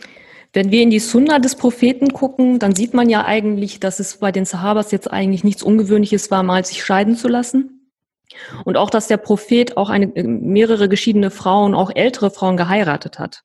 Wenn 0.52 0.70
wir 0.70 0.82
in 0.82 0.90
die 0.90 1.00
Sunna 1.00 1.38
des 1.38 1.56
Propheten 1.56 2.12
gucken, 2.12 2.58
dann 2.58 2.74
sieht 2.74 2.94
man 2.94 3.08
ja 3.08 3.24
eigentlich, 3.24 3.80
dass 3.80 4.00
es 4.00 4.18
bei 4.18 4.32
den 4.32 4.44
Sahabas 4.44 4.90
jetzt 4.90 5.10
eigentlich 5.10 5.44
nichts 5.44 5.62
Ungewöhnliches 5.62 6.30
war, 6.30 6.42
mal 6.42 6.64
sich 6.64 6.84
scheiden 6.84 7.16
zu 7.16 7.28
lassen. 7.28 7.80
Und 8.65 8.77
auch, 8.77 8.90
dass 8.90 9.09
der 9.09 9.16
Prophet 9.16 9.77
auch 9.77 9.90
eine, 9.90 10.07
mehrere 10.07 10.89
geschiedene 10.89 11.31
Frauen, 11.31 11.74
auch 11.74 11.90
ältere 11.94 12.31
Frauen 12.31 12.57
geheiratet 12.57 13.19
hat. 13.19 13.43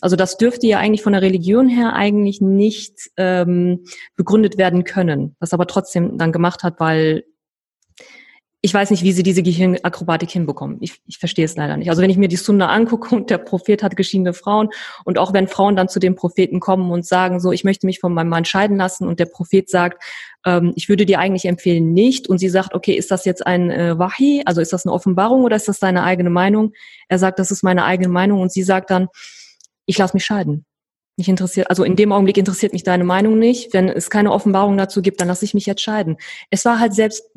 Also 0.00 0.16
das 0.16 0.36
dürfte 0.36 0.66
ja 0.66 0.78
eigentlich 0.78 1.02
von 1.02 1.12
der 1.12 1.22
Religion 1.22 1.68
her 1.68 1.94
eigentlich 1.94 2.40
nicht 2.40 3.10
ähm, 3.16 3.84
begründet 4.16 4.58
werden 4.58 4.84
können, 4.84 5.36
was 5.38 5.52
aber 5.54 5.66
trotzdem 5.66 6.18
dann 6.18 6.32
gemacht 6.32 6.62
hat, 6.62 6.78
weil 6.78 7.24
ich 8.64 8.72
weiß 8.72 8.90
nicht, 8.90 9.02
wie 9.02 9.12
sie 9.12 9.22
diese 9.22 9.42
Gehirnakrobatik 9.42 10.30
hinbekommen. 10.30 10.78
Ich, 10.80 10.94
ich 11.06 11.18
verstehe 11.18 11.44
es 11.44 11.54
leider 11.54 11.76
nicht. 11.76 11.90
Also 11.90 12.00
wenn 12.00 12.08
ich 12.08 12.16
mir 12.16 12.28
die 12.28 12.36
Sunna 12.36 12.70
angucke 12.70 13.14
und 13.14 13.28
der 13.28 13.36
Prophet 13.36 13.82
hat 13.82 13.94
geschiedene 13.94 14.32
Frauen 14.32 14.70
und 15.04 15.18
auch 15.18 15.34
wenn 15.34 15.48
Frauen 15.48 15.76
dann 15.76 15.90
zu 15.90 16.00
dem 16.00 16.14
Propheten 16.14 16.60
kommen 16.60 16.90
und 16.90 17.04
sagen 17.04 17.40
so, 17.40 17.52
ich 17.52 17.62
möchte 17.62 17.84
mich 17.84 18.00
von 18.00 18.14
meinem 18.14 18.30
Mann 18.30 18.46
scheiden 18.46 18.78
lassen 18.78 19.06
und 19.06 19.20
der 19.20 19.26
Prophet 19.26 19.68
sagt, 19.68 20.02
ähm, 20.46 20.72
ich 20.76 20.88
würde 20.88 21.04
dir 21.04 21.18
eigentlich 21.18 21.44
empfehlen 21.44 21.92
nicht 21.92 22.26
und 22.26 22.38
sie 22.38 22.48
sagt, 22.48 22.74
okay, 22.74 22.94
ist 22.94 23.10
das 23.10 23.26
jetzt 23.26 23.46
ein 23.46 23.70
äh, 23.70 23.98
Wahi, 23.98 24.42
also 24.46 24.62
ist 24.62 24.72
das 24.72 24.86
eine 24.86 24.94
Offenbarung 24.94 25.44
oder 25.44 25.56
ist 25.56 25.68
das 25.68 25.78
deine 25.78 26.02
eigene 26.02 26.30
Meinung? 26.30 26.72
Er 27.08 27.18
sagt, 27.18 27.38
das 27.40 27.50
ist 27.50 27.64
meine 27.64 27.84
eigene 27.84 28.08
Meinung 28.08 28.40
und 28.40 28.50
sie 28.50 28.62
sagt 28.62 28.90
dann, 28.90 29.08
ich 29.84 29.98
lasse 29.98 30.16
mich 30.16 30.24
scheiden. 30.24 30.64
Mich 31.18 31.28
interessiert, 31.28 31.68
also 31.68 31.84
in 31.84 31.96
dem 31.96 32.12
Augenblick 32.12 32.38
interessiert 32.38 32.72
mich 32.72 32.82
deine 32.82 33.04
Meinung 33.04 33.38
nicht. 33.38 33.74
Wenn 33.74 33.90
es 33.90 34.08
keine 34.08 34.32
Offenbarung 34.32 34.78
dazu 34.78 35.02
gibt, 35.02 35.20
dann 35.20 35.28
lasse 35.28 35.44
ich 35.44 35.52
mich 35.52 35.66
jetzt 35.66 35.82
scheiden. 35.82 36.16
Es 36.48 36.64
war 36.64 36.80
halt 36.80 36.94
selbst 36.94 37.30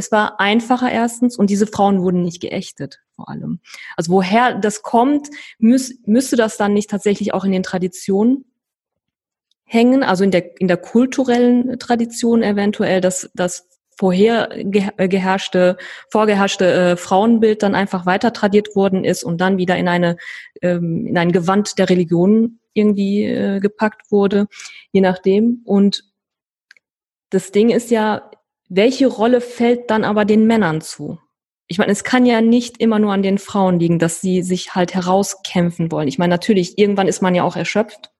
es 0.00 0.10
war 0.10 0.40
einfacher 0.40 0.90
erstens 0.90 1.36
und 1.36 1.50
diese 1.50 1.66
Frauen 1.66 2.02
wurden 2.02 2.22
nicht 2.22 2.40
geächtet 2.40 3.00
vor 3.14 3.28
allem. 3.28 3.60
Also 3.96 4.12
woher 4.12 4.54
das 4.54 4.82
kommt, 4.82 5.28
müß, 5.58 6.00
müsste 6.06 6.36
das 6.36 6.56
dann 6.56 6.72
nicht 6.72 6.90
tatsächlich 6.90 7.34
auch 7.34 7.44
in 7.44 7.52
den 7.52 7.62
Traditionen 7.62 8.46
hängen, 9.64 10.02
also 10.02 10.24
in 10.24 10.30
der, 10.30 10.58
in 10.58 10.68
der 10.68 10.78
kulturellen 10.78 11.78
Tradition 11.78 12.42
eventuell, 12.42 13.00
dass 13.00 13.30
das 13.34 13.68
vorher 13.98 14.48
geherrschte, 14.64 15.76
vorgeherrschte 16.10 16.72
äh, 16.72 16.96
Frauenbild 16.96 17.62
dann 17.62 17.74
einfach 17.74 18.06
weiter 18.06 18.32
tradiert 18.32 18.74
worden 18.74 19.04
ist 19.04 19.22
und 19.22 19.42
dann 19.42 19.58
wieder 19.58 19.76
in 19.76 19.88
eine 19.88 20.16
ähm, 20.62 21.06
in 21.06 21.18
ein 21.18 21.32
Gewand 21.32 21.78
der 21.78 21.90
Religion 21.90 22.60
irgendwie 22.72 23.24
äh, 23.24 23.60
gepackt 23.60 24.10
wurde, 24.10 24.46
je 24.92 25.02
nachdem. 25.02 25.60
Und 25.66 26.04
das 27.28 27.52
Ding 27.52 27.68
ist 27.68 27.90
ja, 27.90 28.29
welche 28.70 29.08
Rolle 29.08 29.40
fällt 29.40 29.90
dann 29.90 30.04
aber 30.04 30.24
den 30.24 30.46
Männern 30.46 30.80
zu? 30.80 31.18
Ich 31.66 31.78
meine, 31.78 31.92
es 31.92 32.04
kann 32.04 32.24
ja 32.24 32.40
nicht 32.40 32.78
immer 32.78 32.98
nur 32.98 33.12
an 33.12 33.22
den 33.22 33.38
Frauen 33.38 33.78
liegen, 33.78 33.98
dass 33.98 34.20
sie 34.20 34.42
sich 34.42 34.74
halt 34.74 34.94
herauskämpfen 34.94 35.92
wollen. 35.92 36.08
Ich 36.08 36.18
meine, 36.18 36.30
natürlich, 36.30 36.78
irgendwann 36.78 37.08
ist 37.08 37.20
man 37.20 37.34
ja 37.34 37.42
auch 37.42 37.56
erschöpft, 37.56 38.10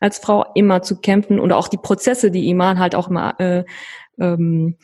als 0.00 0.18
Frau 0.18 0.44
immer 0.54 0.82
zu 0.82 1.00
kämpfen 1.00 1.40
oder 1.40 1.56
auch 1.56 1.68
die 1.68 1.78
Prozesse, 1.78 2.30
die 2.30 2.48
Iman 2.48 2.78
halt 2.78 2.94
auch 2.94 3.08
immer, 3.08 3.38
äh, 3.40 3.64
ähm, 4.18 4.76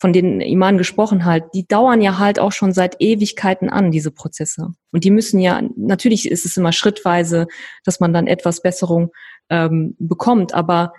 von 0.00 0.12
denen 0.12 0.40
Iman 0.40 0.78
gesprochen 0.78 1.24
hat, 1.24 1.54
die 1.54 1.66
dauern 1.66 2.00
ja 2.00 2.18
halt 2.18 2.38
auch 2.38 2.52
schon 2.52 2.72
seit 2.72 2.96
Ewigkeiten 3.00 3.68
an, 3.70 3.90
diese 3.90 4.10
Prozesse. 4.10 4.72
Und 4.92 5.04
die 5.04 5.10
müssen 5.10 5.40
ja, 5.40 5.62
natürlich 5.76 6.30
ist 6.30 6.46
es 6.46 6.56
immer 6.56 6.72
schrittweise, 6.72 7.46
dass 7.84 7.98
man 7.98 8.12
dann 8.12 8.26
etwas 8.26 8.62
Besserung 8.62 9.10
ähm, 9.50 9.96
bekommt, 9.98 10.54
aber 10.54 10.92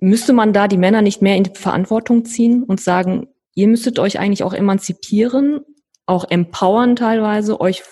Müsste 0.00 0.32
man 0.32 0.54
da 0.54 0.66
die 0.66 0.78
Männer 0.78 1.02
nicht 1.02 1.20
mehr 1.20 1.36
in 1.36 1.44
die 1.44 1.54
Verantwortung 1.54 2.24
ziehen 2.24 2.64
und 2.64 2.80
sagen, 2.80 3.28
ihr 3.54 3.68
müsstet 3.68 3.98
euch 3.98 4.18
eigentlich 4.18 4.42
auch 4.42 4.54
emanzipieren, 4.54 5.60
auch 6.06 6.30
empowern 6.30 6.96
teilweise, 6.96 7.60
euch 7.60 7.82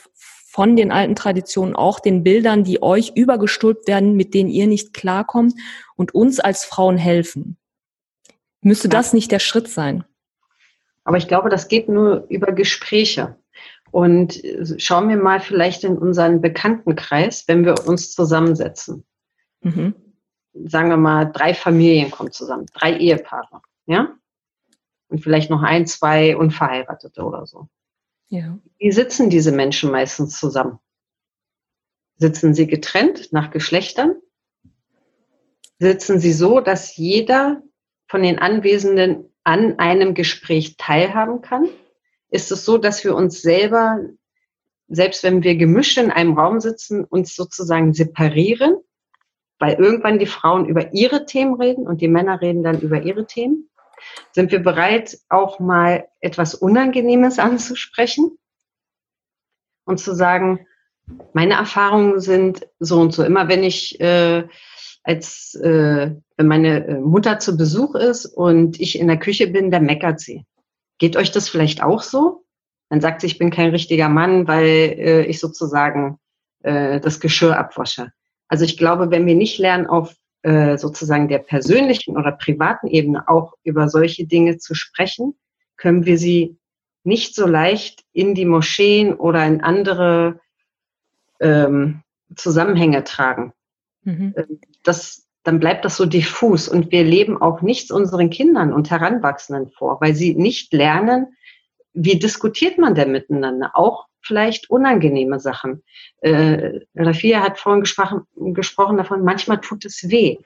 von 0.50 0.74
den 0.74 0.90
alten 0.90 1.14
Traditionen, 1.14 1.76
auch 1.76 2.00
den 2.00 2.24
Bildern, 2.24 2.64
die 2.64 2.82
euch 2.82 3.12
übergestülpt 3.14 3.86
werden, 3.86 4.16
mit 4.16 4.32
denen 4.32 4.48
ihr 4.48 4.66
nicht 4.66 4.94
klarkommt 4.94 5.54
und 5.96 6.14
uns 6.14 6.40
als 6.40 6.64
Frauen 6.64 6.96
helfen. 6.96 7.58
Müsste 8.62 8.88
das 8.88 9.12
nicht 9.12 9.30
der 9.30 9.38
Schritt 9.38 9.68
sein? 9.68 10.04
Aber 11.04 11.18
ich 11.18 11.28
glaube, 11.28 11.50
das 11.50 11.68
geht 11.68 11.88
nur 11.88 12.26
über 12.28 12.52
Gespräche. 12.52 13.36
Und 13.90 14.42
schauen 14.78 15.08
wir 15.08 15.16
mal 15.16 15.40
vielleicht 15.40 15.84
in 15.84 15.96
unseren 15.96 16.40
Bekanntenkreis, 16.40 17.44
wenn 17.46 17.64
wir 17.64 17.86
uns 17.86 18.12
zusammensetzen. 18.12 19.04
Mhm 19.60 19.94
sagen 20.66 20.90
wir 20.90 20.96
mal, 20.96 21.26
drei 21.26 21.54
Familien 21.54 22.10
kommen 22.10 22.32
zusammen, 22.32 22.66
drei 22.72 22.96
Ehepaare, 22.96 23.62
ja? 23.86 24.14
Und 25.08 25.22
vielleicht 25.22 25.50
noch 25.50 25.62
ein, 25.62 25.86
zwei 25.86 26.36
Unverheiratete 26.36 27.22
oder 27.22 27.46
so. 27.46 27.68
Ja. 28.28 28.58
Wie 28.78 28.92
sitzen 28.92 29.30
diese 29.30 29.52
Menschen 29.52 29.90
meistens 29.90 30.38
zusammen? 30.38 30.78
Sitzen 32.16 32.52
sie 32.52 32.66
getrennt 32.66 33.32
nach 33.32 33.50
Geschlechtern? 33.50 34.16
Sitzen 35.78 36.20
sie 36.20 36.32
so, 36.32 36.60
dass 36.60 36.96
jeder 36.96 37.62
von 38.06 38.22
den 38.22 38.38
Anwesenden 38.38 39.32
an 39.44 39.78
einem 39.78 40.14
Gespräch 40.14 40.76
teilhaben 40.76 41.40
kann? 41.40 41.68
Ist 42.30 42.52
es 42.52 42.64
so, 42.66 42.76
dass 42.76 43.02
wir 43.04 43.14
uns 43.14 43.40
selber, 43.40 44.00
selbst 44.88 45.22
wenn 45.22 45.42
wir 45.42 45.56
gemischt 45.56 45.96
in 45.96 46.10
einem 46.10 46.38
Raum 46.38 46.60
sitzen, 46.60 47.04
uns 47.04 47.34
sozusagen 47.34 47.94
separieren 47.94 48.76
weil 49.58 49.74
irgendwann 49.74 50.18
die 50.18 50.26
Frauen 50.26 50.66
über 50.66 50.92
ihre 50.92 51.26
Themen 51.26 51.54
reden 51.54 51.86
und 51.86 52.00
die 52.00 52.08
Männer 52.08 52.40
reden 52.40 52.62
dann 52.62 52.80
über 52.80 53.02
ihre 53.02 53.26
Themen. 53.26 53.68
Sind 54.32 54.52
wir 54.52 54.62
bereit, 54.62 55.18
auch 55.28 55.58
mal 55.58 56.06
etwas 56.20 56.54
Unangenehmes 56.54 57.38
anzusprechen 57.38 58.38
und 59.84 59.98
zu 59.98 60.14
sagen, 60.14 60.66
meine 61.32 61.54
Erfahrungen 61.54 62.20
sind 62.20 62.66
so 62.78 63.00
und 63.00 63.12
so. 63.12 63.24
Immer 63.24 63.48
wenn 63.48 63.64
ich 63.64 63.98
äh, 64.00 64.46
als 65.02 65.54
äh, 65.54 66.14
wenn 66.36 66.46
meine 66.46 66.86
äh, 66.86 67.00
Mutter 67.00 67.38
zu 67.38 67.56
Besuch 67.56 67.94
ist 67.94 68.26
und 68.26 68.78
ich 68.78 68.98
in 68.98 69.08
der 69.08 69.18
Küche 69.18 69.48
bin, 69.48 69.70
dann 69.70 69.84
meckert 69.84 70.20
sie. 70.20 70.44
Geht 70.98 71.16
euch 71.16 71.32
das 71.32 71.48
vielleicht 71.48 71.82
auch 71.82 72.02
so? 72.02 72.44
Dann 72.90 73.00
sagt 73.00 73.20
sie, 73.20 73.26
ich 73.26 73.38
bin 73.38 73.50
kein 73.50 73.70
richtiger 73.70 74.08
Mann, 74.08 74.46
weil 74.46 74.66
äh, 74.66 75.22
ich 75.24 75.40
sozusagen 75.40 76.18
äh, 76.62 77.00
das 77.00 77.20
Geschirr 77.20 77.56
abwasche. 77.56 78.12
Also 78.48 78.64
ich 78.64 78.76
glaube, 78.76 79.10
wenn 79.10 79.26
wir 79.26 79.34
nicht 79.34 79.58
lernen, 79.58 79.86
auf 79.86 80.14
äh, 80.42 80.78
sozusagen 80.78 81.28
der 81.28 81.38
persönlichen 81.38 82.16
oder 82.16 82.32
privaten 82.32 82.86
Ebene 82.86 83.28
auch 83.28 83.54
über 83.64 83.88
solche 83.88 84.26
Dinge 84.26 84.58
zu 84.58 84.74
sprechen, 84.74 85.34
können 85.76 86.06
wir 86.06 86.18
sie 86.18 86.58
nicht 87.04 87.34
so 87.34 87.46
leicht 87.46 88.04
in 88.12 88.34
die 88.34 88.44
Moscheen 88.44 89.14
oder 89.14 89.44
in 89.46 89.62
andere 89.62 90.40
ähm, 91.40 92.02
Zusammenhänge 92.34 93.04
tragen. 93.04 93.52
Mhm. 94.02 94.34
Ähm, 94.36 94.60
das, 94.84 95.26
dann 95.42 95.60
bleibt 95.60 95.84
das 95.84 95.96
so 95.96 96.06
diffus 96.06 96.68
und 96.68 96.92
wir 96.92 97.04
leben 97.04 97.40
auch 97.40 97.62
nichts 97.62 97.90
unseren 97.90 98.30
Kindern 98.30 98.72
und 98.72 98.90
Heranwachsenden 98.90 99.70
vor, 99.70 100.00
weil 100.00 100.14
sie 100.14 100.34
nicht 100.34 100.72
lernen, 100.72 101.36
wie 101.94 102.18
diskutiert 102.18 102.78
man 102.78 102.94
denn 102.94 103.12
miteinander, 103.12 103.72
auch 103.74 104.06
vielleicht 104.28 104.70
unangenehme 104.70 105.40
Sachen. 105.40 105.82
Äh, 106.20 106.80
Rafia 106.94 107.40
hat 107.40 107.58
vorhin 107.58 107.80
gesprochen, 107.80 108.22
gesprochen 108.36 108.98
davon, 108.98 109.24
manchmal 109.24 109.60
tut 109.60 109.84
es 109.84 110.08
weh. 110.08 110.36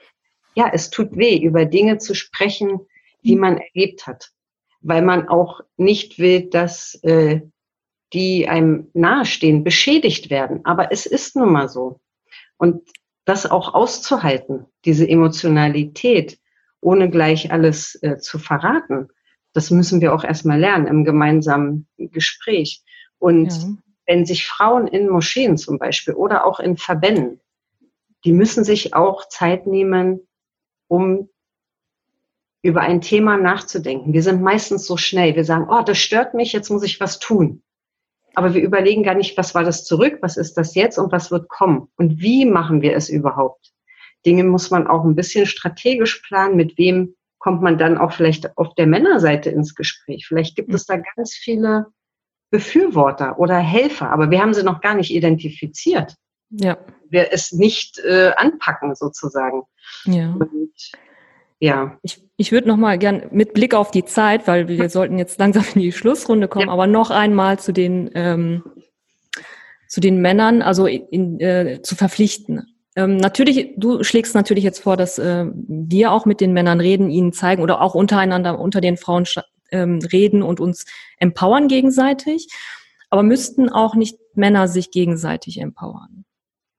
Ja, 0.55 0.71
es 0.73 0.89
tut 0.89 1.17
weh, 1.17 1.37
über 1.39 1.65
Dinge 1.65 1.99
zu 1.99 2.15
sprechen, 2.15 2.81
die 3.25 3.37
man 3.37 3.59
erlebt 3.59 4.07
hat, 4.07 4.31
weil 4.81 5.03
man 5.03 5.29
auch 5.29 5.61
nicht 5.77 6.19
will, 6.19 6.49
dass 6.49 6.95
äh, 7.03 7.41
die 8.13 8.49
einem 8.49 8.89
nahestehen, 8.95 9.65
beschädigt 9.65 10.31
werden. 10.31 10.65
Aber 10.65 10.93
es 10.93 11.07
ist 11.07 11.35
nun 11.35 11.53
mal 11.53 11.69
so. 11.69 12.01
Und 12.57 12.89
das 13.25 13.51
auch 13.51 13.75
auszuhalten, 13.75 14.67
diese 14.85 15.09
Emotionalität, 15.09 16.39
ohne 16.81 17.11
gleich 17.11 17.51
alles 17.51 17.99
äh, 18.03 18.19
zu 18.19 18.39
verraten, 18.39 19.09
das 19.53 19.71
müssen 19.71 20.01
wir 20.01 20.15
auch 20.15 20.25
erstmal 20.25 20.59
lernen 20.59 20.87
im 20.87 21.05
gemeinsamen 21.05 21.87
Gespräch. 21.97 22.83
Und 23.23 23.53
ja. 23.53 23.69
wenn 24.07 24.27
sich 24.27 24.49
Frauen 24.49 24.89
in 24.89 25.09
Moscheen 25.09 25.57
zum 25.57 25.79
Beispiel 25.79 26.15
oder 26.15 26.45
auch 26.45 26.59
in 26.59 26.77
Verbänden, 26.77 27.41
die 28.25 28.33
müssen 28.33 28.65
sich 28.65 28.95
auch 28.95 29.29
Zeit 29.29 29.69
nehmen, 29.69 30.27
um 30.89 31.29
über 32.63 32.81
ein 32.81 33.01
Thema 33.01 33.37
nachzudenken. 33.37 34.13
Wir 34.13 34.25
sind 34.25 34.43
meistens 34.43 34.87
so 34.87 34.97
schnell. 34.97 35.37
Wir 35.37 35.45
sagen, 35.45 35.69
oh, 35.71 35.83
das 35.83 35.99
stört 35.99 36.35
mich, 36.35 36.53
jetzt 36.53 36.69
muss 36.69 36.83
ich 36.83 36.99
was 36.99 37.21
tun. 37.21 37.63
Aber 38.35 38.55
wir 38.55 38.63
überlegen 38.63 39.05
gar 39.05 39.15
nicht, 39.15 39.39
was 39.39 39.55
war 39.55 39.63
das 39.63 39.85
zurück, 39.85 40.19
was 40.21 40.37
ist 40.37 40.55
das 40.55 40.75
jetzt 40.75 40.99
und 40.99 41.13
was 41.13 41.31
wird 41.31 41.49
kommen 41.49 41.87
und 41.97 42.21
wie 42.21 42.45
machen 42.45 42.83
wir 42.83 42.97
es 42.97 43.09
überhaupt. 43.09 43.73
Dinge 44.27 44.43
muss 44.43 44.73
man 44.73 44.89
auch 44.89 45.05
ein 45.05 45.15
bisschen 45.15 45.47
strategisch 45.47 46.23
planen, 46.27 46.57
mit 46.57 46.77
wem 46.77 47.15
kommt 47.39 47.63
man 47.63 47.79
dann 47.79 47.99
auch 47.99 48.13
vielleicht 48.13 48.59
auf 48.59 48.75
der 48.75 48.89
Männerseite 48.89 49.51
ins 49.51 49.77
Gespräch. 49.77 50.27
Vielleicht 50.27 50.57
gibt 50.57 50.75
es 50.75 50.87
da 50.87 50.97
ganz 50.97 51.35
viele 51.35 51.87
Befürworter 52.53 53.39
oder 53.39 53.57
Helfer, 53.57 54.11
aber 54.11 54.31
wir 54.31 54.41
haben 54.41 54.55
sie 54.55 54.63
noch 54.63 54.81
gar 54.81 54.95
nicht 54.95 55.13
identifiziert. 55.13 56.15
Ja. 56.51 56.77
Wir 57.09 57.33
es 57.33 57.51
nicht 57.51 57.99
äh, 58.01 58.33
anpacken 58.37 58.95
sozusagen. 58.95 59.63
Ja. 60.05 60.35
Und, 60.39 60.71
ja. 61.59 61.97
Ich, 62.03 62.23
ich 62.37 62.53
würde 62.53 62.69
noch 62.69 62.77
mal 62.77 62.99
gern 62.99 63.23
mit 63.31 63.55
Blick 63.55 63.75
auf 63.75 63.91
die 63.91 64.05
Zeit, 64.05 64.47
weil 64.47 64.69
wir 64.69 64.91
sollten 64.91 65.19
jetzt 65.19 65.39
langsam 65.39 65.65
in 65.75 65.81
die 65.81 65.93
Schlussrunde 65.93 66.47
kommen, 66.47 66.67
ja. 66.67 66.73
aber 66.73 66.87
noch 66.87 67.11
einmal 67.11 67.59
zu 67.59 67.73
den 67.73 68.11
ähm, 68.15 68.63
zu 69.89 70.01
den 70.01 70.23
Männern, 70.23 70.63
also 70.63 70.87
in, 70.87 71.39
äh, 71.41 71.81
zu 71.83 71.97
verpflichten. 71.97 72.67
Ähm, 72.97 73.19
natürlich, 73.19 73.75
du 73.77 74.03
schlägst 74.03 74.35
natürlich 74.35 74.65
jetzt 74.65 74.81
vor, 74.81 74.97
dass 74.97 75.19
äh, 75.19 75.47
wir 75.55 76.13
auch 76.13 76.25
mit 76.25 76.41
den 76.41 76.55
Männern 76.55 76.81
reden, 76.81 77.11
ihnen 77.11 77.35
zeigen 77.35 77.63
oder 77.63 77.81
auch 77.81 77.95
untereinander 77.95 78.59
unter 78.59 78.81
den 78.81 78.97
Frauen 78.97 79.27
ähm, 79.73 79.99
reden 80.13 80.43
und 80.43 80.61
uns 80.61 80.85
empowern 81.19 81.69
gegenseitig. 81.69 82.49
Aber 83.11 83.23
müssten 83.23 83.69
auch 83.69 83.95
nicht 83.95 84.17
Männer 84.35 84.69
sich 84.69 84.91
gegenseitig 84.91 85.59
empowern? 85.61 86.25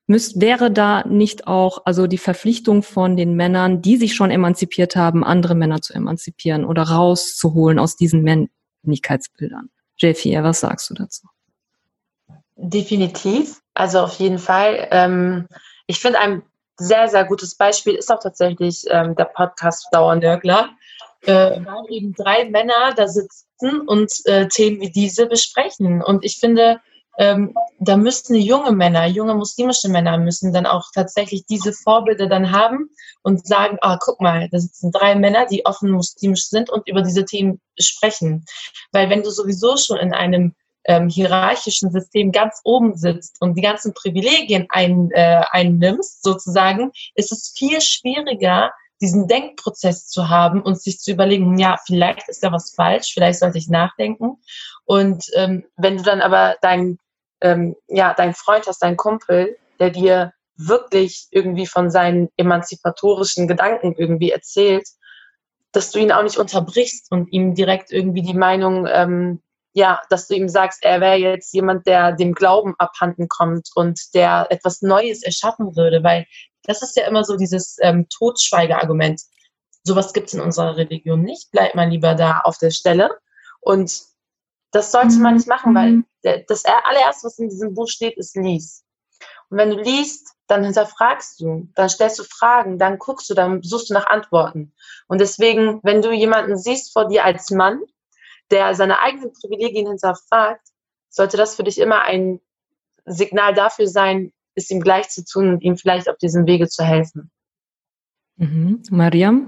Müsst, 0.06 0.42
wäre 0.42 0.70
da 0.72 1.06
nicht 1.08 1.48
auch 1.48 1.84
also 1.86 2.08
die 2.08 2.18
Verpflichtung 2.18 2.84
von 2.84 3.16
den 3.16 3.36
Männern, 3.36 3.82
die 3.82 3.98
sich 3.98 4.16
schon 4.16 4.32
emanzipiert 4.32 4.96
haben, 4.96 5.24
andere 5.24 5.56
Männer 5.56 5.82
zu 5.82 5.94
emanzipieren 5.94 6.66
oder 6.66 6.84
rauszuholen 6.84 7.80
aus 7.80 7.96
diesen 7.96 8.22
Männlichkeitsbildern? 8.22 9.70
Jeffy, 9.98 10.38
was 10.42 10.60
sagst 10.60 10.90
du 10.90 10.96
dazu? 10.96 11.28
Definitiv, 12.56 13.62
also 13.74 14.00
auf 14.00 14.16
jeden 14.16 14.40
Fall. 14.40 14.88
Ähm, 14.92 15.48
ich 15.88 16.00
finde 16.00 16.20
ein 16.20 16.44
sehr, 16.78 17.08
sehr 17.08 17.26
gutes 17.26 17.56
Beispiel 17.56 17.96
ist 17.96 18.12
auch 18.12 18.20
tatsächlich 18.20 18.84
ähm, 18.90 19.16
der 19.16 19.26
Podcast 19.26 19.88
Dauernörgler, 19.92 20.70
äh, 21.26 21.60
weil 21.66 21.86
eben 21.90 22.14
drei 22.14 22.50
Männer 22.50 22.94
da 22.96 23.08
sitzen 23.08 23.82
und 23.88 24.12
äh, 24.26 24.48
Themen 24.48 24.82
wie 24.82 24.92
diese 24.92 25.28
besprechen. 25.28 26.02
Und 26.02 26.24
ich 26.24 26.38
finde, 26.40 26.80
ähm, 27.18 27.54
da 27.80 27.96
müssten 27.96 28.36
junge 28.36 28.72
Männer, 28.72 29.06
junge 29.06 29.36
muslimische 29.36 29.90
Männer 29.90 30.18
müssen 30.18 30.52
dann 30.52 30.66
auch 30.66 30.86
tatsächlich 30.94 31.46
diese 31.46 31.72
Vorbilder 31.74 32.28
dann 32.28 32.52
haben 32.52 32.90
und 33.22 33.46
sagen, 33.46 33.78
ah, 33.82 33.98
guck 34.00 34.20
mal, 34.20 34.50
da 34.50 34.60
sitzen 34.60 34.92
drei 34.92 35.16
Männer, 35.16 35.46
die 35.46 35.66
offen 35.66 35.92
muslimisch 35.92 36.48
sind 36.48 36.70
und 36.70 36.88
über 36.88 37.02
diese 37.02 37.26
Themen 37.26 37.62
sprechen. 37.80 38.46
Weil 38.92 39.10
wenn 39.10 39.22
du 39.22 39.30
sowieso 39.30 39.78
schon 39.78 39.98
in 39.98 40.14
einem 40.14 40.56
ähm, 40.86 41.08
hierarchischen 41.08 41.92
System 41.92 42.32
ganz 42.32 42.60
oben 42.64 42.98
sitzt 42.98 43.38
und 43.40 43.56
die 43.56 43.62
ganzen 43.62 43.94
Privilegien 43.94 44.66
ein, 44.70 45.12
äh, 45.12 45.44
einnimmst, 45.52 46.24
sozusagen, 46.24 46.92
ist 47.16 47.32
es 47.32 47.54
viel 47.56 47.80
schwieriger, 47.80 48.72
diesen 49.04 49.28
Denkprozess 49.28 50.08
zu 50.08 50.30
haben 50.30 50.62
und 50.62 50.82
sich 50.82 51.00
zu 51.00 51.12
überlegen, 51.12 51.58
ja, 51.60 51.76
vielleicht 51.86 52.30
ist 52.30 52.42
da 52.42 52.54
was 52.54 52.74
falsch, 52.74 53.14
vielleicht 53.14 53.40
sollte 53.40 53.58
ich 53.58 53.68
nachdenken. 53.68 54.38
Und 54.86 55.26
ähm, 55.36 55.66
wenn 55.76 55.98
du 55.98 56.04
dann 56.04 56.22
aber 56.22 56.56
dein, 56.62 56.98
ähm, 57.42 57.76
ja, 57.88 58.14
dein 58.14 58.34
Freund 58.34 58.66
hast, 58.66 58.82
dein 58.82 58.96
Kumpel, 58.96 59.58
der 59.80 59.90
dir 59.90 60.32
wirklich 60.56 61.28
irgendwie 61.32 61.68
von 61.68 61.92
seinen 61.92 62.30
emanzipatorischen 62.38 63.48
Gedanken 63.48 63.94
irgendwie 63.98 64.32
erzählt, 64.32 64.88
dass 65.74 65.92
du 65.92 66.00
ihn 66.00 66.14
auch 66.14 66.24
nicht 66.24 66.38
unterbrichst 66.38 67.12
und 67.12 67.32
ihm 67.34 67.56
direkt 67.56 67.92
irgendwie 67.92 68.22
die 68.22 68.36
Meinung 68.36 68.88
ähm, 68.88 69.42
ja, 69.74 70.02
dass 70.10 70.28
du 70.28 70.36
ihm 70.36 70.48
sagst, 70.48 70.86
er 70.86 71.02
wäre 71.02 71.18
jetzt 71.18 71.52
jemand, 71.54 71.88
der 71.88 72.12
dem 72.12 72.34
Glauben 72.34 72.76
abhanden 72.78 73.28
kommt 73.28 73.70
und 73.74 74.00
der 74.14 74.48
etwas 74.52 74.84
Neues 74.84 75.24
erschaffen 75.24 75.76
würde, 75.76 76.04
weil 76.04 76.28
das 76.64 76.82
ist 76.82 76.96
ja 76.96 77.08
immer 77.08 77.24
so 77.24 77.38
dieses 77.38 77.78
ähm, 77.82 78.08
Totschweigeargument. 78.10 79.22
Sowas 79.84 80.14
gibt 80.14 80.28
es 80.28 80.34
in 80.34 80.42
unserer 80.42 80.78
Religion 80.78 81.22
nicht. 81.22 81.52
Bleibt 81.52 81.76
man 81.76 81.92
lieber 81.92 82.16
da 82.16 82.40
auf 82.40 82.58
der 82.58 82.72
Stelle. 82.72 83.18
Und 83.60 84.02
das 84.72 84.92
sollte 84.92 85.18
man 85.18 85.36
nicht 85.36 85.48
machen, 85.48 85.76
weil 85.76 85.92
mhm. 85.92 86.06
das 86.48 86.64
allererste, 86.66 87.28
was 87.28 87.40
in 87.40 87.50
diesem 87.50 87.74
Buch 87.74 87.88
steht, 87.88 88.18
ist 88.18 88.36
lies. 88.36 88.84
Und 89.50 89.58
wenn 89.58 89.70
du 89.70 89.78
liest, 89.78 90.34
dann 90.48 90.64
hinterfragst 90.64 91.40
du, 91.40 91.70
dann 91.76 91.90
stellst 91.90 92.20
du 92.20 92.24
Fragen, 92.24 92.80
dann 92.80 92.98
guckst 92.98 93.30
du, 93.30 93.34
dann 93.34 93.62
suchst 93.62 93.90
du 93.90 93.94
nach 93.94 94.08
Antworten. 94.08 94.74
Und 95.08 95.22
deswegen, 95.22 95.80
wenn 95.84 96.02
du 96.02 96.12
jemanden 96.12 96.58
siehst 96.58 96.92
vor 96.92 97.08
dir 97.08 97.24
als 97.24 97.50
Mann, 97.52 97.82
der 98.52 98.76
seine 98.76 99.00
eigenen 99.00 99.32
Privilegien 99.34 99.88
hinterfragt, 99.88 100.68
sollte 101.10 101.38
das 101.38 101.56
für 101.56 101.64
dich 101.64 101.78
immer 101.78 102.02
ein 102.02 102.42
Signal 103.06 103.54
dafür 103.54 103.88
sein, 103.88 104.34
es 104.56 104.70
ihm 104.70 104.82
gleich 104.82 105.10
zu 105.10 105.24
tun 105.26 105.50
und 105.50 105.62
ihm 105.62 105.78
vielleicht 105.78 106.10
auf 106.10 106.18
diesem 106.18 106.46
Wege 106.46 106.68
zu 106.68 106.84
helfen. 106.84 107.32
Mhm. 108.38 108.82
Mariam? 108.92 109.48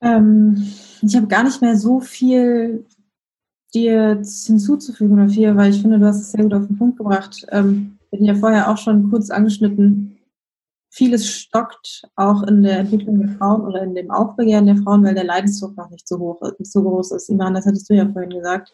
Ähm, 0.00 0.72
ich 1.02 1.16
habe 1.16 1.26
gar 1.26 1.44
nicht 1.44 1.60
mehr 1.62 1.76
so 1.76 2.00
viel 2.00 2.86
dir 3.74 4.22
hinzuzufügen 4.46 5.28
viel, 5.28 5.56
weil 5.56 5.70
ich 5.70 5.82
finde, 5.82 5.98
du 5.98 6.06
hast 6.06 6.20
es 6.20 6.32
sehr 6.32 6.42
gut 6.42 6.54
auf 6.54 6.66
den 6.66 6.78
Punkt 6.78 6.98
gebracht. 6.98 7.46
Ähm, 7.50 7.98
wir 8.10 8.18
hatten 8.18 8.24
ja 8.24 8.34
vorher 8.34 8.70
auch 8.70 8.78
schon 8.78 9.10
kurz 9.10 9.30
angeschnitten, 9.30 10.16
vieles 10.96 11.28
stockt 11.28 12.08
auch 12.16 12.42
in 12.44 12.62
der 12.62 12.78
Entwicklung 12.78 13.18
der 13.20 13.36
Frauen 13.36 13.62
oder 13.62 13.82
in 13.82 13.94
dem 13.94 14.10
Aufbegehren 14.10 14.64
der 14.64 14.78
Frauen, 14.78 15.04
weil 15.04 15.14
der 15.14 15.24
Leidensdruck 15.24 15.76
noch 15.76 15.90
nicht 15.90 16.08
so 16.08 16.18
hoch, 16.18 16.40
nicht 16.58 16.72
so 16.72 16.82
groß 16.82 17.12
ist. 17.12 17.28
Iman, 17.28 17.52
das 17.52 17.66
hattest 17.66 17.90
du 17.90 17.94
ja 17.94 18.08
vorhin 18.10 18.30
gesagt. 18.30 18.72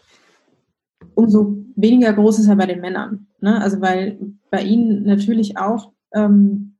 Umso 1.23 1.57
weniger 1.77 2.13
groß 2.13 2.41
ist 2.41 2.49
er 2.49 2.57
bei 2.57 2.67
den 2.67 2.81
Männern. 2.81 3.29
Ne? 3.41 3.61
Also 3.61 3.81
weil 3.81 4.19
bei 4.51 4.63
ihnen 4.63 5.05
natürlich 5.05 5.57
auch, 5.57 5.93
ähm, 6.13 6.75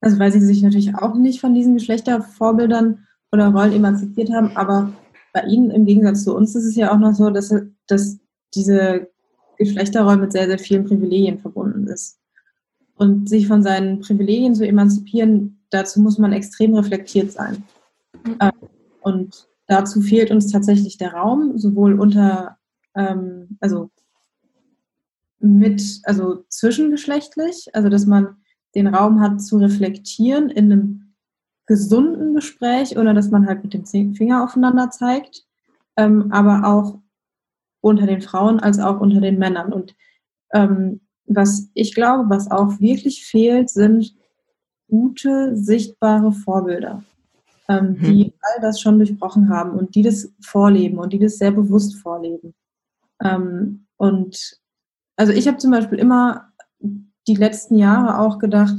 also 0.00 0.18
weil 0.18 0.32
sie 0.32 0.40
sich 0.40 0.62
natürlich 0.62 0.94
auch 0.94 1.14
nicht 1.14 1.40
von 1.40 1.54
diesen 1.54 1.74
Geschlechtervorbildern 1.74 3.06
oder 3.32 3.48
Rollen 3.48 3.72
emanzipiert 3.72 4.30
haben, 4.32 4.56
aber 4.56 4.92
bei 5.32 5.42
ihnen 5.42 5.70
im 5.70 5.84
Gegensatz 5.84 6.24
zu 6.24 6.34
uns 6.34 6.54
ist 6.54 6.64
es 6.64 6.76
ja 6.76 6.92
auch 6.92 6.98
noch 6.98 7.12
so, 7.12 7.28
dass, 7.28 7.54
dass 7.86 8.18
diese 8.54 9.08
Geschlechterrolle 9.58 10.18
mit 10.18 10.32
sehr, 10.32 10.46
sehr 10.46 10.58
vielen 10.58 10.84
Privilegien 10.84 11.38
verbunden 11.38 11.86
ist. 11.88 12.18
Und 12.96 13.28
sich 13.28 13.46
von 13.46 13.62
seinen 13.62 14.00
Privilegien 14.00 14.54
zu 14.54 14.66
emanzipieren, 14.66 15.60
dazu 15.68 16.00
muss 16.00 16.16
man 16.16 16.32
extrem 16.32 16.74
reflektiert 16.74 17.32
sein. 17.32 17.64
Mhm. 18.24 18.36
Ähm, 18.40 18.52
und 19.02 19.46
dazu 19.66 20.00
fehlt 20.00 20.30
uns 20.30 20.50
tatsächlich 20.50 20.96
der 20.96 21.12
Raum, 21.12 21.58
sowohl 21.58 22.00
unter, 22.00 22.55
ähm, 22.96 23.56
also 23.60 23.90
mit, 25.38 26.00
also 26.04 26.44
zwischengeschlechtlich, 26.48 27.68
also 27.74 27.88
dass 27.88 28.06
man 28.06 28.36
den 28.74 28.86
Raum 28.88 29.20
hat 29.20 29.40
zu 29.40 29.58
reflektieren 29.58 30.50
in 30.50 30.72
einem 30.72 31.14
gesunden 31.66 32.34
Gespräch, 32.34 32.96
ohne 32.96 33.14
dass 33.14 33.30
man 33.30 33.46
halt 33.46 33.62
mit 33.64 33.74
dem 33.74 34.14
Finger 34.14 34.44
aufeinander 34.44 34.90
zeigt, 34.90 35.44
ähm, 35.96 36.30
aber 36.30 36.66
auch 36.66 36.98
unter 37.80 38.06
den 38.06 38.20
Frauen 38.20 38.60
als 38.60 38.78
auch 38.78 39.00
unter 39.00 39.20
den 39.20 39.38
Männern. 39.38 39.72
Und 39.72 39.94
ähm, 40.52 41.00
was 41.26 41.70
ich 41.74 41.94
glaube, 41.94 42.28
was 42.28 42.50
auch 42.50 42.78
wirklich 42.80 43.24
fehlt, 43.24 43.70
sind 43.70 44.14
gute, 44.88 45.56
sichtbare 45.56 46.32
Vorbilder, 46.32 47.02
ähm, 47.68 47.96
mhm. 47.98 48.04
die 48.04 48.34
all 48.40 48.60
das 48.60 48.80
schon 48.80 48.98
durchbrochen 48.98 49.48
haben 49.48 49.72
und 49.72 49.94
die 49.94 50.02
das 50.02 50.32
vorleben 50.40 50.98
und 50.98 51.12
die 51.12 51.18
das 51.18 51.38
sehr 51.38 51.50
bewusst 51.50 51.96
vorleben. 51.96 52.54
Ähm, 53.22 53.86
und 53.96 54.60
also 55.16 55.32
ich 55.32 55.48
habe 55.48 55.58
zum 55.58 55.70
Beispiel 55.70 55.98
immer 55.98 56.52
die 57.26 57.34
letzten 57.34 57.76
Jahre 57.76 58.18
auch 58.18 58.38
gedacht, 58.38 58.76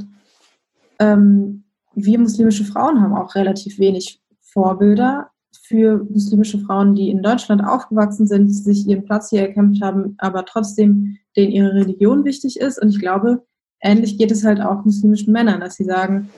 ähm, 0.98 1.64
wir 1.94 2.18
muslimische 2.18 2.64
Frauen 2.64 3.00
haben 3.00 3.14
auch 3.14 3.34
relativ 3.34 3.78
wenig 3.78 4.20
Vorbilder 4.40 5.30
für 5.62 6.04
muslimische 6.10 6.58
Frauen, 6.60 6.94
die 6.94 7.10
in 7.10 7.22
Deutschland 7.22 7.62
aufgewachsen 7.62 8.26
sind, 8.26 8.50
sich 8.50 8.86
ihren 8.86 9.04
Platz 9.04 9.30
hier 9.30 9.42
erkämpft 9.42 9.82
haben, 9.82 10.14
aber 10.18 10.44
trotzdem 10.44 11.18
denen 11.36 11.52
ihre 11.52 11.74
Religion 11.74 12.24
wichtig 12.24 12.58
ist. 12.58 12.80
Und 12.80 12.88
ich 12.88 12.98
glaube, 12.98 13.44
ähnlich 13.80 14.18
geht 14.18 14.30
es 14.30 14.44
halt 14.44 14.60
auch 14.60 14.84
muslimischen 14.84 15.32
Männern, 15.32 15.60
dass 15.60 15.74
sie 15.74 15.84
sagen, 15.84 16.30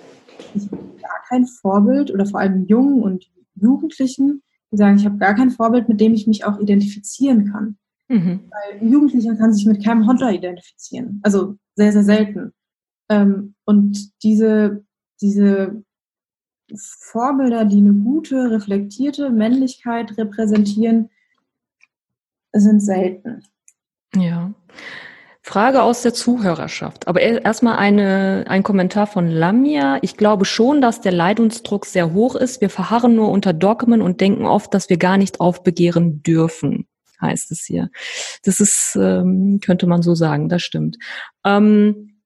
ich 0.54 0.64
habe 0.66 0.82
gar 1.00 1.22
kein 1.28 1.46
Vorbild 1.46 2.10
oder 2.10 2.26
vor 2.26 2.40
allem 2.40 2.66
Jungen 2.66 3.02
und 3.02 3.30
Jugendlichen, 3.54 4.42
die 4.72 4.76
sagen, 4.76 4.96
ich 4.96 5.04
habe 5.04 5.18
gar 5.18 5.34
kein 5.34 5.50
Vorbild, 5.50 5.88
mit 5.88 6.00
dem 6.00 6.14
ich 6.14 6.26
mich 6.26 6.44
auch 6.44 6.58
identifizieren 6.58 7.52
kann. 7.52 7.76
Mhm. 8.10 8.40
Weil 8.50 8.80
ein 8.80 8.92
Jugendlicher 8.92 9.36
kann 9.36 9.54
sich 9.54 9.66
mit 9.66 9.84
keinem 9.84 10.06
Honda 10.06 10.30
identifizieren. 10.30 11.20
Also 11.22 11.56
sehr, 11.76 11.92
sehr 11.92 12.02
selten. 12.02 12.52
Ähm, 13.08 13.54
und 13.64 14.10
diese, 14.24 14.84
diese 15.20 15.84
Vorbilder, 16.76 17.64
die 17.64 17.78
eine 17.78 17.92
gute, 17.92 18.50
reflektierte 18.50 19.30
Männlichkeit 19.30 20.18
repräsentieren, 20.18 21.08
sind 22.52 22.80
selten. 22.80 23.44
Ja. 24.16 24.52
Frage 25.42 25.82
aus 25.82 26.02
der 26.02 26.12
Zuhörerschaft. 26.12 27.06
Aber 27.06 27.20
erstmal 27.20 27.76
eine, 27.76 28.44
ein 28.48 28.64
Kommentar 28.64 29.06
von 29.06 29.28
Lamia. 29.28 29.98
Ich 30.02 30.16
glaube 30.16 30.44
schon, 30.44 30.80
dass 30.80 31.00
der 31.00 31.12
Leidungsdruck 31.12 31.86
sehr 31.86 32.12
hoch 32.12 32.34
ist. 32.34 32.60
Wir 32.60 32.70
verharren 32.70 33.14
nur 33.14 33.30
unter 33.30 33.52
Dogmen 33.52 34.02
und 34.02 34.20
denken 34.20 34.46
oft, 34.46 34.74
dass 34.74 34.90
wir 34.90 34.96
gar 34.98 35.16
nicht 35.16 35.40
aufbegehren 35.40 36.22
dürfen, 36.22 36.86
heißt 37.20 37.50
es 37.52 37.64
hier. 37.64 37.90
Das 38.44 38.60
ist, 38.60 38.96
ähm, 38.96 39.60
könnte 39.62 39.86
man 39.86 40.02
so 40.02 40.14
sagen, 40.14 40.48
das 40.48 40.62
stimmt. 40.62 40.96
Ähm, 41.44 42.20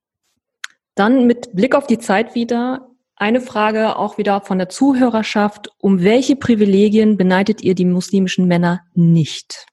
dann 0.94 1.26
mit 1.26 1.54
Blick 1.54 1.74
auf 1.74 1.86
die 1.86 1.98
Zeit 1.98 2.34
wieder 2.34 2.88
eine 3.16 3.40
Frage 3.40 3.96
auch 3.96 4.18
wieder 4.18 4.40
von 4.40 4.58
der 4.58 4.68
Zuhörerschaft. 4.68 5.70
Um 5.78 6.02
welche 6.02 6.36
Privilegien 6.36 7.16
beneidet 7.16 7.62
ihr 7.62 7.74
die 7.74 7.84
muslimischen 7.84 8.46
Männer 8.46 8.82
nicht? 8.94 9.66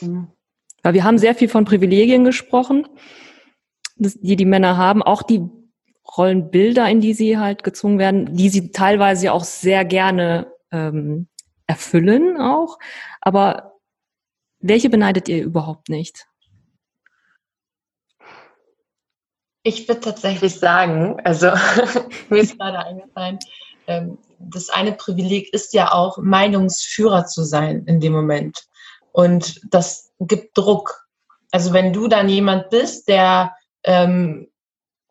Mhm. 0.00 0.28
Weil 0.82 0.94
wir 0.94 1.04
haben 1.04 1.18
sehr 1.18 1.34
viel 1.34 1.48
von 1.48 1.64
Privilegien 1.64 2.24
gesprochen, 2.24 2.88
die 3.96 4.36
die 4.36 4.44
Männer 4.44 4.76
haben, 4.76 5.02
auch 5.02 5.22
die 5.22 5.42
Rollenbilder, 6.16 6.88
in 6.88 7.00
die 7.00 7.14
sie 7.14 7.38
halt 7.38 7.62
gezwungen 7.62 7.98
werden, 7.98 8.34
die 8.34 8.48
sie 8.48 8.72
teilweise 8.72 9.32
auch 9.32 9.44
sehr 9.44 9.84
gerne 9.84 10.52
ähm, 10.72 11.28
erfüllen 11.66 12.36
auch. 12.38 12.78
Aber 13.22 13.78
welche 14.58 14.90
beneidet 14.90 15.28
ihr 15.28 15.42
überhaupt 15.42 15.88
nicht? 15.88 16.26
Ich 19.62 19.88
würde 19.88 20.00
tatsächlich 20.00 20.58
sagen, 20.58 21.20
also 21.24 21.46
mir 22.28 22.42
ist 22.42 22.58
gerade 22.58 22.78
eingefallen, 22.80 23.38
ähm, 23.86 24.18
das 24.38 24.70
eine 24.70 24.92
Privileg 24.92 25.52
ist 25.54 25.72
ja 25.72 25.92
auch, 25.92 26.18
Meinungsführer 26.18 27.26
zu 27.26 27.44
sein 27.44 27.84
in 27.86 28.00
dem 28.00 28.12
Moment. 28.12 28.66
Und 29.12 29.60
das 29.72 30.12
gibt 30.18 30.58
Druck. 30.58 31.06
Also 31.52 31.72
wenn 31.72 31.92
du 31.92 32.08
dann 32.08 32.28
jemand 32.28 32.70
bist, 32.70 33.08
der 33.08 33.54
ähm, 33.84 34.48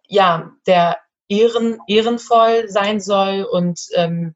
ja, 0.07 0.51
der 0.67 0.97
ehren, 1.29 1.79
ehrenvoll 1.87 2.67
sein 2.67 2.99
soll 2.99 3.43
und 3.43 3.79
ähm, 3.93 4.35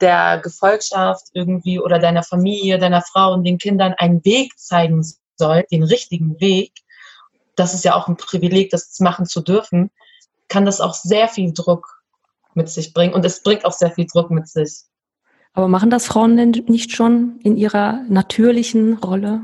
der 0.00 0.40
Gefolgschaft 0.42 1.28
irgendwie 1.32 1.80
oder 1.80 1.98
deiner 1.98 2.22
Familie, 2.22 2.78
deiner 2.78 3.02
Frau 3.02 3.32
und 3.32 3.44
den 3.44 3.58
Kindern 3.58 3.94
einen 3.94 4.24
Weg 4.24 4.58
zeigen 4.58 5.04
soll, 5.36 5.64
den 5.70 5.82
richtigen 5.82 6.40
Weg, 6.40 6.72
das 7.56 7.74
ist 7.74 7.84
ja 7.84 7.94
auch 7.94 8.08
ein 8.08 8.16
Privileg, 8.16 8.70
das 8.70 9.00
machen 9.00 9.26
zu 9.26 9.40
dürfen, 9.40 9.90
kann 10.48 10.64
das 10.64 10.80
auch 10.80 10.94
sehr 10.94 11.28
viel 11.28 11.52
Druck 11.52 12.02
mit 12.54 12.68
sich 12.68 12.92
bringen 12.92 13.14
und 13.14 13.24
es 13.24 13.42
bringt 13.42 13.64
auch 13.64 13.72
sehr 13.72 13.90
viel 13.90 14.06
Druck 14.06 14.30
mit 14.30 14.48
sich. 14.48 14.82
Aber 15.52 15.68
machen 15.68 15.90
das 15.90 16.06
Frauen 16.06 16.36
denn 16.36 16.50
nicht 16.68 16.92
schon 16.92 17.40
in 17.42 17.56
ihrer 17.56 18.04
natürlichen 18.08 18.98
Rolle? 18.98 19.40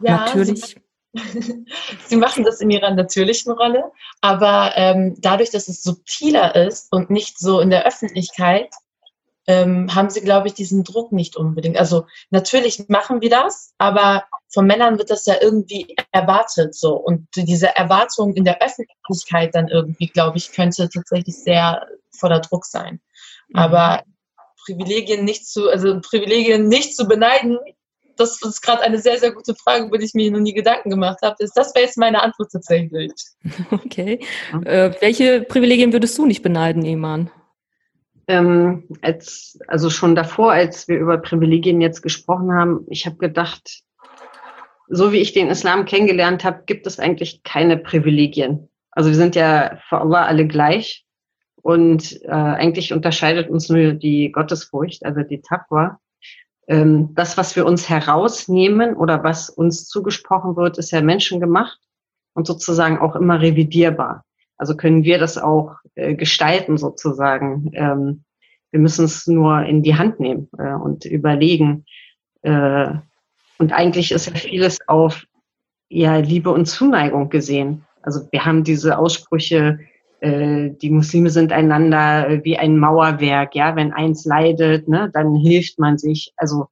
Ja, 0.00 0.18
Natürlich. 0.18 0.76
Sie 2.06 2.16
machen 2.16 2.44
das 2.44 2.60
in 2.60 2.70
ihrer 2.70 2.90
natürlichen 2.90 3.52
Rolle, 3.52 3.90
aber 4.20 4.72
ähm, 4.76 5.16
dadurch, 5.18 5.50
dass 5.50 5.66
es 5.66 5.82
subtiler 5.82 6.54
ist 6.54 6.92
und 6.92 7.10
nicht 7.10 7.38
so 7.38 7.60
in 7.60 7.70
der 7.70 7.86
Öffentlichkeit, 7.86 8.68
ähm, 9.46 9.94
haben 9.94 10.10
sie, 10.10 10.20
glaube 10.20 10.48
ich, 10.48 10.54
diesen 10.54 10.84
Druck 10.84 11.12
nicht 11.12 11.36
unbedingt. 11.36 11.78
Also 11.78 12.06
natürlich 12.30 12.88
machen 12.88 13.20
wir 13.20 13.30
das, 13.30 13.74
aber 13.78 14.24
von 14.48 14.66
Männern 14.66 14.98
wird 14.98 15.10
das 15.10 15.26
ja 15.26 15.34
irgendwie 15.40 15.94
erwartet 16.12 16.74
so. 16.74 16.94
Und 16.94 17.28
diese 17.36 17.76
Erwartung 17.76 18.34
in 18.34 18.44
der 18.44 18.60
Öffentlichkeit 18.62 19.54
dann 19.54 19.68
irgendwie, 19.68 20.08
glaube 20.08 20.38
ich, 20.38 20.52
könnte 20.52 20.88
tatsächlich 20.88 21.36
sehr 21.36 21.86
voller 22.10 22.40
Druck 22.40 22.64
sein. 22.64 23.00
Mhm. 23.48 23.56
Aber 23.56 24.02
Privilegien 24.64 25.24
nicht 25.24 25.46
zu, 25.46 25.68
also 25.68 26.00
Privilegien 26.00 26.68
nicht 26.68 26.96
zu 26.96 27.06
beneiden, 27.06 27.58
das 28.16 28.40
ist 28.42 28.62
gerade 28.62 28.82
eine 28.82 28.98
sehr, 28.98 29.18
sehr 29.18 29.32
gute 29.32 29.54
Frage, 29.54 29.84
über 29.84 29.98
die 29.98 30.06
ich 30.06 30.14
mir 30.14 30.30
noch 30.30 30.40
nie 30.40 30.54
Gedanken 30.54 30.90
gemacht 30.90 31.18
habe. 31.22 31.36
Das 31.38 31.74
wäre 31.74 31.84
jetzt 31.84 31.98
meine 31.98 32.22
Antwort 32.22 32.50
tatsächlich. 32.50 33.12
Okay. 33.70 34.20
Äh, 34.64 34.92
welche 35.00 35.42
Privilegien 35.42 35.92
würdest 35.92 36.16
du 36.18 36.26
nicht 36.26 36.42
beneiden, 36.42 36.84
Iman? 36.84 37.30
Ähm, 38.28 38.84
als, 39.02 39.58
also 39.68 39.88
schon 39.88 40.14
davor, 40.14 40.52
als 40.52 40.88
wir 40.88 40.98
über 40.98 41.18
Privilegien 41.18 41.80
jetzt 41.80 42.02
gesprochen 42.02 42.52
haben, 42.52 42.84
ich 42.88 43.06
habe 43.06 43.16
gedacht, 43.16 43.82
so 44.88 45.12
wie 45.12 45.18
ich 45.18 45.32
den 45.32 45.48
Islam 45.48 45.84
kennengelernt 45.84 46.44
habe, 46.44 46.62
gibt 46.66 46.86
es 46.86 46.98
eigentlich 46.98 47.42
keine 47.44 47.76
Privilegien. 47.76 48.68
Also 48.90 49.10
wir 49.10 49.16
sind 49.16 49.36
ja 49.36 49.78
für 49.88 50.00
Allah 50.00 50.24
alle 50.26 50.46
gleich 50.46 51.04
und 51.62 52.20
äh, 52.22 52.30
eigentlich 52.30 52.92
unterscheidet 52.92 53.48
uns 53.48 53.68
nur 53.68 53.92
die 53.92 54.32
Gottesfurcht, 54.32 55.04
also 55.04 55.22
die 55.22 55.40
Taqwa 55.40 56.00
ähm, 56.68 57.14
das, 57.14 57.36
was 57.36 57.56
wir 57.56 57.64
uns 57.66 57.88
herausnehmen 57.88 58.96
oder 58.96 59.22
was 59.22 59.50
uns 59.50 59.86
zugesprochen 59.86 60.56
wird, 60.56 60.78
ist 60.78 60.90
ja 60.90 61.00
menschengemacht 61.00 61.78
und 62.34 62.46
sozusagen 62.46 62.98
auch 62.98 63.16
immer 63.16 63.40
revidierbar. 63.40 64.24
Also 64.58 64.76
können 64.76 65.04
wir 65.04 65.18
das 65.18 65.38
auch 65.38 65.76
äh, 65.94 66.14
gestalten 66.14 66.78
sozusagen. 66.78 67.70
Ähm, 67.74 68.24
wir 68.70 68.80
müssen 68.80 69.04
es 69.04 69.26
nur 69.26 69.62
in 69.62 69.82
die 69.82 69.96
Hand 69.96 70.20
nehmen 70.20 70.48
äh, 70.58 70.72
und 70.72 71.04
überlegen. 71.04 71.84
Äh, 72.42 72.94
und 73.58 73.72
eigentlich 73.72 74.12
ist 74.12 74.26
ja 74.26 74.34
vieles 74.34 74.86
auf 74.88 75.26
ja, 75.88 76.16
Liebe 76.16 76.50
und 76.50 76.66
Zuneigung 76.66 77.28
gesehen. 77.28 77.84
Also 78.02 78.28
wir 78.30 78.44
haben 78.44 78.64
diese 78.64 78.98
Aussprüche, 78.98 79.78
äh, 80.20 80.70
die 80.70 80.90
Muslime 80.90 81.30
sind 81.30 81.52
einander 81.52 82.28
äh, 82.28 82.44
wie 82.44 82.58
ein 82.58 82.78
Mauerwerk, 82.78 83.54
ja, 83.54 83.76
wenn 83.76 83.92
eins 83.92 84.24
leidet, 84.24 84.88
ne, 84.88 85.10
dann 85.12 85.34
hilft 85.34 85.78
man 85.78 85.98
sich. 85.98 86.32
Also 86.36 86.68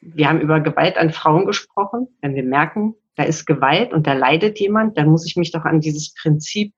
wir 0.00 0.28
haben 0.28 0.40
über 0.40 0.60
Gewalt 0.60 0.96
an 0.96 1.10
Frauen 1.10 1.46
gesprochen. 1.46 2.08
Wenn 2.20 2.34
wir 2.34 2.44
merken, 2.44 2.94
da 3.16 3.22
ist 3.24 3.46
Gewalt 3.46 3.92
und 3.92 4.06
da 4.06 4.12
leidet 4.12 4.58
jemand, 4.60 4.98
dann 4.98 5.08
muss 5.08 5.26
ich 5.26 5.36
mich 5.36 5.52
doch 5.52 5.64
an 5.64 5.80
dieses 5.80 6.14
Prinzip 6.14 6.72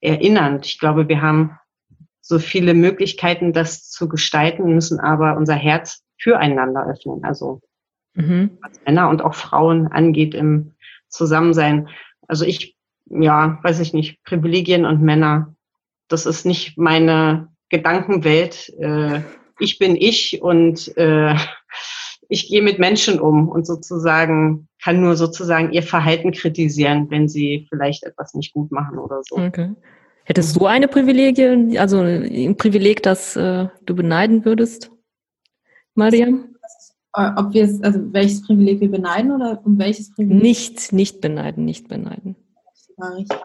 erinnern. 0.00 0.60
Ich 0.62 0.78
glaube, 0.78 1.08
wir 1.08 1.22
haben 1.22 1.58
so 2.20 2.38
viele 2.38 2.74
Möglichkeiten, 2.74 3.52
das 3.52 3.88
zu 3.90 4.08
gestalten, 4.08 4.74
müssen 4.74 5.00
aber 5.00 5.36
unser 5.36 5.54
Herz 5.54 6.02
füreinander 6.18 6.86
öffnen. 6.86 7.24
Also 7.24 7.60
mhm. 8.14 8.58
was 8.60 8.80
Männer 8.84 9.08
und 9.08 9.22
auch 9.22 9.34
Frauen 9.34 9.88
angeht 9.88 10.34
im 10.34 10.74
Zusammensein. 11.08 11.88
Also 12.26 12.44
ich, 12.44 12.76
ja, 13.06 13.58
weiß 13.62 13.80
ich 13.80 13.94
nicht, 13.94 14.22
Privilegien 14.24 14.84
und 14.84 15.00
Männer 15.00 15.54
das 16.08 16.26
ist 16.26 16.44
nicht 16.44 16.76
meine 16.76 17.48
Gedankenwelt. 17.68 18.72
Äh, 18.80 19.20
ich 19.58 19.78
bin 19.78 19.94
ich 19.94 20.40
und 20.42 20.96
äh, 20.96 21.36
ich 22.28 22.48
gehe 22.48 22.62
mit 22.62 22.78
Menschen 22.78 23.18
um 23.18 23.48
und 23.48 23.66
sozusagen 23.66 24.68
kann 24.82 25.00
nur 25.00 25.16
sozusagen 25.16 25.72
ihr 25.72 25.82
Verhalten 25.82 26.32
kritisieren, 26.32 27.10
wenn 27.10 27.28
sie 27.28 27.66
vielleicht 27.68 28.04
etwas 28.04 28.34
nicht 28.34 28.52
gut 28.52 28.70
machen 28.70 28.98
oder 28.98 29.22
so. 29.22 29.36
Okay. 29.36 29.72
Hättest 30.24 30.56
du 30.56 30.66
eine 30.66 30.88
Privilegie, 30.88 31.78
also 31.78 32.00
ein 32.00 32.56
Privileg, 32.56 33.02
das 33.02 33.34
äh, 33.34 33.68
du 33.86 33.96
beneiden 33.96 34.44
würdest, 34.44 34.90
Mariam? 35.94 36.54
Äh, 37.14 37.30
ob 37.36 37.54
wir 37.54 37.64
es, 37.64 37.82
also 37.82 38.12
welches 38.12 38.42
Privileg 38.42 38.80
wir 38.80 38.90
beneiden 38.90 39.32
oder 39.32 39.64
um 39.64 39.78
welches 39.78 40.12
Privileg? 40.12 40.42
Nicht, 40.42 40.92
nicht 40.92 41.22
beneiden, 41.22 41.64
nicht 41.64 41.88
beneiden. 41.88 42.36
War 42.98 43.16
richtig. 43.16 43.38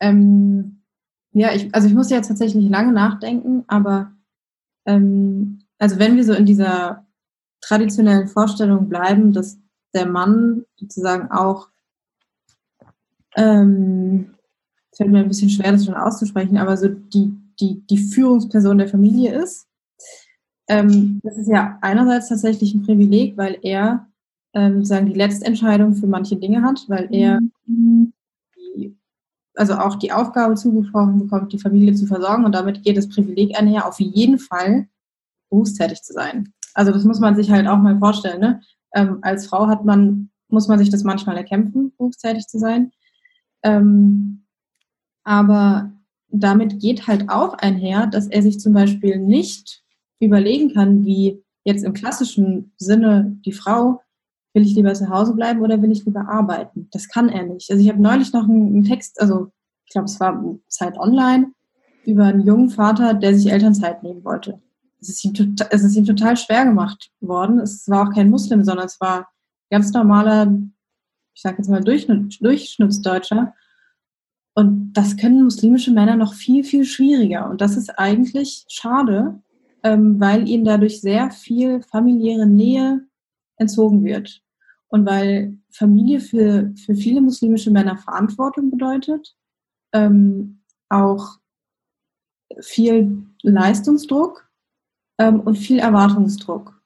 Ähm, 0.00 0.82
ja, 1.32 1.52
ich, 1.52 1.74
also 1.74 1.86
ich 1.86 1.94
muss 1.94 2.08
jetzt 2.08 2.28
tatsächlich 2.28 2.68
lange 2.70 2.92
nachdenken, 2.92 3.64
aber 3.66 4.12
ähm, 4.86 5.60
also 5.78 5.98
wenn 5.98 6.16
wir 6.16 6.24
so 6.24 6.32
in 6.32 6.46
dieser 6.46 7.06
traditionellen 7.60 8.28
Vorstellung 8.28 8.88
bleiben, 8.88 9.32
dass 9.32 9.58
der 9.94 10.06
Mann 10.06 10.64
sozusagen 10.76 11.30
auch, 11.30 11.68
ähm, 13.36 14.34
fällt 14.94 15.10
mir 15.10 15.20
ein 15.20 15.28
bisschen 15.28 15.50
schwer, 15.50 15.72
das 15.72 15.84
schon 15.84 15.94
auszusprechen, 15.94 16.58
aber 16.58 16.76
so 16.76 16.88
die, 16.88 17.32
die, 17.60 17.86
die 17.86 17.98
Führungsperson 17.98 18.78
der 18.78 18.88
Familie 18.88 19.34
ist. 19.34 19.66
Ähm, 20.68 21.20
das 21.22 21.36
ist 21.38 21.48
ja 21.48 21.78
einerseits 21.80 22.28
tatsächlich 22.28 22.74
ein 22.74 22.82
Privileg, 22.82 23.36
weil 23.36 23.58
er 23.62 24.06
ähm, 24.54 24.84
sagen 24.84 25.06
die 25.06 25.18
Letztentscheidung 25.18 25.94
für 25.94 26.06
manche 26.06 26.36
Dinge 26.36 26.62
hat, 26.62 26.84
weil 26.88 27.08
er 27.10 27.40
mhm 27.66 28.12
also 29.58 29.74
auch 29.74 29.96
die 29.96 30.12
Aufgabe 30.12 30.54
zugesprochen 30.54 31.18
bekommt, 31.18 31.52
die 31.52 31.58
Familie 31.58 31.94
zu 31.94 32.06
versorgen 32.06 32.44
und 32.44 32.54
damit 32.54 32.84
geht 32.84 32.96
das 32.96 33.08
Privileg 33.08 33.58
einher, 33.58 33.86
auf 33.86 33.98
jeden 33.98 34.38
Fall 34.38 34.88
berufstätig 35.50 36.02
zu 36.02 36.12
sein. 36.12 36.52
Also 36.74 36.92
das 36.92 37.04
muss 37.04 37.20
man 37.20 37.36
sich 37.36 37.50
halt 37.50 37.66
auch 37.66 37.78
mal 37.78 37.98
vorstellen. 37.98 38.40
Ne? 38.40 38.60
Ähm, 38.94 39.18
als 39.22 39.46
Frau 39.46 39.66
hat 39.66 39.84
man, 39.84 40.30
muss 40.48 40.68
man 40.68 40.78
sich 40.78 40.90
das 40.90 41.04
manchmal 41.04 41.36
erkämpfen, 41.36 41.92
berufstätig 41.96 42.46
zu 42.46 42.58
sein. 42.58 42.92
Ähm, 43.62 44.44
aber 45.24 45.92
damit 46.28 46.80
geht 46.80 47.06
halt 47.06 47.28
auch 47.28 47.54
einher, 47.54 48.06
dass 48.06 48.26
er 48.28 48.42
sich 48.42 48.60
zum 48.60 48.72
Beispiel 48.72 49.18
nicht 49.18 49.82
überlegen 50.20 50.72
kann, 50.74 51.04
wie 51.04 51.42
jetzt 51.64 51.84
im 51.84 51.92
klassischen 51.92 52.72
Sinne 52.76 53.36
die 53.44 53.52
Frau 53.52 54.00
will 54.54 54.62
ich 54.62 54.74
lieber 54.74 54.94
zu 54.94 55.08
Hause 55.08 55.34
bleiben 55.34 55.60
oder 55.60 55.80
will 55.82 55.92
ich 55.92 56.04
lieber 56.04 56.28
arbeiten? 56.28 56.88
Das 56.90 57.08
kann 57.08 57.28
er 57.28 57.44
nicht. 57.44 57.70
Also 57.70 57.82
ich 57.82 57.88
habe 57.88 58.02
neulich 58.02 58.32
noch 58.32 58.48
einen, 58.48 58.84
Text, 58.84 59.20
also 59.20 59.52
ich 59.84 59.92
glaube, 59.92 60.06
es 60.06 60.18
war 60.18 60.42
Zeit 60.68 60.98
online, 60.98 61.52
über 62.04 62.24
einen 62.24 62.46
jungen 62.46 62.70
Vater, 62.70 63.14
der 63.14 63.34
sich 63.34 63.52
Elternzeit 63.52 64.02
nehmen 64.02 64.24
wollte. 64.24 64.60
Es 65.00 65.08
ist 65.08 65.24
ihm 65.24 65.34
total, 65.34 65.68
es 65.70 65.84
ist 65.84 65.96
ihm 65.96 66.04
total 66.04 66.36
schwer 66.36 66.64
gemacht 66.64 67.10
worden. 67.20 67.60
Es 67.60 67.88
war 67.88 68.08
auch 68.08 68.14
kein 68.14 68.30
Muslim, 68.30 68.64
sondern 68.64 68.86
es 68.86 69.00
war 69.00 69.28
ganz 69.70 69.92
normaler, 69.92 70.52
ich 71.34 71.42
sage 71.42 71.58
jetzt 71.58 71.68
mal 71.68 71.82
Durchschnittsdeutscher. 71.82 73.54
Und 74.54 74.92
das 74.92 75.16
können 75.16 75.44
muslimische 75.44 75.92
Männer 75.92 76.16
noch 76.16 76.34
viel, 76.34 76.64
viel 76.64 76.84
schwieriger. 76.84 77.48
Und 77.48 77.60
das 77.60 77.76
ist 77.76 77.96
eigentlich 77.98 78.64
schade, 78.68 79.40
ähm, 79.84 80.18
weil 80.18 80.48
ihnen 80.48 80.64
dadurch 80.64 81.00
sehr 81.00 81.30
viel 81.30 81.82
familiäre 81.82 82.46
Nähe 82.46 83.06
entzogen 83.56 84.04
wird. 84.04 84.42
Und 84.88 85.06
weil 85.06 85.58
Familie 85.70 86.20
für, 86.20 86.72
für 86.74 86.94
viele 86.94 87.20
muslimische 87.20 87.70
Männer 87.70 87.98
Verantwortung 87.98 88.70
bedeutet, 88.70 89.36
ähm, 89.92 90.62
auch 90.88 91.38
viel 92.60 93.24
Leistungsdruck 93.42 94.47
ähm, 95.18 95.40
und 95.40 95.56
viel 95.56 95.78
Erwartungsdruck. 95.78 96.80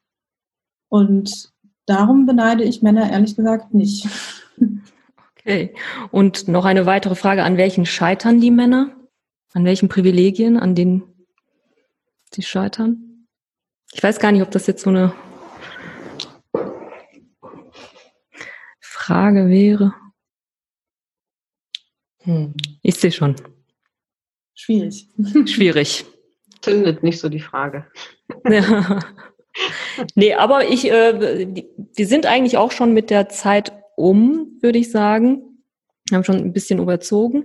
Und 0.88 1.52
darum 1.86 2.26
beneide 2.26 2.64
ich 2.64 2.82
Männer 2.82 3.10
ehrlich 3.10 3.36
gesagt 3.36 3.74
nicht. 3.74 4.06
Okay. 5.44 5.74
Und 6.12 6.46
noch 6.46 6.64
eine 6.64 6.86
weitere 6.86 7.16
Frage. 7.16 7.42
An 7.42 7.56
welchen 7.56 7.84
scheitern 7.84 8.40
die 8.40 8.52
Männer? 8.52 8.94
An 9.54 9.64
welchen 9.64 9.88
Privilegien, 9.88 10.56
an 10.56 10.74
denen 10.74 11.02
sie 12.32 12.42
scheitern? 12.42 13.26
Ich 13.92 14.02
weiß 14.02 14.20
gar 14.20 14.32
nicht, 14.32 14.42
ob 14.42 14.50
das 14.50 14.66
jetzt 14.66 14.84
so 14.84 14.90
eine 14.90 15.12
Frage 18.80 19.48
wäre. 19.48 19.94
Hm. 22.20 22.54
Ich 22.82 22.94
sehe 22.94 23.10
schon. 23.10 23.34
Schwierig. 24.54 25.08
Schwierig. 25.46 26.06
Zündet 26.60 27.02
nicht 27.02 27.18
so 27.18 27.28
die 27.28 27.40
Frage. 27.40 27.90
Ja. 28.48 28.98
Nee, 30.14 30.34
aber 30.34 30.68
ich, 30.68 30.90
äh, 30.90 31.46
wir 31.94 32.06
sind 32.06 32.26
eigentlich 32.26 32.56
auch 32.56 32.72
schon 32.72 32.94
mit 32.94 33.10
der 33.10 33.28
Zeit 33.28 33.72
um, 33.96 34.58
würde 34.62 34.78
ich 34.78 34.90
sagen. 34.90 35.42
Wir 36.08 36.16
haben 36.16 36.24
schon 36.24 36.36
ein 36.36 36.52
bisschen 36.52 36.78
überzogen. 36.78 37.44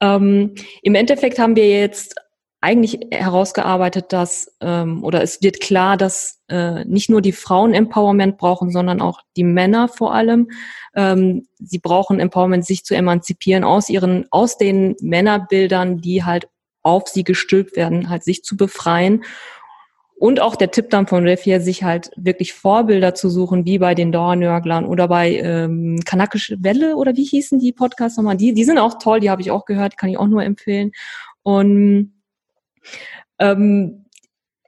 Ähm, 0.00 0.54
Im 0.82 0.94
Endeffekt 0.94 1.38
haben 1.38 1.56
wir 1.56 1.68
jetzt 1.68 2.14
eigentlich 2.60 2.98
herausgearbeitet, 3.12 4.12
dass, 4.12 4.56
ähm, 4.60 5.04
oder 5.04 5.22
es 5.22 5.42
wird 5.42 5.60
klar, 5.60 5.96
dass 5.96 6.40
äh, 6.48 6.84
nicht 6.84 7.08
nur 7.08 7.22
die 7.22 7.32
Frauen 7.32 7.72
Empowerment 7.72 8.36
brauchen, 8.36 8.72
sondern 8.72 9.00
auch 9.00 9.20
die 9.36 9.44
Männer 9.44 9.88
vor 9.88 10.12
allem. 10.12 10.50
Ähm, 10.96 11.46
sie 11.58 11.78
brauchen 11.78 12.18
Empowerment, 12.18 12.66
sich 12.66 12.84
zu 12.84 12.96
emanzipieren 12.96 13.62
aus 13.62 13.88
ihren, 13.88 14.26
aus 14.30 14.58
den 14.58 14.96
Männerbildern, 15.00 15.98
die 15.98 16.24
halt 16.24 16.48
auf 16.82 17.06
sie 17.08 17.22
gestülpt 17.22 17.76
werden, 17.76 18.08
halt 18.08 18.24
sich 18.24 18.42
zu 18.42 18.56
befreien 18.56 19.24
und 20.18 20.40
auch 20.40 20.56
der 20.56 20.70
Tipp 20.70 20.90
dann 20.90 21.06
von 21.06 21.26
Refier, 21.26 21.60
sich 21.60 21.84
halt 21.84 22.10
wirklich 22.16 22.52
Vorbilder 22.52 23.14
zu 23.14 23.30
suchen, 23.30 23.64
wie 23.64 23.78
bei 23.78 23.94
den 23.94 24.10
Dauernörglern 24.10 24.84
oder 24.84 25.06
bei 25.06 25.36
ähm, 25.36 26.00
Kanakische 26.04 26.56
Welle 26.60 26.96
oder 26.96 27.16
wie 27.16 27.24
hießen 27.24 27.58
die 27.60 27.72
Podcasts 27.72 28.16
nochmal? 28.16 28.36
Die, 28.36 28.52
die 28.52 28.64
sind 28.64 28.78
auch 28.78 28.98
toll, 28.98 29.20
die 29.20 29.30
habe 29.30 29.42
ich 29.42 29.50
auch 29.50 29.64
gehört, 29.64 29.96
kann 29.96 30.10
ich 30.10 30.18
auch 30.18 30.26
nur 30.26 30.42
empfehlen. 30.42 30.90
Und 31.42 32.12
ähm, 33.38 34.06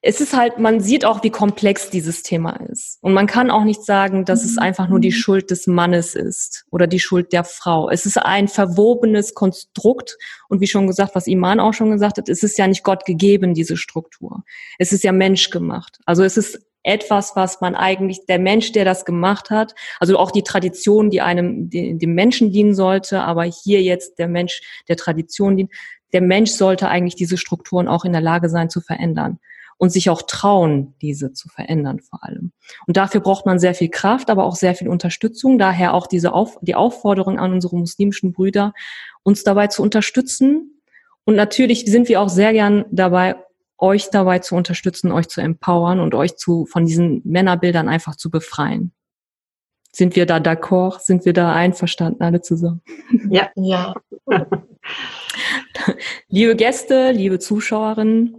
es 0.02 0.20
ist 0.22 0.34
halt, 0.34 0.58
man 0.58 0.80
sieht 0.80 1.04
auch, 1.04 1.22
wie 1.22 1.30
komplex 1.30 1.90
dieses 1.90 2.22
Thema 2.22 2.52
ist. 2.70 2.98
Und 3.02 3.12
man 3.12 3.26
kann 3.26 3.50
auch 3.50 3.64
nicht 3.64 3.84
sagen, 3.84 4.24
dass 4.24 4.44
es 4.44 4.56
einfach 4.56 4.88
nur 4.88 4.98
die 4.98 5.12
Schuld 5.12 5.50
des 5.50 5.66
Mannes 5.66 6.14
ist 6.14 6.64
oder 6.70 6.86
die 6.86 7.00
Schuld 7.00 7.34
der 7.34 7.44
Frau. 7.44 7.90
Es 7.90 8.06
ist 8.06 8.16
ein 8.16 8.48
verwobenes 8.48 9.34
Konstrukt. 9.34 10.16
Und 10.48 10.62
wie 10.62 10.66
schon 10.66 10.86
gesagt, 10.86 11.14
was 11.14 11.26
Iman 11.26 11.60
auch 11.60 11.74
schon 11.74 11.90
gesagt 11.90 12.16
hat, 12.16 12.30
es 12.30 12.42
ist 12.42 12.56
ja 12.56 12.66
nicht 12.66 12.82
Gott 12.82 13.04
gegeben, 13.04 13.52
diese 13.52 13.76
Struktur. 13.76 14.42
Es 14.78 14.92
ist 14.92 15.04
ja 15.04 15.12
Mensch 15.12 15.50
gemacht. 15.50 15.98
Also 16.06 16.24
es 16.24 16.38
ist 16.38 16.60
etwas, 16.82 17.36
was 17.36 17.60
man 17.60 17.74
eigentlich, 17.74 18.24
der 18.24 18.38
Mensch, 18.38 18.72
der 18.72 18.86
das 18.86 19.04
gemacht 19.04 19.50
hat, 19.50 19.74
also 19.98 20.16
auch 20.16 20.30
die 20.30 20.42
Tradition, 20.42 21.10
die 21.10 21.20
einem, 21.20 21.68
dem 21.68 22.14
Menschen 22.14 22.52
dienen 22.52 22.74
sollte, 22.74 23.20
aber 23.20 23.44
hier 23.44 23.82
jetzt 23.82 24.18
der 24.18 24.28
Mensch 24.28 24.62
der 24.88 24.96
Tradition 24.96 25.58
dient, 25.58 25.70
der 26.14 26.22
Mensch 26.22 26.52
sollte 26.52 26.88
eigentlich 26.88 27.16
diese 27.16 27.36
Strukturen 27.36 27.86
auch 27.86 28.06
in 28.06 28.12
der 28.12 28.22
Lage 28.22 28.48
sein 28.48 28.70
zu 28.70 28.80
verändern 28.80 29.38
und 29.80 29.88
sich 29.88 30.10
auch 30.10 30.20
trauen, 30.20 30.94
diese 31.00 31.32
zu 31.32 31.48
verändern 31.48 32.00
vor 32.00 32.22
allem. 32.22 32.52
Und 32.86 32.98
dafür 32.98 33.22
braucht 33.22 33.46
man 33.46 33.58
sehr 33.58 33.74
viel 33.74 33.88
Kraft, 33.88 34.28
aber 34.28 34.44
auch 34.44 34.54
sehr 34.54 34.74
viel 34.74 34.88
Unterstützung. 34.88 35.58
Daher 35.58 35.94
auch 35.94 36.06
diese 36.06 36.34
Auf 36.34 36.58
die 36.60 36.74
Aufforderung 36.74 37.38
an 37.38 37.54
unsere 37.54 37.78
muslimischen 37.78 38.34
Brüder, 38.34 38.74
uns 39.22 39.42
dabei 39.42 39.68
zu 39.68 39.82
unterstützen. 39.82 40.82
Und 41.24 41.34
natürlich 41.34 41.86
sind 41.86 42.10
wir 42.10 42.20
auch 42.20 42.28
sehr 42.28 42.52
gern 42.52 42.84
dabei, 42.90 43.36
euch 43.78 44.10
dabei 44.10 44.40
zu 44.40 44.54
unterstützen, 44.54 45.12
euch 45.12 45.28
zu 45.28 45.40
empowern 45.40 45.98
und 45.98 46.14
euch 46.14 46.36
zu, 46.36 46.66
von 46.66 46.84
diesen 46.84 47.22
Männerbildern 47.24 47.88
einfach 47.88 48.16
zu 48.16 48.30
befreien. 48.30 48.92
Sind 49.92 50.14
wir 50.14 50.26
da 50.26 50.36
d'accord? 50.36 51.00
Sind 51.00 51.24
wir 51.24 51.32
da 51.32 51.54
einverstanden 51.54 52.22
alle 52.22 52.42
zusammen? 52.42 52.82
Ja. 53.30 53.48
Ja. 53.56 53.94
liebe 56.28 56.54
Gäste, 56.54 57.12
liebe 57.12 57.38
Zuschauerinnen, 57.38 58.36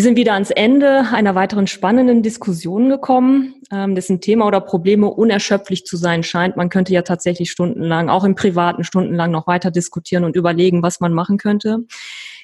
wir 0.00 0.04
sind 0.04 0.16
wieder 0.16 0.32
ans 0.32 0.50
Ende 0.50 1.04
einer 1.12 1.34
weiteren 1.34 1.66
spannenden 1.66 2.22
Diskussion 2.22 2.88
gekommen, 2.88 3.56
ähm, 3.70 3.94
dessen 3.94 4.22
Thema 4.22 4.46
oder 4.46 4.62
Probleme 4.62 5.08
unerschöpflich 5.08 5.84
zu 5.84 5.98
sein 5.98 6.22
scheint. 6.22 6.56
Man 6.56 6.70
könnte 6.70 6.94
ja 6.94 7.02
tatsächlich 7.02 7.50
stundenlang, 7.50 8.08
auch 8.08 8.24
im 8.24 8.34
privaten 8.34 8.82
stundenlang 8.82 9.30
noch 9.30 9.46
weiter 9.46 9.70
diskutieren 9.70 10.24
und 10.24 10.36
überlegen, 10.36 10.82
was 10.82 11.00
man 11.00 11.12
machen 11.12 11.36
könnte. 11.36 11.80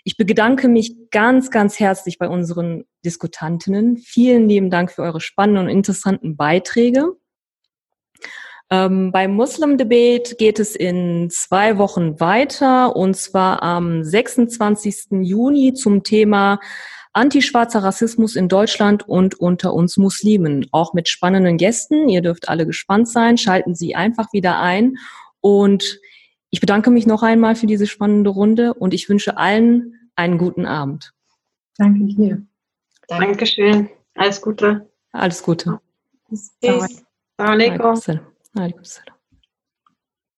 Ich 0.05 0.19
bedanke 0.19 0.69
mich 0.69 1.09
ganz, 1.11 1.51
ganz 1.51 1.81
herzlich 1.81 2.19
bei 2.19 2.29
unseren 2.29 2.85
Diskutantinnen. 3.07 3.97
Vielen 3.97 4.51
lieben 4.51 4.69
Dank 4.69 4.93
für 4.93 5.01
eure 5.01 5.23
spannenden 5.23 5.65
und 5.65 5.71
interessanten 5.71 6.37
Beiträge. 6.37 7.15
Ähm, 8.69 9.13
beim 9.13 9.33
Muslim 9.33 9.79
Debate 9.79 10.37
geht 10.37 10.59
es 10.59 10.77
in 10.77 11.31
zwei 11.31 11.79
Wochen 11.79 12.21
weiter 12.21 12.95
und 12.97 13.17
zwar 13.17 13.63
am 13.63 14.05
26. 14.05 15.23
Juni 15.23 15.73
zum 15.73 16.03
Thema 16.03 16.59
Antischwarzer 17.17 17.83
Rassismus 17.83 18.37
in 18.37 18.49
Deutschland 18.49 19.09
und 19.09 19.41
unter 19.41 19.73
uns 19.73 19.97
Muslimen. 19.97 20.67
Auch 20.71 20.93
mit 20.93 21.09
spannenden 21.09 21.57
Gästen. 21.57 22.09
Ihr 22.09 22.21
dürft 22.21 22.49
alle 22.49 22.67
gespannt 22.67 23.09
sein. 23.09 23.39
Schalten 23.39 23.75
Sie 23.75 23.95
einfach 23.95 24.33
wieder 24.33 24.61
ein. 24.61 24.99
Und 25.41 25.99
ich 26.51 26.61
bedanke 26.61 26.91
mich 26.91 27.07
noch 27.07 27.23
einmal 27.23 27.57
für 27.57 27.67
diese 27.67 27.87
spannende 27.87 28.31
Runde 28.31 28.75
und 28.75 28.93
ich 28.93 29.09
wünsche 29.09 29.39
allen 29.39 30.11
einen 30.15 30.39
guten 30.39 30.67
Abend. 30.67 31.13
Danke 31.79 32.05
dir. 32.05 32.43
Dankeschön. 33.09 33.89
Alles 34.15 34.41
Gute. 34.41 34.89
Alles 35.13 35.43
Gute. 35.43 35.81
Bis. 36.29 36.53
Assalamu 36.63 36.93
alaikum. 37.39 38.01